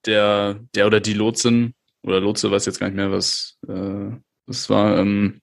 der, 0.06 0.60
der 0.74 0.86
oder 0.86 1.00
die 1.00 1.14
Lotsin, 1.14 1.74
oder 2.02 2.20
Lotse 2.20 2.50
weiß 2.50 2.66
jetzt 2.66 2.80
gar 2.80 2.86
nicht 2.88 2.96
mehr, 2.96 3.10
was 3.10 3.58
äh, 3.68 4.10
das 4.46 4.68
war, 4.68 4.98
ähm, 4.98 5.40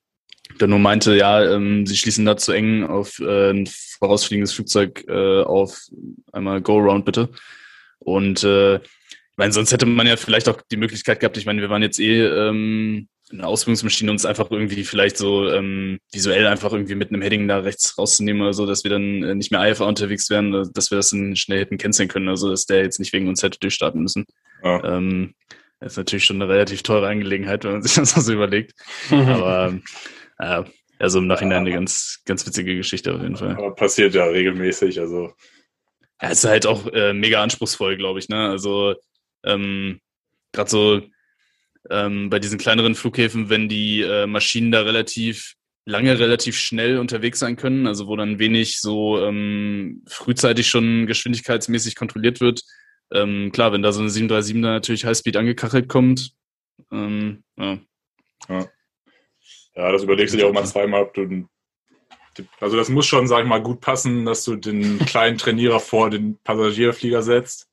der 0.60 0.68
nur 0.68 0.80
meinte, 0.80 1.16
ja, 1.16 1.44
ähm, 1.44 1.86
sie 1.86 1.98
schließen 1.98 2.26
da 2.26 2.38
zu 2.38 2.52
eng 2.52 2.84
auf 2.84 3.20
äh, 3.20 3.52
ein 3.52 3.68
vorausfliegendes 3.68 4.54
Flugzeug 4.54 5.04
äh, 5.08 5.42
auf 5.42 5.80
einmal 6.32 6.62
Go-Around 6.62 7.06
bitte. 7.06 7.30
Und 8.00 8.44
äh, 8.44 8.76
ich 8.76 9.38
meine, 9.38 9.54
sonst 9.54 9.72
hätte 9.72 9.86
man 9.86 10.08
ja 10.08 10.18
vielleicht 10.18 10.50
auch 10.50 10.62
die 10.72 10.78
Möglichkeit 10.78 11.20
gehabt, 11.20 11.38
ich 11.38 11.46
meine, 11.46 11.62
wir 11.62 11.70
waren 11.70 11.82
jetzt 11.82 12.00
eh 12.00 12.26
ähm, 12.26 13.08
eine 13.32 13.48
Ausbildungsmaschine, 13.48 14.12
uns 14.12 14.26
einfach 14.26 14.50
irgendwie 14.52 14.84
vielleicht 14.84 15.18
so 15.18 15.50
ähm, 15.50 16.00
visuell 16.12 16.48
einfach 16.48 16.72
irgendwie 16.72 16.96
mit 16.96 17.10
einem 17.10 17.22
Heading 17.22 17.48
da 17.48 17.60
rechts 17.60 17.98
rauszunehmen 17.98 18.42
oder 18.42 18.54
so, 18.54 18.66
dass 18.66 18.84
wir 18.84 18.92
dann 18.92 19.24
äh, 19.24 19.36
nicht 19.36 19.52
mehr 19.52 19.70
IFA 19.70 19.86
unterwegs 19.86 20.30
wären, 20.30 20.54
äh, 20.54 20.66
dass 20.74 20.92
wir 20.92 20.98
das 20.98 21.12
dann 21.12 21.36
schnell 21.36 21.60
hätten 21.60 21.78
canceln 21.78 22.10
können, 22.10 22.30
also 22.30 22.50
dass 22.50 22.66
der 22.66 22.84
jetzt 22.84 23.00
nicht 23.00 23.14
wegen 23.14 23.28
uns 23.28 23.44
hätte 23.44 23.60
durchstarten 23.60 24.02
müssen. 24.02 24.26
Ja. 24.64 24.84
Ähm, 24.84 25.34
das 25.80 25.94
ist 25.94 25.98
natürlich 25.98 26.26
schon 26.26 26.42
eine 26.42 26.52
relativ 26.52 26.84
teure 26.84 27.08
Angelegenheit, 27.08 27.64
wenn 27.64 27.74
man 27.74 27.82
sich 27.82 27.96
das 27.96 28.16
mal 28.16 28.22
so 28.22 28.34
überlegt. 28.34 28.74
Aber 29.12 29.80
äh, 30.38 30.64
also 31.00 31.20
im 31.20 31.28
Nachhinein 31.28 31.60
eine 31.60 31.72
ganz, 31.72 32.22
ganz 32.26 32.46
witzige 32.46 32.76
Geschichte 32.76 33.14
auf 33.14 33.22
jeden 33.22 33.36
Fall. 33.36 33.56
Aber 33.56 33.74
passiert 33.74 34.14
ja 34.14 34.26
regelmäßig, 34.26 35.00
also 35.00 35.34
Ja, 36.22 36.30
es 36.30 36.44
ist 36.44 36.50
halt 36.50 36.66
auch 36.68 36.86
äh, 36.94 37.14
mega 37.14 37.42
anspruchsvoll, 37.42 37.98
glaube 37.98 38.20
ich. 38.20 38.30
Ne? 38.30 38.50
Also 38.50 38.96
ähm, 39.44 40.00
gerade 40.52 40.70
so 40.70 41.02
ähm, 41.92 42.30
bei 42.30 42.40
diesen 42.40 42.58
kleineren 42.58 42.96
Flughäfen, 42.96 43.50
wenn 43.50 43.70
die 43.70 44.02
äh, 44.02 44.28
Maschinen 44.28 44.72
da 44.72 44.82
relativ 44.82 45.56
lange, 45.86 46.18
relativ 46.20 46.58
schnell 46.58 46.98
unterwegs 46.98 47.40
sein 47.40 47.56
können, 47.56 47.88
also 47.88 48.08
wo 48.08 48.16
dann 48.16 48.40
wenig 48.40 48.80
so 48.80 49.20
ähm, 49.20 50.04
frühzeitig 50.08 50.68
schon 50.68 51.08
geschwindigkeitsmäßig 51.08 51.96
kontrolliert 51.96 52.40
wird. 52.40 52.62
Ähm, 53.12 53.52
klar, 53.52 53.74
wenn 53.74 53.82
da 53.82 53.92
so 53.92 54.00
eine 54.02 54.10
737 54.10 54.62
da 54.62 54.70
natürlich 54.70 55.06
Highspeed 55.06 55.38
angekachelt 55.38 55.90
kommt, 55.90 56.34
ähm, 56.92 57.44
ja. 57.58 57.80
Ja, 59.76 59.92
das 59.92 60.04
überlegst 60.04 60.34
du 60.34 60.38
dir 60.38 60.48
auch 60.48 60.54
mal 60.54 60.66
zweimal, 60.66 61.04
ob 61.04 61.14
du. 61.14 61.48
Also, 62.60 62.78
das 62.78 62.90
muss 62.90 63.06
schon, 63.06 63.28
sag 63.28 63.44
ich 63.44 63.48
mal, 63.48 63.62
gut 63.62 63.82
passen, 63.82 64.26
dass 64.26 64.44
du 64.44 64.56
den 64.56 65.00
kleinen 65.00 65.38
Trainierer 65.38 65.80
vor 65.80 66.10
den 66.10 66.38
Passagierflieger 66.44 67.22
setzt. 67.22 67.70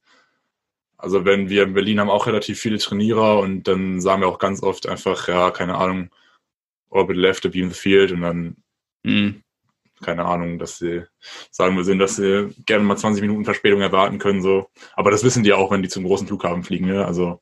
Also, 0.98 1.24
wenn 1.24 1.48
wir 1.48 1.62
in 1.62 1.74
Berlin 1.74 2.00
haben 2.00 2.10
auch 2.10 2.26
relativ 2.26 2.58
viele 2.58 2.78
Trainierer 2.78 3.38
und 3.38 3.68
dann 3.68 4.00
sagen 4.00 4.20
wir 4.22 4.28
auch 4.28 4.38
ganz 4.40 4.62
oft 4.62 4.88
einfach, 4.88 5.28
ja, 5.28 5.50
keine 5.52 5.76
Ahnung, 5.76 6.10
Orbit 6.90 7.16
left 7.16 7.42
to 7.44 7.50
beam 7.50 7.68
the 7.70 7.74
field 7.78 8.12
und 8.12 8.22
dann, 8.22 8.56
Mhm. 9.04 9.42
keine 10.02 10.24
Ahnung, 10.26 10.58
dass 10.58 10.78
sie 10.78 11.04
sagen 11.50 11.76
wir 11.76 11.84
sind, 11.84 12.00
dass 12.00 12.16
sie 12.16 12.48
gerne 12.66 12.84
mal 12.84 12.96
20 12.96 13.22
Minuten 13.22 13.44
Verspätung 13.44 13.80
erwarten 13.80 14.18
können, 14.18 14.42
so. 14.42 14.68
Aber 14.94 15.10
das 15.12 15.22
wissen 15.24 15.44
die 15.44 15.52
auch, 15.52 15.70
wenn 15.70 15.82
die 15.82 15.88
zum 15.88 16.04
großen 16.04 16.26
Flughafen 16.26 16.64
fliegen, 16.64 16.86
ne? 16.86 17.04
Also, 17.06 17.40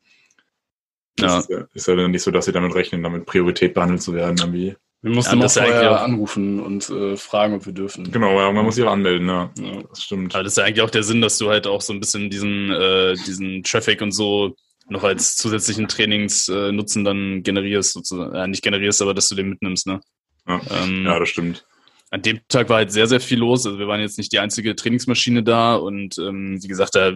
Ja. 1.18 1.38
ist, 1.38 1.48
ja, 1.48 1.64
ist 1.72 1.88
ja 1.88 1.96
dann 1.96 2.10
nicht 2.10 2.22
so, 2.22 2.30
dass 2.30 2.44
sie 2.44 2.52
damit 2.52 2.74
rechnen, 2.74 3.02
damit 3.02 3.24
Priorität 3.26 3.72
behandelt 3.72 4.02
zu 4.02 4.12
werden, 4.14 4.36
irgendwie. 4.38 4.76
Wir 5.06 5.14
mussten 5.14 5.38
Ja, 5.38 5.42
ja 5.46 5.48
vorher 5.48 5.90
auch- 5.92 6.02
anrufen 6.04 6.58
und 6.58 6.90
äh, 6.90 7.16
fragen, 7.16 7.54
ob 7.54 7.64
wir 7.64 7.72
dürfen. 7.72 8.10
Genau, 8.10 8.32
ja, 8.40 8.50
man 8.50 8.64
muss 8.64 8.74
sich 8.74 8.84
auch 8.84 8.90
anmelden, 8.90 9.26
ne? 9.26 9.50
Ja. 9.56 9.82
Das 9.88 10.02
stimmt. 10.02 10.34
Aber 10.34 10.42
das 10.42 10.54
ist 10.54 10.58
ja 10.58 10.64
eigentlich 10.64 10.80
auch 10.82 10.90
der 10.90 11.04
Sinn, 11.04 11.20
dass 11.20 11.38
du 11.38 11.48
halt 11.48 11.68
auch 11.68 11.80
so 11.80 11.92
ein 11.92 12.00
bisschen 12.00 12.28
diesen, 12.28 12.72
äh, 12.72 13.14
diesen 13.26 13.62
Traffic 13.62 14.02
und 14.02 14.10
so 14.10 14.56
noch 14.88 15.04
als 15.04 15.36
zusätzlichen 15.36 15.86
Trainingsnutzen 15.86 16.70
äh, 16.70 16.72
Nutzen 16.72 17.04
dann 17.04 17.44
generierst, 17.44 17.92
sozusagen. 17.92 18.34
Ja, 18.34 18.48
nicht 18.48 18.64
generierst, 18.64 19.00
aber 19.00 19.14
dass 19.14 19.28
du 19.28 19.36
den 19.36 19.48
mitnimmst, 19.48 19.86
ne? 19.86 20.00
Ja. 20.48 20.60
Ähm, 20.82 21.04
Ja, 21.04 21.20
das 21.20 21.28
stimmt. 21.28 21.64
an 22.10 22.22
dem 22.22 22.40
Tag 22.48 22.68
war 22.68 22.78
halt 22.78 22.90
sehr, 22.90 23.06
sehr 23.06 23.20
viel 23.20 23.38
los. 23.38 23.64
Also 23.64 23.78
wir 23.78 23.86
waren 23.86 24.00
jetzt 24.00 24.18
nicht 24.18 24.32
die 24.32 24.40
einzige 24.40 24.74
Trainingsmaschine 24.74 25.44
da 25.44 25.76
und 25.76 26.18
ähm, 26.18 26.58
wie 26.60 26.68
gesagt, 26.68 26.96
da 26.96 27.10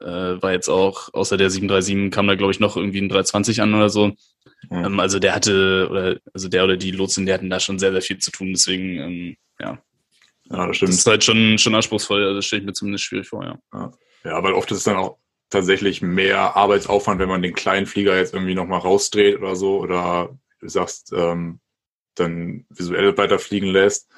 äh, 0.00 0.42
war 0.42 0.52
jetzt 0.52 0.70
auch, 0.70 1.12
außer 1.12 1.36
der 1.36 1.50
737 1.50 2.10
kam 2.10 2.26
da, 2.26 2.36
glaube 2.36 2.52
ich, 2.52 2.58
noch 2.60 2.78
irgendwie 2.78 3.02
ein 3.02 3.10
320 3.10 3.60
an 3.60 3.74
oder 3.74 3.90
so. 3.90 4.12
Ja. 4.70 4.86
Ähm, 4.86 5.00
also 5.00 5.18
der 5.18 5.34
hatte, 5.34 5.88
oder 5.90 6.16
also 6.34 6.48
der 6.48 6.64
oder 6.64 6.76
die 6.76 6.90
Lotsen, 6.90 7.26
die 7.26 7.32
hatten 7.32 7.50
da 7.50 7.60
schon 7.60 7.78
sehr, 7.78 7.92
sehr 7.92 8.02
viel 8.02 8.18
zu 8.18 8.30
tun. 8.30 8.52
Deswegen, 8.52 8.98
ähm, 8.98 9.36
ja, 9.60 9.78
Ja, 10.50 10.58
das 10.58 10.68
das 10.68 10.76
stimmt. 10.76 10.92
ist 10.92 11.06
halt 11.06 11.24
schon, 11.24 11.58
schon 11.58 11.74
anspruchsvoll. 11.74 12.22
Also 12.22 12.36
das 12.36 12.46
stelle 12.46 12.60
ich 12.60 12.66
mir 12.66 12.72
zumindest 12.72 13.04
schwierig 13.04 13.28
vor, 13.28 13.44
ja. 13.44 13.92
Ja, 14.24 14.42
weil 14.42 14.52
oft 14.52 14.70
ist 14.70 14.78
es 14.78 14.84
dann 14.84 14.96
auch 14.96 15.18
tatsächlich 15.50 16.02
mehr 16.02 16.56
Arbeitsaufwand, 16.56 17.18
wenn 17.20 17.28
man 17.28 17.40
den 17.42 17.54
kleinen 17.54 17.86
Flieger 17.86 18.16
jetzt 18.16 18.34
irgendwie 18.34 18.54
nochmal 18.54 18.80
rausdreht 18.80 19.38
oder 19.38 19.56
so 19.56 19.78
oder 19.78 20.38
du 20.60 20.68
sagst, 20.68 21.12
ähm, 21.16 21.60
dann 22.16 22.66
visuell 22.68 23.16
weiterfliegen 23.16 23.68
lässt, 23.70 24.10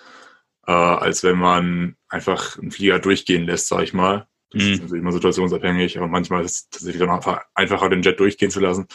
äh, 0.66 0.72
als 0.72 1.22
wenn 1.22 1.38
man 1.38 1.96
einfach 2.09 2.59
einen 2.59 2.70
Flieger 2.72 2.98
durchgehen 2.98 3.44
lässt, 3.44 3.68
sag 3.68 3.82
ich 3.82 3.92
mal. 3.92 4.26
Das 4.51 4.62
Mhm. 4.64 4.72
ist 4.72 4.80
natürlich 4.82 5.03
immer 5.03 5.12
situationsabhängig, 5.12 5.98
aber 5.98 6.09
manchmal 6.09 6.44
ist 6.44 6.55
es 6.57 6.68
tatsächlich 6.70 7.01
dann 7.01 7.11
einfach 7.11 7.42
einfacher, 7.55 7.88
den 7.90 8.03
Jet 8.03 8.18
durchgehen 8.18 8.51
zu 8.51 8.59
lassen. 8.59 8.88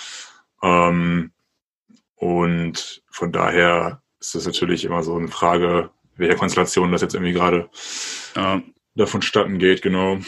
Ähm, 0.62 1.32
und 2.16 3.04
von 3.10 3.32
daher 3.32 4.02
ist 4.20 4.36
es 4.36 4.46
natürlich 4.46 4.86
immer 4.86 5.04
so 5.04 5.16
eine 5.16 5.28
Frage, 5.28 5.92
welcher 6.18 6.36
Konstellation 6.36 6.92
das 6.92 7.02
jetzt 7.02 7.14
irgendwie 7.14 7.34
gerade 7.34 7.70
ja. 8.36 8.62
da 8.96 9.06
vonstatten 9.06 9.60
geht, 9.60 9.82
genau. 9.82 10.20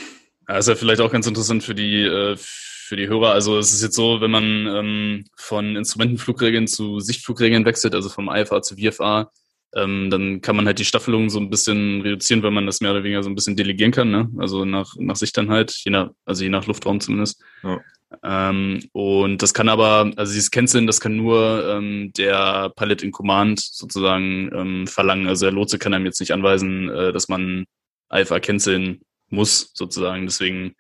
Ja, 0.47 0.57
ist 0.57 0.67
ja 0.67 0.75
vielleicht 0.75 1.01
auch 1.01 1.11
ganz 1.11 1.27
interessant 1.27 1.63
für 1.63 1.75
die, 1.75 2.03
äh, 2.03 2.35
für 2.37 2.95
die 2.95 3.07
Hörer. 3.07 3.31
Also 3.31 3.57
es 3.57 3.73
ist 3.73 3.81
jetzt 3.83 3.95
so, 3.95 4.21
wenn 4.21 4.31
man 4.31 4.67
ähm, 4.67 5.25
von 5.35 5.75
Instrumentenflugregeln 5.75 6.67
zu 6.67 6.99
Sichtflugregeln 6.99 7.65
wechselt, 7.65 7.95
also 7.95 8.09
vom 8.09 8.29
IFA 8.29 8.61
zu 8.61 8.75
VFA, 8.75 9.31
ähm, 9.75 10.09
dann 10.09 10.41
kann 10.41 10.55
man 10.55 10.65
halt 10.65 10.79
die 10.79 10.85
Staffelung 10.85 11.29
so 11.29 11.39
ein 11.39 11.49
bisschen 11.49 12.01
reduzieren, 12.01 12.41
weil 12.43 12.51
man 12.51 12.65
das 12.65 12.81
mehr 12.81 12.91
oder 12.91 13.03
weniger 13.03 13.23
so 13.23 13.29
ein 13.29 13.35
bisschen 13.35 13.55
delegieren 13.55 13.91
kann, 13.91 14.09
ne? 14.09 14.29
Also 14.37 14.65
nach, 14.65 14.93
nach 14.97 15.15
Sicht 15.15 15.37
dann 15.37 15.49
halt, 15.49 15.71
je 15.83 15.91
nach, 15.91 16.09
also 16.25 16.43
je 16.43 16.49
nach 16.49 16.65
Luftraum 16.65 16.99
zumindest. 16.99 17.43
Ja. 17.63 17.79
Ähm, 18.23 18.79
und 18.93 19.41
das 19.41 19.53
kann 19.53 19.67
aber, 19.67 20.11
also 20.15 20.33
dieses 20.33 20.51
Canceln, 20.51 20.87
das 20.87 21.01
kann 21.01 21.17
nur 21.17 21.67
ähm, 21.69 22.11
der 22.17 22.71
Pilot 22.75 23.03
in 23.03 23.11
Command 23.11 23.59
sozusagen 23.59 24.49
ähm, 24.55 24.87
verlangen. 24.87 25.27
Also 25.27 25.45
der 25.45 25.53
Lotse 25.53 25.77
kann 25.77 25.93
einem 25.93 26.05
jetzt 26.05 26.19
nicht 26.19 26.31
anweisen, 26.31 26.89
äh, 26.89 27.11
dass 27.11 27.27
man 27.27 27.65
IFA 28.11 28.39
canceln 28.39 29.01
muss, 29.29 29.71
sozusagen. 29.73 30.25
Deswegen, 30.25 30.75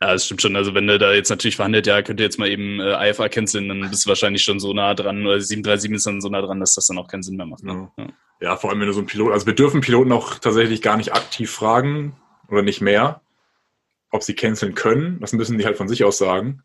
ja, 0.00 0.14
es 0.14 0.26
stimmt 0.26 0.42
schon. 0.42 0.54
Also 0.54 0.74
wenn 0.74 0.86
du 0.86 0.98
da 0.98 1.12
jetzt 1.12 1.30
natürlich 1.30 1.56
verhandelt, 1.56 1.88
ja, 1.88 2.02
könnt 2.02 2.20
ihr 2.20 2.24
jetzt 2.26 2.38
mal 2.38 2.48
eben 2.48 2.78
äh, 2.80 3.10
IFA 3.10 3.28
canceln, 3.28 3.68
dann 3.68 3.90
bist 3.90 4.04
du 4.04 4.08
wahrscheinlich 4.08 4.44
schon 4.44 4.60
so 4.60 4.72
nah 4.72 4.94
dran, 4.94 5.26
oder 5.26 5.40
737 5.40 5.90
ist 5.90 6.06
dann 6.06 6.20
so 6.20 6.28
nah 6.28 6.42
dran, 6.42 6.60
dass 6.60 6.74
das 6.74 6.86
dann 6.86 6.98
auch 6.98 7.08
keinen 7.08 7.24
Sinn 7.24 7.36
mehr 7.36 7.46
macht. 7.46 7.64
Ne? 7.64 7.90
Ja. 7.98 8.06
Ja, 8.06 8.12
vor 8.56 8.70
allem 8.70 8.80
wenn 8.80 8.86
du 8.86 8.92
so 8.92 9.00
ein 9.00 9.06
Pilot, 9.06 9.32
also 9.32 9.46
wir 9.46 9.54
dürfen 9.54 9.80
Piloten 9.80 10.12
auch 10.12 10.38
tatsächlich 10.38 10.82
gar 10.82 10.96
nicht 10.96 11.12
aktiv 11.12 11.50
fragen 11.50 12.16
oder 12.48 12.62
nicht 12.62 12.80
mehr, 12.80 13.20
ob 14.10 14.22
sie 14.22 14.34
canceln 14.34 14.74
können. 14.74 15.18
Das 15.20 15.32
müssen 15.32 15.58
die 15.58 15.64
halt 15.64 15.76
von 15.76 15.88
sich 15.88 16.04
aus 16.04 16.18
sagen. 16.18 16.62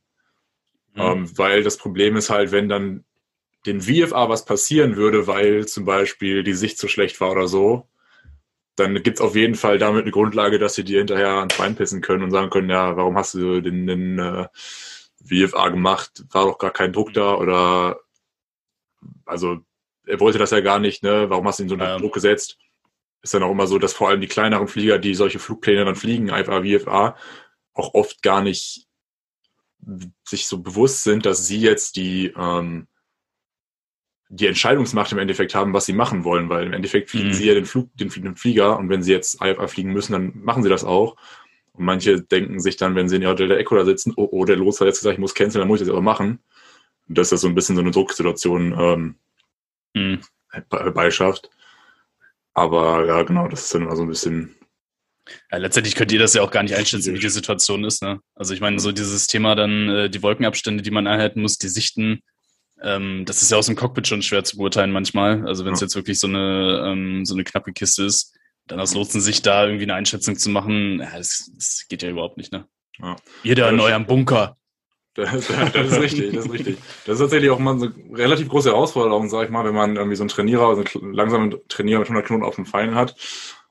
Mhm. 0.93 1.01
Ähm, 1.01 1.37
weil 1.37 1.63
das 1.63 1.77
Problem 1.77 2.15
ist 2.15 2.29
halt, 2.29 2.51
wenn 2.51 2.69
dann 2.69 3.03
den 3.65 3.81
VFA 3.81 4.29
was 4.29 4.45
passieren 4.45 4.95
würde, 4.95 5.25
weil 5.27 5.65
zum 5.67 5.85
Beispiel 5.85 6.43
die 6.43 6.53
Sicht 6.53 6.77
zu 6.77 6.87
schlecht 6.87 7.19
war 7.21 7.31
oder 7.31 7.47
so, 7.47 7.87
dann 8.75 9.01
gibt's 9.03 9.21
auf 9.21 9.35
jeden 9.35 9.55
Fall 9.55 9.77
damit 9.77 10.03
eine 10.03 10.11
Grundlage, 10.11 10.59
dass 10.59 10.75
sie 10.75 10.83
dir 10.83 10.99
hinterher 10.99 11.35
ans 11.35 11.57
Bein 11.57 11.75
pissen 11.75 12.01
können 12.01 12.23
und 12.23 12.31
sagen 12.31 12.49
können, 12.49 12.69
ja, 12.69 12.97
warum 12.97 13.15
hast 13.17 13.35
du 13.35 13.61
den, 13.61 13.87
den 13.87 14.19
äh, 14.19 14.47
VFA 15.23 15.69
gemacht? 15.69 16.25
War 16.31 16.45
doch 16.45 16.57
gar 16.57 16.71
kein 16.71 16.91
Druck 16.91 17.13
da 17.13 17.35
oder 17.35 17.99
also 19.25 19.59
er 20.05 20.19
wollte 20.19 20.37
das 20.37 20.51
ja 20.51 20.59
gar 20.61 20.79
nicht, 20.79 21.03
ne? 21.03 21.29
Warum 21.29 21.47
hast 21.47 21.59
du 21.59 21.63
ihn 21.63 21.69
so 21.69 21.75
unter 21.75 21.87
Ja. 21.87 21.97
Druck 21.97 22.13
gesetzt? 22.13 22.57
Ist 23.21 23.33
dann 23.33 23.43
auch 23.43 23.51
immer 23.51 23.67
so, 23.67 23.79
dass 23.79 23.93
vor 23.93 24.09
allem 24.09 24.21
die 24.21 24.27
kleineren 24.27 24.67
Flieger, 24.67 24.99
die 24.99 25.13
solche 25.15 25.39
Flugpläne 25.39 25.85
dann 25.85 25.95
fliegen, 25.95 26.27
IFA, 26.29 26.61
VFA, 26.63 27.15
auch 27.73 27.93
oft 27.93 28.21
gar 28.21 28.41
nicht 28.41 28.87
sich 30.25 30.47
so 30.47 30.59
bewusst 30.59 31.03
sind, 31.03 31.25
dass 31.25 31.45
sie 31.47 31.59
jetzt 31.59 31.95
die, 31.95 32.33
ähm, 32.37 32.87
die 34.29 34.47
Entscheidungsmacht 34.47 35.11
im 35.11 35.19
Endeffekt 35.19 35.53
haben, 35.55 35.73
was 35.73 35.85
sie 35.85 35.93
machen 35.93 36.23
wollen, 36.23 36.49
weil 36.49 36.65
im 36.65 36.73
Endeffekt 36.73 37.09
fliegen 37.09 37.29
Mhm. 37.29 37.33
sie 37.33 37.45
ja 37.47 37.53
den, 37.53 37.65
Flug, 37.65 37.89
den, 37.95 38.09
den 38.09 38.35
Flieger 38.35 38.77
und 38.77 38.89
wenn 38.89 39.03
sie 39.03 39.11
jetzt 39.11 39.41
IFA 39.41 39.67
fliegen 39.67 39.91
müssen, 39.93 40.13
dann 40.13 40.31
machen 40.35 40.63
sie 40.63 40.69
das 40.69 40.83
auch. 40.83 41.15
Und 41.73 41.85
manche 41.85 42.21
denken 42.21 42.59
sich 42.59 42.77
dann, 42.77 42.95
wenn 42.95 43.09
sie 43.09 43.17
in 43.17 43.21
ihrer 43.23 43.35
Delta 43.35 43.55
Echo 43.55 43.75
da 43.75 43.85
sitzen, 43.85 44.13
oh, 44.15 44.27
oh, 44.31 44.45
der 44.45 44.55
Los 44.55 44.79
hat 44.79 44.87
jetzt 44.87 44.99
gesagt, 44.99 45.13
ich 45.13 45.19
muss 45.19 45.33
canceln, 45.33 45.59
dann 45.61 45.67
muss 45.67 45.81
ich 45.81 45.87
das 45.87 45.93
aber 45.93 46.01
machen. 46.01 46.39
Und 47.09 47.17
das 47.17 47.29
so 47.29 47.47
ein 47.47 47.55
bisschen 47.55 47.75
so 47.75 47.81
eine 47.81 47.91
Drucksituation 47.91 48.75
ähm, 48.77 49.15
Mhm. 49.93 50.21
herbeischafft. 50.51 51.49
Aber 52.53 53.05
ja, 53.05 53.23
genau, 53.23 53.47
das 53.47 53.63
ist 53.65 53.73
dann 53.73 53.83
immer 53.83 53.95
so 53.95 54.03
ein 54.03 54.09
bisschen. 54.09 54.55
Ja, 55.51 55.57
letztendlich 55.57 55.95
könnt 55.95 56.11
ihr 56.11 56.19
das 56.19 56.33
ja 56.33 56.41
auch 56.41 56.51
gar 56.51 56.63
nicht 56.63 56.75
einschätzen, 56.75 57.13
wie 57.13 57.19
die 57.19 57.29
Situation 57.29 57.83
ist. 57.85 58.03
Ne? 58.03 58.19
Also 58.35 58.53
ich 58.53 58.59
meine, 58.61 58.79
so 58.79 58.91
dieses 58.91 59.27
Thema 59.27 59.55
dann, 59.55 59.89
äh, 59.89 60.09
die 60.09 60.21
Wolkenabstände, 60.21 60.83
die 60.83 60.91
man 60.91 61.07
einhalten 61.07 61.41
muss, 61.41 61.57
die 61.57 61.69
Sichten, 61.69 62.19
ähm, 62.81 63.23
das 63.25 63.41
ist 63.41 63.49
ja 63.49 63.57
aus 63.57 63.67
dem 63.67 63.77
Cockpit 63.77 64.05
schon 64.05 64.21
schwer 64.21 64.43
zu 64.43 64.57
beurteilen 64.57 64.91
manchmal. 64.91 65.47
Also 65.47 65.63
wenn 65.63 65.73
es 65.73 65.79
Ja. 65.79 65.85
jetzt 65.85 65.95
wirklich 65.95 66.19
so 66.19 66.27
eine, 66.27 66.83
ähm, 66.85 67.25
so 67.25 67.33
eine 67.35 67.45
knappe 67.45 67.71
Kiste 67.71 68.03
ist, 68.03 68.35
dann 68.67 68.79
aus 68.81 68.93
Lotsensicht 68.93 69.45
da 69.45 69.65
irgendwie 69.65 69.83
eine 69.83 69.95
Einschätzung 69.95 70.37
zu 70.37 70.49
machen, 70.49 70.99
ja, 70.99 71.17
das, 71.17 71.49
das 71.55 71.85
geht 71.87 72.03
ja 72.03 72.09
überhaupt 72.09 72.37
nicht. 72.37 72.51
Ne? 72.51 72.67
Ja. 72.99 73.15
Ihr 73.43 73.55
da 73.55 73.69
in 73.69 73.79
eurem 73.79 74.05
Bunker. 74.05 74.57
Das, 75.15 75.47
das, 75.73 75.91
ist 75.91 76.01
richtig, 76.01 76.33
das 76.33 76.45
ist 76.45 76.53
richtig. 76.53 76.77
Das 77.05 77.15
ist 77.15 77.19
tatsächlich 77.19 77.51
auch 77.51 77.59
mal 77.59 77.77
so 77.77 77.85
eine 77.85 78.17
relativ 78.17 78.49
große 78.49 78.69
Herausforderung, 78.69 79.29
sag 79.29 79.45
ich 79.45 79.51
mal, 79.51 79.63
wenn 79.63 79.75
man 79.75 79.95
irgendwie 79.95 80.15
so 80.15 80.23
einen 80.23 80.29
Trainierer, 80.29 80.69
also 80.69 80.83
einen 80.99 81.13
langsamen 81.13 81.55
Trainierer 81.67 81.99
mit 81.99 82.07
100 82.07 82.25
Knoten 82.25 82.43
auf 82.43 82.55
dem 82.55 82.65
Pfeil 82.65 82.95
hat. 82.95 83.15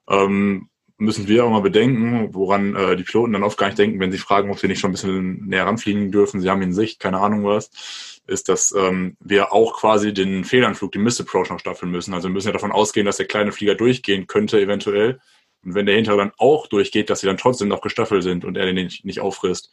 Ähm, 0.09 0.69
müssen 0.99 1.27
wir 1.27 1.45
auch 1.45 1.51
mal 1.51 1.61
bedenken, 1.61 2.29
woran 2.33 2.77
äh, 2.77 2.97
die 2.97 3.03
Piloten 3.03 3.33
dann 3.33 3.43
oft 3.43 3.59
gar 3.59 3.67
nicht 3.67 3.79
denken, 3.79 3.99
wenn 3.99 4.13
sie 4.13 4.19
fragen, 4.19 4.51
ob 4.51 4.59
sie 4.59 4.69
nicht 4.69 4.79
schon 4.79 4.91
ein 4.91 4.93
bisschen 4.93 5.47
näher 5.47 5.67
ranfliegen 5.67 6.13
dürfen, 6.13 6.41
sie 6.41 6.49
haben 6.49 6.63
in 6.63 6.73
Sicht, 6.73 7.01
keine 7.01 7.19
Ahnung 7.19 7.45
was, 7.45 8.21
ist, 8.29 8.49
dass 8.49 8.73
ähm, 8.73 9.17
wir 9.19 9.53
auch 9.53 9.75
quasi 9.75 10.15
den 10.15 10.45
Fehlanflug, 10.45 10.93
den 10.93 11.03
Mist 11.03 11.21
Approach 11.21 11.51
noch 11.51 11.59
staffeln 11.59 11.91
müssen. 11.91 12.15
Also 12.15 12.29
wir 12.29 12.33
müssen 12.33 12.47
ja 12.47 12.53
davon 12.53 12.71
ausgehen, 12.71 13.05
dass 13.05 13.17
der 13.17 13.27
kleine 13.27 13.51
Flieger 13.51 13.75
durchgehen 13.75 14.29
könnte 14.29 14.61
eventuell. 14.61 15.21
Und 15.65 15.75
wenn 15.75 15.87
der 15.87 15.97
hintere 15.97 16.19
dann 16.19 16.33
auch 16.39 16.69
durchgeht, 16.69 17.11
dass 17.11 17.21
sie 17.21 17.27
dann 17.27 17.37
trotzdem 17.37 17.69
noch 17.69 17.81
gestaffelt 17.81 18.23
sind 18.23 18.45
und 18.45 18.57
er 18.57 18.67
den 18.67 18.77
nicht, 18.77 19.05
nicht 19.05 19.21
auffrisst. 19.21 19.73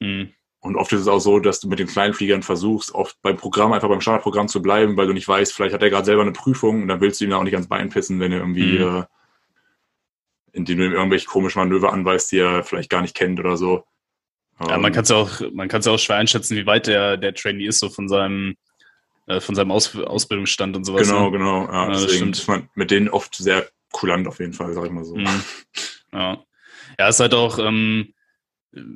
Mhm. 0.00 0.32
Und 0.64 0.76
oft 0.76 0.90
ist 0.94 1.00
es 1.02 1.08
auch 1.08 1.18
so, 1.18 1.40
dass 1.40 1.60
du 1.60 1.68
mit 1.68 1.78
den 1.78 1.86
kleinen 1.86 2.14
Fliegern 2.14 2.42
versuchst, 2.42 2.94
oft 2.94 3.20
beim 3.20 3.36
Programm 3.36 3.72
einfach 3.72 3.90
beim 3.90 4.00
Startprogramm 4.00 4.48
zu 4.48 4.62
bleiben, 4.62 4.96
weil 4.96 5.06
du 5.06 5.12
nicht 5.12 5.28
weißt, 5.28 5.52
vielleicht 5.52 5.74
hat 5.74 5.82
er 5.82 5.90
gerade 5.90 6.06
selber 6.06 6.22
eine 6.22 6.32
Prüfung 6.32 6.80
und 6.80 6.88
dann 6.88 7.02
willst 7.02 7.20
du 7.20 7.26
ihm 7.26 7.32
auch 7.34 7.42
nicht 7.42 7.52
ans 7.52 7.68
Bein 7.68 7.90
pissen, 7.90 8.18
wenn 8.18 8.32
er 8.32 8.38
irgendwie, 8.38 8.78
Mhm. 8.78 8.96
äh, 9.00 9.04
indem 10.52 10.78
du 10.78 10.86
ihm 10.86 10.92
irgendwelche 10.92 11.26
komischen 11.26 11.60
Manöver 11.60 11.92
anweist, 11.92 12.32
die 12.32 12.38
er 12.38 12.62
vielleicht 12.62 12.88
gar 12.88 13.02
nicht 13.02 13.14
kennt 13.14 13.38
oder 13.40 13.58
so. 13.58 13.84
Ja, 14.60 14.76
Ähm, 14.76 14.80
man 14.80 14.92
kann 14.92 15.02
es 15.04 15.10
auch, 15.10 15.40
man 15.52 15.68
kann 15.68 15.80
es 15.80 15.86
auch 15.86 15.98
schwer 15.98 16.16
einschätzen, 16.16 16.56
wie 16.56 16.64
weit 16.64 16.86
der, 16.86 17.18
der 17.18 17.34
Trainee 17.34 17.66
ist, 17.66 17.80
so 17.80 17.90
von 17.90 18.08
seinem, 18.08 18.56
äh, 19.26 19.40
von 19.40 19.54
seinem 19.54 19.70
Aus, 19.70 19.94
Ausbildungsstand 19.94 20.76
und 20.76 20.84
sowas. 20.84 21.06
Genau, 21.06 21.26
ne? 21.30 21.38
genau. 21.38 21.66
Ja, 21.70 21.88
das 21.90 22.06
deswegen 22.06 22.30
ist 22.32 22.48
man 22.48 22.70
mit 22.74 22.90
denen 22.90 23.10
oft 23.10 23.34
sehr 23.34 23.68
kulant 23.92 24.26
auf 24.28 24.38
jeden 24.38 24.54
Fall, 24.54 24.72
sag 24.72 24.86
ich 24.86 24.92
mal 24.92 25.04
so. 25.04 25.16
Mhm. 25.16 25.44
Ja. 26.12 26.38
Ja, 26.98 27.08
ist 27.08 27.20
halt 27.20 27.34
auch, 27.34 27.58
ähm, 27.58 28.14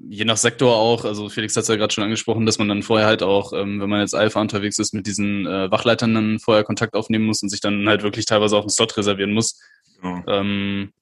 je 0.08 0.24
nach 0.24 0.36
Sektor 0.36 0.76
auch, 0.76 1.04
also 1.04 1.28
Felix 1.28 1.54
hat 1.56 1.62
es 1.62 1.68
ja 1.68 1.76
gerade 1.76 1.92
schon 1.92 2.04
angesprochen, 2.04 2.46
dass 2.46 2.58
man 2.58 2.68
dann 2.68 2.82
vorher 2.82 3.06
halt 3.06 3.22
auch, 3.22 3.52
ähm, 3.52 3.80
wenn 3.80 3.88
man 3.88 4.00
jetzt 4.00 4.14
Alpha 4.14 4.40
unterwegs 4.40 4.78
ist, 4.78 4.94
mit 4.94 5.06
diesen 5.06 5.46
äh, 5.46 5.70
Wachleitern 5.70 6.14
dann 6.14 6.38
vorher 6.38 6.64
Kontakt 6.64 6.94
aufnehmen 6.94 7.26
muss 7.26 7.42
und 7.42 7.48
sich 7.48 7.60
dann 7.60 7.88
halt 7.88 8.02
wirklich 8.02 8.24
teilweise 8.24 8.56
auch 8.56 8.62
einen 8.62 8.70
Slot 8.70 8.96
reservieren 8.96 9.32
muss. 9.32 9.60
Genau. 10.00 10.22
Ähm, 10.26 10.92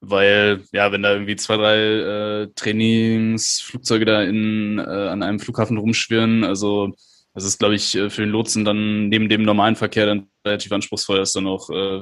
weil, 0.00 0.62
ja, 0.72 0.92
wenn 0.92 1.02
da 1.02 1.12
irgendwie 1.12 1.36
zwei, 1.36 1.56
drei 1.56 1.78
äh, 1.78 2.48
Trainingsflugzeuge 2.54 4.04
da 4.04 4.22
in, 4.22 4.78
äh, 4.78 4.82
an 4.82 5.22
einem 5.22 5.40
Flughafen 5.40 5.78
rumschwirren, 5.78 6.44
also 6.44 6.92
das 7.34 7.44
ist, 7.44 7.58
glaube 7.58 7.74
ich, 7.74 7.94
äh, 7.96 8.10
für 8.10 8.22
den 8.22 8.30
Lotsen 8.30 8.64
dann 8.64 9.08
neben 9.08 9.28
dem 9.28 9.42
normalen 9.42 9.76
Verkehr 9.76 10.06
dann 10.06 10.28
relativ 10.44 10.72
anspruchsvoll, 10.72 11.18
das 11.18 11.32
dann 11.32 11.46
auch 11.46 11.70
äh, 11.70 12.00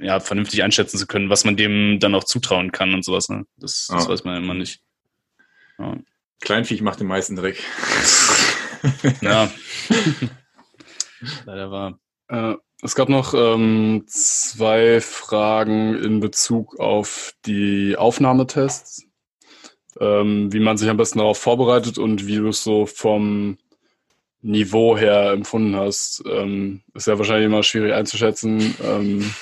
ja, 0.00 0.20
vernünftig 0.20 0.62
einschätzen 0.62 0.98
zu 0.98 1.06
können, 1.06 1.28
was 1.28 1.44
man 1.44 1.56
dem 1.56 1.98
dann 2.00 2.14
auch 2.14 2.24
zutrauen 2.24 2.72
kann 2.72 2.94
und 2.94 3.04
sowas. 3.04 3.28
Ne? 3.28 3.44
Das, 3.56 3.88
das 3.90 4.04
Ja. 4.04 4.10
weiß 4.10 4.24
man 4.24 4.42
immer 4.42 4.54
nicht. 4.54 4.80
Ja. 5.80 5.96
Kleinviech 6.40 6.82
macht 6.82 7.00
den 7.00 7.06
meisten 7.06 7.36
Dreck. 7.36 7.62
ja. 9.20 9.50
Leider 11.44 11.70
war. 11.70 11.98
Äh, 12.28 12.54
es 12.82 12.94
gab 12.94 13.08
noch 13.08 13.34
ähm, 13.34 14.04
zwei 14.06 15.00
Fragen 15.00 15.94
in 16.02 16.20
Bezug 16.20 16.80
auf 16.80 17.34
die 17.44 17.96
Aufnahmetests, 17.96 19.06
ähm, 20.00 20.50
wie 20.52 20.60
man 20.60 20.78
sich 20.78 20.88
am 20.88 20.96
besten 20.96 21.18
darauf 21.18 21.38
vorbereitet 21.38 21.98
und 21.98 22.26
wie 22.26 22.36
du 22.36 22.48
es 22.48 22.64
so 22.64 22.86
vom 22.86 23.58
Niveau 24.40 24.96
her 24.96 25.32
empfunden 25.32 25.76
hast. 25.76 26.22
Ähm, 26.26 26.82
ist 26.94 27.06
ja 27.06 27.18
wahrscheinlich 27.18 27.46
immer 27.46 27.62
schwierig 27.62 27.92
einzuschätzen, 27.92 28.74
ähm, 28.82 29.34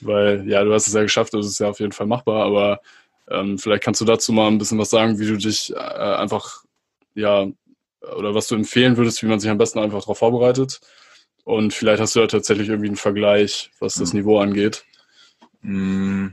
weil 0.00 0.48
ja, 0.48 0.64
du 0.64 0.72
hast 0.72 0.86
es 0.86 0.94
ja 0.94 1.02
geschafft, 1.02 1.34
es 1.34 1.46
ist 1.46 1.58
ja 1.58 1.68
auf 1.68 1.80
jeden 1.80 1.92
Fall 1.92 2.06
machbar, 2.06 2.46
aber 2.46 2.80
ähm, 3.30 3.58
vielleicht 3.58 3.82
kannst 3.82 4.00
du 4.00 4.04
dazu 4.04 4.32
mal 4.32 4.48
ein 4.48 4.58
bisschen 4.58 4.78
was 4.78 4.90
sagen, 4.90 5.18
wie 5.18 5.26
du 5.26 5.36
dich 5.36 5.72
äh, 5.74 5.76
einfach, 5.78 6.64
ja, 7.14 7.46
oder 8.16 8.34
was 8.34 8.46
du 8.46 8.54
empfehlen 8.54 8.96
würdest, 8.96 9.22
wie 9.22 9.26
man 9.26 9.40
sich 9.40 9.50
am 9.50 9.58
besten 9.58 9.78
einfach 9.80 10.00
darauf 10.00 10.18
vorbereitet. 10.18 10.80
Und 11.44 11.72
vielleicht 11.74 12.00
hast 12.00 12.14
du 12.14 12.20
ja 12.20 12.26
tatsächlich 12.26 12.68
irgendwie 12.68 12.88
einen 12.88 12.96
Vergleich, 12.96 13.70
was 13.80 13.94
das 13.94 14.12
Mhm. 14.12 14.20
Niveau 14.20 14.38
angeht. 14.38 14.84
Mm, 15.62 16.28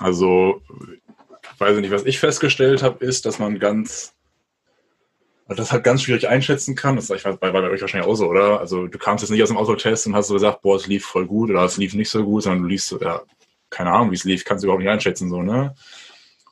Also, 0.00 0.60
ich 1.54 1.60
weiß 1.60 1.78
nicht, 1.78 1.90
was 1.90 2.04
ich 2.04 2.18
festgestellt 2.18 2.82
habe, 2.82 3.04
ist, 3.04 3.24
dass 3.26 3.38
man 3.38 3.58
ganz, 3.58 4.14
also 5.46 5.62
das 5.62 5.72
halt 5.72 5.84
ganz 5.84 6.02
schwierig 6.02 6.28
einschätzen 6.28 6.74
kann. 6.74 6.96
Das 6.96 7.10
ich 7.10 7.24
weiß, 7.24 7.36
bei, 7.38 7.50
bei 7.50 7.62
euch 7.70 7.80
wahrscheinlich 7.80 8.08
auch 8.08 8.14
so, 8.14 8.26
oder? 8.28 8.60
Also, 8.60 8.86
du 8.86 8.98
kamst 8.98 9.22
jetzt 9.22 9.30
nicht 9.30 9.42
aus 9.42 9.48
dem 9.50 9.58
Autotest 9.58 10.06
und 10.06 10.14
hast 10.14 10.28
so 10.28 10.34
gesagt, 10.34 10.62
boah, 10.62 10.76
es 10.76 10.86
lief 10.86 11.04
voll 11.04 11.26
gut 11.26 11.50
oder 11.50 11.64
es 11.64 11.76
lief 11.76 11.94
nicht 11.94 12.10
so 12.10 12.24
gut, 12.24 12.42
sondern 12.42 12.62
du 12.62 12.68
liest, 12.68 12.88
so, 12.88 13.00
ja, 13.00 13.22
keine 13.74 13.92
Ahnung, 13.92 14.10
wie 14.10 14.16
es 14.16 14.24
lief, 14.24 14.44
kannst 14.44 14.62
du 14.62 14.66
überhaupt 14.66 14.82
nicht 14.82 14.92
einschätzen, 14.92 15.28
so, 15.28 15.42
ne? 15.42 15.74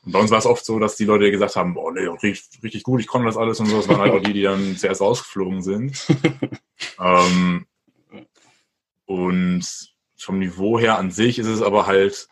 Und 0.05 0.11
bei 0.11 0.19
uns 0.19 0.31
war 0.31 0.39
es 0.39 0.45
oft 0.45 0.65
so, 0.65 0.79
dass 0.79 0.97
die 0.97 1.05
Leute 1.05 1.31
gesagt 1.31 1.55
haben, 1.55 1.73
boah, 1.73 1.91
nee, 1.91 2.05
richtig, 2.05 2.61
richtig 2.61 2.83
gut, 2.83 2.99
ich 2.99 3.07
konnte 3.07 3.27
das 3.27 3.37
alles 3.37 3.59
und 3.59 3.67
so. 3.67 3.77
Das 3.77 3.87
waren 3.87 4.01
halt 4.01 4.11
auch 4.11 4.21
die, 4.21 4.33
die 4.33 4.41
dann 4.41 4.75
zuerst 4.75 4.99
rausgeflogen 4.99 5.61
sind. 5.61 6.05
ähm, 6.99 7.65
und 9.05 9.65
vom 10.17 10.39
Niveau 10.39 10.77
her 10.77 10.97
an 10.97 11.11
sich 11.11 11.39
ist 11.39 11.47
es 11.47 11.61
aber 11.61 11.87
halt 11.87 12.27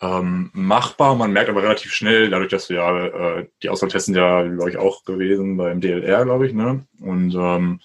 ähm, 0.00 0.50
machbar. 0.52 1.16
Man 1.16 1.32
merkt 1.32 1.50
aber 1.50 1.62
relativ 1.62 1.92
schnell, 1.92 2.30
dadurch, 2.30 2.50
dass 2.50 2.68
wir 2.68 2.76
ja, 2.76 3.06
äh, 3.06 3.48
die 3.62 3.68
Auswahltests 3.68 4.06
sind 4.06 4.16
ja, 4.16 4.42
glaube 4.42 4.70
ich, 4.70 4.76
auch 4.76 5.04
gewesen 5.04 5.56
beim 5.56 5.80
DLR, 5.80 6.24
glaube 6.24 6.46
ich, 6.46 6.54
ne? 6.54 6.86
Und 7.00 7.34
ähm, 7.34 7.80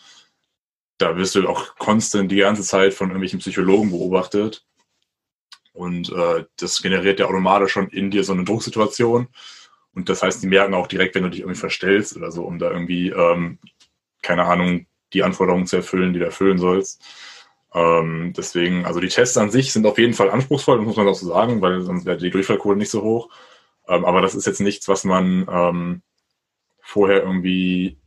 da 0.98 1.18
wirst 1.18 1.36
du 1.36 1.48
auch 1.48 1.76
konstant 1.76 2.32
die 2.32 2.38
ganze 2.38 2.64
Zeit 2.64 2.94
von 2.94 3.10
irgendwelchen 3.10 3.40
Psychologen 3.40 3.90
beobachtet. 3.90 4.66
Und 5.76 6.10
äh, 6.12 6.46
das 6.58 6.82
generiert 6.82 7.20
ja 7.20 7.28
automatisch 7.28 7.74
schon 7.74 7.90
in 7.90 8.10
dir 8.10 8.24
so 8.24 8.34
eine 8.34 8.46
Drucksituation. 8.46 9.28
Und 9.94 10.10
das 10.10 10.24
heißt, 10.24 10.42
die 10.42 10.48
merken 10.48 10.74
auch 10.74 10.88
direkt, 10.88 11.16
wenn 11.16 11.24
du 11.24 11.30
dich 11.30 11.42
irgendwie 11.42 11.60
verstellst 11.60 12.16
oder 12.16 12.32
so, 12.32 12.44
um 12.44 12.60
da 12.60 12.72
irgendwie, 12.72 13.10
ähm, 13.10 13.60
keine 14.22 14.46
Ahnung, 14.46 14.88
die 15.14 15.24
Anforderungen 15.24 15.68
zu 15.68 15.76
erfüllen, 15.76 16.14
die 16.14 16.20
du 16.20 16.26
erfüllen 16.26 16.58
sollst. 16.58 17.04
Ähm, 17.74 18.34
deswegen, 18.36 18.86
also 18.86 19.02
die 19.02 19.10
Tests 19.10 19.38
an 19.38 19.52
sich 19.52 19.74
sind 19.74 19.86
auf 19.86 19.98
jeden 19.98 20.14
Fall 20.14 20.30
anspruchsvoll, 20.30 20.78
das 20.78 20.86
muss 20.88 20.96
man 20.96 21.08
auch 21.10 21.16
so 21.16 21.28
sagen, 21.28 21.62
weil 21.62 21.82
sonst 21.82 22.06
wäre 22.06 22.18
die 22.18 22.30
Durchfallquote 22.30 22.78
nicht 22.78 22.90
so 22.90 23.02
hoch. 23.02 23.30
Ähm, 23.88 24.06
aber 24.06 24.22
das 24.22 24.34
ist 24.34 24.48
jetzt 24.48 24.62
nichts, 24.62 24.88
was 24.88 25.04
man 25.04 25.46
ähm, 25.52 26.02
vorher 26.80 27.24
irgendwie 27.24 27.98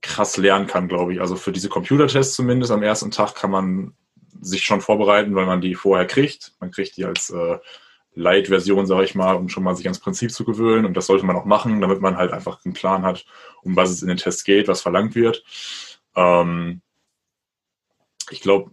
krass 0.00 0.36
lernen 0.36 0.66
kann, 0.66 0.88
glaube 0.88 1.14
ich. 1.14 1.20
Also 1.20 1.36
für 1.36 1.52
diese 1.52 1.68
Computertests 1.68 2.34
zumindest 2.34 2.72
am 2.72 2.82
ersten 2.82 3.12
Tag 3.12 3.36
kann 3.36 3.52
man 3.52 3.94
sich 4.42 4.64
schon 4.64 4.80
vorbereiten, 4.80 5.34
weil 5.34 5.46
man 5.46 5.60
die 5.60 5.74
vorher 5.74 6.06
kriegt. 6.06 6.52
Man 6.60 6.70
kriegt 6.70 6.96
die 6.96 7.04
als 7.04 7.30
äh, 7.30 7.58
Light-Version, 8.14 8.86
sage 8.86 9.04
ich 9.04 9.14
mal, 9.14 9.36
um 9.36 9.48
schon 9.48 9.62
mal 9.62 9.74
sich 9.74 9.86
ans 9.86 10.00
Prinzip 10.00 10.32
zu 10.32 10.44
gewöhnen. 10.44 10.84
Und 10.84 10.96
das 10.96 11.06
sollte 11.06 11.24
man 11.24 11.36
auch 11.36 11.44
machen, 11.44 11.80
damit 11.80 12.00
man 12.00 12.16
halt 12.16 12.32
einfach 12.32 12.64
einen 12.64 12.74
Plan 12.74 13.02
hat, 13.02 13.24
um 13.62 13.76
was 13.76 13.90
es 13.90 14.02
in 14.02 14.08
den 14.08 14.18
Tests 14.18 14.44
geht, 14.44 14.68
was 14.68 14.82
verlangt 14.82 15.14
wird. 15.14 15.44
Ähm, 16.14 16.82
ich 18.30 18.40
glaube, 18.40 18.70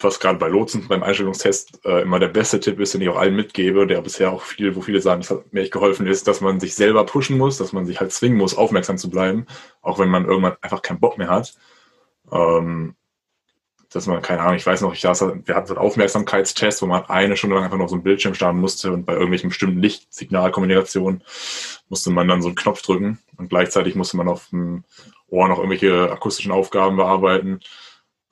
was 0.00 0.20
gerade 0.20 0.38
bei 0.38 0.48
Lotsen 0.48 0.86
beim 0.86 1.02
Einstellungstest 1.02 1.84
äh, 1.84 2.02
immer 2.02 2.20
der 2.20 2.28
beste 2.28 2.60
Tipp 2.60 2.78
ist, 2.78 2.94
den 2.94 3.00
ich 3.00 3.08
auch 3.08 3.16
allen 3.16 3.34
mitgebe, 3.34 3.86
der 3.86 4.00
bisher 4.00 4.30
auch 4.30 4.42
viel, 4.42 4.76
wo 4.76 4.80
viele 4.80 5.00
sagen, 5.00 5.22
das 5.22 5.30
hat 5.30 5.52
mir 5.52 5.62
echt 5.62 5.72
geholfen, 5.72 6.06
ist, 6.06 6.28
dass 6.28 6.40
man 6.40 6.60
sich 6.60 6.76
selber 6.76 7.04
pushen 7.04 7.36
muss, 7.36 7.58
dass 7.58 7.72
man 7.72 7.84
sich 7.84 7.98
halt 7.98 8.12
zwingen 8.12 8.38
muss, 8.38 8.56
aufmerksam 8.56 8.96
zu 8.96 9.10
bleiben, 9.10 9.46
auch 9.82 9.98
wenn 9.98 10.08
man 10.08 10.24
irgendwann 10.24 10.56
einfach 10.60 10.82
keinen 10.82 11.00
Bock 11.00 11.18
mehr 11.18 11.28
hat. 11.28 11.54
Ähm, 12.30 12.94
dass 13.90 14.06
man, 14.06 14.20
keine 14.20 14.40
Ahnung, 14.40 14.56
ich 14.56 14.66
weiß 14.66 14.82
noch, 14.82 14.92
ich 14.92 15.00
saß, 15.00 15.24
wir 15.44 15.54
hatten 15.54 15.66
so 15.66 15.74
einen 15.74 15.82
Aufmerksamkeitstest, 15.84 16.82
wo 16.82 16.86
man 16.86 17.04
eine 17.06 17.36
Stunde 17.36 17.56
lang 17.56 17.64
einfach 17.64 17.78
noch 17.78 17.88
so 17.88 17.94
einen 17.94 18.02
Bildschirm 18.02 18.34
starren 18.34 18.60
musste 18.60 18.92
und 18.92 19.06
bei 19.06 19.14
irgendwelchen 19.14 19.48
bestimmten 19.48 19.80
Lichtsignalkommunikationen 19.80 21.22
musste 21.88 22.10
man 22.10 22.28
dann 22.28 22.42
so 22.42 22.48
einen 22.48 22.56
Knopf 22.56 22.82
drücken 22.82 23.18
und 23.36 23.48
gleichzeitig 23.48 23.94
musste 23.94 24.18
man 24.18 24.28
auf 24.28 24.48
dem 24.50 24.84
Ohr 25.28 25.48
noch 25.48 25.58
irgendwelche 25.58 26.10
akustischen 26.10 26.52
Aufgaben 26.52 26.96
bearbeiten. 26.96 27.60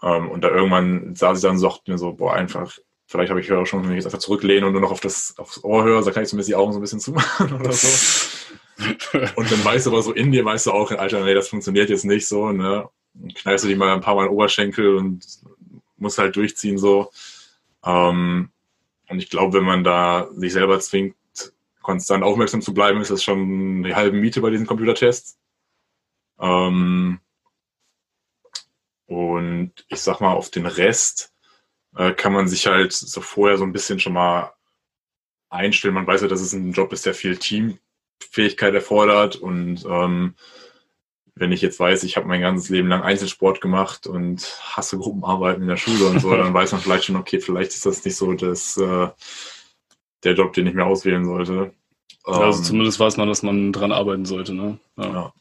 Ähm, 0.03 0.31
und 0.31 0.43
da 0.43 0.49
irgendwann 0.49 1.15
saß 1.15 1.39
ich 1.39 1.43
dann 1.43 1.53
und 1.53 1.59
sagte 1.59 1.91
mir 1.91 1.99
so, 1.99 2.13
boah, 2.13 2.35
einfach, 2.35 2.77
vielleicht 3.07 3.31
habe 3.31 3.41
ich 3.41 3.49
ja 3.49 3.65
schon, 3.65 3.83
wenn 3.85 3.93
ich 3.93 3.97
jetzt 3.97 4.07
einfach 4.07 4.19
zurücklehne 4.19 4.67
und 4.67 4.73
nur 4.73 4.83
noch 4.83 4.91
auf 4.91 5.01
das, 5.01 5.35
aufs 5.39 5.65
Ohr 5.65 5.85
höre, 5.85 6.03
da 6.03 6.11
kann 6.11 6.23
ich 6.23 6.29
zumindest 6.29 6.51
die 6.51 6.55
Augen 6.55 6.73
so 6.73 6.79
ein 6.79 6.83
bisschen 6.83 7.01
zumachen 7.01 7.53
oder 7.61 7.73
so. 7.73 7.89
Und 9.37 9.51
dann 9.51 9.65
weißt 9.65 9.87
du 9.87 9.91
aber 9.91 10.03
so 10.03 10.13
in 10.13 10.33
dir, 10.33 10.45
weißt 10.45 10.67
du 10.67 10.73
auch, 10.73 10.91
Alter, 10.91 11.25
nee, 11.25 11.33
das 11.33 11.49
funktioniert 11.49 11.89
jetzt 11.89 12.05
nicht 12.05 12.29
so, 12.29 12.53
ne? 12.53 12.87
Knallst 13.35 13.65
du 13.65 13.69
die 13.69 13.77
mal 13.77 13.93
ein 13.93 14.01
paar 14.01 14.15
Mal 14.15 14.25
in 14.25 14.29
den 14.29 14.35
Oberschenkel 14.35 14.97
und 14.97 15.27
musst 15.97 16.19
halt 16.19 16.37
durchziehen 16.37 16.79
so. 16.79 17.11
Ähm, 17.85 18.51
und 19.09 19.19
ich 19.19 19.31
glaube, 19.31 19.59
wenn 19.59 19.65
man 19.65 19.85
da 19.85 20.29
sich 20.33 20.53
selber 20.53 20.81
zwingt, 20.81 21.15
konstant 21.81 22.25
aufmerksam 22.25 22.63
zu 22.63 22.75
bleiben, 22.75 23.01
ist 23.01 23.13
das 23.13 23.23
schon 23.23 23.85
die 23.85 23.95
halbe 23.95 24.17
Miete 24.17 24.41
bei 24.41 24.51
diesen 24.51 24.67
Computertests. 24.67 25.39
Ähm, 26.41 27.21
und 29.07 29.73
ich 29.89 30.01
sag 30.01 30.21
mal, 30.21 30.33
auf 30.33 30.51
den 30.51 30.67
Rest 30.67 31.33
äh, 31.95 32.13
kann 32.13 32.33
man 32.33 32.49
sich 32.49 32.67
halt 32.67 32.93
so 32.93 33.21
vorher 33.21 33.57
so 33.57 33.65
ein 33.65 33.73
bisschen 33.73 34.01
schon 34.01 34.15
mal 34.15 34.53
einstellen. 35.49 35.95
Man 35.95 36.07
weiß 36.07 36.23
ja, 36.23 36.29
dass 36.29 36.41
es 36.41 36.53
ein 36.53 36.73
Job 36.73 36.93
ist, 36.93 37.07
der 37.07 37.15
viel 37.15 37.37
Teamfähigkeit 37.37 38.75
erfordert. 38.75 39.37
Und 39.37 39.85
ähm, 39.89 40.35
wenn 41.39 41.53
ich 41.53 41.61
jetzt 41.61 41.79
weiß, 41.79 42.03
ich 42.05 42.17
habe 42.17 42.27
mein 42.27 42.41
ganzes 42.41 42.71
Leben 42.71 42.89
lang 42.89 43.03
Einzelsport 43.03 43.61
gemacht 43.61 44.07
und 44.07 44.43
hasse 44.75 44.97
Gruppenarbeiten 44.97 45.63
in 45.63 45.69
der 45.69 45.77
Schule 45.77 46.07
und 46.07 46.21
so, 46.21 46.31
dann 46.37 46.55
weiß 46.55 46.73
man 46.73 46.81
vielleicht 46.81 47.05
schon, 47.05 47.17
okay, 47.17 47.41
vielleicht 47.41 47.73
ist 47.73 47.85
das 47.85 48.05
nicht 48.05 48.17
so 48.17 48.33
das, 48.33 48.77
äh, 48.79 49.09
der 50.25 50.35
Job, 50.35 50.55
den 50.55 50.67
ich 50.67 50.75
mir 50.75 50.87
auswählen 50.87 51.27
sollte. 51.27 51.73
also 52.25 52.59
Ähm, 52.59 52.65
zumindest 52.65 52.99
weiß 52.99 53.19
man, 53.19 53.29
dass 53.29 53.43
man 53.43 53.71
dran 53.73 53.93
arbeiten 53.93 54.25
sollte. 54.25 54.55
Ne? 54.55 54.79
Ja. 54.97 55.13
ja. 55.13 55.33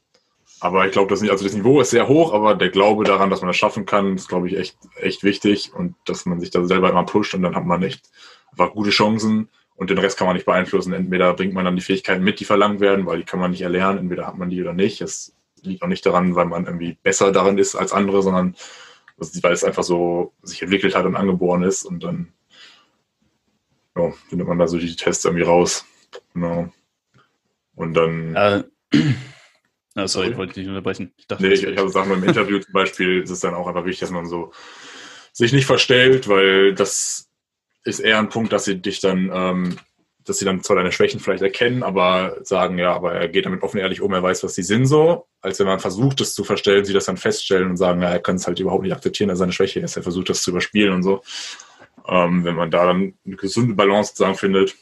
Aber 0.60 0.86
ich 0.86 0.92
glaube, 0.92 1.10
das 1.10 1.22
nicht, 1.22 1.32
also 1.32 1.46
das 1.46 1.54
Niveau 1.54 1.80
ist 1.80 1.92
sehr 1.92 2.10
hoch, 2.10 2.34
aber 2.34 2.56
der 2.56 2.70
Glaube 2.70 3.06
daran, 3.06 3.30
dass 3.30 3.42
man 3.42 3.48
das 3.50 3.58
schaffen 3.58 3.86
kann, 3.86 4.16
ist, 4.16 4.28
glaube 4.28 4.48
ich, 4.48 4.58
echt, 4.58 4.78
echt 4.98 5.24
wichtig 5.24 5.74
und 5.74 5.96
dass 6.06 6.26
man 6.26 6.42
sich 6.42 6.52
da 6.52 6.64
selber 6.66 6.90
immer 6.90 7.06
pusht 7.06 7.34
und 7.36 7.42
dann 7.42 7.56
hat 7.56 7.66
man 7.66 7.84
echt 7.84 8.10
einfach 8.52 8.74
gute 8.74 8.90
Chancen. 8.90 9.50
und 9.76 9.90
den 9.90 9.98
Rest 9.98 10.18
kann 10.18 10.28
man 10.28 10.36
nicht 10.36 10.46
beeinflussen. 10.46 10.94
Entweder 10.94 11.34
bringt 11.34 11.54
man 11.54 11.66
dann 11.66 11.76
die 11.76 11.82
Fähigkeiten 11.82 12.24
mit, 12.24 12.40
die 12.40 12.46
verlangt 12.46 12.80
werden, 12.80 13.06
weil 13.06 13.20
die 13.20 13.26
kann 13.26 13.40
man 13.40 13.52
nicht 13.52 13.62
erlernen, 13.62 14.00
entweder 14.00 14.28
hat 14.28 14.38
man 14.38 14.50
die 14.50 14.62
oder 14.62 14.74
nicht. 14.74 15.02
Es 15.02 15.36
liegt 15.66 15.82
auch 15.82 15.88
nicht 15.88 16.06
daran, 16.06 16.36
weil 16.36 16.46
man 16.46 16.66
irgendwie 16.66 16.98
besser 17.02 17.32
daran 17.32 17.58
ist 17.58 17.76
als 17.76 17.92
andere, 17.92 18.22
sondern 18.22 18.56
weil 19.18 19.54
es 19.54 19.64
einfach 19.64 19.84
so 19.84 20.34
sich 20.44 20.62
entwickelt 20.62 20.96
hat 20.96 21.06
und 21.06 21.16
angeboren 21.16 21.64
ist 21.64 21.86
und 21.86 22.04
dann 22.04 22.34
ja, 23.96 24.12
findet 24.30 24.48
man 24.48 24.60
da 24.60 24.68
so 24.68 24.78
die 24.78 24.96
Tests 24.96 25.26
irgendwie 25.26 25.44
raus. 25.44 25.86
Genau. 26.34 26.70
Und 27.76 27.94
dann. 27.94 28.36
Äh, 28.36 28.64
ah, 29.96 30.08
sorry, 30.08 30.32
ich 30.32 30.38
wollte 30.38 30.60
nicht 30.60 30.68
unterbrechen. 30.68 31.14
Ich 31.18 31.28
dachte, 31.28 31.44
nee, 31.44 31.54
ich, 31.54 31.64
ich 31.64 31.78
habe 31.78 31.88
gesagt, 31.88 32.12
im 32.12 32.24
Interview 32.24 32.60
zum 32.60 32.74
Beispiel 32.74 33.22
ist 33.22 33.30
es 33.30 33.40
dann 33.40 33.54
auch 33.54 33.68
einfach 33.68 33.86
wichtig, 33.86 34.02
dass 34.02 34.12
man 34.12 34.26
so 34.26 34.52
sich 35.32 35.54
nicht 35.54 35.66
verstellt, 35.66 36.28
weil 36.28 36.74
das 36.74 37.30
ist 37.84 38.00
eher 38.00 38.20
ein 38.20 38.30
Punkt, 38.30 38.54
dass 38.54 38.66
sie 38.66 38.82
dich 38.82 39.00
dann, 39.00 39.30
ähm, 39.34 39.78
dass 40.26 40.40
sie 40.40 40.46
dann 40.46 40.64
zwar 40.64 40.76
deine 40.76 40.92
Schwächen 40.92 41.20
vielleicht 41.20 41.44
erkennen, 41.44 41.84
aber 41.84 42.38
sagen, 42.44 42.78
ja, 42.78 42.94
aber 42.94 43.14
er 43.14 43.28
geht 43.28 43.46
damit 43.46 43.64
offen 43.64 43.80
ehrlich 43.80 44.02
um, 44.02 44.12
er 44.14 44.24
weiß, 44.24 44.44
was 44.44 44.56
sie 44.56 44.64
sind 44.64 44.88
so. 44.88 45.28
Als 45.42 45.60
wenn 45.60 45.68
man 45.68 45.80
versucht, 45.80 46.20
das 46.20 46.34
zu 46.34 46.44
verstellen, 46.44 46.84
sie 46.84 46.94
das 46.94 47.06
dann 47.06 47.18
feststellen 47.18 47.70
und 47.70 47.78
sagen, 47.78 48.02
ja, 48.02 48.10
er 48.10 48.20
kann 48.20 48.36
es 48.36 48.48
halt 48.48 48.60
überhaupt 48.60 48.84
nicht 48.84 48.94
akzeptieren, 48.94 49.30
dass 49.30 49.40
seine 49.40 49.52
Schwäche 49.52 49.80
ist. 49.80 49.96
Er 49.96 50.04
versucht, 50.04 50.30
das 50.30 50.42
zu 50.42 50.52
überspielen 50.52 50.94
und 50.94 51.04
so. 51.04 51.22
Ähm, 52.08 52.44
wenn 52.44 52.56
man 52.56 52.72
da 52.72 52.86
dann 52.86 53.14
eine 53.26 53.36
gesunde 53.36 53.76
Balance 53.76 54.10
sozusagen 54.10 54.36
findet. 54.36 54.76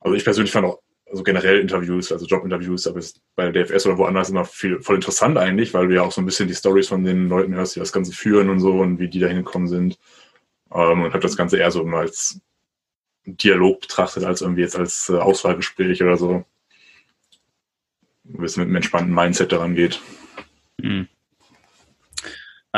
Also 0.00 0.16
ich 0.16 0.24
persönlich 0.24 0.52
fand 0.52 0.66
auch 0.66 0.80
also 1.14 1.22
generell 1.22 1.60
Interviews, 1.60 2.10
also 2.10 2.26
Jobinterviews, 2.26 2.88
aber 2.88 3.00
bei 3.36 3.50
der 3.50 3.64
DFS 3.64 3.86
oder 3.86 3.98
woanders 3.98 4.30
immer 4.30 4.44
viel, 4.44 4.80
voll 4.80 4.96
interessant 4.96 5.38
eigentlich, 5.38 5.72
weil 5.72 5.86
du 5.86 5.94
ja 5.94 6.02
auch 6.02 6.10
so 6.10 6.20
ein 6.20 6.26
bisschen 6.26 6.48
die 6.48 6.54
Stories 6.54 6.88
von 6.88 7.04
den 7.04 7.28
Leuten 7.28 7.54
hörst, 7.54 7.76
die 7.76 7.80
das 7.80 7.92
Ganze 7.92 8.12
führen 8.12 8.50
und 8.50 8.58
so 8.58 8.80
und 8.80 8.98
wie 8.98 9.08
die 9.08 9.20
da 9.20 9.28
hingekommen 9.28 9.68
sind. 9.68 9.98
Ähm, 10.72 11.02
und 11.02 11.12
habe 11.12 11.20
das 11.20 11.36
Ganze 11.36 11.58
eher 11.58 11.70
so 11.70 11.82
immer 11.82 11.98
als 11.98 12.40
Dialog 13.26 13.80
betrachtet, 13.82 14.24
als 14.24 14.40
irgendwie 14.40 14.62
jetzt 14.62 14.76
als 14.76 15.08
äh, 15.08 15.16
Auswahlgespräch 15.16 16.02
oder 16.02 16.16
so. 16.16 16.44
Ein 18.26 18.40
bisschen 18.40 18.62
mit 18.62 18.68
einem 18.68 18.76
entspannten 18.76 19.14
Mindset 19.14 19.52
daran 19.52 19.74
geht. 19.74 20.00
Mhm. 20.80 21.08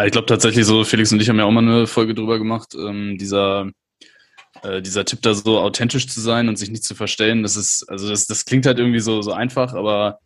Ich 0.04 0.12
glaube 0.12 0.26
tatsächlich 0.26 0.66
so, 0.66 0.84
Felix 0.84 1.10
und 1.12 1.22
ich 1.22 1.28
haben 1.28 1.38
ja 1.38 1.44
auch 1.44 1.50
mal 1.50 1.62
eine 1.62 1.86
Folge 1.86 2.14
drüber 2.14 2.38
gemacht, 2.38 2.74
ähm, 2.74 3.16
dieser 3.16 3.70
äh, 4.62 4.82
dieser 4.82 5.04
Tipp 5.04 5.22
da 5.22 5.34
so 5.34 5.58
authentisch 5.58 6.06
zu 6.08 6.20
sein 6.20 6.48
und 6.48 6.56
sich 6.56 6.70
nicht 6.70 6.84
zu 6.84 6.94
verstellen, 6.94 7.42
das 7.42 7.56
ist, 7.56 7.88
also 7.88 8.08
das, 8.08 8.26
das 8.26 8.44
klingt 8.44 8.66
halt 8.66 8.78
irgendwie 8.78 9.00
so, 9.00 9.22
so 9.22 9.32
einfach, 9.32 9.74
aber 9.74 10.18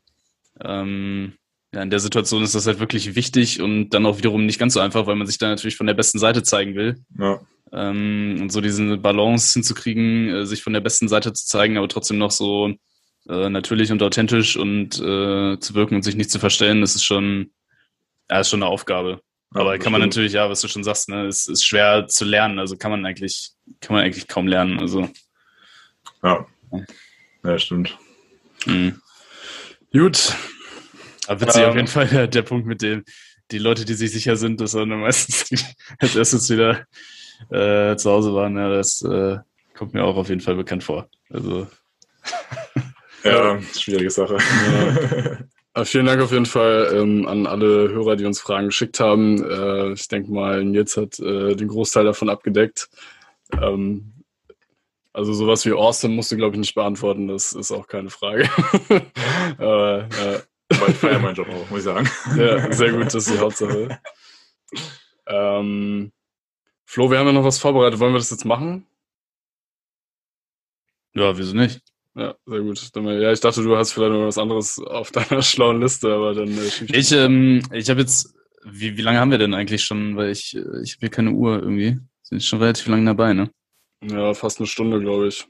ähm, 0.62 1.34
ja, 1.72 1.82
in 1.82 1.90
der 1.90 2.00
Situation 2.00 2.42
ist 2.42 2.54
das 2.54 2.66
halt 2.66 2.80
wirklich 2.80 3.14
wichtig 3.14 3.60
und 3.60 3.90
dann 3.90 4.06
auch 4.06 4.18
wiederum 4.18 4.46
nicht 4.46 4.58
ganz 4.58 4.74
so 4.74 4.80
einfach, 4.80 5.06
weil 5.06 5.16
man 5.16 5.26
sich 5.26 5.38
da 5.38 5.48
natürlich 5.48 5.76
von 5.76 5.86
der 5.86 5.94
besten 5.94 6.18
Seite 6.18 6.42
zeigen 6.42 6.74
will. 6.74 6.96
Ja. 7.18 7.40
Ähm, 7.72 8.38
und 8.40 8.52
so 8.52 8.60
diese 8.60 8.96
Balance 8.96 9.52
hinzukriegen, 9.52 10.28
äh, 10.28 10.46
sich 10.46 10.62
von 10.62 10.72
der 10.72 10.80
besten 10.80 11.08
Seite 11.08 11.32
zu 11.32 11.46
zeigen, 11.46 11.76
aber 11.76 11.88
trotzdem 11.88 12.18
noch 12.18 12.30
so 12.30 12.74
äh, 13.28 13.48
natürlich 13.48 13.92
und 13.92 14.02
authentisch 14.02 14.56
und 14.56 14.98
äh, 14.98 15.58
zu 15.58 15.74
wirken 15.74 15.94
und 15.96 16.02
sich 16.02 16.16
nicht 16.16 16.30
zu 16.30 16.38
verstellen, 16.38 16.80
das 16.80 16.96
ist 16.96 17.04
schon, 17.04 17.52
ja, 18.28 18.40
ist 18.40 18.50
schon 18.50 18.62
eine 18.62 18.70
Aufgabe. 18.70 19.20
Aber 19.52 19.78
kann 19.78 19.92
man 19.92 20.00
natürlich, 20.00 20.32
ja, 20.32 20.48
was 20.48 20.60
du 20.60 20.68
schon 20.68 20.84
sagst, 20.84 21.08
ne, 21.08 21.26
ist, 21.26 21.48
ist 21.48 21.64
schwer 21.64 22.06
zu 22.06 22.24
lernen. 22.24 22.60
Also 22.60 22.76
kann 22.76 22.92
man 22.92 23.04
eigentlich, 23.04 23.50
kann 23.80 23.96
man 23.96 24.04
eigentlich 24.04 24.28
kaum 24.28 24.46
lernen. 24.46 24.78
Also. 24.78 25.10
Ja. 26.22 26.46
Ja, 27.42 27.58
stimmt. 27.58 27.98
Mhm. 28.66 29.00
Gut. 29.92 30.36
Aber 31.26 31.40
witzig 31.40 31.62
ähm, 31.62 31.68
auf 31.68 31.76
jeden 31.76 31.88
Fall 31.88 32.06
der, 32.06 32.26
der, 32.28 32.42
Punkt 32.42 32.66
mit 32.66 32.80
dem, 32.80 33.04
die 33.50 33.58
Leute, 33.58 33.84
die 33.84 33.94
sich 33.94 34.12
sicher 34.12 34.36
sind, 34.36 34.60
dass 34.60 34.72
dann 34.72 34.88
meistens 34.88 35.64
als 35.98 36.14
erstes 36.14 36.48
wieder 36.48 36.86
äh, 37.50 37.96
zu 37.96 38.10
Hause 38.10 38.34
waren. 38.34 38.56
Ja, 38.56 38.68
das 38.68 39.02
äh, 39.02 39.38
kommt 39.74 39.94
mir 39.94 40.04
auch 40.04 40.16
auf 40.16 40.28
jeden 40.28 40.40
Fall 40.40 40.56
bekannt 40.56 40.84
vor. 40.84 41.08
Also. 41.30 41.66
ja, 43.24 43.60
schwierige 43.62 44.10
Sache. 44.10 44.36
Ja. 44.36 45.38
Äh, 45.72 45.84
vielen 45.84 46.06
Dank 46.06 46.20
auf 46.20 46.32
jeden 46.32 46.46
Fall 46.46 46.90
ähm, 46.92 47.28
an 47.28 47.46
alle 47.46 47.90
Hörer, 47.90 48.16
die 48.16 48.24
uns 48.24 48.40
Fragen 48.40 48.66
geschickt 48.66 48.98
haben. 48.98 49.42
Äh, 49.44 49.92
ich 49.92 50.08
denke 50.08 50.32
mal, 50.32 50.64
Nils 50.64 50.96
hat 50.96 51.20
äh, 51.20 51.54
den 51.54 51.68
Großteil 51.68 52.04
davon 52.04 52.28
abgedeckt. 52.28 52.88
Ähm, 53.52 54.12
also 55.12 55.32
sowas 55.32 55.64
wie 55.66 55.72
Austin 55.72 56.14
musst 56.14 56.32
du, 56.32 56.36
glaube 56.36 56.56
ich, 56.56 56.60
nicht 56.60 56.74
beantworten. 56.74 57.28
Das 57.28 57.52
ist 57.52 57.70
auch 57.72 57.86
keine 57.86 58.10
Frage. 58.10 58.48
Aber, 59.58 60.08
Aber 60.72 60.88
ich 60.88 60.96
feiere 60.96 61.18
meinen 61.20 61.36
Job 61.36 61.48
auch, 61.48 61.70
muss 61.70 61.80
ich 61.80 61.84
sagen. 61.84 62.08
ja, 62.36 62.72
sehr 62.72 62.92
gut, 62.92 63.06
das 63.06 63.14
ist 63.14 63.34
die 63.34 63.38
Hauptsache. 63.38 64.00
Ähm, 65.26 66.12
Flo, 66.90 67.08
wir 67.08 67.20
haben 67.20 67.26
ja 67.28 67.32
noch 67.32 67.44
was 67.44 67.60
vorbereitet. 67.60 68.00
Wollen 68.00 68.14
wir 68.14 68.18
das 68.18 68.32
jetzt 68.32 68.44
machen? 68.44 68.84
Ja, 71.14 71.38
wieso 71.38 71.54
nicht? 71.54 71.80
Ja, 72.16 72.34
sehr 72.44 72.60
gut. 72.62 72.90
Ja, 72.96 73.30
ich 73.30 73.38
dachte, 73.38 73.62
du 73.62 73.76
hast 73.76 73.92
vielleicht 73.92 74.10
noch 74.10 74.26
was 74.26 74.38
anderes 74.38 74.80
auf 74.80 75.10
deiner 75.12 75.40
schlauen 75.40 75.80
Liste, 75.80 76.12
aber 76.12 76.34
dann 76.34 76.48
äh, 76.48 76.96
ich. 76.98 77.12
Ähm, 77.12 77.62
ich 77.72 77.88
habe 77.90 78.00
jetzt, 78.00 78.34
wie, 78.64 78.96
wie 78.96 79.02
lange 79.02 79.20
haben 79.20 79.30
wir 79.30 79.38
denn 79.38 79.54
eigentlich 79.54 79.84
schon? 79.84 80.16
Weil 80.16 80.30
ich, 80.30 80.56
äh, 80.56 80.82
ich 80.82 80.94
habe 80.94 80.98
hier 80.98 81.10
keine 81.10 81.30
Uhr 81.30 81.60
irgendwie. 81.62 82.00
Sind 82.22 82.42
schon 82.42 82.58
relativ 82.58 82.88
lange 82.88 83.04
dabei, 83.04 83.34
ne? 83.34 83.52
Ja, 84.02 84.34
fast 84.34 84.58
eine 84.58 84.66
Stunde, 84.66 84.98
glaube 84.98 85.28
ich. 85.28 85.46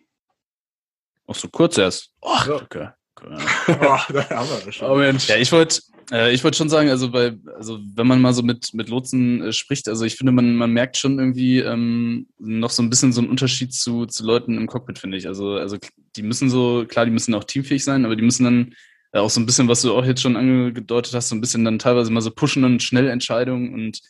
Auch 1.24 1.36
so 1.36 1.48
kurz 1.48 1.78
erst. 1.78 2.12
Oh, 2.20 2.36
ja. 2.46 2.56
okay. 2.56 2.88
da 3.66 4.30
haben 4.30 4.48
wir 4.64 4.72
schon. 4.72 4.90
Oh 4.90 4.96
Mensch. 4.96 5.28
Ja, 5.28 5.36
ich 5.36 5.52
wollte 5.52 5.80
äh, 6.10 6.32
ich 6.32 6.42
wollte 6.42 6.56
schon 6.56 6.68
sagen, 6.68 6.88
also 6.90 7.10
bei, 7.10 7.36
also 7.56 7.78
wenn 7.94 8.06
man 8.06 8.20
mal 8.20 8.34
so 8.34 8.42
mit, 8.42 8.74
mit 8.74 8.88
Lotsen 8.88 9.42
äh, 9.42 9.52
spricht, 9.52 9.88
also 9.88 10.04
ich 10.04 10.16
finde, 10.16 10.32
man, 10.32 10.56
man 10.56 10.72
merkt 10.72 10.96
schon 10.96 11.18
irgendwie 11.18 11.60
ähm, 11.60 12.26
noch 12.38 12.70
so 12.70 12.82
ein 12.82 12.90
bisschen 12.90 13.12
so 13.12 13.20
einen 13.20 13.30
Unterschied 13.30 13.72
zu, 13.72 14.06
zu 14.06 14.24
Leuten 14.24 14.56
im 14.56 14.66
Cockpit, 14.66 14.98
finde 14.98 15.16
ich. 15.16 15.26
Also, 15.28 15.54
also 15.54 15.76
die 16.16 16.22
müssen 16.22 16.50
so, 16.50 16.84
klar, 16.88 17.04
die 17.04 17.12
müssen 17.12 17.34
auch 17.34 17.44
teamfähig 17.44 17.84
sein, 17.84 18.04
aber 18.04 18.16
die 18.16 18.22
müssen 18.22 18.44
dann 18.44 18.74
äh, 19.12 19.18
auch 19.18 19.30
so 19.30 19.40
ein 19.40 19.46
bisschen, 19.46 19.68
was 19.68 19.82
du 19.82 19.94
auch 19.94 20.04
jetzt 20.04 20.22
schon 20.22 20.36
angedeutet 20.36 21.14
hast, 21.14 21.28
so 21.28 21.36
ein 21.36 21.40
bisschen 21.40 21.64
dann 21.64 21.78
teilweise 21.78 22.10
mal 22.10 22.20
so 22.20 22.30
pushen 22.30 22.64
und 22.64 22.82
schnell 22.82 23.08
Entscheidungen. 23.08 23.72
Und 23.72 24.00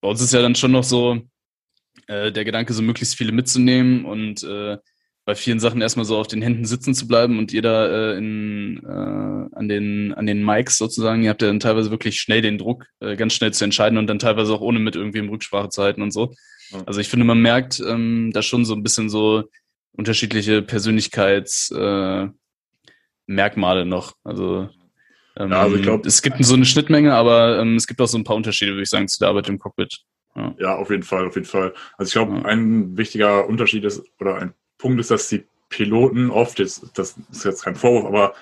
bei 0.00 0.08
uns 0.08 0.22
ist 0.22 0.32
ja 0.32 0.40
dann 0.40 0.54
schon 0.54 0.72
noch 0.72 0.84
so 0.84 1.20
äh, 2.06 2.32
der 2.32 2.44
Gedanke, 2.44 2.72
so 2.72 2.82
möglichst 2.82 3.16
viele 3.16 3.32
mitzunehmen 3.32 4.06
und 4.06 4.42
äh, 4.44 4.78
bei 5.28 5.34
vielen 5.34 5.60
Sachen 5.60 5.82
erstmal 5.82 6.06
so 6.06 6.16
auf 6.16 6.26
den 6.26 6.40
Händen 6.40 6.64
sitzen 6.64 6.94
zu 6.94 7.06
bleiben 7.06 7.38
und 7.38 7.52
jeder 7.52 8.14
äh, 8.14 8.16
in, 8.16 8.78
äh, 8.82 9.54
an, 9.54 9.68
den, 9.68 10.14
an 10.14 10.24
den 10.24 10.42
Mics 10.42 10.78
sozusagen, 10.78 11.22
ihr 11.22 11.28
habt 11.28 11.42
ja 11.42 11.48
dann 11.48 11.60
teilweise 11.60 11.90
wirklich 11.90 12.18
schnell 12.18 12.40
den 12.40 12.56
Druck, 12.56 12.86
äh, 13.00 13.14
ganz 13.14 13.34
schnell 13.34 13.52
zu 13.52 13.62
entscheiden 13.62 13.98
und 13.98 14.06
dann 14.06 14.18
teilweise 14.18 14.54
auch 14.54 14.62
ohne 14.62 14.78
mit 14.78 14.96
irgendwie 14.96 15.18
im 15.18 15.28
Rücksprache 15.28 15.68
zu 15.68 15.82
halten 15.82 16.00
und 16.00 16.12
so. 16.12 16.32
Ja. 16.70 16.82
Also 16.86 17.00
ich 17.00 17.10
finde, 17.10 17.26
man 17.26 17.42
merkt 17.42 17.78
ähm, 17.78 18.30
da 18.32 18.40
schon 18.40 18.64
so 18.64 18.72
ein 18.72 18.82
bisschen 18.82 19.10
so 19.10 19.44
unterschiedliche 19.92 20.62
Persönlichkeitsmerkmale 20.62 22.32
äh, 23.82 23.84
noch. 23.84 24.14
Also, 24.24 24.70
ähm, 25.36 25.50
ja, 25.50 25.60
also 25.60 25.76
ich 25.76 25.82
glaube, 25.82 26.08
es 26.08 26.22
gibt 26.22 26.42
so 26.42 26.54
eine 26.54 26.64
Schnittmenge, 26.64 27.12
aber 27.14 27.58
ähm, 27.58 27.76
es 27.76 27.86
gibt 27.86 28.00
auch 28.00 28.08
so 28.08 28.16
ein 28.16 28.24
paar 28.24 28.36
Unterschiede, 28.36 28.72
würde 28.72 28.84
ich 28.84 28.88
sagen, 28.88 29.08
zu 29.08 29.18
der 29.18 29.28
Arbeit 29.28 29.50
im 29.50 29.58
Cockpit. 29.58 29.98
Ja, 30.34 30.54
ja 30.58 30.76
auf 30.76 30.88
jeden 30.88 31.02
Fall, 31.02 31.26
auf 31.26 31.34
jeden 31.34 31.46
Fall. 31.46 31.74
Also 31.98 32.08
ich 32.08 32.14
glaube, 32.14 32.48
ein 32.48 32.96
wichtiger 32.96 33.46
Unterschied 33.46 33.84
ist, 33.84 34.02
oder 34.18 34.36
ein 34.36 34.54
Punkt 34.78 35.00
ist, 35.00 35.10
dass 35.10 35.28
die 35.28 35.44
Piloten 35.68 36.30
oft, 36.30 36.58
jetzt, 36.58 36.86
das 36.94 37.16
ist 37.30 37.44
jetzt 37.44 37.62
kein 37.62 37.76
Vorwurf, 37.76 38.06
aber 38.06 38.34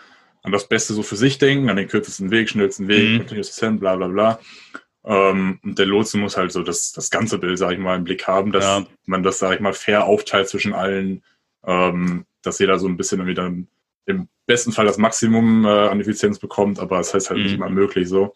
an 0.42 0.52
das 0.52 0.68
Beste 0.68 0.94
so 0.94 1.02
für 1.02 1.16
sich 1.16 1.38
denken, 1.38 1.68
an 1.68 1.76
den 1.76 1.88
kürzesten 1.88 2.30
Weg, 2.30 2.48
schnellsten 2.48 2.86
Weg, 2.86 3.10
mhm. 3.10 3.18
continuous 3.18 3.60
bla 3.80 3.96
bla 3.96 4.06
bla. 4.06 4.38
Ähm, 5.04 5.58
und 5.62 5.78
der 5.78 5.86
Lotse 5.86 6.18
muss 6.18 6.36
halt 6.36 6.52
so 6.52 6.62
das, 6.62 6.92
das 6.92 7.10
ganze 7.10 7.38
Bild, 7.38 7.58
sag 7.58 7.72
ich 7.72 7.78
mal, 7.78 7.96
im 7.96 8.04
Blick 8.04 8.26
haben, 8.26 8.52
dass 8.52 8.64
ja. 8.64 8.86
man 9.06 9.22
das, 9.22 9.38
sag 9.38 9.54
ich 9.54 9.60
mal, 9.60 9.72
fair 9.72 10.04
aufteilt 10.04 10.48
zwischen 10.48 10.72
allen, 10.72 11.22
ähm, 11.64 12.26
dass 12.42 12.58
jeder 12.58 12.78
so 12.78 12.86
ein 12.86 12.96
bisschen 12.96 13.18
irgendwie 13.18 13.34
dann 13.34 13.68
im 14.06 14.28
besten 14.46 14.72
Fall 14.72 14.86
das 14.86 14.98
Maximum 14.98 15.64
äh, 15.64 15.68
an 15.68 16.00
Effizienz 16.00 16.38
bekommt, 16.38 16.78
aber 16.78 17.00
es 17.00 17.08
das 17.08 17.14
heißt 17.14 17.30
halt 17.30 17.38
mhm. 17.38 17.44
nicht 17.44 17.54
immer 17.54 17.68
möglich 17.68 18.08
so. 18.08 18.34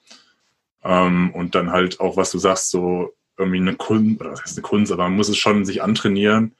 Ähm, 0.82 1.30
und 1.32 1.54
dann 1.54 1.70
halt 1.70 2.00
auch, 2.00 2.16
was 2.16 2.30
du 2.30 2.38
sagst, 2.38 2.70
so 2.70 3.14
irgendwie 3.36 3.58
eine 3.58 3.74
Kunst, 3.74 4.20
oder 4.20 4.32
was 4.32 4.42
heißt 4.42 4.56
eine 4.56 4.62
Kunst, 4.62 4.92
aber 4.92 5.04
man 5.04 5.16
muss 5.16 5.28
es 5.28 5.38
schon 5.38 5.64
sich 5.64 5.82
antrainieren, 5.82 6.54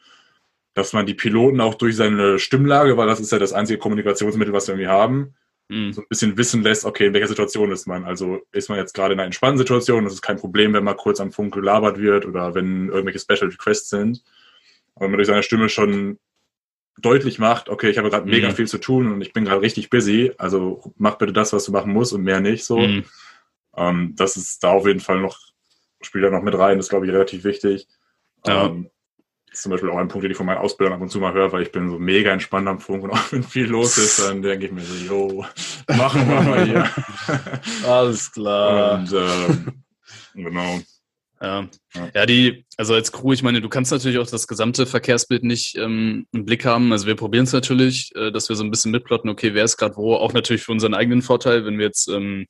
dass 0.80 0.94
man 0.94 1.04
die 1.04 1.14
Piloten 1.14 1.60
auch 1.60 1.74
durch 1.74 1.94
seine 1.94 2.38
Stimmlage, 2.38 2.96
weil 2.96 3.06
das 3.06 3.20
ist 3.20 3.32
ja 3.32 3.38
das 3.38 3.52
einzige 3.52 3.78
Kommunikationsmittel, 3.78 4.54
was 4.54 4.66
wir 4.66 4.74
irgendwie 4.74 4.88
haben, 4.88 5.34
mhm. 5.68 5.92
so 5.92 6.00
ein 6.00 6.08
bisschen 6.08 6.38
wissen 6.38 6.62
lässt, 6.62 6.86
okay, 6.86 7.08
in 7.08 7.12
welcher 7.12 7.28
Situation 7.28 7.70
ist 7.70 7.86
man. 7.86 8.04
Also 8.04 8.40
ist 8.50 8.70
man 8.70 8.78
jetzt 8.78 8.94
gerade 8.94 9.12
in 9.12 9.20
einer 9.20 9.26
entspannten 9.26 9.58
Situation, 9.58 10.04
das 10.04 10.14
ist 10.14 10.22
kein 10.22 10.38
Problem, 10.38 10.72
wenn 10.72 10.82
mal 10.82 10.94
kurz 10.94 11.20
am 11.20 11.32
Funk 11.32 11.52
gelabert 11.52 11.98
wird 11.98 12.24
oder 12.24 12.54
wenn 12.54 12.88
irgendwelche 12.88 13.18
Special 13.18 13.50
Requests 13.50 13.90
sind. 13.90 14.22
Aber 14.94 15.04
wenn 15.04 15.10
man 15.10 15.18
durch 15.18 15.28
seine 15.28 15.42
Stimme 15.42 15.68
schon 15.68 16.18
deutlich 16.98 17.38
macht, 17.38 17.68
okay, 17.68 17.90
ich 17.90 17.98
habe 17.98 18.08
gerade 18.08 18.24
mhm. 18.24 18.30
mega 18.30 18.50
viel 18.50 18.66
zu 18.66 18.78
tun 18.78 19.12
und 19.12 19.20
ich 19.20 19.34
bin 19.34 19.44
gerade 19.44 19.60
richtig 19.60 19.90
busy, 19.90 20.32
also 20.38 20.94
mach 20.96 21.16
bitte 21.16 21.34
das, 21.34 21.52
was 21.52 21.66
du 21.66 21.72
machen 21.72 21.92
musst 21.92 22.14
und 22.14 22.22
mehr 22.22 22.40
nicht 22.40 22.64
so. 22.64 22.78
Mhm. 22.78 23.04
Ähm, 23.76 24.14
das 24.16 24.38
ist 24.38 24.64
da 24.64 24.70
auf 24.70 24.86
jeden 24.86 25.00
Fall 25.00 25.20
noch, 25.20 25.38
spielt 26.00 26.24
da 26.24 26.30
noch 26.30 26.42
mit 26.42 26.56
rein, 26.56 26.78
das 26.78 26.86
ist, 26.86 26.90
glaube 26.90 27.04
ich, 27.04 27.12
relativ 27.12 27.44
wichtig. 27.44 27.86
Ja. 28.46 28.66
Ähm, 28.66 28.90
ist 29.52 29.62
zum 29.62 29.70
Beispiel 29.70 29.90
auch 29.90 29.96
ein 29.98 30.08
Punkt, 30.08 30.24
den 30.24 30.30
ich 30.30 30.36
von 30.36 30.46
meinen 30.46 30.58
Ausbildern 30.58 30.94
ab 30.94 31.00
und 31.00 31.10
zu 31.10 31.18
mal 31.18 31.32
höre, 31.32 31.52
weil 31.52 31.62
ich 31.62 31.72
bin 31.72 31.90
so 31.90 31.98
mega 31.98 32.30
entspannt 32.30 32.68
am 32.68 32.80
Funk 32.80 33.02
und 33.02 33.10
auch 33.10 33.32
wenn 33.32 33.42
viel 33.42 33.66
los 33.66 33.98
ist, 33.98 34.20
dann 34.20 34.42
denke 34.42 34.66
ich 34.66 34.72
mir 34.72 34.82
so, 34.82 34.94
yo, 34.94 35.44
machen 35.88 36.28
wir 36.28 36.40
mal 36.40 36.64
hier. 36.64 36.90
Alles 37.88 38.30
klar. 38.30 39.00
Und 39.00 39.12
ähm, 39.12 39.82
genau. 40.34 40.80
Ja. 41.42 41.66
ja, 42.14 42.26
die, 42.26 42.66
also 42.76 42.92
als 42.92 43.12
Crew, 43.12 43.32
ich 43.32 43.42
meine, 43.42 43.62
du 43.62 43.70
kannst 43.70 43.90
natürlich 43.90 44.18
auch 44.18 44.26
das 44.26 44.46
gesamte 44.46 44.84
Verkehrsbild 44.84 45.42
nicht 45.42 45.74
ähm, 45.76 46.26
im 46.32 46.44
Blick 46.44 46.66
haben. 46.66 46.92
Also 46.92 47.06
wir 47.06 47.14
probieren 47.14 47.44
es 47.44 47.52
natürlich, 47.54 48.14
äh, 48.14 48.30
dass 48.30 48.50
wir 48.50 48.56
so 48.56 48.62
ein 48.62 48.70
bisschen 48.70 48.90
mitplotten, 48.90 49.30
okay, 49.30 49.54
wer 49.54 49.64
ist 49.64 49.78
gerade 49.78 49.96
wo, 49.96 50.14
auch 50.16 50.34
natürlich 50.34 50.62
für 50.62 50.72
unseren 50.72 50.92
eigenen 50.92 51.22
Vorteil, 51.22 51.64
wenn 51.64 51.78
wir 51.78 51.86
jetzt 51.86 52.08
ähm, 52.08 52.46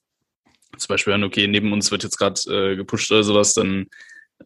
zum 0.77 0.89
Beispiel 0.89 1.13
hören, 1.13 1.23
okay, 1.23 1.47
neben 1.47 1.73
uns 1.73 1.93
wird 1.93 2.03
jetzt 2.03 2.19
gerade 2.19 2.41
äh, 2.49 2.75
gepusht 2.75 3.13
oder 3.13 3.23
sowas, 3.23 3.55
dann 3.55 3.87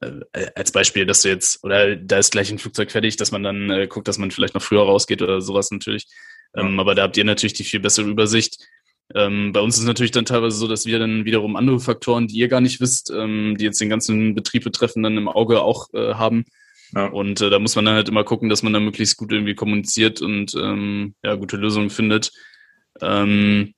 äh, 0.01 0.47
als 0.55 0.73
Beispiel, 0.73 1.07
dass 1.07 1.23
du 1.23 1.29
jetzt, 1.29 1.63
oder 1.65 1.97
da 1.97 2.19
ist 2.19 2.33
gleich 2.33 2.51
ein 2.51 2.59
Flugzeug 2.59 2.91
fertig, 2.91 3.17
dass 3.17 3.33
man 3.33 3.43
dann 3.43 3.71
äh, 3.71 3.87
guckt, 3.87 4.09
dass 4.09 4.19
man 4.19 4.31
vielleicht 4.31 4.55
noch 4.55 4.63
früher 4.63 4.83
rausgeht 4.83 5.23
oder 5.23 5.41
sowas 5.41 5.71
natürlich. 5.71 6.07
Ähm, 6.57 6.79
aber 6.79 6.95
da 6.95 7.03
habt 7.03 7.17
ihr 7.17 7.25
natürlich 7.25 7.55
die 7.55 7.65
viel 7.65 7.81
bessere 7.81 8.09
Übersicht. 8.09 8.59
Ähm, 9.15 9.53
bei 9.53 9.61
uns 9.61 9.75
ist 9.75 9.83
es 9.83 9.87
natürlich 9.87 10.13
dann 10.13 10.25
teilweise 10.25 10.57
so, 10.57 10.67
dass 10.67 10.87
wir 10.87 10.99
dann 10.99 11.25
wiederum 11.25 11.57
andere 11.57 11.81
Faktoren, 11.81 12.27
die 12.27 12.37
ihr 12.37 12.49
gar 12.49 12.61
nicht 12.61 12.81
wisst, 12.81 13.11
ähm, 13.11 13.57
die 13.59 13.65
jetzt 13.65 13.81
den 13.81 13.91
ganzen 13.91 14.35
Betrieb 14.35 14.65
betreffen, 14.65 15.03
dann 15.03 15.17
im 15.17 15.29
Auge 15.29 15.61
auch 15.61 15.93
äh, 15.93 16.15
haben. 16.15 16.45
Ja. 16.95 17.07
Und 17.07 17.41
äh, 17.41 17.51
da 17.51 17.59
muss 17.59 17.77
man 17.77 17.85
dann 17.85 17.97
halt 17.97 18.09
immer 18.09 18.25
gucken, 18.25 18.49
dass 18.49 18.63
man 18.63 18.73
dann 18.73 18.85
möglichst 18.85 19.17
gut 19.17 19.33
irgendwie 19.33 19.55
kommuniziert 19.55 20.23
und 20.23 20.55
ähm, 20.55 21.15
ja, 21.23 21.35
gute 21.35 21.57
Lösungen 21.57 21.91
findet. 21.91 22.33
Ähm, 23.01 23.75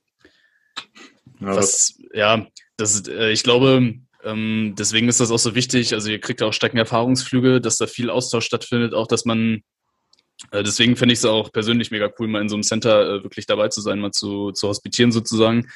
ja, 1.39 1.55
was, 1.55 1.99
ja, 2.13 2.47
das, 2.77 3.07
äh, 3.07 3.31
ich 3.31 3.43
glaube, 3.43 3.95
ähm, 4.23 4.75
deswegen 4.77 5.07
ist 5.07 5.19
das 5.19 5.31
auch 5.31 5.39
so 5.39 5.55
wichtig. 5.55 5.93
Also 5.93 6.09
ihr 6.09 6.19
kriegt 6.19 6.41
auch 6.41 6.53
Streckenerfahrungsflüge, 6.53 7.61
dass 7.61 7.77
da 7.77 7.87
viel 7.87 8.09
Austausch 8.09 8.45
stattfindet, 8.45 8.93
auch 8.93 9.07
dass 9.07 9.25
man 9.25 9.63
äh, 10.51 10.63
deswegen 10.63 10.95
finde 10.95 11.13
ich 11.13 11.19
es 11.19 11.25
auch 11.25 11.51
persönlich 11.51 11.91
mega 11.91 12.11
cool, 12.19 12.27
mal 12.27 12.41
in 12.41 12.49
so 12.49 12.55
einem 12.55 12.63
Center 12.63 13.15
äh, 13.15 13.23
wirklich 13.23 13.45
dabei 13.45 13.69
zu 13.69 13.81
sein, 13.81 13.99
mal 13.99 14.11
zu, 14.11 14.51
zu 14.51 14.67
hospitieren 14.67 15.11
sozusagen. 15.11 15.67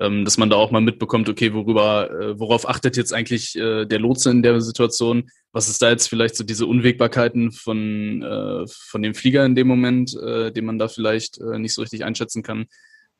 Ähm, 0.00 0.24
dass 0.24 0.38
man 0.38 0.48
da 0.48 0.54
auch 0.54 0.70
mal 0.70 0.80
mitbekommt, 0.80 1.28
okay, 1.28 1.52
worüber, 1.54 2.08
äh, 2.10 2.38
worauf 2.38 2.68
achtet 2.68 2.96
jetzt 2.96 3.12
eigentlich 3.12 3.56
äh, 3.56 3.84
der 3.84 3.98
Lotse 3.98 4.30
in 4.30 4.42
der 4.42 4.60
Situation? 4.60 5.28
Was 5.50 5.68
ist 5.68 5.82
da 5.82 5.90
jetzt 5.90 6.08
vielleicht 6.08 6.36
so 6.36 6.44
diese 6.44 6.66
Unwägbarkeiten 6.66 7.50
von, 7.50 8.22
äh, 8.22 8.64
von 8.68 9.02
dem 9.02 9.14
Flieger 9.14 9.44
in 9.44 9.56
dem 9.56 9.66
Moment, 9.66 10.16
äh, 10.16 10.52
den 10.52 10.66
man 10.66 10.78
da 10.78 10.86
vielleicht 10.86 11.40
äh, 11.40 11.58
nicht 11.58 11.74
so 11.74 11.80
richtig 11.80 12.04
einschätzen 12.04 12.44
kann? 12.44 12.66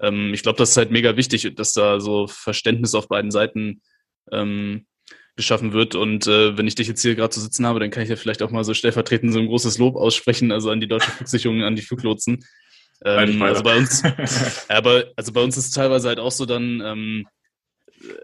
Ähm, 0.01 0.33
ich 0.33 0.45
glaube, 0.45 0.59
das 0.59 0.71
ist 0.71 0.77
halt 0.77 0.93
mega 0.93 1.17
wichtig, 1.17 1.53
dass 1.57 1.73
da 1.73 1.99
so 1.99 2.29
Verständnis 2.29 2.95
auf 2.95 3.09
beiden 3.09 3.33
Seiten 3.33 3.81
ähm, 4.33 4.87
geschaffen 5.39 5.73
wird. 5.73 5.95
Und 5.95 6.27
äh, 6.27 6.59
wenn 6.59 6.67
ich 6.67 6.75
dich 6.75 6.89
jetzt 6.89 7.01
hier 7.01 7.15
gerade 7.15 7.31
zu 7.31 7.41
so 7.41 7.45
sitzen 7.45 7.65
habe, 7.65 7.81
dann 7.81 7.91
kann 7.91 8.03
ich 8.03 8.09
ja 8.09 8.17
vielleicht 8.17 8.43
auch 8.43 8.51
mal 8.51 8.65
so 8.65 8.75
stellvertretend 8.75 9.33
so 9.33 9.39
ein 9.39 9.47
großes 9.47 9.79
Lob 9.79 9.97
aussprechen, 9.97 10.53
also 10.53 10.71
an 10.71 10.81
die 10.81 10.89
deutsche 10.89 11.11
Flugsicherung, 11.13 11.63
an 11.63 11.77
die 11.77 11.83
Fluglotsen. 11.83 12.45
Ähm, 13.05 13.41
also 13.41 13.63
bei 13.63 13.77
uns, 13.77 14.03
aber 14.69 15.05
also 15.15 15.33
bei 15.33 15.41
uns 15.41 15.57
ist 15.57 15.67
es 15.67 15.71
teilweise 15.71 16.09
halt 16.09 16.19
auch 16.19 16.33
so 16.33 16.45
dann, 16.45 16.83
ähm, 16.85 17.27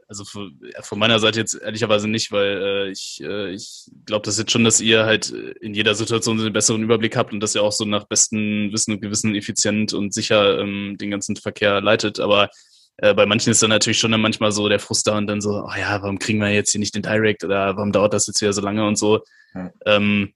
also 0.09 0.24
von, 0.24 0.59
von 0.82 0.98
meiner 0.98 1.20
Seite 1.20 1.39
jetzt 1.39 1.55
ehrlicherweise 1.55 2.09
nicht, 2.09 2.32
weil 2.32 2.62
äh, 2.62 2.90
ich, 2.90 3.20
äh, 3.22 3.52
ich 3.52 3.89
glaube 4.05 4.24
das 4.24 4.39
jetzt 4.39 4.51
schon, 4.51 4.64
dass 4.64 4.81
ihr 4.81 5.05
halt 5.05 5.31
in 5.31 5.74
jeder 5.74 5.94
Situation 5.94 6.40
einen 6.40 6.52
besseren 6.52 6.82
Überblick 6.82 7.16
habt 7.16 7.32
und 7.32 7.39
dass 7.39 7.55
ihr 7.55 7.62
auch 7.62 7.72
so 7.72 7.85
nach 7.85 8.05
bestem 8.05 8.72
Wissen 8.72 8.93
und 8.93 9.01
Gewissen 9.01 9.36
effizient 9.36 9.93
und 9.93 10.12
sicher 10.12 10.59
ähm, 10.59 10.97
den 10.98 11.10
ganzen 11.12 11.36
Verkehr 11.36 11.81
leitet. 11.81 12.18
Aber 12.18 12.51
äh, 12.99 13.15
bei 13.15 13.27
manchen 13.27 13.51
ist 13.51 13.62
dann 13.62 13.71
natürlich 13.71 13.99
schon 13.99 14.12
dann 14.12 14.21
manchmal 14.21 14.53
so 14.53 14.69
der 14.69 14.79
Frust 14.79 15.07
da 15.07 15.16
und 15.16 15.27
dann 15.27 15.41
so, 15.41 15.65
oh 15.66 15.79
ja, 15.79 16.01
warum 16.01 16.19
kriegen 16.19 16.41
wir 16.41 16.51
jetzt 16.51 16.73
hier 16.73 16.79
nicht 16.79 16.95
den 16.95 17.03
Direct 17.03 17.45
oder 17.45 17.77
warum 17.77 17.93
dauert 17.93 18.15
das 18.15 18.27
jetzt 18.27 18.41
wieder 18.41 18.53
so 18.53 18.62
lange 18.62 18.87
und 18.87 18.97
so. 18.97 19.21
Ja. 19.55 19.71
Ähm, 19.87 20.33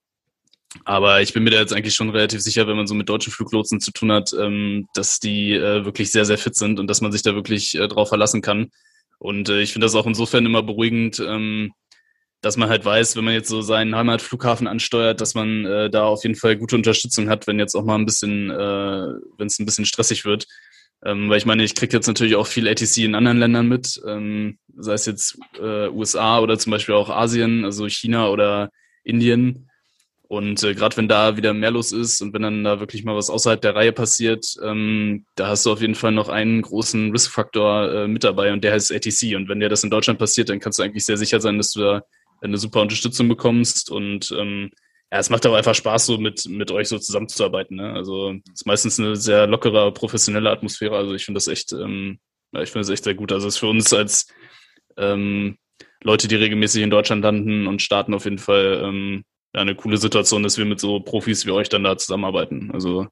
aber 0.84 1.22
ich 1.22 1.32
bin 1.32 1.44
mir 1.44 1.50
da 1.50 1.58
jetzt 1.58 1.72
eigentlich 1.72 1.94
schon 1.94 2.10
relativ 2.10 2.42
sicher, 2.42 2.66
wenn 2.66 2.76
man 2.76 2.86
so 2.86 2.94
mit 2.94 3.08
deutschen 3.08 3.32
Fluglotsen 3.32 3.80
zu 3.80 3.90
tun 3.90 4.12
hat, 4.12 4.32
ähm, 4.38 4.86
dass 4.94 5.18
die 5.18 5.54
äh, 5.54 5.84
wirklich 5.84 6.12
sehr, 6.12 6.24
sehr 6.24 6.38
fit 6.38 6.56
sind 6.56 6.78
und 6.78 6.88
dass 6.88 7.00
man 7.00 7.12
sich 7.12 7.22
da 7.22 7.34
wirklich 7.34 7.74
äh, 7.74 7.88
drauf 7.88 8.08
verlassen 8.08 8.42
kann. 8.42 8.70
Und 9.18 9.48
äh, 9.48 9.60
ich 9.60 9.72
finde 9.72 9.86
das 9.86 9.94
auch 9.94 10.06
insofern 10.06 10.44
immer 10.44 10.62
beruhigend, 10.62 11.20
ähm, 11.20 11.72
dass 12.40 12.56
man 12.56 12.68
halt 12.68 12.84
weiß, 12.84 13.16
wenn 13.16 13.24
man 13.24 13.34
jetzt 13.34 13.48
so 13.48 13.62
seinen 13.62 13.96
Heimatflughafen 13.96 14.66
ansteuert, 14.66 15.20
dass 15.20 15.34
man 15.34 15.64
äh, 15.64 15.90
da 15.90 16.04
auf 16.04 16.22
jeden 16.22 16.36
Fall 16.36 16.56
gute 16.56 16.76
Unterstützung 16.76 17.28
hat, 17.28 17.46
wenn 17.46 17.58
jetzt 17.58 17.74
auch 17.74 17.84
mal 17.84 17.96
ein 17.96 18.06
bisschen, 18.06 18.50
äh, 18.50 19.06
wenn 19.38 19.46
es 19.46 19.58
ein 19.58 19.66
bisschen 19.66 19.86
stressig 19.86 20.24
wird. 20.24 20.46
Ähm, 21.04 21.30
weil 21.30 21.38
ich 21.38 21.46
meine, 21.46 21.62
ich 21.62 21.74
kriege 21.74 21.96
jetzt 21.96 22.08
natürlich 22.08 22.34
auch 22.36 22.46
viel 22.46 22.68
ATC 22.68 22.98
in 22.98 23.14
anderen 23.14 23.38
Ländern 23.38 23.68
mit, 23.68 24.00
ähm, 24.06 24.58
sei 24.76 24.94
es 24.94 25.06
jetzt 25.06 25.38
äh, 25.60 25.88
USA 25.88 26.40
oder 26.40 26.58
zum 26.58 26.72
Beispiel 26.72 26.94
auch 26.94 27.08
Asien, 27.08 27.64
also 27.64 27.88
China 27.88 28.28
oder 28.30 28.70
Indien. 29.04 29.68
Und 30.28 30.62
äh, 30.62 30.74
gerade 30.74 30.96
wenn 30.98 31.08
da 31.08 31.36
wieder 31.38 31.54
mehr 31.54 31.70
los 31.70 31.92
ist 31.92 32.20
und 32.20 32.34
wenn 32.34 32.42
dann 32.42 32.62
da 32.62 32.80
wirklich 32.80 33.02
mal 33.02 33.16
was 33.16 33.30
außerhalb 33.30 33.62
der 33.62 33.74
Reihe 33.74 33.92
passiert, 33.92 34.56
ähm, 34.62 35.24
da 35.36 35.48
hast 35.48 35.64
du 35.64 35.72
auf 35.72 35.80
jeden 35.80 35.94
Fall 35.94 36.12
noch 36.12 36.28
einen 36.28 36.60
großen 36.60 37.12
Riskfaktor 37.12 37.90
äh, 37.90 38.08
mit 38.08 38.24
dabei 38.24 38.52
und 38.52 38.62
der 38.62 38.72
heißt 38.72 38.92
ATC. 38.92 39.36
Und 39.36 39.48
wenn 39.48 39.60
dir 39.60 39.70
das 39.70 39.84
in 39.84 39.90
Deutschland 39.90 40.18
passiert, 40.18 40.50
dann 40.50 40.60
kannst 40.60 40.78
du 40.78 40.82
eigentlich 40.82 41.06
sehr 41.06 41.16
sicher 41.16 41.40
sein, 41.40 41.56
dass 41.56 41.70
du 41.70 41.80
da 41.80 42.02
eine 42.42 42.58
super 42.58 42.82
Unterstützung 42.82 43.28
bekommst 43.28 43.90
und 43.90 44.30
ähm, 44.38 44.70
ja, 45.10 45.18
es 45.18 45.30
macht 45.30 45.46
aber 45.46 45.56
einfach 45.56 45.74
Spaß, 45.74 46.06
so 46.06 46.18
mit, 46.18 46.46
mit 46.48 46.70
euch 46.70 46.88
so 46.88 46.98
zusammenzuarbeiten. 46.98 47.76
Ne? 47.76 47.92
Also 47.94 48.32
es 48.32 48.60
ist 48.60 48.66
meistens 48.66 49.00
eine 49.00 49.16
sehr 49.16 49.46
lockere, 49.46 49.92
professionelle 49.92 50.50
Atmosphäre. 50.50 50.96
Also 50.96 51.14
ich 51.14 51.24
finde 51.24 51.38
das 51.38 51.48
echt, 51.48 51.72
ähm, 51.72 52.18
ja, 52.52 52.62
ich 52.62 52.70
finde 52.70 52.86
das 52.86 52.90
echt 52.90 53.04
sehr 53.04 53.14
gut. 53.14 53.32
Also 53.32 53.48
es 53.48 53.54
ist 53.54 53.60
für 53.60 53.68
uns 53.68 53.92
als 53.92 54.26
ähm, 54.98 55.56
Leute, 56.02 56.28
die 56.28 56.36
regelmäßig 56.36 56.82
in 56.82 56.90
Deutschland 56.90 57.22
landen 57.22 57.66
und 57.66 57.80
starten, 57.80 58.12
auf 58.12 58.24
jeden 58.24 58.38
Fall 58.38 58.82
ähm, 58.84 59.24
ja, 59.54 59.62
eine 59.62 59.74
coole 59.74 59.96
Situation, 59.96 60.42
dass 60.42 60.58
wir 60.58 60.66
mit 60.66 60.78
so 60.78 61.00
Profis 61.00 61.46
wie 61.46 61.52
euch 61.52 61.70
dann 61.70 61.84
da 61.84 61.96
zusammenarbeiten. 61.96 62.70
Also 62.72 63.06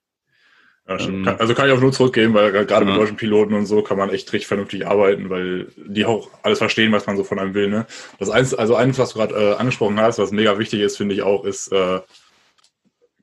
ja, 0.89 1.01
ähm, 1.01 1.27
also 1.39 1.55
kann 1.55 1.69
ich 1.69 1.75
auch 1.75 1.81
nur 1.81 1.93
zurückgeben, 1.93 2.35
weil 2.35 2.53
gerade 2.53 2.85
ja. 2.85 2.91
mit 2.91 3.01
deutschen 3.01 3.17
Piloten 3.17 3.55
und 3.55 3.67
so 3.67 3.83
kann 3.83 3.99
man 3.99 4.11
echt 4.11 4.33
richtig 4.33 4.47
vernünftig 4.47 4.87
arbeiten, 4.87 5.31
weil 5.31 5.69
die 5.77 6.05
auch 6.05 6.31
alles 6.43 6.59
verstehen, 6.59 6.93
was 6.93 7.07
man 7.07 7.17
so 7.17 7.25
von 7.25 7.39
einem 7.39 7.55
will. 7.55 7.69
Ne? 7.69 7.87
Das 8.19 8.31
eins, 8.31 8.55
also 8.55 8.77
eins, 8.77 8.99
was 8.99 9.13
du 9.13 9.19
gerade 9.19 9.35
äh, 9.35 9.55
angesprochen 9.57 10.01
hast, 10.01 10.19
was 10.19 10.31
mega 10.31 10.59
wichtig 10.59 10.81
ist, 10.81 10.97
finde 10.97 11.15
ich 11.15 11.23
auch, 11.23 11.45
ist 11.45 11.73
äh, 11.73 12.01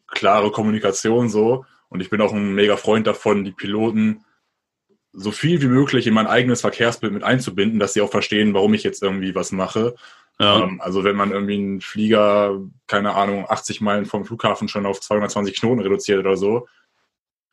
klare 0.07 0.51
Kommunikation 0.51 1.29
so. 1.29 1.65
Und 1.87 2.01
ich 2.01 2.09
bin 2.09 2.21
auch 2.21 2.33
ein 2.33 2.53
mega 2.53 2.75
Freund 2.75 3.07
davon, 3.07 3.45
die 3.45 3.51
Piloten 3.51 4.25
so 5.13 5.31
viel 5.31 5.61
wie 5.61 5.67
möglich 5.67 6.07
in 6.07 6.13
mein 6.13 6.27
eigenes 6.27 6.61
Verkehrsbild 6.61 7.13
mit 7.13 7.23
einzubinden, 7.23 7.79
dass 7.79 7.93
sie 7.93 8.01
auch 8.01 8.09
verstehen, 8.09 8.53
warum 8.53 8.73
ich 8.73 8.83
jetzt 8.83 9.03
irgendwie 9.03 9.35
was 9.35 9.51
mache. 9.51 9.95
Ja. 10.39 10.63
Ähm, 10.63 10.81
also 10.81 11.03
wenn 11.03 11.15
man 11.15 11.31
irgendwie 11.31 11.55
einen 11.55 11.81
Flieger, 11.81 12.59
keine 12.87 13.13
Ahnung, 13.13 13.45
80 13.47 13.79
Meilen 13.79 14.05
vom 14.05 14.25
Flughafen 14.25 14.67
schon 14.67 14.87
auf 14.87 14.99
220 14.99 15.55
Knoten 15.55 15.81
reduziert 15.81 16.19
oder 16.19 16.35
so, 16.35 16.67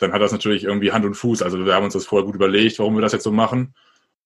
dann 0.00 0.12
hat 0.12 0.22
das 0.22 0.32
natürlich 0.32 0.64
irgendwie 0.64 0.92
Hand 0.92 1.04
und 1.04 1.14
Fuß. 1.14 1.42
Also 1.42 1.64
wir 1.64 1.74
haben 1.74 1.84
uns 1.84 1.94
das 1.94 2.06
vorher 2.06 2.26
gut 2.26 2.34
überlegt, 2.34 2.78
warum 2.78 2.96
wir 2.96 3.02
das 3.02 3.12
jetzt 3.12 3.24
so 3.24 3.32
machen. 3.32 3.74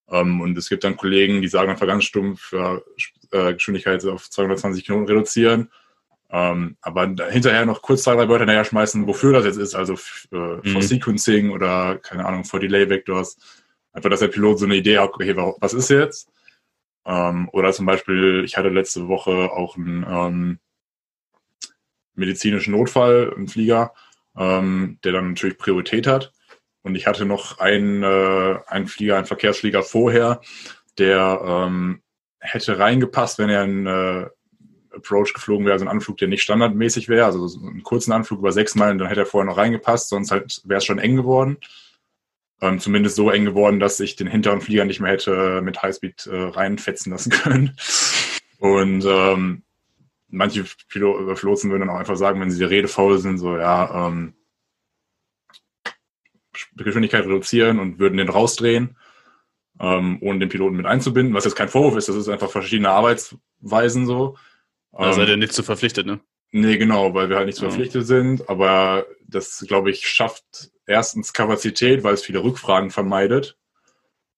Ähm, 0.08 0.40
und 0.40 0.56
es 0.56 0.68
gibt 0.68 0.84
dann 0.84 0.96
Kollegen, 0.96 1.42
die 1.42 1.48
sagen 1.48 1.70
einfach 1.70 1.86
ganz 1.86 2.04
stumpf, 2.04 2.52
ja, 2.52 2.78
äh, 3.32 3.54
Geschwindigkeit 3.54 4.04
auf 4.06 4.30
220 4.30 4.84
Knoten 4.84 5.06
reduzieren. 5.06 5.70
Ähm, 6.30 6.76
aber 6.80 7.06
hinterher 7.30 7.66
noch 7.66 7.82
kurz 7.82 8.02
zwei, 8.04 8.14
drei 8.14 8.28
Wörter 8.28 8.46
näher 8.46 8.64
schmeißen, 8.64 9.06
wofür 9.06 9.32
das 9.32 9.44
jetzt 9.44 9.56
ist, 9.56 9.74
also 9.74 9.94
äh, 10.32 10.36
mhm. 10.36 10.62
for 10.64 10.82
Sequencing 10.82 11.50
oder 11.50 11.98
keine 11.98 12.24
Ahnung, 12.24 12.44
for 12.44 12.60
Delay 12.60 12.88
Vectors. 12.88 13.36
Einfach, 13.92 14.10
dass 14.10 14.20
der 14.20 14.28
Pilot 14.28 14.58
so 14.58 14.64
eine 14.64 14.76
Idee 14.76 14.98
hat, 14.98 15.10
okay, 15.10 15.36
was 15.36 15.74
ist 15.74 15.90
jetzt? 15.90 16.28
Ähm, 17.04 17.48
oder 17.52 17.72
zum 17.72 17.86
Beispiel, 17.86 18.42
ich 18.44 18.56
hatte 18.56 18.68
letzte 18.68 19.08
Woche 19.08 19.50
auch 19.52 19.76
einen 19.76 20.04
ähm, 20.08 20.58
medizinischen 22.14 22.72
Notfall 22.72 23.32
im 23.36 23.48
Flieger 23.48 23.92
ähm, 24.36 24.98
der 25.04 25.12
dann 25.12 25.28
natürlich 25.30 25.58
Priorität 25.58 26.06
hat. 26.06 26.32
Und 26.82 26.96
ich 26.96 27.06
hatte 27.06 27.24
noch 27.24 27.58
einen, 27.58 28.02
äh, 28.02 28.58
einen 28.66 28.86
Flieger, 28.86 29.16
einen 29.16 29.26
Verkehrsflieger 29.26 29.82
vorher, 29.82 30.40
der 30.98 31.40
ähm, 31.42 32.02
hätte 32.40 32.78
reingepasst, 32.78 33.38
wenn 33.38 33.48
er 33.48 33.62
einen 33.62 33.86
äh, 33.86 34.26
Approach 34.94 35.32
geflogen 35.32 35.64
wäre, 35.64 35.72
also 35.72 35.84
ein 35.84 35.90
Anflug, 35.90 36.18
der 36.18 36.28
nicht 36.28 36.42
standardmäßig 36.42 37.08
wäre, 37.08 37.24
also 37.24 37.46
so 37.48 37.66
einen 37.66 37.82
kurzen 37.82 38.12
Anflug 38.12 38.38
über 38.38 38.52
sechs 38.52 38.74
Meilen, 38.74 38.98
dann 38.98 39.08
hätte 39.08 39.20
er 39.20 39.26
vorher 39.26 39.50
noch 39.50 39.56
reingepasst, 39.56 40.08
sonst 40.08 40.30
halt 40.30 40.60
wäre 40.64 40.78
es 40.78 40.84
schon 40.84 40.98
eng 40.98 41.16
geworden. 41.16 41.58
Ähm, 42.60 42.78
zumindest 42.78 43.16
so 43.16 43.30
eng 43.30 43.44
geworden, 43.44 43.80
dass 43.80 43.98
ich 43.98 44.14
den 44.14 44.28
hinteren 44.28 44.60
Flieger 44.60 44.84
nicht 44.84 45.00
mehr 45.00 45.12
hätte 45.12 45.60
mit 45.62 45.82
Highspeed 45.82 46.26
äh, 46.26 46.36
reinfetzen 46.36 47.12
lassen 47.12 47.30
können. 47.30 47.76
Und 48.58 49.04
ähm, 49.04 49.62
manche 50.34 50.64
Piloten 50.88 51.70
würden 51.70 51.80
dann 51.80 51.90
auch 51.90 51.98
einfach 51.98 52.16
sagen, 52.16 52.40
wenn 52.40 52.50
sie 52.50 52.64
redefaul 52.64 53.18
sind, 53.18 53.38
so, 53.38 53.56
ja, 53.56 54.08
ähm, 54.08 54.34
Geschwindigkeit 56.76 57.24
reduzieren 57.24 57.78
und 57.78 57.98
würden 57.98 58.18
den 58.18 58.28
rausdrehen, 58.28 58.96
ähm, 59.80 60.18
ohne 60.20 60.40
den 60.40 60.48
Piloten 60.48 60.76
mit 60.76 60.86
einzubinden, 60.86 61.34
was 61.34 61.44
jetzt 61.44 61.56
kein 61.56 61.68
Vorwurf 61.68 61.96
ist, 61.96 62.08
das 62.08 62.16
ist 62.16 62.28
einfach 62.28 62.50
verschiedene 62.50 62.90
Arbeitsweisen 62.90 64.06
so. 64.06 64.36
Da 64.92 65.08
ähm, 65.08 65.12
seid 65.14 65.28
ihr 65.28 65.36
nicht 65.36 65.52
zu 65.52 65.62
verpflichtet, 65.62 66.06
ne? 66.06 66.20
Nee, 66.52 66.76
genau, 66.76 67.14
weil 67.14 67.28
wir 67.28 67.36
halt 67.36 67.46
nicht 67.46 67.56
zu 67.56 67.64
verpflichtet 67.64 68.06
sind, 68.06 68.48
aber 68.48 69.06
das, 69.26 69.64
glaube 69.66 69.90
ich, 69.90 70.06
schafft 70.06 70.70
erstens 70.86 71.32
Kapazität, 71.32 72.04
weil 72.04 72.14
es 72.14 72.22
viele 72.22 72.44
Rückfragen 72.44 72.90
vermeidet. 72.90 73.58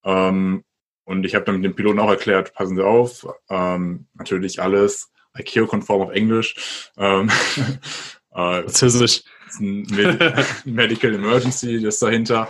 Ähm, 0.03 0.65
und 1.05 1.25
ich 1.25 1.35
habe 1.35 1.45
dann 1.45 1.57
mit 1.57 1.65
dem 1.65 1.75
Piloten 1.75 2.01
auch 2.01 2.09
erklärt, 2.09 2.55
passen 2.55 2.77
Sie 2.77 2.85
auf, 2.85 3.27
ähm, 3.51 4.07
natürlich 4.15 4.63
alles 4.63 5.13
ICAO-konform 5.39 6.03
auf 6.03 6.11
Englisch. 6.11 6.91
Ähm, 6.97 7.31
äh, 8.35 8.63
Französisch. 8.63 9.23
Ist 9.49 9.61
Medical 10.65 11.15
Emergency, 11.15 11.81
das 11.81 11.99
dahinter. 11.99 12.49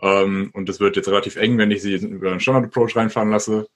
Ähm, 0.00 0.50
und 0.52 0.68
das 0.68 0.80
wird 0.80 0.96
jetzt 0.96 1.08
relativ 1.08 1.36
eng, 1.36 1.56
wenn 1.58 1.70
ich 1.70 1.82
sie 1.82 1.94
über 1.94 2.30
einen 2.30 2.40
Standard-Approach 2.40 2.96
reinfahren 2.96 3.30
lasse. 3.30 3.68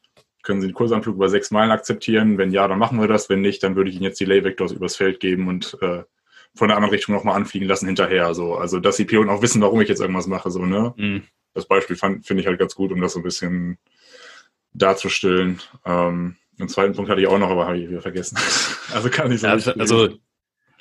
können 0.43 0.61
Sie 0.61 0.69
den 0.69 0.75
Kursanflug 0.75 1.15
über 1.17 1.29
sechs 1.29 1.51
Meilen 1.51 1.71
akzeptieren? 1.71 2.39
Wenn 2.39 2.51
ja, 2.51 2.67
dann 2.69 2.79
machen 2.79 3.01
wir 3.01 3.09
das. 3.09 3.29
Wenn 3.29 3.41
nicht, 3.41 3.63
dann 3.63 3.77
würde 3.77 3.91
ich 3.91 3.97
Ihnen 3.97 4.05
jetzt 4.05 4.21
Delay 4.21 4.45
Vectors 4.45 4.73
übers 4.73 4.97
Feld 4.97 5.21
geben 5.21 5.49
und 5.49 5.79
äh, 5.81 6.03
von 6.55 6.69
der 6.69 6.77
anderen 6.77 6.95
Richtung 6.95 7.15
nochmal 7.15 7.37
anfliegen 7.37 7.69
lassen 7.69 7.87
hinterher. 7.87 8.35
So. 8.35 8.57
Also, 8.57 8.81
dass 8.81 8.97
die 8.97 9.05
Piloten 9.05 9.31
auch 9.31 9.43
wissen, 9.43 9.63
warum 9.63 9.81
ich 9.81 9.89
jetzt 9.89 10.01
irgendwas 10.01 10.27
mache. 10.27 10.51
So, 10.51 10.65
ne? 10.65 10.95
Mhm. 10.97 11.23
Das 11.55 11.67
Beispiel 11.67 11.97
finde 11.97 12.41
ich 12.41 12.47
halt 12.47 12.59
ganz 12.59 12.75
gut, 12.75 12.93
um 12.93 13.01
das 13.01 13.13
so 13.13 13.21
ein 13.21 13.23
bisschen 13.23 13.79
darzustellen. 14.73 15.61
Ähm, 15.85 16.37
den 16.59 16.69
zweiten 16.69 16.95
Punkt 16.95 17.11
hatte 17.11 17.21
ich 17.21 17.27
auch 17.27 17.39
noch, 17.39 17.51
aber 17.51 17.67
habe 17.67 17.79
ich 17.79 17.89
wieder 17.89 18.01
vergessen. 18.03 18.39
also 18.93 19.11
kann 19.11 19.31
ich 19.33 19.41
so 19.41 19.47
Ja, 19.47 19.53
also 19.79 20.09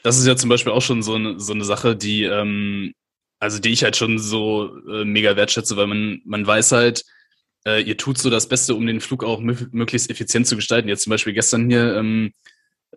das 0.04 0.18
ist 0.18 0.28
ja 0.28 0.36
zum 0.36 0.50
Beispiel 0.50 0.72
auch 0.72 0.82
schon 0.82 1.02
so 1.04 1.16
eine, 1.16 1.40
so 1.40 1.54
eine 1.54 1.66
Sache, 1.66 1.96
die, 1.96 2.24
ähm, 2.24 2.94
also 3.40 3.60
die 3.60 3.70
ich 3.70 3.84
halt 3.84 3.96
schon 3.98 4.20
so 4.20 4.78
äh, 4.88 5.04
mega 5.04 5.36
wertschätze, 5.36 5.76
weil 5.78 5.88
man, 5.88 6.22
man 6.26 6.46
weiß 6.46 6.72
halt, 6.72 7.04
äh, 7.68 7.82
ihr 7.82 7.98
tut 7.98 8.18
so 8.18 8.30
das 8.30 8.48
Beste, 8.48 8.76
um 8.76 8.86
den 8.86 9.02
Flug 9.02 9.24
auch 9.24 9.42
mö- 9.42 9.68
möglichst 9.72 10.10
effizient 10.10 10.48
zu 10.48 10.56
gestalten. 10.56 10.88
Jetzt 10.88 11.04
zum 11.04 11.12
Beispiel 11.12 11.34
gestern 11.34 11.70
hier, 11.70 11.96
ähm, 11.96 12.32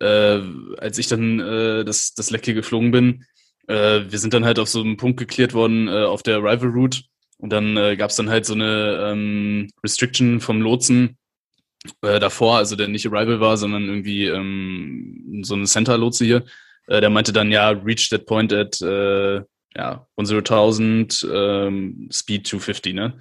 äh, 0.01 0.41
als 0.79 0.99
ich 0.99 1.09
dann 1.09 1.41
äh, 1.41 1.85
das, 1.85 2.15
das 2.15 2.31
Leck 2.31 2.45
hier 2.45 2.55
geflogen 2.55 2.91
bin, 2.91 3.25
äh, 3.67 4.03
wir 4.09 4.19
sind 4.19 4.35
dann 4.35 4.45
halt 4.45 4.59
auf 4.59 4.69
so 4.69 4.81
einen 4.83 4.97
Punkt 4.97 5.19
geklärt 5.19 5.55
worden 5.55 5.89
äh, 5.89 6.05
auf 6.05 6.23
der 6.23 6.39
Rival 6.39 6.69
Route 6.69 7.01
und 7.39 7.51
dann 7.51 7.77
äh, 7.77 7.97
gab 7.97 8.11
es 8.11 8.17
dann 8.17 8.29
halt 8.31 8.45
so 8.47 8.55
eine 8.55 9.11
ähm, 9.13 9.71
Restriction 9.83 10.41
vom 10.41 10.61
Lotsen 10.61 11.17
äh, 12.03 12.19
davor, 12.19 12.59
also 12.59 12.77
der 12.77 12.89
nicht 12.89 13.07
Arrival 13.07 13.41
war, 13.41 13.57
sondern 13.57 13.85
irgendwie 13.85 14.27
ähm, 14.27 15.41
so 15.43 15.55
ein 15.55 15.67
Center-Lotse 15.67 16.25
hier, 16.25 16.45
äh, 16.87 17.01
der 17.01 17.11
meinte 17.11 17.33
dann, 17.33 17.51
ja, 17.53 17.71
reach 17.71 18.09
that 18.11 18.27
point 18.27 18.53
at 18.53 18.81
äh, 18.81 19.43
ja, 19.77 20.07
1000, 20.17 21.29
ähm, 21.33 22.09
Speed 22.13 22.47
250, 22.47 22.95
ne? 22.95 23.19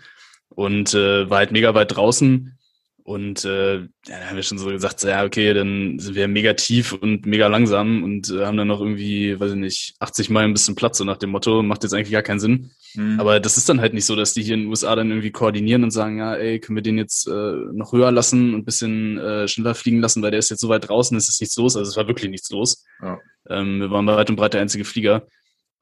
Und 0.49 0.94
äh, 0.94 1.30
war 1.30 1.39
halt 1.39 1.52
mega 1.52 1.73
weit 1.76 1.95
draußen. 1.95 2.57
Und 3.03 3.45
äh, 3.45 3.76
ja, 3.77 3.88
da 4.06 4.26
haben 4.26 4.35
wir 4.35 4.44
schon 4.44 4.57
so 4.57 4.68
gesagt, 4.68 4.99
so, 4.99 5.07
ja, 5.07 5.23
okay, 5.23 5.53
dann 5.53 5.98
sind 5.98 6.15
wir 6.15 6.27
mega 6.27 6.53
tief 6.53 6.91
und 6.91 7.26
mega 7.26 7.48
langsam 7.48 8.03
und 8.03 8.30
äh, 8.30 8.45
haben 8.45 8.57
dann 8.57 8.68
noch 8.68 8.81
irgendwie, 8.81 9.39
weiß 9.39 9.52
ich 9.52 9.57
nicht, 9.57 9.95
80 9.99 10.30
Meilen 10.30 10.52
bis 10.52 10.65
zum 10.65 10.76
Platz, 10.76 10.98
so 10.98 11.06
nach 11.06 11.15
dem 11.15 11.30
Motto, 11.30 11.64
macht 11.64 11.84
jetzt 11.84 11.94
eigentlich 11.94 12.11
gar 12.11 12.22
keinen 12.22 12.41
Sinn. 12.41 12.72
Mhm. 12.98 13.19
Aber 13.19 13.40
das 13.40 13.57
ist 13.57 13.69
dann 13.69 13.80
halt 13.80 13.94
nicht 13.94 14.06
so, 14.06 14.15
dass 14.15 14.34
die 14.34 14.41
hier 14.41 14.56
in 14.56 14.61
den 14.61 14.69
USA 14.69 14.95
dann 14.95 15.10
irgendwie 15.10 15.32
koordinieren 15.32 15.84
und 15.84 15.91
sagen, 15.91 16.18
ja, 16.18 16.36
ey, 16.36 16.60
können 16.60 16.76
wir 16.76 16.84
den 16.84 16.98
jetzt 16.98 17.28
äh, 17.28 17.56
noch 17.72 17.94
höher 17.94 18.11
lassen 18.11 18.56
und 18.56 18.61
ein 18.61 18.65
bisschen 18.65 19.19
äh, 19.19 19.48
schneller 19.48 19.76
fliegen 19.76 20.02
lassen, 20.02 20.22
weil 20.24 20.32
der 20.32 20.40
ist 20.40 20.49
jetzt 20.49 20.61
so 20.61 20.69
weit 20.69 20.90
draußen, 20.90 21.15
es 21.15 21.30
ist 21.30 21.40
nichts 21.40 21.56
los. 21.57 21.78
Also 21.78 21.90
es 21.90 21.95
war 21.95 22.07
wirklich 22.07 22.32
nichts 22.32 22.49
los. 22.49 22.84
Ja. 23.02 23.19
Ähm, 23.49 23.80
wir 23.80 23.91
waren 23.91 24.06
bei 24.06 24.15
weit 24.15 24.30
und 24.30 24.36
breit 24.36 24.53
der 24.53 24.61
einzige 24.61 24.84
Flieger. 24.84 25.28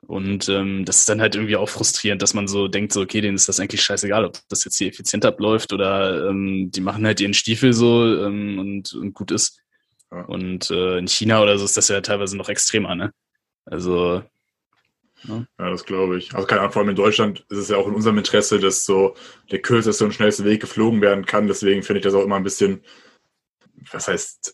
Und 0.08 0.50
ähm, 0.50 0.86
das 0.86 1.00
ist 1.00 1.10
dann 1.10 1.22
halt 1.22 1.36
irgendwie 1.36 1.56
auch 1.56 1.70
frustrierend, 1.70 2.22
dass 2.22 2.34
man 2.34 2.48
so 2.48 2.68
denkt, 2.68 2.94
so, 2.94 3.02
okay, 3.02 3.22
denen 3.22 3.36
ist 3.36 3.50
das 3.50 3.60
eigentlich 3.60 3.82
scheißegal, 3.82 4.26
ob 4.26 4.38
das 4.50 4.64
jetzt 4.66 4.78
hier 4.78 4.88
effizient 4.88 5.26
abläuft 5.26 5.74
oder 5.74 6.30
ähm, 6.30 6.70
die 6.70 6.82
machen 6.82 7.06
halt 7.06 7.22
ihren 7.22 7.34
Stiefel 7.34 7.74
so 7.74 8.06
ähm, 8.24 8.60
und, 8.60 8.94
und 8.94 9.14
gut 9.14 9.32
ist. 9.32 9.62
Ja. 10.12 10.22
Und 10.26 10.70
äh, 10.70 11.00
in 11.00 11.08
China 11.08 11.42
oder 11.42 11.58
so 11.58 11.66
ist 11.66 11.78
das 11.78 11.88
ja 11.88 12.02
teilweise 12.02 12.38
noch 12.38 12.50
extremer, 12.50 12.94
ne? 12.94 13.12
Also, 13.66 14.22
Ja, 15.28 15.70
das 15.70 15.86
glaube 15.86 16.18
ich. 16.18 16.34
Also 16.34 16.48
keine 16.48 16.62
Ahnung, 16.62 16.74
vor 16.74 16.82
allem 16.82 16.90
in 16.90 16.96
Deutschland 16.96 17.46
ist 17.50 17.58
es 17.58 17.70
ja 17.70 17.78
auch 17.78 17.88
in 17.88 17.94
unserem 17.96 18.18
Interesse, 18.18 18.60
dass 18.60 18.86
so 18.86 19.16
der 19.52 19.60
kürzeste 19.60 20.06
und 20.06 20.14
schnellste 20.14 20.46
Weg 20.46 20.62
geflogen 20.62 21.02
werden 21.02 21.26
kann. 21.26 21.48
Deswegen 21.48 21.84
finde 21.84 22.00
ich 22.00 22.04
das 22.04 22.14
auch 22.14 22.24
immer 22.24 22.36
ein 22.36 22.44
bisschen, 22.44 22.84
was 23.92 24.08
heißt, 24.08 24.54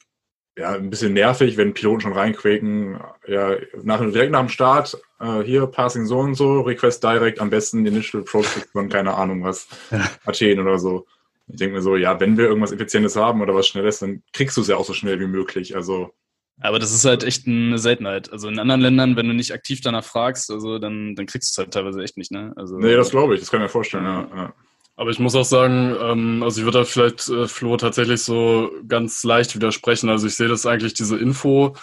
ja, 0.57 0.71
ein 0.73 0.89
bisschen 0.89 1.13
nervig, 1.13 1.57
wenn 1.57 1.73
Piloten 1.73 2.01
schon 2.01 2.13
reinquäken, 2.13 2.99
ja, 3.27 3.55
nach, 3.83 3.99
direkt 4.01 4.31
nach 4.31 4.41
dem 4.41 4.49
Start, 4.49 5.01
äh, 5.19 5.41
hier, 5.41 5.65
Passing 5.67 6.05
so 6.05 6.19
und 6.19 6.35
so, 6.35 6.61
Request 6.61 7.03
Direct, 7.03 7.39
am 7.39 7.49
besten 7.49 7.85
Initial 7.85 8.21
Approach 8.21 8.47
von 8.71 8.89
keine 8.89 9.13
Ahnung 9.13 9.43
was, 9.43 9.67
Ja. 9.91 10.09
Athen 10.25 10.59
oder 10.59 10.77
so. 10.77 11.05
Ich 11.47 11.57
denke 11.57 11.75
mir 11.75 11.81
so, 11.81 11.95
ja, 11.95 12.19
wenn 12.19 12.37
wir 12.37 12.45
irgendwas 12.45 12.71
Effizientes 12.71 13.15
haben 13.15 13.41
oder 13.41 13.55
was 13.55 13.67
Schnelles, 13.67 13.99
dann 13.99 14.23
kriegst 14.33 14.55
du 14.57 14.61
es 14.61 14.67
ja 14.67 14.77
auch 14.77 14.85
so 14.85 14.93
schnell 14.93 15.19
wie 15.19 15.27
möglich. 15.27 15.75
Also, 15.75 16.13
Aber 16.61 16.79
das 16.79 16.93
ist 16.93 17.05
halt 17.05 17.23
echt 17.23 17.47
eine 17.47 17.77
Seltenheit. 17.77 18.31
Also 18.31 18.47
in 18.47 18.59
anderen 18.59 18.81
Ländern, 18.81 19.15
wenn 19.15 19.27
du 19.27 19.33
nicht 19.33 19.51
aktiv 19.51 19.81
danach 19.81 20.03
fragst, 20.03 20.51
also 20.51 20.79
dann, 20.79 21.15
dann 21.15 21.25
kriegst 21.25 21.49
du 21.49 21.61
es 21.61 21.63
halt 21.63 21.73
teilweise 21.73 22.01
echt 22.03 22.17
nicht, 22.17 22.31
ne? 22.31 22.53
Also, 22.55 22.77
nee, 22.77 22.95
das 22.95 23.09
glaube 23.09 23.33
ich, 23.33 23.39
das 23.39 23.49
kann 23.49 23.59
ich 23.61 23.65
mir 23.65 23.69
vorstellen, 23.69 24.05
ja. 24.05 24.27
ja. 24.35 24.53
Aber 24.95 25.09
ich 25.09 25.19
muss 25.19 25.35
auch 25.35 25.45
sagen, 25.45 25.95
ähm, 25.99 26.43
also 26.43 26.59
ich 26.59 26.65
würde 26.65 26.79
da 26.79 26.85
vielleicht 26.85 27.27
äh, 27.29 27.47
Flo 27.47 27.77
tatsächlich 27.77 28.21
so 28.21 28.71
ganz 28.87 29.23
leicht 29.23 29.55
widersprechen. 29.55 30.09
Also 30.09 30.27
ich 30.27 30.35
sehe 30.35 30.47
das 30.47 30.67
eigentlich, 30.67 30.93
diese 30.93 31.17
Info, 31.17 31.75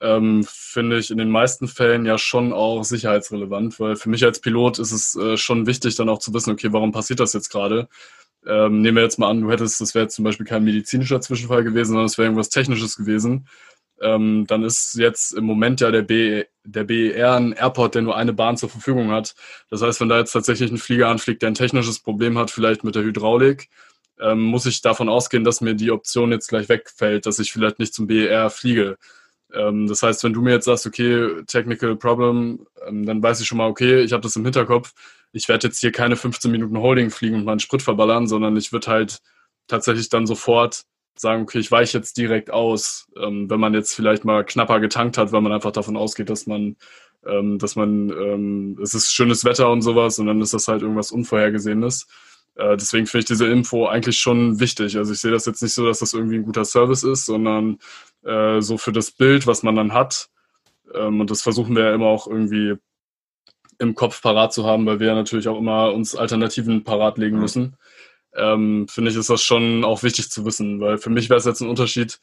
ähm, 0.00 0.44
finde 0.48 0.98
ich 0.98 1.10
in 1.10 1.18
den 1.18 1.30
meisten 1.30 1.66
Fällen 1.66 2.06
ja 2.06 2.18
schon 2.18 2.52
auch 2.52 2.84
sicherheitsrelevant, 2.84 3.80
weil 3.80 3.96
für 3.96 4.10
mich 4.10 4.24
als 4.24 4.40
Pilot 4.40 4.78
ist 4.78 4.92
es 4.92 5.16
äh, 5.16 5.36
schon 5.36 5.66
wichtig, 5.66 5.96
dann 5.96 6.08
auch 6.08 6.18
zu 6.18 6.32
wissen, 6.34 6.52
okay, 6.52 6.72
warum 6.72 6.92
passiert 6.92 7.20
das 7.20 7.32
jetzt 7.32 7.48
gerade? 7.48 7.88
Ähm, 8.46 8.82
nehmen 8.82 8.98
wir 8.98 9.02
jetzt 9.02 9.18
mal 9.18 9.30
an, 9.30 9.40
du 9.40 9.50
hättest, 9.50 9.80
das 9.80 9.94
wäre 9.94 10.08
zum 10.08 10.24
Beispiel 10.24 10.46
kein 10.46 10.64
medizinischer 10.64 11.20
Zwischenfall 11.20 11.64
gewesen, 11.64 11.92
sondern 11.92 12.06
es 12.06 12.18
wäre 12.18 12.26
irgendwas 12.26 12.50
Technisches 12.50 12.96
gewesen. 12.96 13.48
Ähm, 14.04 14.46
dann 14.46 14.62
ist 14.64 14.96
jetzt 14.96 15.32
im 15.32 15.44
Moment 15.44 15.80
ja 15.80 15.90
der, 15.90 16.02
B, 16.02 16.44
der 16.62 16.84
BER 16.84 17.36
ein 17.36 17.52
Airport, 17.52 17.94
der 17.94 18.02
nur 18.02 18.16
eine 18.16 18.34
Bahn 18.34 18.58
zur 18.58 18.68
Verfügung 18.68 19.10
hat. 19.10 19.34
Das 19.70 19.80
heißt, 19.80 20.00
wenn 20.00 20.10
da 20.10 20.18
jetzt 20.18 20.32
tatsächlich 20.32 20.70
ein 20.70 20.76
Flieger 20.78 21.08
anfliegt, 21.08 21.40
der 21.40 21.50
ein 21.50 21.54
technisches 21.54 22.00
Problem 22.00 22.36
hat, 22.38 22.50
vielleicht 22.50 22.84
mit 22.84 22.94
der 22.96 23.02
Hydraulik, 23.02 23.70
ähm, 24.20 24.42
muss 24.42 24.66
ich 24.66 24.82
davon 24.82 25.08
ausgehen, 25.08 25.42
dass 25.42 25.62
mir 25.62 25.74
die 25.74 25.90
Option 25.90 26.32
jetzt 26.32 26.48
gleich 26.48 26.68
wegfällt, 26.68 27.24
dass 27.24 27.38
ich 27.38 27.50
vielleicht 27.50 27.78
nicht 27.78 27.94
zum 27.94 28.06
BER 28.06 28.50
fliege. 28.50 28.98
Ähm, 29.54 29.86
das 29.86 30.02
heißt, 30.02 30.22
wenn 30.22 30.34
du 30.34 30.42
mir 30.42 30.52
jetzt 30.52 30.66
sagst, 30.66 30.86
okay, 30.86 31.42
Technical 31.46 31.96
Problem, 31.96 32.66
ähm, 32.86 33.06
dann 33.06 33.22
weiß 33.22 33.40
ich 33.40 33.46
schon 33.46 33.58
mal, 33.58 33.68
okay, 33.68 34.02
ich 34.02 34.12
habe 34.12 34.22
das 34.22 34.36
im 34.36 34.44
Hinterkopf. 34.44 34.92
Ich 35.32 35.48
werde 35.48 35.68
jetzt 35.68 35.80
hier 35.80 35.92
keine 35.92 36.16
15 36.16 36.50
Minuten 36.50 36.78
Holding 36.78 37.10
fliegen 37.10 37.36
und 37.36 37.44
meinen 37.44 37.60
Sprit 37.60 37.82
verballern, 37.82 38.28
sondern 38.28 38.56
ich 38.56 38.72
würde 38.72 38.88
halt 38.88 39.20
tatsächlich 39.66 40.10
dann 40.10 40.26
sofort 40.26 40.84
sagen, 41.16 41.42
okay, 41.42 41.58
ich 41.58 41.70
weiche 41.70 41.98
jetzt 41.98 42.16
direkt 42.16 42.50
aus, 42.50 43.08
ähm, 43.16 43.48
wenn 43.48 43.60
man 43.60 43.74
jetzt 43.74 43.94
vielleicht 43.94 44.24
mal 44.24 44.44
knapper 44.44 44.80
getankt 44.80 45.18
hat, 45.18 45.32
weil 45.32 45.40
man 45.40 45.52
einfach 45.52 45.72
davon 45.72 45.96
ausgeht, 45.96 46.30
dass 46.30 46.46
man, 46.46 46.76
ähm, 47.26 47.58
dass 47.58 47.76
man, 47.76 48.10
ähm, 48.10 48.78
es 48.82 48.94
ist 48.94 49.12
schönes 49.12 49.44
Wetter 49.44 49.70
und 49.70 49.82
sowas 49.82 50.18
und 50.18 50.26
dann 50.26 50.40
ist 50.40 50.54
das 50.54 50.68
halt 50.68 50.82
irgendwas 50.82 51.12
Unvorhergesehenes. 51.12 52.06
Äh, 52.56 52.76
deswegen 52.76 53.06
finde 53.06 53.20
ich 53.20 53.26
diese 53.26 53.46
Info 53.46 53.86
eigentlich 53.86 54.18
schon 54.18 54.60
wichtig. 54.60 54.96
Also 54.96 55.12
ich 55.12 55.20
sehe 55.20 55.32
das 55.32 55.46
jetzt 55.46 55.62
nicht 55.62 55.74
so, 55.74 55.86
dass 55.86 56.00
das 56.00 56.12
irgendwie 56.12 56.36
ein 56.36 56.44
guter 56.44 56.64
Service 56.64 57.02
ist, 57.02 57.26
sondern 57.26 57.78
äh, 58.24 58.60
so 58.60 58.78
für 58.78 58.92
das 58.92 59.10
Bild, 59.10 59.46
was 59.46 59.62
man 59.62 59.76
dann 59.76 59.92
hat. 59.92 60.28
Ähm, 60.94 61.20
und 61.20 61.30
das 61.30 61.42
versuchen 61.42 61.74
wir 61.76 61.84
ja 61.84 61.94
immer 61.94 62.06
auch 62.06 62.26
irgendwie 62.26 62.74
im 63.78 63.94
Kopf 63.94 64.22
parat 64.22 64.52
zu 64.52 64.64
haben, 64.64 64.86
weil 64.86 65.00
wir 65.00 65.08
ja 65.08 65.14
natürlich 65.14 65.48
auch 65.48 65.58
immer 65.58 65.92
uns 65.92 66.14
Alternativen 66.14 66.84
parat 66.84 67.18
legen 67.18 67.38
Mhm. 67.38 67.42
Ähm, 68.36 68.86
finde 68.88 69.10
ich, 69.10 69.16
ist 69.16 69.30
das 69.30 69.42
schon 69.42 69.84
auch 69.84 70.02
wichtig 70.02 70.30
zu 70.30 70.44
wissen, 70.44 70.80
weil 70.80 70.98
für 70.98 71.10
mich 71.10 71.30
wäre 71.30 71.38
es 71.38 71.44
jetzt 71.44 71.60
ein 71.60 71.68
Unterschied, 71.68 72.20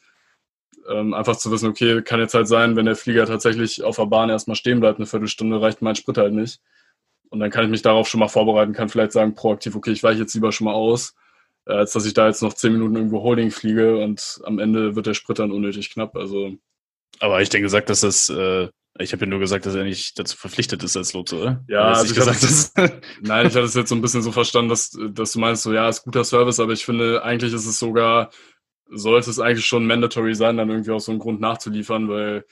ähm, 0.88 1.14
einfach 1.14 1.36
zu 1.36 1.50
wissen, 1.50 1.68
okay, 1.68 2.02
kann 2.02 2.20
jetzt 2.20 2.34
halt 2.34 2.48
sein, 2.48 2.76
wenn 2.76 2.86
der 2.86 2.96
Flieger 2.96 3.26
tatsächlich 3.26 3.82
auf 3.82 3.96
der 3.96 4.06
Bahn 4.06 4.30
erstmal 4.30 4.56
stehen 4.56 4.80
bleibt, 4.80 4.98
eine 4.98 5.06
Viertelstunde 5.06 5.60
reicht 5.60 5.80
mein 5.82 5.94
Sprit 5.96 6.18
halt 6.18 6.34
nicht. 6.34 6.60
Und 7.30 7.40
dann 7.40 7.50
kann 7.50 7.64
ich 7.64 7.70
mich 7.70 7.82
darauf 7.82 8.08
schon 8.08 8.20
mal 8.20 8.28
vorbereiten, 8.28 8.74
kann 8.74 8.90
vielleicht 8.90 9.12
sagen, 9.12 9.34
proaktiv, 9.34 9.74
okay, 9.74 9.92
ich 9.92 10.02
weiche 10.02 10.20
jetzt 10.20 10.34
lieber 10.34 10.52
schon 10.52 10.66
mal 10.66 10.74
aus, 10.74 11.14
äh, 11.66 11.72
als 11.72 11.92
dass 11.92 12.04
ich 12.04 12.14
da 12.14 12.26
jetzt 12.26 12.42
noch 12.42 12.52
zehn 12.52 12.72
Minuten 12.72 12.96
irgendwo 12.96 13.22
Holding 13.22 13.50
fliege 13.50 13.96
und 13.96 14.40
am 14.44 14.58
Ende 14.58 14.96
wird 14.96 15.06
der 15.06 15.14
Sprit 15.14 15.38
dann 15.38 15.52
unnötig 15.52 15.90
knapp. 15.90 16.16
Also 16.16 16.56
Aber 17.20 17.40
ich 17.40 17.48
denke 17.48 17.64
gesagt, 17.64 17.88
dass 17.88 18.00
das, 18.00 18.28
äh, 18.28 18.68
ich 18.98 19.12
habe 19.12 19.24
ja 19.24 19.30
nur 19.30 19.40
gesagt, 19.40 19.64
dass 19.64 19.74
er 19.74 19.84
nicht 19.84 20.18
dazu 20.18 20.36
verpflichtet 20.36 20.82
ist 20.82 20.96
als 20.96 21.14
Lotse, 21.14 21.36
oder? 21.38 21.64
Ja, 21.68 21.92
also 21.92 22.04
ich 22.04 22.14
gesagt, 22.14 22.42
dass, 22.42 22.72
Nein, 23.20 23.46
ich 23.46 23.54
hatte 23.54 23.64
es 23.64 23.74
jetzt 23.74 23.88
so 23.88 23.94
ein 23.94 24.02
bisschen 24.02 24.22
so 24.22 24.32
verstanden, 24.32 24.68
dass, 24.68 24.90
dass 25.10 25.32
du 25.32 25.40
meinst, 25.40 25.62
so 25.62 25.72
ja, 25.72 25.88
ist 25.88 26.04
guter 26.04 26.24
Service, 26.24 26.60
aber 26.60 26.72
ich 26.72 26.84
finde, 26.84 27.22
eigentlich 27.24 27.54
ist 27.54 27.66
es 27.66 27.78
sogar, 27.78 28.30
sollte 28.90 29.30
es 29.30 29.38
eigentlich 29.38 29.64
schon 29.64 29.86
mandatory 29.86 30.34
sein, 30.34 30.58
dann 30.58 30.68
irgendwie 30.68 30.90
auch 30.90 31.00
so 31.00 31.10
einen 31.12 31.20
Grund 31.20 31.40
nachzuliefern, 31.40 32.08
weil. 32.08 32.44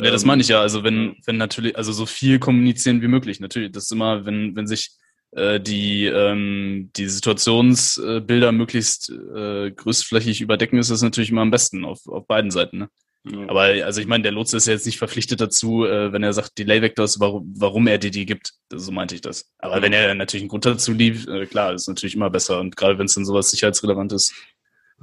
Ja, 0.00 0.12
das 0.12 0.22
ähm, 0.22 0.28
meine 0.28 0.42
ich 0.42 0.48
ja. 0.48 0.60
Also 0.60 0.84
wenn, 0.84 1.16
wenn 1.26 1.36
natürlich, 1.36 1.76
also 1.76 1.92
so 1.92 2.06
viel 2.06 2.38
kommunizieren 2.38 3.02
wie 3.02 3.08
möglich. 3.08 3.40
Natürlich, 3.40 3.72
das 3.72 3.84
ist 3.84 3.92
immer, 3.92 4.24
wenn, 4.24 4.54
wenn 4.54 4.68
sich 4.68 4.92
äh, 5.32 5.58
die, 5.58 6.06
ähm, 6.06 6.90
die 6.94 7.08
Situationsbilder 7.08 8.52
möglichst 8.52 9.10
äh, 9.10 9.72
größtflächig 9.72 10.40
überdecken, 10.40 10.78
ist 10.78 10.92
das 10.92 11.02
natürlich 11.02 11.30
immer 11.30 11.42
am 11.42 11.50
besten 11.50 11.84
auf, 11.84 12.06
auf 12.06 12.28
beiden 12.28 12.52
Seiten. 12.52 12.78
Ne? 12.78 12.88
Ja. 13.24 13.48
Aber 13.48 13.62
also 13.62 14.00
ich 14.00 14.06
meine, 14.06 14.22
der 14.22 14.32
Lotse 14.32 14.56
ist 14.56 14.66
ja 14.66 14.72
jetzt 14.72 14.86
nicht 14.86 14.98
verpflichtet 14.98 15.40
dazu, 15.40 15.84
äh, 15.84 16.12
wenn 16.12 16.22
er 16.22 16.32
sagt, 16.32 16.56
Delay 16.58 16.80
Vectors, 16.82 17.20
warum, 17.20 17.52
warum 17.56 17.86
er 17.86 17.98
dir 17.98 18.10
die 18.10 18.26
gibt. 18.26 18.52
So 18.72 18.90
meinte 18.92 19.14
ich 19.14 19.20
das. 19.20 19.50
Aber 19.58 19.82
wenn 19.82 19.92
er 19.92 20.14
natürlich 20.14 20.42
einen 20.42 20.48
Grund 20.50 20.64
dazu 20.66 20.92
lief, 20.92 21.26
äh, 21.26 21.46
klar, 21.46 21.74
ist 21.74 21.88
natürlich 21.88 22.14
immer 22.14 22.30
besser. 22.30 22.60
Und 22.60 22.76
gerade 22.76 22.98
wenn 22.98 23.06
es 23.06 23.14
dann 23.14 23.24
sowas 23.24 23.50
sicherheitsrelevantes 23.50 24.32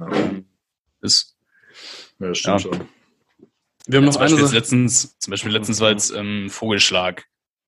ähm, 0.00 0.46
ist. 1.02 1.36
Ja, 2.18 2.28
das 2.28 2.38
stimmt 2.38 2.64
Ja. 2.64 2.70
schon. 2.72 2.88
Wir 3.88 3.98
haben 3.98 4.04
Ja, 4.04 4.10
noch 4.10 4.12
zum 4.14 4.22
eine 4.22 4.36
Sache. 4.36 4.54
letztens, 4.56 5.16
zum 5.18 5.30
Beispiel 5.30 5.52
letztens 5.52 5.80
war 5.80 5.90
jetzt 5.90 6.10
ähm, 6.12 6.50
Vogelschlag. 6.50 7.24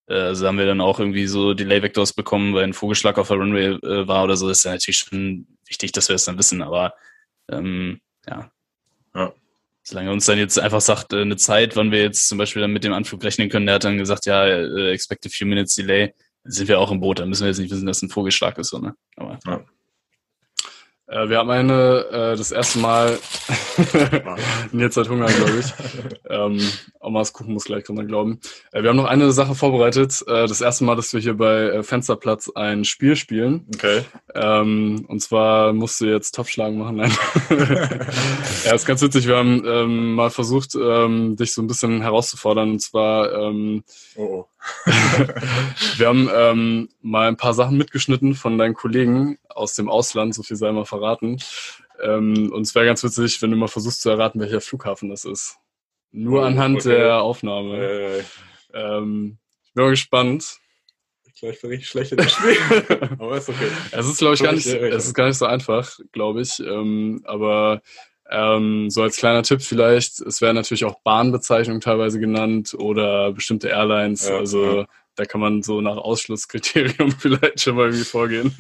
Äh, 0.09 0.15
also 0.15 0.47
haben 0.49 0.59
wir 0.59 0.67
dann 0.67 0.81
auch 0.81 0.99
irgendwie 0.99 1.27
so 1.29 1.55
Delay 1.55 1.83
Vectors 1.83 2.13
bekommen, 2.13 2.55
weil 2.55 2.65
ein 2.65 2.73
Vogelschlag 2.73 3.19
auf 3.19 3.29
der 3.29 3.37
Runway 3.37 3.67
äh, 3.75 4.09
war 4.09 4.25
oder 4.25 4.37
so. 4.37 4.49
Das 4.49 4.59
ist 4.59 4.65
ja 4.65 4.73
natürlich 4.73 4.99
schon 4.99 5.47
wichtig, 5.67 5.93
dass 5.93 6.09
wir 6.09 6.15
das 6.15 6.25
dann 6.25 6.39
wissen. 6.39 6.63
Aber 6.63 6.95
ähm, 7.51 8.01
ja. 8.27 8.51
Ja. 9.15 9.33
Solange 9.89 10.13
uns 10.13 10.27
dann 10.27 10.37
jetzt 10.39 10.59
einfach 10.59 10.83
sagt, 10.83 11.15
äh, 11.15 11.23
eine 11.23 11.37
Zeit, 11.37 11.75
wann 11.75 11.91
wir 11.91 12.03
jetzt 12.03 12.29
zum 12.29 12.37
Beispiel 12.37 12.61
dann 12.61 12.73
mit 12.73 12.85
dem 12.85 12.93
Anflug 12.93 13.25
rechnen 13.25 13.49
können, 13.49 13.65
der 13.65 13.77
hat 13.77 13.85
dann 13.85 13.97
gesagt, 13.97 14.27
ja, 14.27 14.45
äh, 14.47 14.91
expect 14.93 15.25
a 15.25 15.31
few 15.31 15.47
minutes 15.47 15.77
delay, 15.77 16.13
sind 16.45 16.69
wir 16.69 16.79
auch 16.79 16.91
im 16.91 17.01
Boot. 17.01 17.21
Dann 17.21 17.31
müssen 17.31 17.45
wir 17.45 17.49
jetzt 17.49 17.59
nicht 17.59 17.71
wissen, 17.71 17.87
dass 17.87 18.03
ein 18.03 18.11
Vogelschlag 18.11 18.59
ist. 18.59 18.69
So, 18.69 18.81
ne? 18.81 18.95
Aber 19.17 19.39
Äh, 19.47 19.61
wir 21.09 21.39
haben 21.39 21.51
eine, 21.51 22.07
äh, 22.11 22.37
das 22.37 22.53
erste 22.53 22.81
Mal, 22.81 23.19
Nils 24.73 24.97
hat 24.97 25.09
Hunger, 25.09 25.27
glaube 25.27 25.59
ich. 25.61 25.73
Ähm, 26.29 26.61
Omas 27.01 27.33
Kuchen 27.33 27.55
muss 27.55 27.65
gleich 27.65 27.85
kommen, 27.85 28.07
glauben. 28.07 28.41
Äh, 28.73 28.83
wir 28.83 28.91
haben 28.91 28.97
noch 28.97 29.07
eine 29.07 29.33
Sache 29.33 29.55
vorbereitet. 29.55 30.23
Äh, 30.27 30.47
das 30.47 30.61
erste 30.61 30.85
Mal, 30.85 30.97
dass 30.97 31.13
wir 31.15 31.21
hier 31.21 31.35
bei 31.35 31.63
äh, 31.63 31.83
Fensterplatz 31.83 32.51
ein 32.55 32.85
Spiel 32.85 33.17
spielen. 33.17 33.67
Okay. 33.75 34.03
Ähm, 34.35 35.07
und 35.09 35.21
zwar 35.21 35.73
musst 35.73 36.01
du 36.01 36.07
jetzt 36.07 36.35
Topfschlagen 36.35 36.79
machen. 36.79 36.97
Nein. 36.97 37.13
ja, 38.65 38.75
ist 38.75 38.87
ganz 38.87 39.01
witzig. 39.01 39.27
Wir 39.27 39.37
haben 39.37 39.63
ähm, 39.67 40.15
mal 40.15 40.31
versucht, 40.31 40.75
ähm, 40.75 41.37
dich 41.37 41.55
so 41.55 41.63
ein 41.63 41.67
bisschen 41.67 42.03
herauszufordern. 42.03 42.73
Und 42.73 42.81
zwar, 42.81 43.33
ähm, 43.33 43.83
Oh, 44.17 44.23
oh. 44.23 44.48
wir 45.97 46.07
haben 46.07 46.29
ähm, 46.35 46.89
mal 47.01 47.29
ein 47.29 47.37
paar 47.37 47.55
Sachen 47.55 47.77
mitgeschnitten 47.79 48.35
von 48.35 48.59
deinen 48.59 48.75
Kollegen 48.75 49.39
aus 49.49 49.75
dem 49.75 49.89
Ausland, 49.89 50.35
so 50.35 50.43
viel 50.43 50.57
sei 50.57 50.71
mal 50.73 50.85
verraten. 50.85 51.39
Ähm, 52.03 52.53
und 52.53 52.63
es 52.63 52.75
wäre 52.75 52.87
ganz 52.87 53.03
witzig, 53.03 53.41
wenn 53.43 53.51
du 53.51 53.57
mal 53.57 53.69
versuchst 53.69 54.01
zu 54.03 54.11
erraten, 54.11 54.41
welcher 54.41 54.61
Flughafen 54.61 55.09
das 55.11 55.25
ist. 55.25 55.57
Nur 56.11 56.43
Oh, 56.43 56.45
anhand 56.45 56.79
okay. 56.79 56.89
der 56.91 57.21
Aufnahme. 57.23 57.77
Äh, 57.79 58.23
Ähm, 58.75 59.39
ich 59.65 59.73
bin 59.73 59.85
mal 59.85 59.91
gespannt. 59.91 60.59
gleich 61.39 61.61
bin 61.63 61.73
ich 61.73 61.89
schlecht 61.89 62.13
in 62.13 62.19
dem 62.19 62.29
Spiel. 62.29 62.57
Aber 63.19 63.39
ist 63.39 63.49
okay. 63.49 63.69
Es 63.93 64.07
ist, 64.07 64.19
glaube 64.19 64.35
ich, 64.35 64.43
gar 64.43 64.53
nicht, 64.53 64.67
äh, 64.67 64.89
es 64.89 65.07
ist 65.07 65.15
gar 65.15 65.27
nicht 65.27 65.39
so 65.39 65.47
einfach, 65.47 65.99
glaube 66.13 66.43
ich. 66.43 66.61
Ähm, 66.61 67.23
aber 67.25 67.81
ähm, 68.31 68.91
so 68.91 69.03
als 69.03 69.17
kleiner 69.17 69.43
Tipp 69.43 69.63
vielleicht, 69.63 70.21
es 70.21 70.41
werden 70.41 70.57
natürlich 70.57 70.85
auch 70.85 71.01
Bahnbezeichnungen 71.03 71.81
teilweise 71.81 72.21
genannt 72.21 72.75
oder 72.79 73.33
bestimmte 73.33 73.69
Airlines. 73.69 74.29
Ja, 74.29 74.37
also 74.37 74.81
ja. 74.81 74.87
da 75.15 75.25
kann 75.25 75.41
man 75.41 75.63
so 75.63 75.81
nach 75.81 75.97
Ausschlusskriterium 75.97 77.13
vielleicht 77.19 77.61
schon 77.61 77.77
mal 77.77 77.87
irgendwie 77.87 78.05
vorgehen. 78.05 78.55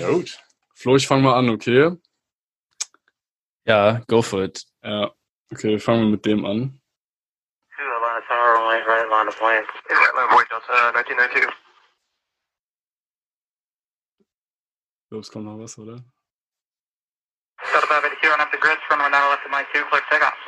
Ja, 0.00 0.10
gut. 0.10 0.38
Flo, 0.74 0.96
ich 0.96 1.06
fange 1.06 1.22
mal 1.22 1.38
an, 1.38 1.48
okay? 1.48 1.96
Ja, 3.64 4.00
go 4.06 4.22
for 4.22 4.44
it. 4.44 4.64
Ja, 4.82 5.10
okay, 5.52 5.78
fangen 5.78 6.02
wir 6.02 6.10
mit 6.10 6.26
dem 6.26 6.44
an. 6.44 6.80
Two 7.76 7.82
Atlanta 7.82 8.26
Tower, 8.26 8.58
runway 8.58 8.82
right, 8.86 9.08
line 9.08 9.28
of 9.28 9.36
plane. 9.38 9.64
Is 9.88 9.96
Atlanta 10.08 10.34
Voice 10.34 10.48
Delta 10.48 10.88
1992? 10.90 11.54
Ich 15.00 15.10
glaube, 15.10 15.22
es 15.22 15.30
kommt 15.30 15.44
noch 15.46 15.58
was, 15.58 15.78
oder? 15.78 16.04
Delta 17.58 17.86
582 17.86 18.28
on 18.32 18.40
up 18.40 18.50
the 18.52 18.58
grid, 18.58 18.78
runway 18.90 19.10
now 19.10 19.30
left 19.30 19.44
of 19.44 19.50
my 19.50 19.64
2, 19.72 19.82
clear 19.90 20.02
takeoff. 20.10 20.38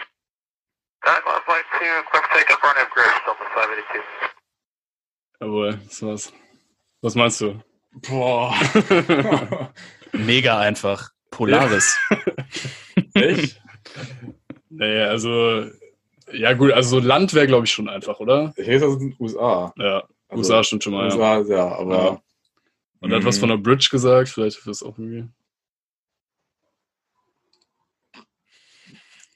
Delta 1.04 1.40
Flight 1.46 1.64
2, 1.78 1.78
clear 2.10 2.24
takeoff, 2.34 2.62
run 2.62 2.76
up 2.78 2.90
grid, 2.90 3.12
Delta 3.26 3.44
582. 3.54 4.02
Jawohl, 5.40 5.78
das 5.88 6.02
war's. 6.02 6.32
Was 7.02 7.14
meinst 7.14 7.40
du? 7.40 7.62
Boah. 7.92 8.54
Mega 10.12 10.58
einfach. 10.60 11.10
Polaris. 11.30 11.96
Echt? 13.14 13.60
nee, 14.68 15.02
also, 15.02 15.70
ja 16.32 16.52
gut, 16.52 16.72
also 16.72 17.00
so 17.00 17.06
Land 17.06 17.32
wäre, 17.34 17.46
glaube 17.46 17.64
ich, 17.66 17.72
schon 17.72 17.88
einfach, 17.88 18.20
oder? 18.20 18.52
Ich 18.56 18.66
hätte 18.66 18.86
das 18.86 18.94
in 18.96 19.10
den 19.10 19.16
USA. 19.18 19.72
Ja, 19.76 20.04
Also, 20.28 20.40
USA 20.40 20.62
stimmt 20.64 20.84
schon 20.84 20.92
mal, 20.92 21.08
ja. 21.08 21.14
USA, 21.14 21.54
ja, 21.54 21.68
aber. 21.72 22.04
Ja. 22.04 22.22
Und 23.00 23.10
er 23.10 23.18
hat 23.18 23.24
was 23.24 23.38
von 23.38 23.48
der 23.48 23.56
Bridge 23.56 23.88
gesagt, 23.90 24.28
vielleicht 24.28 24.58
ist 24.58 24.66
das 24.66 24.82
auch 24.82 24.98
irgendwie. 24.98 25.26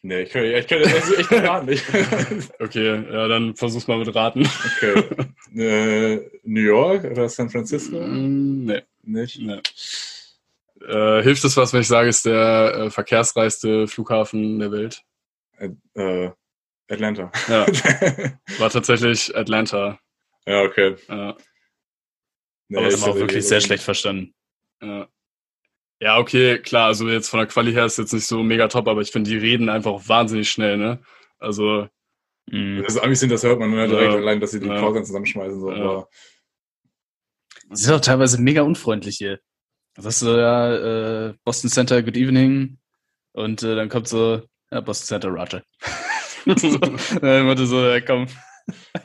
Nee, 0.07 0.25
ich 0.25 0.31
kann, 0.33 0.45
ich 0.45 0.67
kann 0.67 0.83
das 0.83 1.13
echt 1.13 1.31
gar 1.31 1.63
nicht. 1.63 1.83
Okay, 2.61 3.11
ja, 3.11 3.27
dann 3.27 3.57
versuch's 3.57 3.87
mal 3.89 3.97
mit 3.97 4.15
Raten. 4.15 4.47
Okay. 4.77 5.03
Äh, 5.57 6.31
New 6.43 6.61
York 6.61 7.05
oder 7.05 7.27
San 7.31 7.49
Francisco? 7.49 7.97
Mm, 7.99 8.67
nee, 8.67 8.83
Nicht? 9.03 9.41
nee. 9.41 9.61
Äh, 10.87 11.23
hilft 11.23 11.43
es 11.45 11.57
was, 11.57 11.73
wenn 11.73 11.81
ich 11.81 11.89
sage, 11.89 12.11
ist 12.11 12.27
der 12.27 12.75
äh, 12.75 12.91
verkehrsreichste 12.91 13.89
Flughafen 13.89 14.59
der 14.59 14.73
Welt? 14.73 15.03
Äh, 15.95 16.31
Atlanta. 16.91 17.33
Ja, 17.49 17.67
war 18.59 18.69
tatsächlich 18.69 19.35
Atlanta. 19.35 19.99
ja, 20.47 20.63
okay. 20.65 20.97
Ja, 21.09 21.35
Nee, 22.69 22.77
Aber 22.77 22.87
das 22.87 22.95
ist 22.97 23.05
auch 23.05 23.17
wirklich 23.17 23.47
sehr 23.49 23.63
schlecht 23.63 23.85
verstanden. 23.85 24.35
ja. 24.83 25.09
Ja, 26.01 26.19
okay, 26.19 26.59
klar, 26.59 26.87
also 26.87 27.09
jetzt 27.09 27.29
von 27.29 27.39
der 27.39 27.47
Quali 27.47 27.73
her 27.73 27.87
ist 27.87 27.99
jetzt 27.99 28.13
nicht 28.13 28.27
so 28.27 28.43
mega 28.43 28.69
top, 28.69 28.89
aber 28.89 29.01
ich 29.01 29.11
finde, 29.13 29.31
die 29.31 29.37
reden 29.39 29.69
einfach 29.69 30.09
wahnsinnig 30.09 30.51
schnell, 30.51 30.77
ne? 30.77 31.01
Also, 31.39 31.89
Mhm. 32.47 32.83
Das 32.87 32.99
Amis 32.99 33.21
sind, 33.21 33.33
das 33.33 33.43
hört 33.43 33.59
man 33.59 33.71
nur 33.71 33.87
direkt 33.87 34.13
Ja. 34.13 34.19
allein, 34.19 34.39
dass 34.39 34.51
sie 34.51 34.61
die 34.61 34.67
Ja. 34.67 34.79
Pausen 34.79 35.03
zusammenschmeißen. 35.03 35.59
So. 35.61 35.71
Ja. 35.73 35.77
Aber 35.83 36.09
Sie 37.73 37.85
sind 37.85 37.95
auch 37.95 38.01
teilweise 38.01 38.39
mega 38.39 38.61
unfreundlich 38.61 39.17
hier. 39.17 39.41
Das 39.95 40.05
ist 40.05 40.19
so, 40.19 40.37
ja, 40.37 41.29
äh, 41.29 41.35
Boston 41.45 41.71
Center, 41.71 42.03
good 42.03 42.19
evening. 42.19 42.77
Und 43.33 43.63
äh, 43.63 43.75
dann 43.75 43.89
kommt 43.89 44.09
so, 44.09 44.43
ja, 44.71 44.81
Boston 44.83 45.07
Center, 45.07 45.29
Roger. 45.31 45.63
so, 46.45 46.77
dann 47.23 47.47
wurde 47.47 47.67
so, 47.67 47.83
ja, 47.83 48.01
komm, 48.03 48.27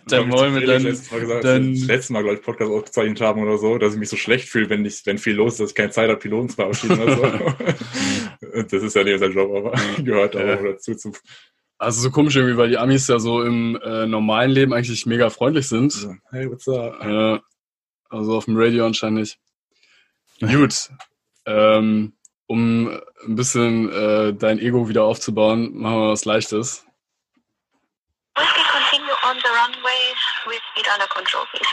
zu 0.07 0.25
mit 0.25 0.35
Felix 0.63 0.65
dann, 0.67 0.83
letztes 0.83 1.11
Mal 1.11 1.19
gesagt, 1.19 1.43
dann- 1.43 1.73
das 1.73 1.83
letzte 1.85 2.13
Mal, 2.13 2.23
glaube 2.23 2.37
ich, 2.37 2.43
Podcast 2.43 2.71
aufgezeichnet 2.71 3.21
haben 3.21 3.41
oder 3.41 3.57
so, 3.57 3.77
dass 3.77 3.93
ich 3.93 3.99
mich 3.99 4.09
so 4.09 4.15
schlecht 4.17 4.47
fühle, 4.49 4.69
wenn, 4.69 4.85
ich, 4.85 5.05
wenn 5.05 5.17
viel 5.17 5.33
los 5.35 5.53
ist, 5.53 5.59
dass 5.59 5.69
ich 5.71 5.75
keine 5.75 5.91
Zeit 5.91 6.09
habe, 6.09 6.19
Piloten 6.19 6.49
zu 6.49 6.55
verabschieden 6.55 6.99
oder 7.01 7.15
so. 7.17 7.53
Das 8.71 8.81
ist 8.83 8.95
ja 8.95 9.03
nicht 9.03 9.19
sein 9.19 9.31
Job, 9.33 9.53
aber 9.55 9.71
gehört 10.01 10.33
Ja. 10.35 10.55
auch 10.55 10.63
dazu. 10.63 10.95
Zu, 10.95 11.11
also 11.77 12.01
so 12.01 12.09
komisch 12.11 12.35
irgendwie, 12.35 12.57
weil 12.57 12.69
die 12.69 12.77
Amis 12.77 13.07
ja 13.07 13.19
so 13.19 13.43
im 13.43 13.75
äh, 13.83 14.05
normalen 14.05 14.51
Leben 14.51 14.73
eigentlich 14.73 15.05
mega 15.05 15.29
freundlich 15.29 15.67
sind. 15.67 15.93
hey, 16.31 16.49
what's 16.49 16.67
up? 16.67 16.97
Ja, 17.03 17.41
also 18.09 18.37
auf 18.37 18.45
dem 18.45 18.55
Radio 18.57 18.85
anscheinend 18.85 19.19
nicht. 19.19 19.39
Gut. 20.41 20.89
Ähm, 21.45 22.13
um 22.47 22.87
ein 23.27 23.35
bisschen 23.35 23.91
äh, 23.91 24.33
dein 24.33 24.59
Ego 24.59 24.89
wieder 24.89 25.03
aufzubauen, 25.03 25.77
machen 25.77 25.97
wir 25.97 26.09
was 26.11 26.25
Leichtes. 26.25 26.85
Whiskey 28.35 28.61
continue 28.71 29.15
on 29.29 29.35
the 29.37 29.49
runway 29.49 30.01
speed 30.79 30.87
under 30.93 31.07
control, 31.07 31.45
please. 31.51 31.67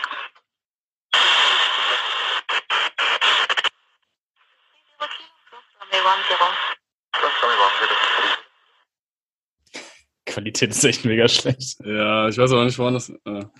10. 5.91 5.99
Qualität 10.27 10.71
ist 10.71 10.85
echt 10.85 11.05
mega 11.05 11.29
schlecht. 11.29 11.79
Ja, 11.85 12.29
ich 12.29 12.37
weiß 12.39 12.53
aber 12.53 12.65
nicht, 12.65 12.79
woran 12.79 12.95
das. 12.95 13.09
Äh, 13.11 13.15
Aber 13.25 13.51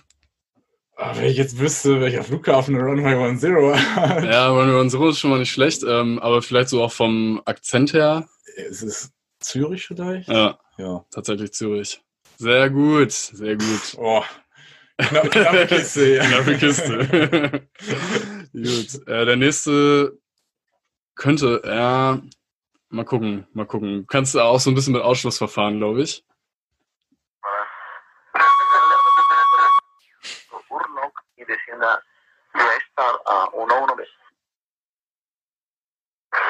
Ah, 0.99 1.15
wenn 1.15 1.25
ich 1.25 1.37
jetzt 1.37 1.57
wüsste, 1.59 2.01
welcher 2.01 2.23
Flughafen 2.23 2.73
der 2.75 2.83
Runway 2.83 3.37
10 3.37 3.55
hat. 3.95 4.23
ja, 4.23 4.47
Runway 4.49 4.79
One 4.79 4.89
Zero 4.89 5.09
ist 5.09 5.19
schon 5.19 5.29
mal 5.29 5.39
nicht 5.39 5.51
schlecht, 5.51 5.83
ähm, 5.87 6.19
aber 6.19 6.41
vielleicht 6.41 6.69
so 6.69 6.83
auch 6.83 6.91
vom 6.91 7.41
Akzent 7.45 7.93
her. 7.93 8.27
Es 8.55 8.81
ist 8.81 9.11
Zürich 9.39 9.85
vielleicht? 9.87 10.27
Ja, 10.29 10.57
Ja. 10.77 11.05
tatsächlich 11.11 11.53
Zürich. 11.53 12.01
Sehr 12.37 12.69
gut, 12.69 13.11
sehr 13.11 13.55
gut. 13.55 13.95
Oh. 13.97 14.23
Knappe, 14.97 15.67
Kiste, 15.67 16.15
ja. 16.15 16.23
Knappe 16.25 16.57
Kiste. 16.57 16.97
Gut. 18.53 19.07
Äh, 19.07 19.25
der 19.25 19.35
nächste 19.35 20.17
könnte, 21.15 21.61
ja, 21.65 22.19
mal 22.89 23.05
gucken, 23.05 23.47
mal 23.53 23.65
gucken. 23.65 24.07
Kannst 24.07 24.33
du 24.33 24.39
auch 24.41 24.59
so 24.59 24.71
ein 24.71 24.75
bisschen 24.75 24.93
mit 24.93 25.03
Ausschlussverfahren, 25.03 25.77
glaube 25.77 26.01
ich. 26.01 26.23
Urlaub 30.69 31.13
in 31.35 31.45
der 31.47 31.57
China, 31.59 32.01
estar 32.53 33.53
uno 33.53 33.83
uno 33.83 33.95
mismo. 33.95 34.13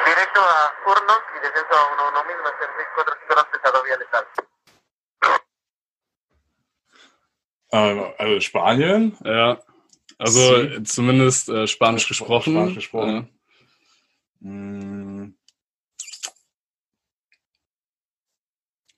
Derecho 0.05 0.41
a 0.41 0.73
turnos 0.83 1.21
y 1.35 1.39
descenso 1.39 1.73
a 1.75 1.93
uno 1.93 2.07
uno 2.09 2.23
mismo, 2.23 2.47
hacer 2.47 2.69
6, 2.77 2.87
4, 2.95 3.16
Ähm, 7.71 8.03
also 8.17 8.39
Spanien. 8.39 9.17
Ja. 9.23 9.59
Also 10.17 10.39
Sie- 10.61 10.83
zumindest 10.83 11.49
äh, 11.49 11.67
Spanisch 11.67 12.03
Spanisch 12.03 12.07
gesprochen. 12.07 12.53
Spanisch 12.53 12.75
gesprochen. 12.75 13.29
Hm, 14.41 15.33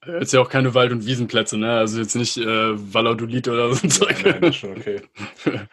Äh, 0.05 0.19
jetzt 0.19 0.31
ja 0.33 0.39
auch 0.39 0.49
keine 0.49 0.73
Wald- 0.73 0.91
und 0.93 1.05
Wiesenplätze, 1.05 1.57
ne? 1.57 1.77
Also 1.77 1.99
jetzt 1.99 2.15
nicht 2.15 2.37
äh, 2.37 2.93
Valladolid 2.93 3.47
oder 3.49 3.73
so 3.73 3.85
ein 3.85 3.91
Zeug. 3.91 4.23
nein, 4.23 4.39
das 4.41 4.49
ist 4.51 4.55
schon 4.55 4.77
okay. 4.77 5.01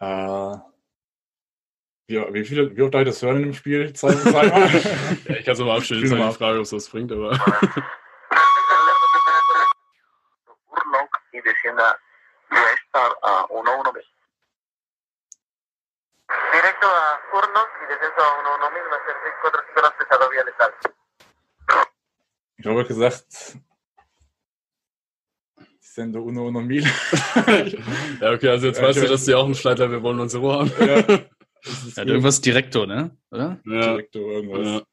äh, 0.00 0.56
wie, 2.10 2.16
wie 2.34 2.44
viele, 2.44 2.76
wie 2.76 2.82
oft 2.82 2.92
darf 2.94 3.02
ich 3.02 3.08
das 3.08 3.22
hören 3.22 3.42
im 3.42 3.54
Spiel? 3.54 3.92
Zwei, 3.94 4.14
zweimal? 4.14 4.70
ja, 5.28 5.36
ich 5.36 5.44
kann 5.44 5.52
es 5.54 5.58
nochmal 5.58 5.78
abstellen, 5.78 6.08
nochmal 6.08 6.30
die 6.30 6.36
Frage, 6.36 6.58
ob 6.58 6.64
es 6.64 6.72
was 6.72 6.88
bringt, 6.88 7.10
aber. 7.12 7.32
Y 11.32 11.42
descienda 11.42 11.94
Star 12.88 13.12
a 13.22 13.46
11B. 13.48 14.00
Directo 16.52 16.86
a 16.86 17.20
Urlog 17.32 17.68
y 17.84 17.86
descenso 17.92 18.20
a 18.20 18.38
11 18.38 18.88
más 18.90 19.00
el 19.08 19.14
64 19.42 19.98
pesado 19.98 20.30
vía 20.30 20.44
letal. 20.44 20.72
ich 22.58 22.66
habe 22.66 22.84
gesagt, 22.84 23.26
Sendo 25.80 26.22
Uno 26.22 26.44
Uno 26.44 26.60
Mil. 26.60 26.84
ja, 28.20 28.32
okay, 28.32 28.48
also 28.50 28.66
jetzt 28.66 28.78
Ja, 28.80 28.84
weißt 28.88 29.00
du, 29.00 29.04
ich- 29.04 29.10
dass 29.10 29.24
die 29.24 29.34
auch 29.34 29.44
einen 29.44 29.54
Flight 29.54 29.78
Level 29.78 30.02
wollen 30.02 30.20
und 30.20 30.28
so 30.28 30.52
haben. 30.52 30.70
ja. 30.80 31.20
Ja, 31.96 32.04
irgendwas 32.04 32.40
Direktor, 32.40 32.86
ne? 32.86 33.10
Oder? 33.32 33.58
Ja, 33.64 33.80
direkt 33.80 34.14
irgendwas. 34.14 34.84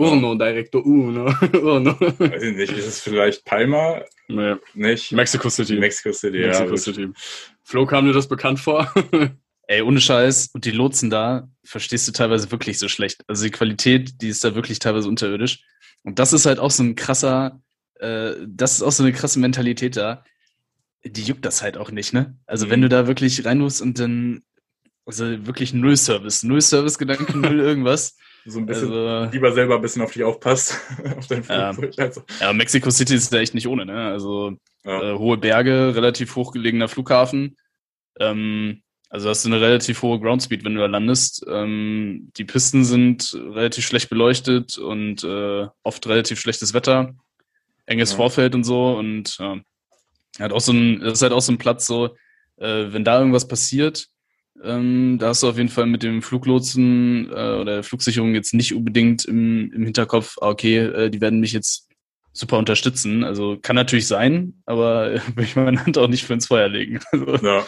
Ja. 0.00 0.12
Uno, 0.12 0.34
Director 0.34 0.84
Uno. 0.84 1.26
Uno. 1.52 2.00
Weiß 2.00 2.42
ich 2.42 2.56
nicht, 2.56 2.72
ist 2.72 2.86
es 2.86 3.00
vielleicht 3.00 3.44
Palma? 3.44 4.02
Nee. 4.28 4.56
Nicht? 4.74 5.12
Mexico 5.12 5.48
City. 5.48 5.76
Mexico 5.76 6.12
City, 6.12 6.38
Mexico 6.38 6.64
ja. 6.64 6.70
gut. 6.70 6.78
City. 6.78 7.08
Flo, 7.62 7.86
kam 7.86 8.06
dir 8.06 8.12
das 8.12 8.28
bekannt 8.28 8.60
vor? 8.60 8.92
Ey, 9.66 9.82
ohne 9.82 10.00
Scheiß. 10.00 10.50
Und 10.52 10.64
die 10.64 10.72
Lotsen 10.72 11.10
da 11.10 11.48
verstehst 11.62 12.08
du 12.08 12.12
teilweise 12.12 12.50
wirklich 12.50 12.78
so 12.78 12.88
schlecht. 12.88 13.22
Also 13.28 13.44
die 13.44 13.50
Qualität, 13.52 14.20
die 14.20 14.28
ist 14.28 14.42
da 14.42 14.56
wirklich 14.56 14.80
teilweise 14.80 15.08
unterirdisch. 15.08 15.62
Und 16.02 16.18
das 16.18 16.32
ist 16.32 16.46
halt 16.46 16.58
auch 16.58 16.72
so 16.72 16.82
ein 16.82 16.96
krasser, 16.96 17.60
äh, 18.00 18.32
das 18.46 18.72
ist 18.72 18.82
auch 18.82 18.90
so 18.92 19.04
eine 19.04 19.12
krasse 19.12 19.38
Mentalität 19.38 19.96
da. 19.96 20.24
Die 21.04 21.22
juckt 21.22 21.44
das 21.44 21.62
halt 21.62 21.76
auch 21.76 21.90
nicht, 21.92 22.12
ne? 22.12 22.36
Also 22.46 22.66
Mhm. 22.66 22.70
wenn 22.70 22.82
du 22.82 22.88
da 22.88 23.06
wirklich 23.06 23.44
rein 23.44 23.58
musst 23.58 23.80
und 23.80 23.98
dann, 24.00 24.42
also 25.06 25.46
wirklich 25.46 25.72
null 25.72 25.96
Service, 25.96 26.42
null 26.42 26.60
Service-Gedanken, 26.60 27.40
null 27.40 27.60
irgendwas. 27.60 28.16
So 28.46 28.58
ein 28.58 28.66
bisschen, 28.66 28.92
Also, 28.92 29.30
lieber 29.32 29.52
selber 29.52 29.76
ein 29.76 29.82
bisschen 29.82 30.02
auf 30.02 30.12
dich 30.12 30.24
aufpasst, 30.24 30.78
auf 31.18 31.26
dein 31.26 31.44
Ja. 31.44 31.72
Flugzeug. 31.72 32.06
Also, 32.06 32.22
ja, 32.40 32.52
Mexico 32.52 32.90
City 32.90 33.14
ist 33.14 33.32
da 33.32 33.38
echt 33.38 33.54
nicht 33.54 33.68
ohne, 33.68 33.84
ne? 33.86 34.06
Also 34.08 34.56
ja. 34.84 35.14
äh, 35.14 35.18
hohe 35.18 35.36
Berge, 35.36 35.94
relativ 35.94 36.34
hochgelegener 36.36 36.88
Flughafen. 36.88 37.56
Ähm, 38.18 38.82
also 39.10 39.28
hast 39.28 39.44
du 39.44 39.48
eine 39.48 39.60
relativ 39.60 40.02
hohe 40.02 40.20
Groundspeed, 40.20 40.64
wenn 40.64 40.74
du 40.74 40.80
da 40.80 40.86
landest. 40.86 41.44
Ähm, 41.48 42.30
die 42.36 42.44
Pisten 42.44 42.84
sind 42.84 43.34
relativ 43.34 43.84
schlecht 43.84 44.08
beleuchtet 44.08 44.78
und 44.78 45.24
äh, 45.24 45.66
oft 45.82 46.06
relativ 46.06 46.40
schlechtes 46.40 46.72
Wetter, 46.74 47.14
enges 47.86 48.12
Ja. 48.12 48.16
Vorfeld 48.16 48.54
und 48.54 48.64
so. 48.64 48.96
Und 48.96 49.36
ja, 49.38 49.58
hat 50.38 50.52
auch 50.52 50.60
so 50.60 50.72
ein, 50.72 51.00
das 51.00 51.14
ist 51.14 51.22
halt 51.22 51.32
auch 51.32 51.40
so 51.40 51.52
ein 51.52 51.58
Platz, 51.58 51.86
so, 51.86 52.16
äh, 52.56 52.92
wenn 52.92 53.04
da 53.04 53.18
irgendwas 53.18 53.48
passiert, 53.48 54.06
ähm, 54.62 55.18
da 55.18 55.28
hast 55.28 55.42
du 55.42 55.48
auf 55.48 55.56
jeden 55.56 55.68
Fall 55.68 55.86
mit 55.86 56.02
dem 56.02 56.22
Fluglotsen 56.22 57.30
äh, 57.30 57.32
oder 57.32 57.64
der 57.76 57.82
Flugsicherung 57.82 58.34
jetzt 58.34 58.54
nicht 58.54 58.74
unbedingt 58.74 59.24
im, 59.24 59.72
im 59.72 59.84
Hinterkopf, 59.84 60.36
ah, 60.40 60.48
okay, 60.48 60.78
äh, 60.78 61.10
die 61.10 61.20
werden 61.20 61.40
mich 61.40 61.52
jetzt 61.52 61.88
super 62.32 62.58
unterstützen. 62.58 63.24
Also 63.24 63.58
kann 63.60 63.76
natürlich 63.76 64.06
sein, 64.06 64.62
aber 64.66 65.12
äh, 65.12 65.20
will 65.34 65.44
ich 65.44 65.56
meine 65.56 65.84
Hand 65.84 65.98
auch 65.98 66.08
nicht 66.08 66.24
für 66.24 66.34
ins 66.34 66.46
Feuer 66.46 66.68
legen. 66.68 67.00
Also, 67.12 67.36
ja. 67.46 67.66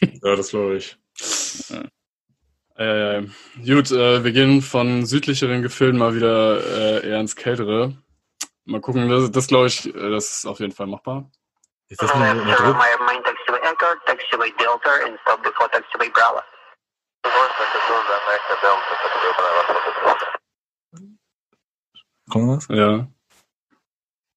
ja, 0.00 0.36
das 0.36 0.50
glaube 0.50 0.76
ich. 0.76 0.96
äh, 2.76 3.22
gut, 3.64 3.90
äh, 3.90 4.24
wir 4.24 4.32
gehen 4.32 4.62
von 4.62 5.06
südlicheren 5.06 5.62
Gefilden 5.62 5.98
mal 5.98 6.14
wieder 6.14 7.02
äh, 7.02 7.08
eher 7.08 7.20
ins 7.20 7.36
Kältere. 7.36 7.96
Mal 8.64 8.80
gucken, 8.80 9.08
das, 9.08 9.30
das 9.30 9.46
glaube 9.46 9.66
ich, 9.66 9.86
äh, 9.86 10.10
das 10.10 10.38
ist 10.38 10.46
auf 10.46 10.60
jeden 10.60 10.72
Fall 10.72 10.86
machbar. 10.86 11.30
Ist 11.88 12.02
das 12.02 12.14
mal 12.14 12.36
Left 12.36 13.37
mit 14.18 14.26
to 14.30 14.36
Druck? 14.38 14.48
my 14.48 14.50
main 14.50 14.50
taxiway 14.50 14.50
Echo, 14.50 14.52
taxiway 14.52 14.58
Delta, 14.58 15.02
and 15.04 15.16
stop 15.22 15.42
before 15.42 15.68
taxiway 15.68 16.10
Bravo. 16.10 16.42
Kommt 22.30 22.50
das? 22.50 22.66
Ja. 22.68 23.06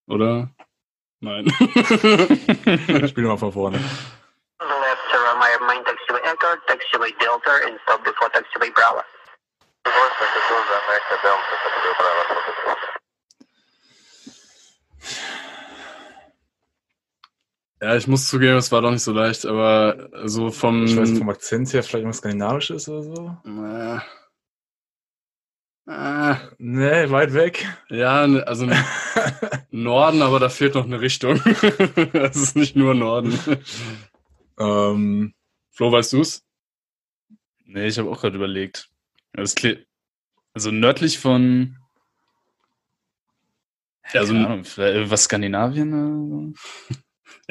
Oder? 0.07 0.49
Nein. 1.19 1.49
Spiel 3.09 3.23
mal 3.23 3.37
von 3.37 3.51
vorne. 3.51 3.77
Left 4.59 5.03
to 5.11 5.17
my 5.39 5.57
main 5.67 5.83
taxiway 5.83 6.21
Echo, 6.23 6.55
taxiway 6.67 7.11
Delta, 7.19 7.53
and 7.65 7.79
stop 7.83 8.03
before 8.03 8.29
taxiway 8.29 8.73
Bravo. 8.73 9.03
Ja, 17.81 17.95
ich 17.95 18.07
muss 18.07 18.27
zugeben, 18.27 18.57
es 18.57 18.71
war 18.71 18.81
doch 18.81 18.91
nicht 18.91 19.01
so 19.03 19.11
leicht, 19.11 19.45
aber 19.45 20.09
so 20.25 20.51
vom. 20.51 20.85
Ich 20.85 20.95
weiß 20.95 21.17
vom 21.17 21.29
Akzent 21.29 21.73
her 21.73 21.81
vielleicht 21.83 21.95
irgendwas 21.95 22.17
Skandinavisches 22.17 22.87
oder 22.89 23.03
so. 23.03 23.37
Äh, 23.45 23.99
äh, 25.87 26.35
Nee, 26.59 27.09
weit 27.09 27.33
weg. 27.33 27.67
ja, 27.89 28.21
also 28.21 28.67
Norden, 29.71 30.21
aber 30.21 30.39
da 30.39 30.49
fehlt 30.49 30.75
noch 30.75 30.85
eine 30.85 31.01
Richtung. 31.01 31.37
Es 32.13 32.35
ist 32.37 32.55
nicht 32.55 32.75
nur 32.75 32.93
Norden. 32.93 33.37
ähm, 34.59 35.33
Flo, 35.71 35.91
weißt 35.91 36.13
du's? 36.13 36.43
nee, 37.65 37.87
ich 37.87 37.97
habe 37.97 38.09
auch 38.09 38.19
gerade 38.21 38.35
überlegt. 38.35 38.89
Also 39.33 40.71
nördlich 40.71 41.17
von 41.19 41.77
Ja, 44.13 44.19
also- 44.21 44.33
Ahnung, 44.35 44.65
irgendwas 44.77 45.23
Skandinavien 45.23 45.93
oder 45.93 46.53
so? 46.53 46.97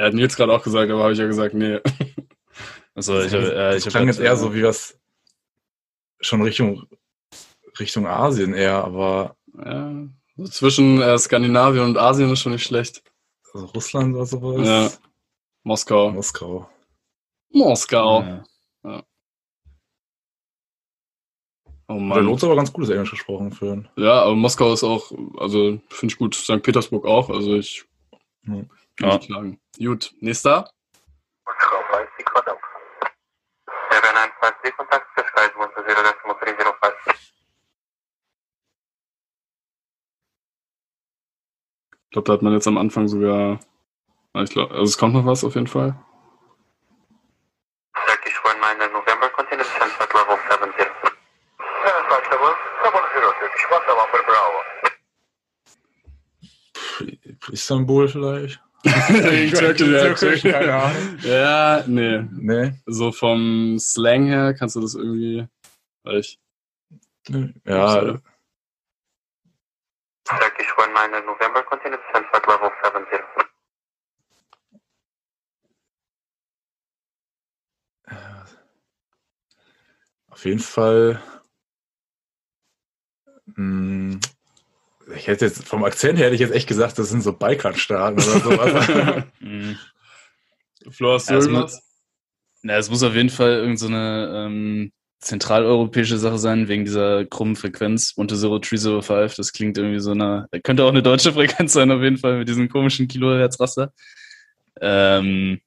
Er 0.00 0.06
hat 0.06 0.14
Nils 0.14 0.34
gerade 0.34 0.50
auch 0.54 0.62
gesagt, 0.62 0.90
aber 0.90 1.02
habe 1.02 1.12
ich 1.12 1.18
ja 1.18 1.26
gesagt, 1.26 1.54
nee. 1.54 1.78
Also 2.94 3.20
ich, 3.20 3.32
hab, 3.32 3.40
äh, 3.42 3.76
ich 3.76 3.84
klang 3.84 4.06
grad, 4.06 4.16
jetzt 4.16 4.20
eher 4.20 4.32
äh, 4.32 4.36
so 4.36 4.52
wie 4.54 4.64
was 4.64 4.98
schon 6.20 6.42
Richtung 6.42 6.86
Richtung 7.78 8.06
Asien 8.06 8.52
eher, 8.52 8.82
aber 8.82 9.36
Ja, 9.64 9.92
so 10.36 10.44
zwischen 10.44 11.00
äh, 11.00 11.16
Skandinavien 11.18 11.84
und 11.84 11.98
Asien 11.98 12.32
ist 12.32 12.40
schon 12.40 12.52
nicht 12.52 12.64
schlecht. 12.64 13.02
also 13.54 13.66
Russland 13.66 14.16
oder 14.16 14.26
sowas. 14.26 14.66
Ja. 14.66 14.90
Moskau. 15.62 16.10
Moskau. 16.10 16.68
Moskau. 17.52 18.22
Ja. 18.22 19.04
Oh 21.88 21.94
Der 21.94 22.00
Mann. 22.00 22.24
Lotse 22.24 22.46
aber 22.46 22.56
ganz 22.56 22.72
gutes 22.72 22.90
Englisch 22.90 23.10
gesprochen 23.10 23.52
für 23.52 23.66
ihn. 23.66 23.88
Ja, 23.96 24.22
aber 24.22 24.34
Moskau 24.34 24.72
ist 24.72 24.82
auch, 24.82 25.12
also 25.38 25.78
finde 25.90 26.12
ich 26.12 26.18
gut. 26.18 26.34
St. 26.34 26.62
Petersburg 26.62 27.04
auch, 27.06 27.28
also 27.30 27.54
ich 27.56 27.84
Hm. 28.44 28.68
Kann 29.00 29.08
Ja. 29.10 29.16
nicht 29.16 29.26
klagen. 29.28 29.60
Gut, 29.78 30.12
nächster. 30.20 30.70
Ich 42.04 42.12
glaube, 42.12 42.26
da 42.26 42.32
hat 42.32 42.42
man 42.42 42.52
jetzt 42.52 42.66
am 42.66 42.76
Anfang 42.76 43.06
sogar, 43.06 43.60
ah, 44.32 44.42
ich 44.42 44.50
glaub, 44.50 44.70
also 44.72 44.82
es 44.82 44.98
kommt 44.98 45.14
noch 45.14 45.24
was 45.26 45.44
auf 45.44 45.54
jeden 45.54 45.68
Fall. 45.68 45.94
Turkish 47.94 48.42
19 48.44 48.92
November, 48.92 49.30
continue 49.30 49.64
descent 49.64 49.92
at 50.00 50.12
level 50.12 50.36
70. 50.48 50.86
Pff, 56.74 57.48
Istanbul 57.52 58.08
vielleicht? 58.08 58.60
Türkisch, 58.82 60.44
ja, 60.44 60.52
keine 60.52 60.74
Ahnung. 60.74 61.18
Ja, 61.22 61.84
nee. 61.86 62.24
Nee. 62.32 62.72
So 62.86 63.12
vom 63.12 63.78
Slang 63.78 64.26
her 64.26 64.54
kannst 64.54 64.76
du 64.76 64.80
das 64.80 64.94
irgendwie, 64.94 65.46
weil 66.02 66.20
ich, 66.20 66.38
Ja, 67.28 68.18
Turkish 70.24 70.74
19 70.76 71.26
November, 71.26 71.62
continue 71.64 71.98
descent 71.98 72.26
at 72.32 72.46
level 72.46 72.70
70. 72.82 73.18
auf 80.30 80.44
jeden 80.46 80.60
Fall. 80.60 81.20
Hm, 83.56 84.20
ich 85.14 85.26
hätte 85.26 85.46
jetzt 85.46 85.66
vom 85.66 85.84
Akzent 85.84 86.18
her 86.18 86.26
hätte 86.26 86.34
ich 86.34 86.40
jetzt 86.40 86.54
echt 86.54 86.68
gesagt, 86.68 86.98
das 86.98 87.10
sind 87.10 87.22
so 87.22 87.32
Balkanstaaten 87.32 88.14
oder 88.22 88.40
sowas. 88.40 89.24
Mhm. 89.40 89.78
Flo, 90.90 91.14
hast 91.14 91.28
du 91.28 91.34
Ja, 91.34 91.38
es 91.38 91.46
irgendwas? 91.46 91.82
Na, 92.62 92.76
es 92.76 92.90
muss 92.90 93.02
auf 93.02 93.14
jeden 93.14 93.30
Fall 93.30 93.52
irgendeine 93.52 94.26
so 94.26 94.36
ähm, 94.36 94.92
zentraleuropäische 95.20 96.18
Sache 96.18 96.38
sein, 96.38 96.68
wegen 96.68 96.84
dieser 96.84 97.24
krummen 97.26 97.56
Frequenz. 97.56 98.14
10305, 98.16 99.34
das 99.34 99.52
klingt 99.52 99.76
irgendwie 99.78 100.00
so 100.00 100.12
eine, 100.12 100.48
könnte 100.62 100.84
auch 100.84 100.90
eine 100.90 101.02
deutsche 101.02 101.32
Frequenz 101.34 101.72
sein, 101.72 101.90
auf 101.90 102.02
jeden 102.02 102.16
Fall, 102.18 102.38
mit 102.38 102.48
diesem 102.48 102.68
komischen 102.68 103.08
Kilohertz-Raster. 103.08 103.92
Ähm, 104.80 105.60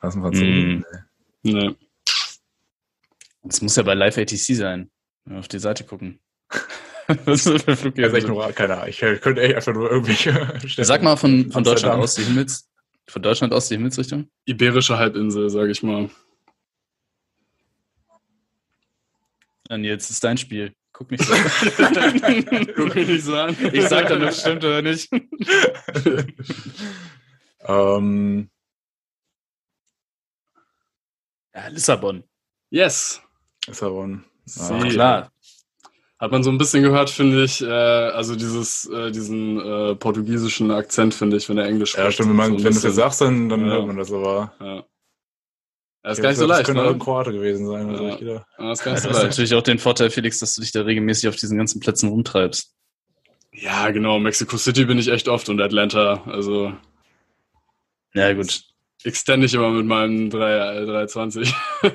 Was 0.00 0.16
ein 0.16 0.22
Franzosen. 0.22 0.84
Nee. 1.42 1.76
das 3.44 3.62
muss 3.62 3.76
ja 3.76 3.84
bei 3.84 3.94
Live 3.94 4.18
ATC 4.18 4.36
sein. 4.36 4.90
Wenn 5.24 5.34
wir 5.34 5.40
auf 5.40 5.48
die 5.48 5.58
Seite 5.60 5.84
gucken. 5.84 6.20
Was 7.24 7.46
ist 7.46 7.68
das 7.68 7.80
für 7.80 7.92
Ja, 7.96 8.08
ist 8.08 8.14
echt 8.14 8.26
nur, 8.28 8.50
keine 8.52 8.74
Ahnung. 8.74 8.88
Ich 8.88 8.98
könnte 8.98 9.40
echt 9.42 9.54
einfach 9.54 9.72
nur 9.74 9.90
irgendwelche 9.90 10.32
Städte- 10.68 10.84
Sag 10.84 11.02
mal 11.02 11.16
von, 11.16 11.50
von 11.52 11.62
Deutschland 11.64 11.94
aus 12.02 12.14
die 12.16 12.24
Himmels, 12.24 12.68
von 13.08 13.22
Deutschland 13.22 13.52
aus 13.52 13.68
die 13.68 13.74
Himmelsrichtung. 13.76 14.28
Iberische 14.44 14.98
Halbinsel, 14.98 15.48
sage 15.50 15.70
ich 15.70 15.82
mal. 15.82 16.10
Und 19.68 19.84
jetzt 19.84 20.10
ist 20.10 20.22
dein 20.24 20.36
Spiel. 20.38 20.72
Guck 20.92 21.10
mich 21.10 21.20
so. 21.26 21.34
Guck 22.76 22.94
mich 22.94 23.08
nicht 23.08 23.24
so 23.24 23.36
an. 23.36 23.56
ich 23.72 23.82
sag 23.88 24.08
dann, 24.08 24.22
ob 24.22 24.28
es 24.30 24.40
stimmt 24.40 24.64
oder 24.64 24.80
nicht. 24.82 25.10
ähm, 27.60 28.48
Ja, 31.54 31.68
Lissabon. 31.68 32.24
Yes. 32.70 33.20
Sie. 33.68 34.62
Ah, 34.62 34.88
Klar. 34.88 35.32
Hat 36.18 36.30
man 36.32 36.42
so 36.42 36.50
ein 36.50 36.56
bisschen 36.56 36.82
gehört, 36.82 37.10
finde 37.10 37.44
ich, 37.44 37.60
äh, 37.60 37.66
also 37.66 38.36
dieses, 38.36 38.86
äh, 38.88 39.10
diesen 39.10 39.60
äh, 39.60 39.94
portugiesischen 39.96 40.70
Akzent, 40.70 41.12
finde 41.12 41.36
ich, 41.36 41.48
wenn 41.48 41.58
er 41.58 41.66
Englisch 41.66 41.94
Ja, 41.94 42.10
stimmt, 42.10 42.30
wenn, 42.30 42.36
so 42.36 42.42
man, 42.42 42.52
ein 42.52 42.64
wenn 42.64 42.74
du 42.74 42.80
das 42.80 42.94
sagst, 42.94 43.20
dann, 43.20 43.48
dann 43.50 43.66
Ja. 43.66 43.72
hört 43.74 43.86
man 43.86 43.96
das 43.98 44.10
aber. 44.12 44.54
Ja. 44.60 44.84
Das 46.02 46.18
ist 46.18 46.22
gar 46.22 46.30
nicht 46.30 46.38
so 46.38 46.46
das 46.46 46.56
leicht, 46.58 46.66
könnte 46.66 46.82
auch 46.84 46.86
ein 46.86 46.92
ne? 46.98 46.98
Kroate 47.04 47.32
gewesen 47.32 47.66
sein. 47.66 47.90
Also 47.90 48.04
Ja. 48.04 48.12
ich 48.14 48.18
gedacht. 48.20 48.46
Das 48.56 48.78
ist 48.78 48.84
gar 48.84 48.90
Ja, 48.92 48.94
nicht 48.94 49.04
du 49.04 49.08
so 49.08 49.08
hast 49.10 49.16
leicht. 49.16 49.24
natürlich 49.30 49.54
auch 49.54 49.62
den 49.62 49.78
Vorteil, 49.78 50.10
Felix, 50.10 50.38
dass 50.38 50.54
du 50.54 50.62
dich 50.62 50.72
da 50.72 50.82
regelmäßig 50.82 51.28
auf 51.28 51.36
diesen 51.36 51.58
ganzen 51.58 51.80
Plätzen 51.80 52.08
rumtreibst. 52.08 52.72
Ja, 53.52 53.90
genau. 53.90 54.18
Mexico 54.18 54.56
City 54.56 54.84
bin 54.86 54.98
ich 54.98 55.08
echt 55.08 55.28
oft 55.28 55.48
und 55.50 55.60
Atlanta. 55.60 56.22
Also 56.26 56.72
Ja, 58.14 58.32
gut. 58.32 58.62
extende 59.04 59.46
ich 59.46 59.54
immer 59.54 59.70
mit 59.70 59.84
meinem 59.86 60.30
3, 60.30 60.84
320. 60.84 61.54
Ja, 61.82 61.92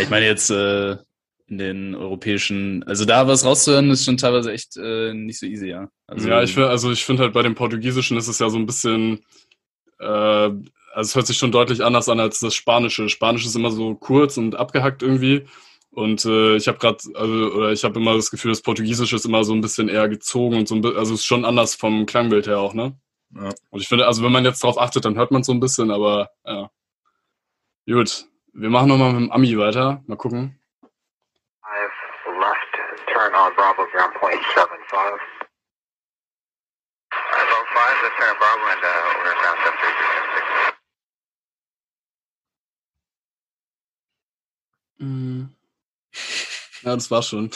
ich 0.00 0.10
meine 0.10 0.26
jetzt 0.26 0.50
äh, 0.50 0.96
in 1.48 1.58
den 1.58 1.94
europäischen, 1.94 2.82
also 2.84 3.04
da 3.04 3.28
was 3.28 3.44
rauszuhören, 3.44 3.90
ist 3.90 4.04
schon 4.04 4.16
teilweise 4.16 4.52
echt 4.52 4.76
äh, 4.76 5.14
nicht 5.14 5.38
so 5.38 5.46
easy, 5.46 5.68
ja. 5.68 5.88
Also, 6.06 6.28
ja, 6.28 6.42
ich 6.42 6.52
finde, 6.52 6.70
also 6.70 6.90
ich 6.90 7.04
finde 7.04 7.22
halt 7.22 7.32
bei 7.32 7.42
dem 7.42 7.54
Portugiesischen 7.54 8.16
ist 8.16 8.28
es 8.28 8.38
ja 8.40 8.50
so 8.50 8.58
ein 8.58 8.66
bisschen, 8.66 9.20
äh, 10.00 10.04
also 10.04 10.70
es 10.96 11.14
hört 11.14 11.26
sich 11.26 11.38
schon 11.38 11.52
deutlich 11.52 11.84
anders 11.84 12.08
an 12.08 12.18
als 12.18 12.40
das 12.40 12.54
Spanische. 12.54 13.08
Spanisch 13.08 13.46
ist 13.46 13.54
immer 13.54 13.70
so 13.70 13.94
kurz 13.94 14.36
und 14.38 14.56
abgehackt 14.56 15.02
irgendwie. 15.02 15.44
Und 15.90 16.24
äh, 16.24 16.56
ich 16.56 16.68
habe 16.68 16.78
gerade, 16.78 16.98
also, 17.14 17.32
oder 17.52 17.72
ich 17.72 17.84
habe 17.84 17.98
immer 18.00 18.14
das 18.14 18.30
Gefühl, 18.30 18.50
das 18.50 18.62
Portugiesische 18.62 19.16
ist 19.16 19.24
immer 19.24 19.44
so 19.44 19.54
ein 19.54 19.60
bisschen 19.60 19.88
eher 19.88 20.08
gezogen 20.08 20.56
und 20.56 20.68
so 20.68 20.74
ein 20.74 20.80
bisschen, 20.80 20.98
also 20.98 21.14
es 21.14 21.20
ist 21.20 21.26
schon 21.26 21.44
anders 21.44 21.74
vom 21.74 22.06
Klangbild 22.06 22.46
her 22.46 22.58
auch, 22.58 22.74
ne? 22.74 22.98
Ja. 23.34 23.50
Und 23.70 23.80
ich 23.80 23.88
finde, 23.88 24.06
also 24.06 24.22
wenn 24.22 24.32
man 24.32 24.44
jetzt 24.44 24.62
drauf 24.62 24.78
achtet, 24.78 25.04
dann 25.04 25.16
hört 25.16 25.30
man 25.30 25.40
es 25.40 25.46
so 25.46 25.52
ein 25.52 25.60
bisschen, 25.60 25.90
aber 25.90 26.30
ja. 26.44 26.70
Gut, 27.86 28.26
wir 28.52 28.68
machen 28.68 28.88
nochmal 28.88 29.12
mit 29.12 29.22
dem 29.22 29.32
Ami 29.32 29.56
weiter. 29.56 30.02
Mal 30.06 30.16
gucken. 30.16 30.55
On 33.38 33.52
Bravo, 33.54 33.86
ground 33.92 34.14
point 34.18 34.40
seven 34.54 34.78
five. 34.88 35.20
Oh 37.12 37.64
five, 37.74 37.96
let's 38.02 38.16
turn 38.18 38.34
Bravo 38.38 38.64
and 38.72 38.82
uh, 38.82 38.88
we're 39.24 39.36
ground 39.42 39.58
seven 39.62 39.78
three 39.80 39.94
two 39.98 40.08
six. 40.34 40.46
Ja, 46.82 46.94
das 46.94 47.10
war 47.10 47.22
schon. 47.22 47.50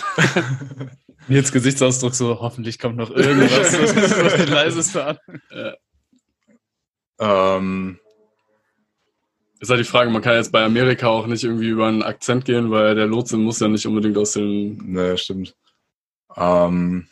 Jetzt 1.28 1.52
Gesichtsausdruck 1.52 2.14
so, 2.14 2.40
hoffentlich 2.40 2.78
kommt 2.78 2.96
noch 2.96 3.10
irgendwas, 3.10 3.72
das 3.72 3.92
ist 3.92 4.16
so 4.16 4.22
das 4.22 4.48
leiseste 4.48 5.04
an. 5.04 5.18
Ähm, 7.20 8.00
Ist 9.60 9.68
halt 9.70 9.80
die 9.80 9.84
Frage, 9.84 10.10
man 10.10 10.22
kann 10.22 10.36
jetzt 10.36 10.52
bei 10.52 10.64
Amerika 10.64 11.08
auch 11.08 11.26
nicht 11.26 11.44
irgendwie 11.44 11.68
über 11.68 11.86
einen 11.86 12.02
Akzent 12.02 12.46
gehen, 12.46 12.70
weil 12.70 12.94
der 12.94 13.06
Lotse 13.06 13.36
muss 13.36 13.60
ja 13.60 13.68
nicht 13.68 13.86
unbedingt 13.86 14.16
aus 14.16 14.32
dem, 14.32 14.78
ne, 14.92 15.18
stimmt. 15.18 15.54
Ähm, 16.36 17.08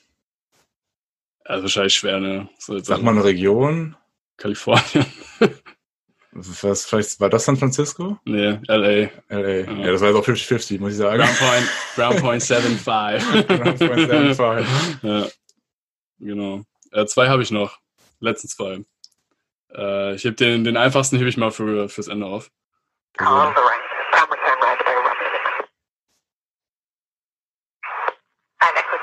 also 1.45 1.63
wahrscheinlich 1.65 1.95
schwer, 1.95 2.21
ne? 2.21 2.49
So 2.59 2.77
jetzt 2.77 2.87
sag 2.87 3.03
mal 3.03 3.13
eine 3.13 3.25
Region. 3.25 3.97
Kalifornien. 4.37 5.07
Was, 6.33 6.85
vielleicht 6.85 7.19
war 7.21 7.31
das 7.31 7.47
San 7.47 7.57
Francisco? 7.57 8.19
nee, 8.25 8.61
LA. 8.69 9.11
LA. 9.29 9.49
Ja. 9.49 9.73
Ja, 9.73 9.93
das 9.93 10.01
war 10.01 10.09
jetzt 10.09 10.19
auch 10.19 10.27
50-50, 10.27 10.79
muss 10.79 10.93
ich 10.93 10.99
sagen. 10.99 11.19
Ground 11.19 11.39
Point, 11.39 11.69
Ground 11.97 12.21
Point 12.21 12.43
75. 12.43 13.47
Ground 13.47 13.79
Point 13.79 13.79
75. 13.79 14.67
ja, 15.03 15.27
genau. 16.21 16.63
Äh, 16.93 17.07
zwei 17.07 17.29
habe 17.29 17.43
ich 17.43 17.51
noch. 17.51 17.79
Letzten 18.21 18.49
zwei. 18.49 18.85
Äh, 19.75 20.15
ich 20.15 20.25
heb 20.25 20.37
den, 20.37 20.65
den 20.65 20.77
einfachsten 20.77 21.17
hebe 21.17 21.29
ich 21.29 21.37
mal 21.37 21.51
für, 21.51 21.89
fürs 21.89 22.09
Ende 22.09 22.27
auf. 22.27 22.51
On 23.21 23.27
the 23.27 23.61
right, 23.61 23.81
time 24.13 24.31
return 24.31 24.59
right 24.63 24.79
there, 24.85 25.03
left 25.03 25.19
six. 25.19 25.69
And 28.61 28.77
Echo 28.77 28.97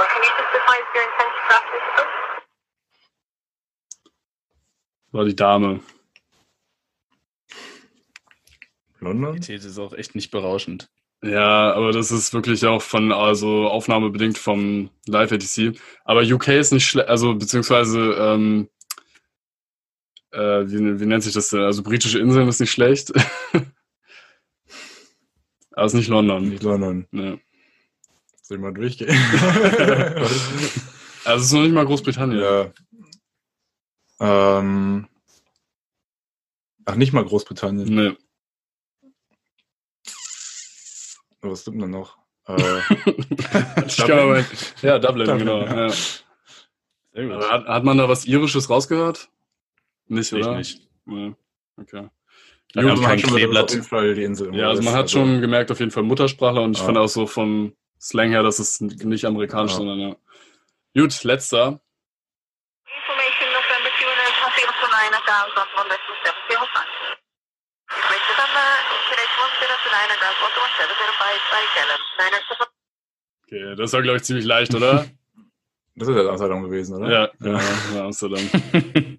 271, 0.00 0.08
can 0.08 0.22
you 0.22 0.30
just 0.38 0.54
advise 0.54 0.86
your 0.94 1.04
intent 1.04 1.30
to 1.34 1.40
cross 1.46 1.64
this 1.72 1.84
road? 1.98 2.08
War 5.12 5.24
die 5.24 5.36
Dame. 5.36 5.80
London? 9.00 9.34
Die 9.34 9.40
These 9.40 9.68
ist 9.68 9.78
auch 9.78 9.92
echt 9.92 10.14
nicht 10.14 10.30
berauschend. 10.30 10.88
Ja, 11.22 11.74
aber 11.74 11.92
das 11.92 12.10
ist 12.10 12.32
wirklich 12.32 12.64
auch 12.66 12.80
von, 12.80 13.12
also 13.12 13.68
aufnahmebedingt 13.68 14.38
vom 14.38 14.90
Live-ATC. 15.06 15.78
Aber 16.04 16.22
UK 16.22 16.48
ist 16.48 16.72
nicht 16.72 16.86
schlecht, 16.86 17.08
also 17.08 17.34
beziehungsweise, 17.34 17.98
ähm, 17.98 18.70
äh, 20.30 20.64
wie, 20.66 21.00
wie 21.00 21.06
nennt 21.06 21.22
sich 21.22 21.34
das 21.34 21.50
denn? 21.50 21.60
Also 21.60 21.82
britische 21.82 22.18
Inseln 22.18 22.48
ist 22.48 22.60
nicht 22.60 22.70
schlecht. 22.70 23.12
aber 25.72 25.84
es 25.84 25.92
ist 25.92 25.98
nicht 25.98 26.08
London. 26.08 26.48
Nicht 26.48 26.62
London. 26.62 27.06
Ne. 27.10 27.38
Soll 28.50 28.56
ich 28.58 28.62
mal 28.62 28.74
durchgehen? 28.74 29.08
Also 31.22 31.36
es 31.36 31.46
ist 31.46 31.52
noch 31.52 31.60
nicht 31.62 31.72
mal 31.74 31.84
Großbritannien. 31.86 32.40
ja. 32.40 32.72
Ähm, 34.58 35.06
ach, 36.86 36.94
nicht 36.96 37.12
mal 37.12 37.24
Großbritannien. 37.24 37.94
Ne. 37.94 38.16
Oh, 41.42 41.50
was 41.50 41.60
stimmt 41.60 41.82
denn 41.82 41.90
noch? 41.90 42.16
Äh, 42.48 42.56
Ich 43.86 44.02
aber, 44.02 44.44
ja, 44.82 44.98
Dublin, 44.98 45.26
Dublin, 45.26 45.38
genau. 45.38 45.60
ja. 45.60 45.86
Ja. 45.86 45.90
Sehr 45.92 47.24
gut. 47.26 47.32
Aber 47.34 47.50
hat, 47.50 47.66
hat 47.66 47.84
man 47.84 47.98
da 47.98 48.08
was 48.08 48.24
Irisches 48.24 48.68
rausgehört? 48.68 49.28
Nicht, 50.08 50.32
Ich 50.32 50.42
oder? 50.42 50.56
nicht. 50.56 50.88
Nee. 51.04 51.34
Okay. 51.76 52.08
Aber 52.74 52.96
man 52.96 53.06
hat 53.06 53.20
schon 53.20 53.30
auf 53.30 53.38
jeden 53.38 53.82
Fall 53.84 54.14
die 54.14 54.24
Insel. 54.24 54.52
Ja, 54.56 54.70
also 54.70 54.82
man 54.82 54.94
hat 54.94 55.08
schon 55.10 55.40
gemerkt, 55.40 55.70
auf 55.70 55.78
jeden 55.78 55.92
Fall 55.92 56.02
Muttersprachler 56.02 56.62
und 56.62 56.72
ich 56.72 56.78
Ja. 56.78 56.86
fand 56.86 56.98
auch 56.98 57.08
so 57.08 57.26
vom 57.28 57.74
Slang 58.00 58.30
her, 58.30 58.42
dass 58.42 58.58
es 58.58 58.80
nicht 58.80 59.24
amerikanisch, 59.24 59.72
Ja. 59.72 59.76
sondern 59.78 59.98
ja. 60.00 60.16
Gut, 60.96 61.22
letzter. 61.24 61.80
Information 62.88 63.48
November 63.52 63.90
2 64.00 64.08
and 64.26 64.34
passing 64.40 64.66
up 64.68 64.74
to 64.80 64.86
9000 64.88 65.68
on 65.78 65.86
this 65.88 66.00
705. 66.24 66.86
Reach 68.10 68.30
on 68.40 68.50
the 68.56 68.66
Kinetic 69.10 69.30
109 69.36 70.10
and 70.10 70.18
ground 70.20 70.38
11705 70.40 71.40
by 71.52 71.62
Kellum. 71.74 72.02
907. 72.18 72.66
Okay, 73.46 73.76
das 73.76 73.92
war, 73.92 74.02
glaube 74.02 74.16
ich, 74.18 74.24
ziemlich 74.24 74.44
leicht, 74.46 74.74
oder? 74.74 75.06
Das 75.96 76.08
ist 76.08 76.14
ja 76.16 76.28
Amsterdam 76.30 76.62
gewesen, 76.62 76.94
oder? 76.96 77.10
ja, 77.12 77.28
genau, 77.40 77.58
ja, 77.94 78.04
Amsterdam. 78.06 78.38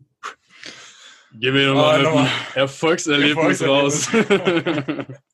Gehen 1.33 1.53
wir 1.53 1.67
nochmal 1.67 1.93
Oh, 1.93 1.97
mit 1.97 2.03
nochmal. 2.05 2.23
einem 2.25 2.31
Erfolgserlebnis 2.55 3.61
raus. 3.61 4.07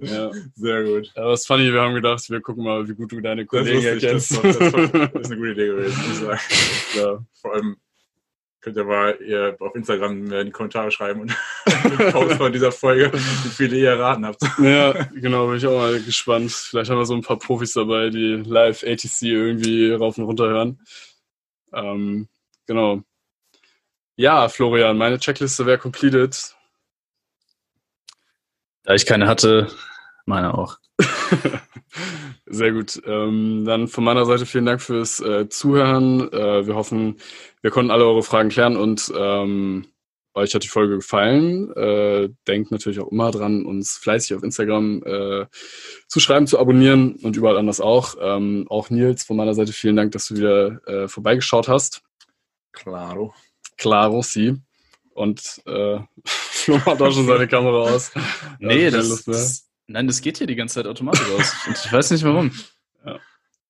ja. 0.00 0.30
Sehr 0.54 0.84
gut. 0.84 1.12
Aber 1.14 1.32
es 1.32 1.42
ist 1.42 1.46
funny, 1.46 1.72
wir 1.72 1.80
haben 1.80 1.94
gedacht, 1.94 2.28
wir 2.28 2.40
gucken 2.40 2.64
mal, 2.64 2.88
wie 2.88 2.94
gut 2.94 3.12
du 3.12 3.20
deine 3.20 3.46
Kollegen 3.46 3.82
lustig, 3.82 4.10
das, 4.10 4.32
erkennst. 4.32 4.44
das, 4.44 4.58
das, 4.58 4.72
das 5.12 5.22
ist 5.22 5.30
eine 5.30 5.36
gute 5.36 5.52
Idee 5.52 5.66
gewesen, 5.66 5.96
muss 5.96 6.10
ich 6.10 6.24
sagen. 6.24 6.40
ja. 6.96 7.26
Vor 7.40 7.54
allem 7.54 7.76
könnt 8.60 8.76
ihr 8.76 8.84
mal 8.84 9.16
ihr 9.20 9.56
auf 9.60 9.76
Instagram 9.76 10.32
in 10.32 10.46
die 10.46 10.50
Kommentare 10.50 10.90
schreiben 10.90 11.20
und 11.20 11.36
den 11.84 12.12
Post 12.12 12.34
von 12.34 12.52
dieser 12.52 12.72
Folge, 12.72 13.12
wie 13.12 13.48
viele 13.48 13.76
ihr 13.76 13.90
erraten 13.90 14.26
habt. 14.26 14.42
Ja, 14.58 14.92
genau, 15.14 15.46
bin 15.46 15.58
ich 15.58 15.66
auch 15.68 15.78
mal 15.78 16.02
gespannt. 16.02 16.50
Vielleicht 16.50 16.90
haben 16.90 16.98
wir 16.98 17.06
so 17.06 17.14
ein 17.14 17.22
paar 17.22 17.38
Profis 17.38 17.74
dabei, 17.74 18.10
die 18.10 18.42
live 18.44 18.82
ATC 18.82 19.22
irgendwie 19.22 19.92
rauf 19.92 20.18
und 20.18 20.24
runter 20.24 20.48
hören. 20.48 20.80
Ähm, 21.72 22.26
genau. 22.66 23.02
Ja, 24.16 24.48
Florian, 24.48 24.98
meine 24.98 25.20
Checkliste 25.20 25.64
wäre 25.64 25.78
completed. 25.78 26.55
Da 28.86 28.94
ich 28.94 29.04
keine 29.04 29.26
hatte, 29.26 29.66
meine 30.26 30.56
auch. 30.56 30.78
Sehr 32.46 32.72
gut. 32.72 33.02
Ähm, 33.04 33.64
dann 33.66 33.88
von 33.88 34.04
meiner 34.04 34.24
Seite 34.24 34.46
vielen 34.46 34.64
Dank 34.64 34.80
fürs 34.80 35.18
äh, 35.20 35.48
Zuhören. 35.48 36.32
Äh, 36.32 36.68
wir 36.68 36.76
hoffen, 36.76 37.16
wir 37.62 37.72
konnten 37.72 37.90
alle 37.90 38.04
eure 38.06 38.22
Fragen 38.22 38.48
klären 38.48 38.76
und 38.76 39.12
ähm, 39.16 39.86
euch 40.34 40.54
hat 40.54 40.62
die 40.62 40.68
Folge 40.68 40.94
gefallen. 40.96 41.72
Äh, 41.72 42.28
denkt 42.46 42.70
natürlich 42.70 43.00
auch 43.00 43.10
immer 43.10 43.32
dran, 43.32 43.66
uns 43.66 43.96
fleißig 43.96 44.36
auf 44.36 44.44
Instagram 44.44 45.02
äh, 45.04 45.46
zu 46.06 46.20
schreiben, 46.20 46.46
zu 46.46 46.60
abonnieren 46.60 47.16
und 47.22 47.36
überall 47.36 47.56
anders 47.56 47.80
auch. 47.80 48.14
Ähm, 48.20 48.66
auch 48.70 48.88
Nils, 48.90 49.24
von 49.24 49.36
meiner 49.36 49.54
Seite 49.54 49.72
vielen 49.72 49.96
Dank, 49.96 50.12
dass 50.12 50.26
du 50.28 50.36
wieder 50.36 50.86
äh, 50.86 51.08
vorbeigeschaut 51.08 51.66
hast. 51.66 52.02
Klaro. 52.70 53.34
Claro, 53.78 54.22
sie. 54.22 54.60
Und 55.16 55.62
äh, 55.64 55.98
Flo 56.24 56.76
macht 56.76 57.00
auch 57.00 57.10
schon 57.10 57.26
seine 57.26 57.48
Kamera 57.48 57.90
aus. 57.90 58.12
Nee, 58.58 58.84
Ja, 58.84 58.90
das, 58.90 59.24
das, 59.24 59.68
nein, 59.86 60.06
das 60.06 60.20
geht 60.20 60.38
hier 60.38 60.46
die 60.46 60.56
ganze 60.56 60.74
Zeit 60.76 60.86
automatisch 60.86 61.28
aus. 61.30 61.54
Und 61.66 61.76
ich 61.84 61.92
weiß 61.92 62.10
nicht 62.10 62.24
warum. 62.24 62.52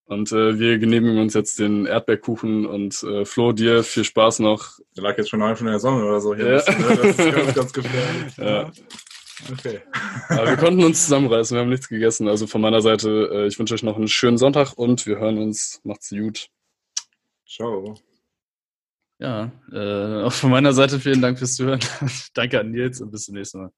Und 0.09 0.31
äh, 0.31 0.59
wir 0.59 0.79
genehmigen 0.79 1.19
uns 1.19 1.35
jetzt 1.35 1.59
den 1.59 1.85
Erdbeerkuchen 1.85 2.65
und 2.65 3.03
äh, 3.03 3.25
Flo, 3.25 3.51
dir 3.51 3.83
viel 3.83 4.05
Spaß 4.05 4.39
noch. 4.39 4.79
Der 4.97 5.03
lag 5.03 5.19
jetzt 5.19 5.31
schon 5.31 5.43
eine 5.43 5.57
von 5.57 5.67
der 5.67 5.81
Sonne 5.81 6.05
oder 6.05 6.21
so 6.21 6.33
hier. 6.33 6.47
Ja. 6.47 6.53
Das, 6.59 6.69
ne, 6.79 6.97
das 6.97 7.19
ist 7.19 7.35
ganz, 7.35 7.55
ganz 7.55 7.73
gefährlich. 7.73 8.37
Ja. 8.37 8.71
Okay. 9.51 9.81
Aber 10.29 10.47
wir 10.47 10.57
konnten 10.57 10.85
uns 10.85 11.03
zusammenreißen, 11.03 11.57
wir 11.57 11.63
haben 11.63 11.71
nichts 11.71 11.89
gegessen. 11.89 12.29
Also 12.29 12.47
von 12.47 12.61
meiner 12.61 12.83
Seite, 12.83 13.31
äh, 13.33 13.47
ich 13.49 13.59
wünsche 13.59 13.75
euch 13.75 13.83
noch 13.83 13.97
einen 13.97 14.07
schönen 14.07 14.39
Sonntag 14.39 14.75
und 14.75 15.07
wir 15.07 15.19
hören 15.19 15.39
uns. 15.39 15.81
Macht's 15.83 16.11
gut. 16.11 16.51
Ciao. 17.45 17.97
Ja, 19.19 19.51
äh, 19.73 20.23
auch 20.25 20.33
von 20.33 20.51
meiner 20.51 20.73
Seite 20.75 21.01
vielen 21.01 21.23
Dank 21.23 21.39
fürs 21.39 21.55
Zuhören. 21.55 21.81
Danke 22.35 22.61
an 22.61 22.71
Nils 22.71 23.01
und 23.01 23.11
bis 23.11 23.25
zum 23.25 23.35
nächsten 23.35 23.61
Mal. 23.61 23.71